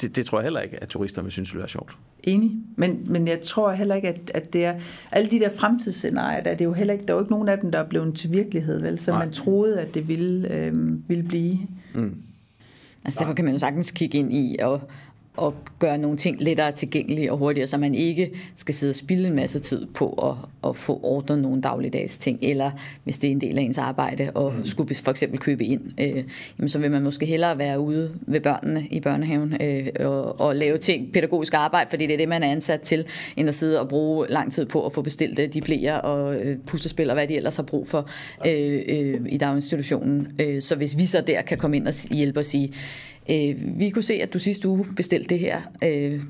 Det, 0.00 0.16
det 0.16 0.26
tror 0.26 0.38
jeg 0.38 0.44
heller 0.44 0.60
ikke, 0.60 0.82
at 0.82 0.88
turisterne 0.88 1.24
vil 1.24 1.32
synes, 1.32 1.50
det 1.50 1.62
er 1.62 1.66
sjovt. 1.66 1.96
Enig, 2.24 2.52
men, 2.76 3.06
men 3.06 3.28
jeg 3.28 3.40
tror 3.40 3.72
heller 3.72 3.94
ikke, 3.94 4.08
at, 4.08 4.30
at 4.34 4.52
det 4.52 4.64
er... 4.64 4.74
Alle 5.12 5.30
de 5.30 5.38
der 5.38 5.50
fremtidsscenarier, 5.50 6.42
der 6.42 6.50
er, 6.50 6.54
det 6.54 6.64
jo 6.64 6.72
heller 6.72 6.92
ikke, 6.92 7.06
der 7.06 7.12
er 7.12 7.16
jo 7.16 7.22
ikke 7.22 7.32
nogen 7.32 7.48
af 7.48 7.58
dem, 7.58 7.72
der 7.72 7.78
er 7.78 7.88
blevet 7.88 8.14
til 8.14 8.32
virkelighed, 8.32 8.80
vel? 8.80 8.98
Så 8.98 9.10
Nej. 9.10 9.24
man 9.24 9.32
troede, 9.32 9.80
at 9.80 9.94
det 9.94 10.08
ville, 10.08 10.54
øh, 10.54 11.08
ville 11.08 11.24
blive. 11.24 11.58
Mm. 11.94 12.16
Altså 13.04 13.20
derfor 13.20 13.34
kan 13.34 13.44
man 13.44 13.54
jo 13.54 13.58
sagtens 13.58 13.90
kigge 13.90 14.18
ind 14.18 14.32
i 14.32 14.56
og, 14.62 14.80
at 15.38 15.52
gøre 15.78 15.98
nogle 15.98 16.16
ting 16.16 16.36
lettere 16.40 16.72
tilgængelige 16.72 17.32
og 17.32 17.38
hurtigere, 17.38 17.66
så 17.66 17.78
man 17.78 17.94
ikke 17.94 18.30
skal 18.56 18.74
sidde 18.74 18.90
og 18.90 18.96
spille 18.96 19.28
en 19.28 19.34
masse 19.34 19.58
tid 19.58 19.86
på 19.86 20.12
at, 20.12 20.68
at 20.68 20.76
få 20.76 21.00
ordnet 21.02 21.38
nogle 21.38 21.62
dagligdags 21.62 22.18
ting, 22.18 22.38
eller 22.42 22.70
hvis 23.04 23.18
det 23.18 23.28
er 23.28 23.32
en 23.32 23.40
del 23.40 23.58
af 23.58 23.62
ens 23.62 23.78
arbejde, 23.78 24.30
og 24.34 24.52
mm. 24.52 24.64
skulle 24.64 24.94
for 24.94 25.10
eksempel 25.10 25.38
købe 25.38 25.64
ind, 25.64 26.00
øh, 26.00 26.24
jamen, 26.58 26.68
så 26.68 26.78
vil 26.78 26.90
man 26.90 27.02
måske 27.02 27.26
hellere 27.26 27.58
være 27.58 27.80
ude 27.80 28.14
ved 28.20 28.40
børnene 28.40 28.86
i 28.90 29.00
børnehaven 29.00 29.56
øh, 29.62 29.86
og, 30.00 30.40
og 30.40 30.56
lave 30.56 30.78
ting, 30.78 31.12
pædagogisk 31.12 31.54
arbejde, 31.54 31.90
fordi 31.90 32.06
det 32.06 32.12
er 32.12 32.18
det, 32.18 32.28
man 32.28 32.42
er 32.42 32.50
ansat 32.50 32.80
til, 32.80 33.06
end 33.36 33.48
at 33.48 33.54
sidde 33.54 33.80
og 33.80 33.88
bruge 33.88 34.26
lang 34.28 34.52
tid 34.52 34.66
på 34.66 34.86
at 34.86 34.92
få 34.92 35.02
bestilt 35.02 35.38
øh, 35.38 35.52
de 35.52 35.60
blæer 35.60 35.96
og 35.96 36.36
øh, 36.36 36.58
puslespil 36.66 37.10
og 37.10 37.14
hvad 37.14 37.28
de 37.28 37.36
ellers 37.36 37.56
har 37.56 37.62
brug 37.62 37.88
for 37.88 38.08
øh, 38.46 38.82
øh, 38.88 39.20
i 39.26 39.38
daginstitutionen. 39.38 40.28
Øh, 40.40 40.62
så 40.62 40.76
hvis 40.76 40.98
vi 40.98 41.06
så 41.06 41.20
der 41.20 41.42
kan 41.42 41.58
komme 41.58 41.76
ind 41.76 41.88
og 41.88 41.94
hjælpe 42.10 42.40
og 42.40 42.46
sige, 42.46 42.72
Øh, 43.30 43.54
vi 43.78 43.90
kunne 43.90 44.02
se, 44.02 44.14
at 44.14 44.32
du 44.32 44.38
sidste 44.38 44.68
uge 44.68 44.86
bestilte 44.96 45.28
det 45.28 45.38
her. 45.38 45.60
Øh, 45.84 46.20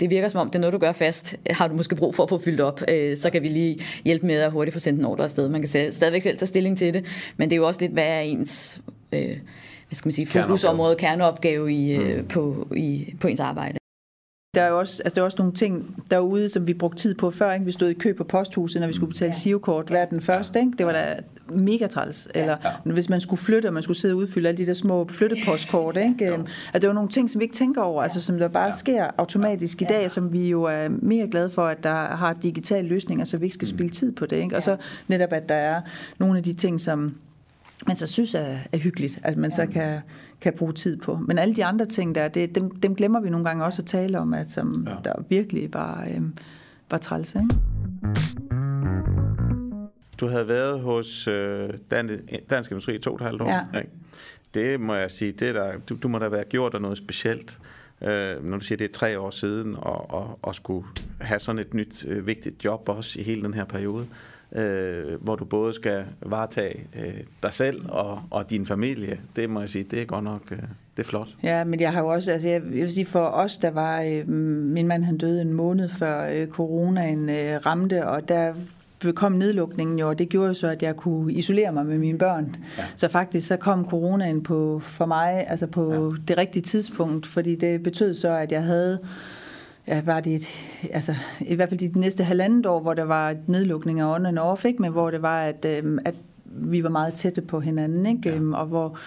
det 0.00 0.10
virker 0.10 0.28
som 0.28 0.40
om, 0.40 0.46
det 0.46 0.54
er 0.54 0.60
noget, 0.60 0.72
du 0.72 0.78
gør 0.78 0.92
fast. 0.92 1.36
Har 1.50 1.68
du 1.68 1.74
måske 1.74 1.96
brug 1.96 2.14
for 2.14 2.22
at 2.22 2.28
få 2.28 2.38
fyldt 2.38 2.60
op, 2.60 2.82
øh, 2.88 3.16
så 3.16 3.30
kan 3.30 3.42
vi 3.42 3.48
lige 3.48 3.78
hjælpe 4.04 4.26
med 4.26 4.34
at 4.34 4.52
hurtigt 4.52 4.72
få 4.72 4.80
sendt 4.80 4.98
en 4.98 5.04
ordre 5.04 5.24
afsted. 5.24 5.48
Man 5.48 5.62
kan 5.62 5.92
stadigvæk 5.92 6.22
selv 6.22 6.38
tage 6.38 6.46
stilling 6.46 6.78
til 6.78 6.94
det, 6.94 7.04
men 7.36 7.50
det 7.50 7.56
er 7.56 7.60
jo 7.60 7.66
også 7.66 7.80
lidt, 7.80 7.92
hvad 7.92 8.06
er 8.06 8.20
ens 8.20 8.80
øh, 9.12 9.36
hvad 9.88 9.94
skal 9.94 10.06
man 10.06 10.12
sige, 10.12 10.26
fokusområde, 10.26 10.96
kerneopgave 10.96 11.72
i, 11.72 11.92
øh, 11.96 12.18
mm. 12.18 12.28
på, 12.28 12.68
i, 12.76 13.14
på 13.20 13.28
ens 13.28 13.40
arbejde 13.40 13.77
der 14.58 14.64
er 14.64 14.68
jo 14.68 14.78
også, 14.78 15.02
altså 15.02 15.14
der 15.14 15.20
er 15.20 15.24
også 15.24 15.36
nogle 15.38 15.52
ting 15.52 16.04
derude, 16.10 16.48
som 16.48 16.66
vi 16.66 16.74
brugte 16.74 16.98
tid 16.98 17.14
på 17.14 17.30
før. 17.30 17.52
Ikke? 17.52 17.64
Vi 17.64 17.72
stod 17.72 17.88
i 17.88 17.94
kø 17.94 18.12
på 18.12 18.24
posthuset, 18.24 18.80
når 18.80 18.86
vi 18.86 18.92
skulle 18.92 19.10
betale 19.10 19.32
SIO-kort. 19.32 19.88
Hvad 19.88 20.00
er 20.00 20.04
den 20.04 20.20
første? 20.20 20.60
Ikke? 20.60 20.72
Det 20.78 20.86
var 20.86 20.92
da 20.92 21.16
mega 21.52 21.86
træls. 21.86 22.28
Eller 22.34 22.56
ja. 22.64 22.92
hvis 22.92 23.08
man 23.08 23.20
skulle 23.20 23.42
flytte, 23.42 23.66
og 23.66 23.72
man 23.72 23.82
skulle 23.82 23.96
sidde 23.96 24.14
og 24.14 24.18
udfylde 24.18 24.48
alle 24.48 24.58
de 24.58 24.66
der 24.66 24.74
små 24.74 25.08
flyttepostkort. 25.08 25.96
Ikke? 25.96 26.24
Ja. 26.24 26.36
At 26.72 26.82
det 26.82 26.88
var 26.88 26.94
nogle 26.94 27.10
ting, 27.10 27.30
som 27.30 27.38
vi 27.38 27.44
ikke 27.44 27.54
tænker 27.54 27.82
over, 27.82 28.02
altså 28.02 28.20
som 28.20 28.38
der 28.38 28.48
bare 28.48 28.64
ja. 28.64 28.70
sker 28.70 29.10
automatisk 29.18 29.82
i 29.82 29.84
dag, 29.84 30.10
som 30.10 30.32
vi 30.32 30.50
jo 30.50 30.62
er 30.62 30.88
mega 30.88 31.26
glade 31.30 31.50
for, 31.50 31.66
at 31.66 31.82
der 31.82 32.16
har 32.16 32.32
digitale 32.32 32.88
løsninger, 32.88 33.24
så 33.24 33.36
vi 33.36 33.46
ikke 33.46 33.54
skal 33.54 33.66
mm. 33.66 33.76
spille 33.76 33.90
tid 33.90 34.12
på 34.12 34.26
det. 34.26 34.36
Ikke? 34.36 34.56
Og 34.56 34.62
så 34.62 34.76
netop, 35.08 35.32
at 35.32 35.48
der 35.48 35.54
er 35.54 35.80
nogle 36.18 36.36
af 36.36 36.42
de 36.42 36.52
ting, 36.52 36.80
som 36.80 37.14
man 37.86 37.96
så 37.96 38.06
synes 38.06 38.34
er, 38.34 38.56
er 38.72 38.78
hyggeligt, 38.78 39.18
at 39.22 39.36
man 39.36 39.50
ja. 39.50 39.56
så 39.56 39.66
kan, 39.66 39.98
kan 40.40 40.52
bruge 40.52 40.72
tid 40.72 40.96
på. 40.96 41.16
Men 41.16 41.38
alle 41.38 41.54
de 41.54 41.64
andre 41.64 41.86
ting 41.86 42.14
der, 42.14 42.28
det, 42.28 42.54
dem, 42.54 42.70
dem 42.70 42.94
glemmer 42.94 43.20
vi 43.20 43.30
nogle 43.30 43.48
gange 43.48 43.64
også 43.64 43.82
at 43.82 43.86
tale 43.86 44.18
om, 44.18 44.34
at 44.34 44.50
som 44.50 44.86
ja. 44.88 44.94
der 45.04 45.12
virkelig 45.28 45.74
var, 45.74 46.06
øhm, 46.14 46.34
var 46.90 46.98
træls. 46.98 47.34
Ikke? 47.34 47.48
Du 50.20 50.26
havde 50.26 50.48
været 50.48 50.80
hos 50.80 51.28
øh, 51.28 51.70
Dansk 52.50 52.70
Industri 52.70 52.94
i 52.94 52.98
to 52.98 53.10
og 53.10 53.16
et 53.16 53.22
halvt 53.22 53.42
år. 53.42 53.50
Ja. 53.74 53.78
Ikke? 53.78 53.90
Det 54.54 54.80
må 54.80 54.94
jeg 54.94 55.10
sige, 55.10 55.32
det 55.32 55.54
der, 55.54 55.72
du, 55.88 55.96
du 56.02 56.08
må 56.08 56.18
da 56.18 56.28
være 56.28 56.44
gjort 56.44 56.74
af 56.74 56.82
noget 56.82 56.98
specielt, 56.98 57.60
øh, 58.02 58.44
når 58.44 58.58
du 58.58 58.64
siger, 58.64 58.76
det 58.76 58.84
er 58.84 58.92
tre 58.92 59.18
år 59.20 59.30
siden, 59.30 59.74
og, 59.78 60.10
og, 60.10 60.38
og 60.42 60.54
skulle 60.54 60.86
have 61.20 61.40
sådan 61.40 61.58
et 61.58 61.74
nyt 61.74 62.04
øh, 62.08 62.26
vigtigt 62.26 62.64
job 62.64 62.88
også 62.88 63.20
i 63.20 63.22
hele 63.22 63.42
den 63.42 63.54
her 63.54 63.64
periode 63.64 64.06
øh, 64.52 65.22
hvor 65.22 65.36
du 65.36 65.44
både 65.44 65.74
skal 65.74 66.04
varetage 66.22 66.86
øh, 66.96 67.14
dig 67.42 67.52
selv 67.52 67.82
og, 67.88 68.22
og 68.30 68.50
din 68.50 68.66
familie. 68.66 69.20
Det 69.36 69.50
må 69.50 69.60
jeg 69.60 69.68
sige, 69.68 69.84
det 69.84 70.02
er 70.02 70.04
godt 70.04 70.24
nok 70.24 70.42
øh, 70.50 70.58
det 70.98 71.04
er 71.04 71.08
flot. 71.08 71.28
Ja, 71.42 71.64
men 71.64 71.80
jeg 71.80 71.92
har 71.92 72.00
jo 72.00 72.08
også, 72.08 72.30
altså 72.30 72.48
jeg 72.48 72.62
vil 72.64 72.92
sige 72.92 73.06
for 73.06 73.24
os, 73.24 73.56
der 73.56 73.70
var, 73.70 74.02
øh, 74.02 74.28
min 74.28 74.88
mand 74.88 75.04
han 75.04 75.18
døde 75.18 75.42
en 75.42 75.52
måned 75.52 75.88
før 75.88 76.28
øh, 76.28 76.48
coronaen 76.48 77.28
øh, 77.28 77.66
ramte, 77.66 78.06
og 78.08 78.28
der 78.28 78.52
kom 79.14 79.32
nedlukningen 79.32 79.98
jo, 79.98 80.08
og 80.08 80.18
det 80.18 80.28
gjorde 80.28 80.48
jo 80.48 80.54
så, 80.54 80.68
at 80.68 80.82
jeg 80.82 80.96
kunne 80.96 81.32
isolere 81.32 81.72
mig 81.72 81.86
med 81.86 81.98
mine 81.98 82.18
børn. 82.18 82.56
Ja. 82.78 82.84
Så 82.96 83.08
faktisk 83.08 83.46
så 83.46 83.56
kom 83.56 83.88
coronaen 83.88 84.42
på, 84.42 84.80
for 84.84 85.06
mig 85.06 85.44
altså 85.48 85.66
på 85.66 85.92
ja. 85.92 86.22
det 86.28 86.38
rigtige 86.38 86.62
tidspunkt, 86.62 87.26
fordi 87.26 87.54
det 87.54 87.82
betød 87.82 88.14
så, 88.14 88.28
at 88.28 88.52
jeg 88.52 88.62
havde 88.62 88.98
ja, 89.88 90.02
var 90.04 90.20
det 90.20 90.34
et, 90.34 90.48
altså, 90.92 91.14
i 91.40 91.54
hvert 91.54 91.68
fald 91.68 91.92
de 91.92 92.00
næste 92.00 92.24
halvandet 92.24 92.66
år, 92.66 92.80
hvor 92.80 92.94
der 92.94 93.04
var 93.04 93.34
nedlukning 93.46 94.00
af 94.00 94.14
on 94.14 94.26
and 94.26 94.38
off, 94.38 94.64
ikke? 94.64 94.82
men 94.82 94.92
hvor 94.92 95.10
det 95.10 95.22
var, 95.22 95.42
at, 95.42 95.64
øh, 95.64 95.98
at 96.04 96.14
vi 96.44 96.82
var 96.82 96.90
meget 96.90 97.14
tætte 97.14 97.40
på 97.40 97.60
hinanden, 97.60 98.06
ikke? 98.06 98.28
Ja. 98.28 98.36
Øhm, 98.36 98.52
og 98.52 98.66
hvor 98.66 98.98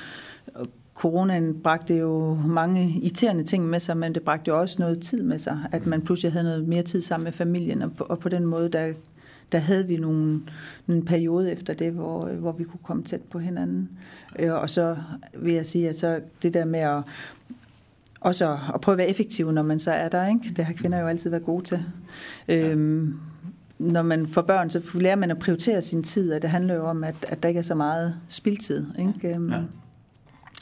coronaen 0.96 1.60
bragte 1.64 1.98
jo 1.98 2.38
mange 2.46 2.90
irriterende 3.02 3.44
ting 3.44 3.70
med 3.70 3.80
sig, 3.80 3.98
men 3.98 4.16
det 4.16 4.24
bragte 4.24 4.50
jo 4.50 4.60
også 4.60 4.76
noget 4.80 5.02
tid 5.02 5.24
med 5.24 5.38
sig, 5.38 5.60
at 5.72 5.86
man 5.86 6.02
pludselig 6.02 6.32
havde 6.32 6.44
noget 6.44 6.68
mere 6.68 6.82
tid 6.82 7.02
sammen 7.02 7.24
med 7.24 7.32
familien, 7.32 7.82
og 7.82 7.92
på, 7.92 8.04
og 8.04 8.20
på 8.20 8.30
den 8.30 8.46
måde, 8.46 8.70
der, 8.70 8.94
der 9.52 9.58
havde 9.58 9.88
vi 9.88 9.98
nogle, 9.98 10.42
en 10.88 11.06
periode 11.06 11.52
efter 11.52 11.74
det, 11.74 11.92
hvor, 11.92 12.26
hvor 12.26 12.52
vi 12.52 12.64
kunne 12.64 12.80
komme 12.84 13.04
tæt 13.04 13.22
på 13.22 13.40
hinanden. 13.40 13.90
Øh, 14.40 14.54
og 14.54 14.70
så 14.70 14.96
vil 15.34 15.54
jeg 15.54 15.66
sige, 15.66 15.90
at 15.90 15.96
så 15.96 16.22
det 16.44 16.54
der 16.54 16.66
med 16.66 16.80
at 16.80 17.04
også 18.22 18.58
at 18.74 18.82
prøve 18.82 18.94
at 18.94 18.98
være 18.98 19.10
effektiv, 19.10 19.52
når 19.52 19.64
man 19.64 19.80
så 19.80 19.92
er 19.92 20.08
der. 20.10 20.28
Ikke? 20.28 20.40
Det 20.58 20.66
har 20.66 20.74
kvinder 20.74 21.00
jo 21.00 21.08
altid 21.08 21.30
været 21.30 21.46
gode 21.46 21.64
til. 21.64 21.84
Øhm, 22.48 23.14
når 23.80 24.02
man 24.02 24.28
får 24.28 24.42
børn, 24.42 24.70
så 24.70 24.82
lærer 24.94 25.16
man 25.16 25.32
at 25.32 25.40
prioritere 25.40 25.82
sin 25.82 26.04
tid, 26.04 26.34
og 26.34 26.42
det 26.42 26.50
handler 26.50 26.74
jo 26.74 26.86
om, 26.86 27.04
at, 27.04 27.16
at 27.28 27.44
der 27.44 27.50
ikke 27.50 27.58
er 27.58 27.62
så 27.62 27.76
meget 27.76 28.16
spildtid. 28.28 28.86
Ikke? 29.00 29.36
Øhm, 29.36 29.52
ja. 29.52 29.60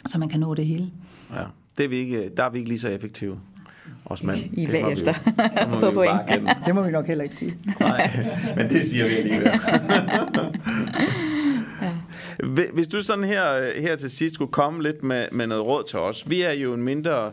så 0.06 0.20
man 0.20 0.30
kan 0.30 0.40
nå 0.40 0.54
det 0.54 0.66
hele. 0.66 0.90
Ja, 1.36 1.44
det 1.78 1.84
er 1.86 1.90
vi 1.90 1.96
ikke, 1.96 2.30
der 2.38 2.44
er 2.44 2.50
vi 2.50 2.58
ikke 2.58 2.70
lige 2.70 2.80
så 2.80 2.90
effektive. 2.90 3.40
Os 4.06 4.24
mænd. 4.24 4.38
I 4.54 4.66
Det 4.66 4.82
må 4.82 4.90
vi- 4.90 4.96
bagefter. 4.96 5.14
det 5.14 5.70
må 5.70 5.80
På 5.80 5.90
vi 5.90 5.94
point. 5.94 6.12
bare 6.12 6.30
erkende. 6.30 6.52
Det 6.66 6.76
må 6.76 6.82
vi 6.82 6.92
nok 6.92 7.08
heller 7.08 7.24
ikke 7.24 7.36
sige. 7.36 7.58
Nej, 7.80 8.10
men 8.58 8.70
det 8.70 8.82
siger 8.82 9.06
vi 9.08 9.14
alligevel. 9.16 9.52
Hvis 12.74 12.88
du 12.88 13.02
sådan 13.02 13.24
her, 13.24 13.80
her 13.82 13.96
til 13.96 14.12
sidst 14.12 14.36
skulle 14.36 14.52
komme 14.52 14.84
lidt 14.84 15.04
med, 15.04 15.28
med 15.32 15.48
noget 15.48 15.66
råd 15.66 15.84
til 15.84 16.00
os. 16.00 16.30
Vi 16.30 16.42
er 16.42 16.52
jo 16.52 16.74
en 16.74 16.84
mindre 16.84 17.32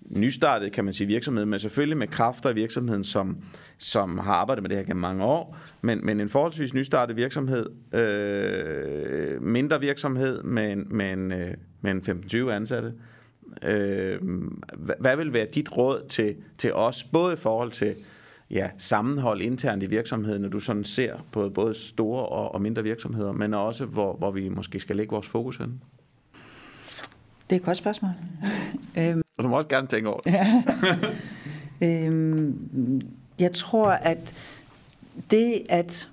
nystartet, 0.00 0.72
kan 0.72 0.84
man 0.84 0.94
sige, 0.94 1.06
virksomhed, 1.06 1.44
men 1.44 1.58
selvfølgelig 1.58 1.96
med 1.96 2.08
kræfter 2.08 2.50
i 2.50 2.54
virksomheden, 2.54 3.04
som, 3.04 3.36
som 3.78 4.18
har 4.18 4.34
arbejdet 4.34 4.62
med 4.62 4.68
det 4.70 4.78
her 4.78 4.84
gennem 4.84 5.00
mange 5.00 5.24
år, 5.24 5.56
men, 5.82 6.06
men 6.06 6.20
en 6.20 6.28
forholdsvis 6.28 6.74
nystartet 6.74 7.16
virksomhed, 7.16 7.66
øh, 7.94 9.42
mindre 9.42 9.80
virksomhed 9.80 10.42
med 10.42 10.72
en, 10.72 10.86
med 10.90 11.12
en, 11.12 11.32
øh, 11.32 11.54
med 11.80 11.90
en 11.90 12.24
15-20 12.34 12.50
ansatte. 12.50 12.92
Øh, 13.64 14.18
hvad, 14.76 14.94
hvad 15.00 15.16
vil 15.16 15.32
være 15.32 15.46
dit 15.54 15.76
råd 15.76 16.06
til, 16.08 16.36
til 16.58 16.74
os, 16.74 17.04
både 17.04 17.32
i 17.32 17.36
forhold 17.36 17.70
til 17.70 17.94
ja, 18.52 18.70
sammenhold 18.78 19.42
internt 19.42 19.82
i 19.82 19.86
virksomheden, 19.86 20.42
når 20.42 20.48
du 20.48 20.60
sådan 20.60 20.84
ser 20.84 21.16
på 21.32 21.48
både 21.48 21.74
store 21.74 22.26
og, 22.26 22.54
og 22.54 22.62
mindre 22.62 22.82
virksomheder, 22.82 23.32
men 23.32 23.54
også 23.54 23.84
hvor, 23.84 24.16
hvor 24.16 24.30
vi 24.30 24.48
måske 24.48 24.80
skal 24.80 24.96
lægge 24.96 25.10
vores 25.10 25.26
fokus 25.26 25.56
hen? 25.56 25.80
Det 27.50 27.56
er 27.56 27.60
et 27.60 27.66
godt 27.66 27.76
spørgsmål. 27.76 28.10
øhm, 28.98 29.22
Og 29.38 29.44
du 29.44 29.48
må 29.48 29.56
også 29.56 29.68
gerne 29.68 29.86
tænke 29.86 30.08
over 30.08 30.20
det. 30.20 30.34
øhm, 32.06 33.00
jeg 33.38 33.52
tror, 33.52 33.90
at 33.90 34.34
det, 35.30 35.62
at 35.68 36.08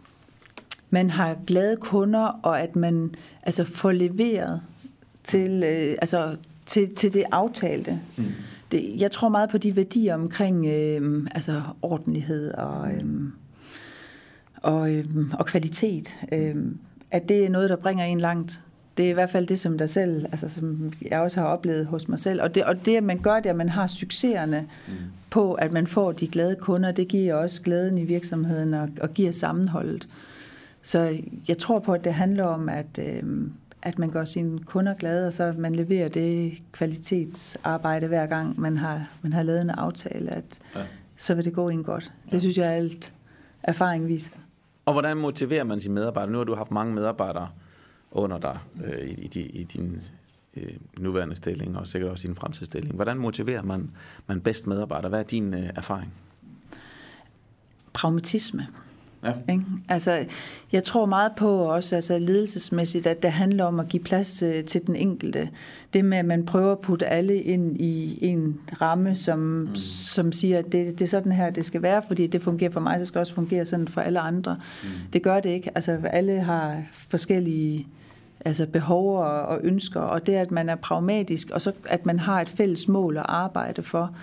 man 0.89 1.09
har 1.09 1.37
glade 1.47 1.77
kunder, 1.77 2.39
og 2.43 2.61
at 2.61 2.75
man 2.75 3.15
altså 3.43 3.63
får 3.63 3.91
leveret 3.91 4.61
til, 5.23 5.63
øh, 5.65 5.97
altså, 6.01 6.37
til, 6.65 6.95
til 6.95 7.13
det 7.13 7.23
aftalte. 7.31 7.99
Mm. 8.17 8.23
Det, 8.71 9.01
jeg 9.01 9.11
tror 9.11 9.29
meget 9.29 9.49
på 9.49 9.57
de 9.57 9.75
værdier 9.75 10.13
omkring 10.13 10.67
øh, 10.67 11.27
altså 11.35 11.61
ordentlighed 11.81 12.51
og, 12.51 12.91
øh, 12.91 13.03
og, 14.55 14.93
øh, 14.93 15.05
og 15.33 15.45
kvalitet. 15.45 16.15
Øh, 16.31 16.55
at 17.11 17.29
det 17.29 17.45
er 17.45 17.49
noget, 17.49 17.69
der 17.69 17.75
bringer 17.75 18.05
en 18.05 18.19
langt. 18.19 18.61
Det 18.97 19.05
er 19.05 19.09
i 19.09 19.13
hvert 19.13 19.29
fald 19.29 19.47
det, 19.47 19.59
som 19.59 19.77
der 19.77 19.85
selv, 19.85 20.25
altså 20.25 20.49
som 20.49 20.93
jeg 21.09 21.19
også 21.19 21.39
har 21.39 21.47
oplevet 21.47 21.85
hos 21.85 22.07
mig 22.07 22.19
selv. 22.19 22.41
Og 22.41 22.55
det, 22.55 22.63
og 22.63 22.85
det 22.85 22.97
at 22.97 23.03
man 23.03 23.17
gør 23.17 23.39
det, 23.39 23.49
at 23.49 23.55
man 23.55 23.69
har 23.69 23.87
succeserne 23.87 24.67
mm. 24.87 24.93
på, 25.29 25.53
at 25.53 25.71
man 25.71 25.87
får 25.87 26.11
de 26.11 26.27
glade 26.27 26.55
kunder, 26.55 26.91
det 26.91 27.07
giver 27.07 27.35
også 27.35 27.61
glæden 27.61 27.97
i 27.97 28.03
virksomheden 28.03 28.73
og, 28.73 28.89
og 29.01 29.13
giver 29.13 29.31
sammenholdet. 29.31 30.09
Så 30.81 31.17
jeg 31.47 31.57
tror 31.57 31.79
på, 31.79 31.93
at 31.93 32.03
det 32.03 32.13
handler 32.13 32.43
om, 32.43 32.69
at, 32.69 32.99
øh, 32.99 33.23
at 33.81 33.99
man 33.99 34.09
gør 34.09 34.25
sine 34.25 34.59
kunder 34.59 34.93
glade, 34.93 35.27
og 35.27 35.33
så 35.33 35.53
man 35.57 35.75
leverer 35.75 36.09
det 36.09 36.61
kvalitetsarbejde 36.71 38.07
hver 38.07 38.25
gang, 38.25 38.59
man 38.59 38.77
har, 38.77 39.07
man 39.21 39.33
har 39.33 39.43
lavet 39.43 39.61
en 39.61 39.69
aftale, 39.69 40.31
at 40.31 40.59
ja. 40.75 40.81
så 41.17 41.35
vil 41.35 41.45
det 41.45 41.53
gå 41.53 41.69
en 41.69 41.83
godt. 41.83 42.11
Det 42.31 42.41
synes 42.41 42.57
jeg, 42.57 42.73
alt 42.73 43.13
erfaring 43.63 44.07
viser. 44.07 44.31
Og 44.85 44.93
hvordan 44.93 45.17
motiverer 45.17 45.63
man 45.63 45.79
sine 45.79 45.93
medarbejdere? 45.93 46.31
Nu 46.31 46.37
har 46.37 46.45
du 46.45 46.55
haft 46.55 46.71
mange 46.71 46.93
medarbejdere 46.93 47.49
under 48.11 48.37
dig 48.37 48.59
øh, 48.83 49.07
i, 49.07 49.29
i, 49.35 49.39
i 49.39 49.63
din 49.63 50.01
øh, 50.57 50.73
nuværende 50.97 51.35
stilling, 51.35 51.77
og 51.77 51.87
sikkert 51.87 52.11
også 52.11 52.25
i 52.25 52.27
din 52.27 52.35
fremtidsstilling. 52.35 52.95
Hvordan 52.95 53.17
motiverer 53.17 53.63
man, 53.63 53.91
man 54.27 54.41
bedst 54.41 54.67
medarbejdere? 54.67 55.09
Hvad 55.09 55.19
er 55.19 55.23
din 55.23 55.53
øh, 55.53 55.69
erfaring? 55.75 56.13
Pragmatisme. 57.93 58.67
Ja. 59.23 59.33
Ikke? 59.49 59.63
Altså, 59.89 60.25
jeg 60.71 60.83
tror 60.83 61.05
meget 61.05 61.31
på 61.37 61.49
også 61.49 61.95
altså 61.95 62.17
ledelsesmæssigt, 62.17 63.07
at 63.07 63.23
det 63.23 63.31
handler 63.31 63.63
om 63.63 63.79
at 63.79 63.87
give 63.89 64.03
plads 64.03 64.43
til 64.65 64.87
den 64.87 64.95
enkelte. 64.95 65.49
Det 65.93 66.05
med, 66.05 66.17
at 66.17 66.25
man 66.25 66.45
prøver 66.45 66.71
at 66.71 66.79
putte 66.79 67.07
alle 67.07 67.41
ind 67.41 67.81
i 67.81 68.19
en 68.21 68.59
ramme, 68.81 69.15
som, 69.15 69.39
mm. 69.39 69.75
som 69.75 70.31
siger, 70.31 70.59
at 70.59 70.65
det, 70.65 70.99
det 70.99 71.01
er 71.01 71.09
sådan 71.09 71.31
her, 71.31 71.49
det 71.49 71.65
skal 71.65 71.81
være, 71.81 72.01
fordi 72.07 72.27
det 72.27 72.41
fungerer 72.41 72.71
for 72.71 72.79
mig, 72.79 72.99
så 72.99 73.05
skal 73.05 73.19
det 73.19 73.21
også 73.21 73.33
fungere 73.33 73.65
sådan 73.65 73.87
for 73.87 74.01
alle 74.01 74.19
andre. 74.19 74.57
Mm. 74.83 74.89
Det 75.13 75.23
gør 75.23 75.39
det 75.39 75.49
ikke. 75.49 75.71
Altså, 75.75 75.99
alle 76.03 76.39
har 76.39 76.83
forskellige 77.09 77.87
altså 78.45 78.65
behov 78.65 79.17
og, 79.17 79.41
og 79.41 79.59
ønsker, 79.63 79.99
og 79.99 80.27
det 80.27 80.33
at 80.33 80.51
man 80.51 80.69
er 80.69 80.75
pragmatisk, 80.75 81.49
og 81.49 81.61
så 81.61 81.71
at 81.85 82.05
man 82.05 82.19
har 82.19 82.41
et 82.41 82.49
fælles 82.49 82.87
mål 82.87 83.17
at 83.17 83.25
arbejde 83.27 83.83
for, 83.83 84.15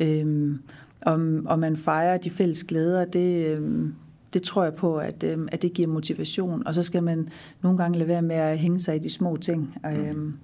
øhm, 0.00 0.62
om, 1.06 1.46
og 1.46 1.58
man 1.58 1.76
fejrer 1.76 2.16
de 2.16 2.30
fælles 2.30 2.64
glæder, 2.64 3.04
det, 3.04 3.46
øhm, 3.46 3.94
det 4.32 4.42
tror 4.42 4.64
jeg 4.64 4.74
på, 4.74 4.96
at, 4.96 5.24
øhm, 5.24 5.48
at 5.52 5.62
det 5.62 5.72
giver 5.72 5.88
motivation. 5.88 6.66
Og 6.66 6.74
så 6.74 6.82
skal 6.82 7.02
man 7.02 7.28
nogle 7.62 7.78
gange 7.78 7.98
lade 7.98 8.08
være 8.08 8.22
med 8.22 8.36
at 8.36 8.58
hænge 8.58 8.78
sig 8.78 8.96
i 8.96 8.98
de 8.98 9.10
små 9.10 9.36
ting. 9.36 9.76
Og, 9.82 9.96
øhm, 9.96 10.34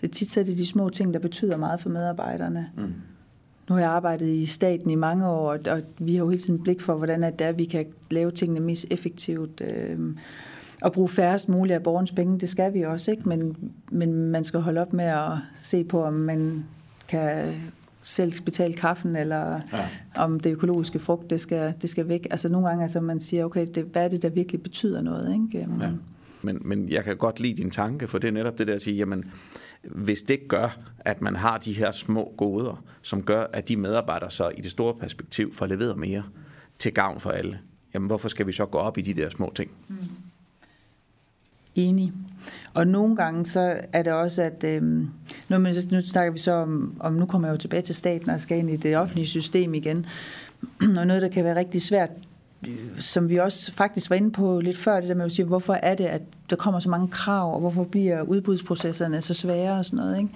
det 0.00 0.08
er 0.08 0.12
tit 0.12 0.30
så 0.30 0.40
er 0.40 0.44
det 0.44 0.58
de 0.58 0.66
små 0.66 0.88
ting, 0.88 1.14
der 1.14 1.20
betyder 1.20 1.56
meget 1.56 1.80
for 1.80 1.88
medarbejderne. 1.88 2.70
Mm. 2.76 2.92
Nu 3.68 3.74
har 3.74 3.80
jeg 3.80 3.90
arbejdet 3.90 4.26
i 4.26 4.46
staten 4.46 4.90
i 4.90 4.94
mange 4.94 5.28
år, 5.28 5.58
og, 5.70 5.80
vi 5.98 6.14
har 6.14 6.24
jo 6.24 6.30
hele 6.30 6.42
tiden 6.42 6.62
blik 6.62 6.80
for, 6.80 6.94
hvordan 6.94 7.24
at 7.24 7.38
det 7.38 7.46
er, 7.46 7.52
vi 7.52 7.64
kan 7.64 7.86
lave 8.10 8.30
tingene 8.30 8.60
mest 8.60 8.86
effektivt. 8.90 9.60
Øhm, 9.60 10.18
og 10.82 10.92
bruge 10.92 11.08
færrest 11.08 11.48
muligt 11.48 11.74
af 11.74 11.82
borgens 11.82 12.12
penge, 12.12 12.38
det 12.38 12.48
skal 12.48 12.74
vi 12.74 12.82
også, 12.82 13.10
ikke? 13.10 13.28
Men, 13.28 13.56
men 13.90 14.12
man 14.12 14.44
skal 14.44 14.60
holde 14.60 14.80
op 14.80 14.92
med 14.92 15.04
at 15.04 15.32
se 15.60 15.84
på, 15.84 16.04
om 16.04 16.12
man 16.12 16.64
kan 17.08 17.54
selv 18.06 18.32
betale 18.44 18.74
kaffen, 18.74 19.16
eller 19.16 19.60
ja. 19.72 19.88
om 20.14 20.40
det 20.40 20.50
økologiske 20.50 20.98
frugt, 20.98 21.30
det 21.30 21.40
skal, 21.40 21.74
det 21.82 21.90
skal 21.90 22.08
væk. 22.08 22.26
Altså 22.30 22.48
nogle 22.48 22.68
gange, 22.68 22.82
altså 22.82 23.00
man 23.00 23.20
siger, 23.20 23.44
okay, 23.44 23.66
det, 23.74 23.84
hvad 23.84 24.04
er 24.04 24.08
det, 24.08 24.22
der 24.22 24.28
virkelig 24.28 24.62
betyder 24.62 25.00
noget, 25.00 25.32
ikke? 25.32 25.66
Ja. 25.80 25.90
Men, 26.42 26.58
men 26.64 26.88
jeg 26.88 27.04
kan 27.04 27.16
godt 27.16 27.40
lide 27.40 27.56
din 27.56 27.70
tanke, 27.70 28.08
for 28.08 28.18
det 28.18 28.28
er 28.28 28.32
netop 28.32 28.58
det 28.58 28.66
der 28.66 28.74
at 28.74 28.82
sige, 28.82 28.96
jamen, 28.96 29.24
hvis 29.82 30.22
det 30.22 30.48
gør, 30.48 30.78
at 30.98 31.22
man 31.22 31.36
har 31.36 31.58
de 31.58 31.72
her 31.72 31.90
små 31.90 32.34
goder, 32.36 32.84
som 33.02 33.22
gør, 33.22 33.46
at 33.52 33.68
de 33.68 33.76
medarbejdere 33.76 34.30
så 34.30 34.48
i 34.48 34.60
det 34.60 34.70
store 34.70 34.94
perspektiv 34.94 35.54
får 35.54 35.66
leveret 35.66 35.98
mere 35.98 36.22
til 36.78 36.94
gavn 36.94 37.20
for 37.20 37.30
alle, 37.30 37.58
jamen 37.94 38.06
hvorfor 38.06 38.28
skal 38.28 38.46
vi 38.46 38.52
så 38.52 38.66
gå 38.66 38.78
op 38.78 38.98
i 38.98 39.00
de 39.00 39.14
der 39.14 39.30
små 39.30 39.52
ting? 39.54 39.70
Mm. 39.88 39.96
Enig. 41.76 42.12
Og 42.74 42.86
nogle 42.86 43.16
gange 43.16 43.46
så 43.46 43.80
er 43.92 44.02
det 44.02 44.12
også, 44.12 44.42
at 44.42 44.64
øhm, 44.64 45.08
nu, 45.48 45.58
nu 45.58 46.00
snakker 46.04 46.30
vi 46.32 46.38
så 46.38 46.52
om, 46.52 46.96
om, 47.00 47.12
nu 47.12 47.26
kommer 47.26 47.48
jeg 47.48 47.52
jo 47.52 47.58
tilbage 47.58 47.82
til 47.82 47.94
staten 47.94 48.30
og 48.30 48.40
skal 48.40 48.58
ind 48.58 48.70
i 48.70 48.76
det 48.76 48.96
offentlige 48.96 49.26
system 49.26 49.74
igen, 49.74 50.06
og 50.98 51.06
noget, 51.06 51.22
der 51.22 51.28
kan 51.28 51.44
være 51.44 51.56
rigtig 51.56 51.82
svært, 51.82 52.10
som 52.98 53.28
vi 53.28 53.36
også 53.36 53.72
faktisk 53.72 54.10
var 54.10 54.16
inde 54.16 54.30
på 54.30 54.60
lidt 54.60 54.76
før, 54.76 55.00
det 55.00 55.08
der 55.08 55.14
med 55.14 55.24
at 55.24 55.32
sige, 55.32 55.46
hvorfor 55.46 55.74
er 55.74 55.94
det, 55.94 56.04
at 56.04 56.22
der 56.50 56.56
kommer 56.56 56.80
så 56.80 56.90
mange 56.90 57.08
krav, 57.08 57.54
og 57.54 57.60
hvorfor 57.60 57.84
bliver 57.84 58.22
udbudsprocesserne 58.22 59.20
så 59.20 59.34
svære 59.34 59.78
og 59.78 59.84
sådan 59.84 59.96
noget, 59.96 60.18
ikke? 60.18 60.30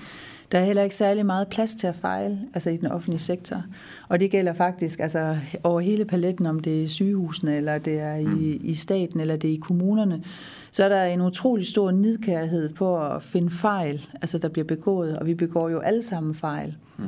Der 0.53 0.59
er 0.59 0.65
heller 0.65 0.83
ikke 0.83 0.97
særlig 0.97 1.27
meget 1.27 1.49
plads 1.49 1.75
til 1.75 1.87
at 1.87 1.95
fejle 1.95 2.39
altså 2.55 2.71
i 2.71 2.77
den 2.77 2.87
offentlige 2.87 3.21
sektor. 3.21 3.65
Og 4.09 4.21
det 4.21 4.31
gælder 4.31 4.53
faktisk 4.53 5.01
altså, 5.01 5.37
over 5.63 5.81
hele 5.81 6.05
paletten, 6.05 6.47
om 6.47 6.61
det 6.61 6.83
er 6.83 6.89
sygehusene, 6.89 7.57
eller 7.57 7.79
det 7.79 8.01
er 8.01 8.15
i, 8.15 8.61
i 8.63 8.75
staten, 8.75 9.21
eller 9.21 9.37
det 9.37 9.51
er 9.51 9.55
i 9.55 9.61
kommunerne. 9.63 10.23
Så 10.71 10.85
er 10.85 10.89
der 10.89 11.05
en 11.05 11.21
utrolig 11.21 11.67
stor 11.67 11.91
nidkærhed 11.91 12.69
på 12.69 13.03
at 13.05 13.23
finde 13.23 13.51
fejl, 13.51 14.07
altså 14.15 14.39
der 14.39 14.49
bliver 14.49 14.67
begået, 14.67 15.19
og 15.19 15.27
vi 15.27 15.35
begår 15.35 15.69
jo 15.69 15.79
alle 15.79 16.03
sammen 16.03 16.35
fejl. 16.35 16.77
Mm. 16.99 17.05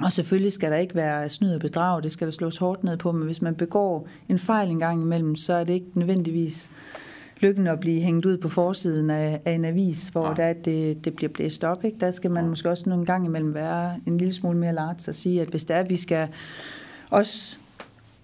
Og 0.00 0.12
selvfølgelig 0.12 0.52
skal 0.52 0.70
der 0.70 0.76
ikke 0.76 0.94
være 0.94 1.28
snyd 1.28 1.54
og 1.54 1.60
bedrag, 1.60 2.02
det 2.02 2.12
skal 2.12 2.26
der 2.26 2.32
slås 2.32 2.56
hårdt 2.56 2.84
ned 2.84 2.96
på, 2.96 3.12
men 3.12 3.24
hvis 3.24 3.42
man 3.42 3.54
begår 3.54 4.08
en 4.28 4.38
fejl 4.38 4.70
en 4.70 4.78
gang 4.78 5.02
imellem, 5.02 5.36
så 5.36 5.52
er 5.52 5.64
det 5.64 5.72
ikke 5.72 5.86
nødvendigvis 5.94 6.70
lykken 7.40 7.66
at 7.66 7.80
blive 7.80 8.00
hængt 8.00 8.26
ud 8.26 8.38
på 8.38 8.48
forsiden 8.48 9.10
af, 9.10 9.40
af 9.44 9.52
en 9.52 9.64
avis, 9.64 10.08
hvor 10.08 10.28
ja. 10.28 10.34
der, 10.34 10.52
det, 10.52 11.04
det 11.04 11.16
bliver 11.16 11.32
blæst 11.32 11.64
op. 11.64 11.84
Ikke? 11.84 11.98
Der 12.00 12.10
skal 12.10 12.30
man 12.30 12.48
måske 12.48 12.70
også 12.70 12.88
nogle 12.88 13.06
gange 13.06 13.26
imellem 13.26 13.54
være 13.54 13.94
en 14.06 14.18
lille 14.18 14.34
smule 14.34 14.58
mere 14.58 14.74
larts 14.74 15.08
og 15.08 15.14
sige, 15.14 15.40
at 15.40 15.48
hvis 15.48 15.64
det 15.64 15.76
er, 15.76 15.80
at 15.80 15.90
vi 15.90 15.96
skal 15.96 16.28
også 17.10 17.58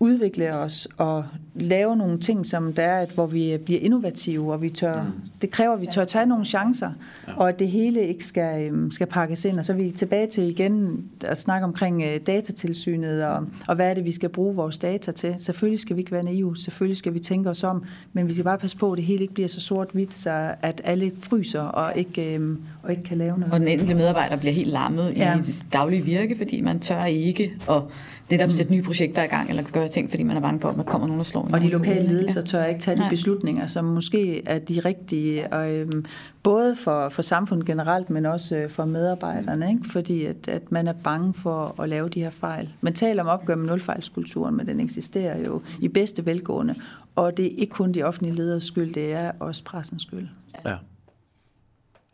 udvikle 0.03 0.55
os 0.55 0.89
og 0.97 1.25
lave 1.55 1.97
nogle 1.97 2.19
ting, 2.19 2.47
som 2.47 2.73
der 2.73 2.83
er, 2.83 3.03
at, 3.03 3.11
hvor 3.11 3.27
vi 3.27 3.59
bliver 3.65 3.81
innovative, 3.81 4.53
og 4.53 4.63
vi 4.63 4.71
tør, 4.71 5.03
mm. 5.03 5.11
det 5.41 5.51
kræver, 5.51 5.75
at 5.75 5.81
vi 5.81 5.87
tør 5.87 6.05
tage 6.05 6.27
nogle 6.27 6.45
chancer, 6.45 6.91
ja. 7.29 7.33
og 7.37 7.49
at 7.49 7.59
det 7.59 7.69
hele 7.69 8.07
ikke 8.07 8.25
skal, 8.25 8.73
skal 8.91 9.07
pakkes 9.07 9.45
ind. 9.45 9.59
Og 9.59 9.65
så 9.65 9.73
er 9.73 9.77
vi 9.77 9.91
tilbage 9.91 10.27
til 10.27 10.45
igen 10.45 11.05
at 11.25 11.39
snakke 11.39 11.65
omkring 11.65 12.03
datatilsynet, 12.27 13.25
og, 13.25 13.47
og 13.69 13.75
hvad 13.75 13.91
er 13.91 13.95
det, 13.95 14.05
vi 14.05 14.13
skal 14.13 14.29
bruge 14.29 14.55
vores 14.55 14.79
data 14.79 15.13
til. 15.13 15.35
Selvfølgelig 15.39 15.81
skal 15.81 15.97
vi 15.97 16.01
ikke 16.01 16.13
være 16.13 16.23
naive, 16.23 16.57
selvfølgelig 16.57 16.97
skal 16.97 17.15
vi 17.15 17.19
tænke 17.19 17.51
os 17.51 17.65
om, 17.65 17.85
men 18.13 18.29
vi 18.29 18.33
skal 18.33 18.45
bare 18.45 18.59
passe 18.59 18.77
på, 18.77 18.93
at 18.93 18.97
det 18.97 19.05
hele 19.05 19.23
ikke 19.23 19.35
bliver 19.35 19.49
så 19.49 19.61
sort-hvidt, 19.61 20.15
så 20.15 20.55
at 20.63 20.81
alle 20.85 21.13
fryser 21.19 21.61
og 21.61 21.93
ikke, 21.97 22.35
øhm, 22.35 22.63
og 22.83 22.91
ikke 22.91 23.03
kan 23.03 23.19
lave 23.19 23.39
noget. 23.39 23.55
Og 23.55 23.61
den 23.61 23.69
enkelte 23.69 23.95
medarbejder 23.95 24.37
bliver 24.37 24.53
helt 24.53 24.71
lammet 24.71 25.13
ja. 25.17 25.39
i 25.39 25.43
sit 25.43 25.73
daglige 25.73 26.03
virke, 26.03 26.37
fordi 26.37 26.61
man 26.61 26.81
tør 26.81 27.05
ikke 27.05 27.53
at 27.71 27.83
netop 28.31 28.51
sætte 28.51 28.73
nye 28.73 28.83
projekter 28.83 29.23
i 29.23 29.27
gang, 29.27 29.51
eller 29.51 29.63
gøre 29.63 29.89
ting, 29.89 30.11
fordi 30.11 30.23
man 30.23 30.37
er 30.37 30.41
bange 30.41 30.61
for, 30.61 30.69
at 30.69 30.77
der 30.77 30.83
kommer 30.83 31.07
nogen, 31.07 31.19
der 31.19 31.25
slår 31.25 31.49
Og 31.53 31.61
de 31.61 31.69
lokale 31.69 32.09
ledelser 32.09 32.43
tør 32.43 32.65
ikke 32.65 32.81
tage 32.81 32.97
de 32.97 33.07
beslutninger, 33.11 33.67
som 33.67 33.85
måske 33.85 34.49
er 34.49 34.59
de 34.59 34.81
rigtige, 34.81 35.53
og, 35.53 35.73
øhm, 35.73 36.05
både 36.43 36.77
for, 36.77 37.09
for 37.09 37.23
samfundet 37.23 37.67
generelt, 37.67 38.11
men 38.11 38.27
også 38.27 38.67
for 38.69 38.85
medarbejderne, 38.85 39.69
ikke? 39.71 39.89
fordi 39.89 40.25
at, 40.25 40.49
at 40.49 40.73
man 40.73 40.89
er 40.89 40.93
bange 40.93 41.35
for 41.35 41.81
at 41.81 41.89
lave 41.89 42.09
de 42.09 42.21
her 42.21 42.31
fejl. 42.31 42.73
Man 42.81 42.95
taler 42.95 43.23
om 43.23 43.29
opgør 43.29 43.55
med 43.55 43.67
nulfejlskulturen, 43.67 44.57
men 44.57 44.67
den 44.67 44.81
eksisterer 44.81 45.45
jo 45.45 45.63
i 45.81 45.89
bedste 45.89 46.27
velgående, 46.27 46.75
og 47.15 47.37
det 47.37 47.47
er 47.47 47.57
ikke 47.57 47.73
kun 47.73 47.93
de 47.93 48.03
offentlige 48.03 48.35
leders 48.35 48.65
skyld, 48.65 48.95
det 48.95 49.13
er 49.13 49.33
også 49.41 49.65
pressens 49.65 50.03
skyld. 50.03 50.29
Ja, 50.67 50.77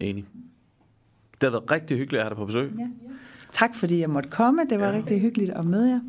enig. 0.00 0.24
Det 1.32 1.42
har 1.42 1.50
været 1.50 1.70
rigtig 1.70 1.96
hyggeligt 1.96 2.20
at 2.20 2.24
have 2.24 2.30
dig 2.30 2.36
på 2.36 2.46
besøg. 2.46 2.72
Ja. 2.78 2.86
Tak 3.53 3.74
fordi 3.74 4.01
jeg 4.01 4.11
måtte 4.11 4.28
komme. 4.28 4.62
Det 4.70 4.80
var 4.80 4.86
ja. 4.86 4.97
rigtig 4.97 5.20
hyggeligt 5.20 5.51
at 5.51 5.64
møde 5.64 5.88
jer. 5.88 6.01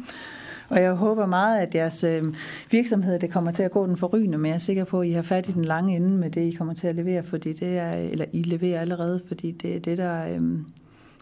Og 0.69 0.81
jeg 0.81 0.93
håber 0.93 1.25
meget, 1.25 1.59
at 1.59 1.75
jeres 1.75 2.03
øh, 2.03 2.23
virksomhed 2.71 3.19
det 3.19 3.31
kommer 3.31 3.51
til 3.51 3.63
at 3.63 3.71
gå 3.71 3.88
den 3.88 3.97
forrygende, 3.97 4.38
men 4.38 4.45
jeg 4.45 4.53
er 4.53 4.57
sikker 4.57 4.83
på, 4.83 5.01
at 5.01 5.07
I 5.07 5.11
har 5.11 5.21
fat 5.21 5.49
i 5.49 5.51
den 5.51 5.65
lange 5.65 5.95
ende 5.95 6.17
med 6.17 6.29
det, 6.29 6.41
I 6.41 6.51
kommer 6.51 6.73
til 6.73 6.88
at 6.88 6.95
levere, 6.95 7.23
fordi 7.23 7.53
det 7.53 7.77
er, 7.77 7.91
eller 7.91 8.25
I 8.31 8.43
leverer 8.43 8.81
allerede, 8.81 9.21
fordi 9.27 9.51
det 9.51 9.75
er 9.75 9.79
det, 9.79 9.97
der, 9.97 10.27
øh, 10.27 10.59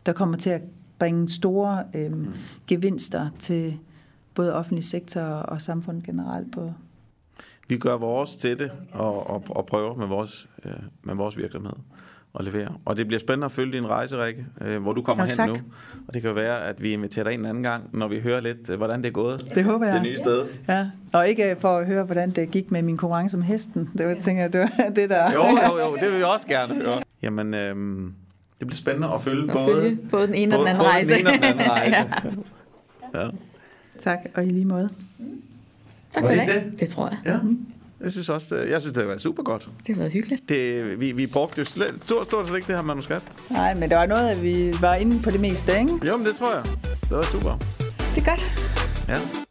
der 0.05 0.13
kommer 0.13 0.38
til 0.38 0.49
at 0.49 0.61
bringe 0.99 1.30
store 1.30 1.84
øh, 1.93 2.11
mm. 2.11 2.28
gevinster 2.68 3.30
til 3.39 3.78
både 4.34 4.53
offentlig 4.53 4.84
sektor 4.84 5.22
og 5.22 5.61
samfundet 5.61 6.03
generelt 6.03 6.51
på. 6.51 6.74
Vi 7.68 7.78
gør 7.78 7.97
vores 7.97 8.36
til 8.36 8.59
det 8.59 8.72
og, 8.91 9.30
og, 9.30 9.43
og 9.49 9.66
prøver 9.66 9.95
med 9.95 10.07
vores, 10.07 10.49
øh, 10.66 10.72
med 11.03 11.16
vores 11.16 11.38
virksomhed 11.38 11.74
at 12.39 12.45
levere. 12.45 12.67
Og 12.86 12.97
det 12.97 13.07
bliver 13.07 13.19
spændende 13.19 13.45
at 13.45 13.51
følge 13.51 13.73
din 13.73 13.88
rejse, 13.88 14.23
Rikke, 14.23 14.45
øh, 14.61 14.81
hvor 14.81 14.93
du 14.93 15.01
kommer 15.01 15.23
Jo, 15.23 15.27
hen 15.27 15.36
tak. 15.36 15.47
nu. 15.47 15.53
Og 16.07 16.13
det 16.13 16.21
kan 16.21 16.29
jo 16.29 16.33
være, 16.36 16.63
at 16.65 16.81
vi 16.83 16.89
inviterer 16.93 17.23
dig 17.23 17.33
en 17.33 17.45
anden 17.45 17.63
gang, 17.63 17.89
når 17.93 18.07
vi 18.07 18.19
hører 18.19 18.39
lidt, 18.41 18.69
øh, 18.69 18.77
hvordan 18.77 19.01
det 19.01 19.07
er 19.07 19.11
gået. 19.11 19.51
Det 19.55 19.63
håber 19.63 19.86
jeg. 19.86 19.93
Det 19.95 20.01
nye 20.03 20.17
sted. 20.17 20.45
Ja, 20.67 20.89
og 21.13 21.27
ikke 21.27 21.55
for 21.59 21.77
at 21.77 21.86
høre, 21.88 22.03
hvordan 22.03 22.31
det 22.31 22.51
gik 22.51 22.71
med 22.71 22.81
min 22.81 22.97
konkurrence 22.97 23.38
om 23.38 23.43
hesten. 23.43 23.89
Det 23.97 24.07
var, 24.07 24.13
tænker 24.21 24.41
jeg, 24.43 24.53
det 24.53 24.61
var 24.61 24.89
det, 24.95 25.09
der... 25.09 25.31
Jo, 25.33 25.43
jo, 25.43 25.79
jo, 25.79 25.95
det 25.95 26.09
vil 26.11 26.17
vi 26.17 26.23
også 26.23 26.47
gerne 26.47 26.75
høre. 26.75 27.01
Jamen, 27.21 27.53
øhm, 27.53 28.13
det 28.59 28.67
bliver 28.67 28.77
spændende 28.77 29.07
at 29.13 29.21
følge 29.21 29.43
At 29.43 29.49
både, 29.53 29.81
følge 29.81 29.97
både 30.11 30.27
den 30.27 30.36
ene 30.36 30.55
og 30.55 30.59
den 30.59 30.67
anden 30.67 30.79
både 30.81 30.89
rejse. 30.91 31.13
Den 31.13 31.19
ene 31.21 31.29
og 31.29 31.36
den 31.36 31.43
anden 31.43 31.69
rejse. 31.69 31.95
ja. 33.15 33.27
Tak, 33.99 34.17
og 34.36 34.45
i 34.45 34.49
lige 34.49 34.65
måde. 34.65 34.89
tak 36.13 36.23
Var 36.23 36.29
for 36.29 36.36
det 36.36 36.47
det. 36.47 36.63
det? 36.71 36.79
Det 36.79 36.89
tror 36.89 37.07
jeg. 37.09 37.17
ja. 37.25 37.39
Jeg 38.04 38.12
synes 38.12 38.30
også, 38.30 38.56
øh, 38.56 38.70
jeg 38.70 38.82
synes, 38.82 38.93
det 38.93 39.02
har 39.04 39.08
været 39.08 39.22
super 39.22 39.43
godt. 39.43 39.70
Det 39.88 39.96
har 39.96 40.00
været 40.00 40.12
hyggeligt. 40.12 40.50
Det, 40.50 41.00
vi, 41.00 41.12
vi 41.12 41.28
brugte 41.28 41.60
jo 41.60 41.66
slet, 41.66 41.93
stort, 42.04 42.26
stort 42.26 42.48
set 42.48 42.56
ikke 42.56 42.68
det 42.68 42.76
her 42.76 42.84
manuskript. 42.84 43.28
Nej, 43.50 43.74
men 43.74 43.89
det 43.89 43.98
var 43.98 44.06
noget, 44.06 44.30
at 44.30 44.43
vi 44.43 44.74
var 44.82 44.96
inde 44.96 45.22
på 45.22 45.32
det 45.32 45.39
meste, 45.39 45.80
ikke? 45.80 46.08
Jo, 46.08 46.18
men 46.18 46.26
det 46.26 46.36
tror 46.36 46.54
jeg. 46.54 46.64
Det 47.02 47.12
var 47.12 47.24
super. 47.24 47.58
Det 48.16 48.28
er 48.28 48.30
godt. 48.32 48.41
Ja. 49.08 49.45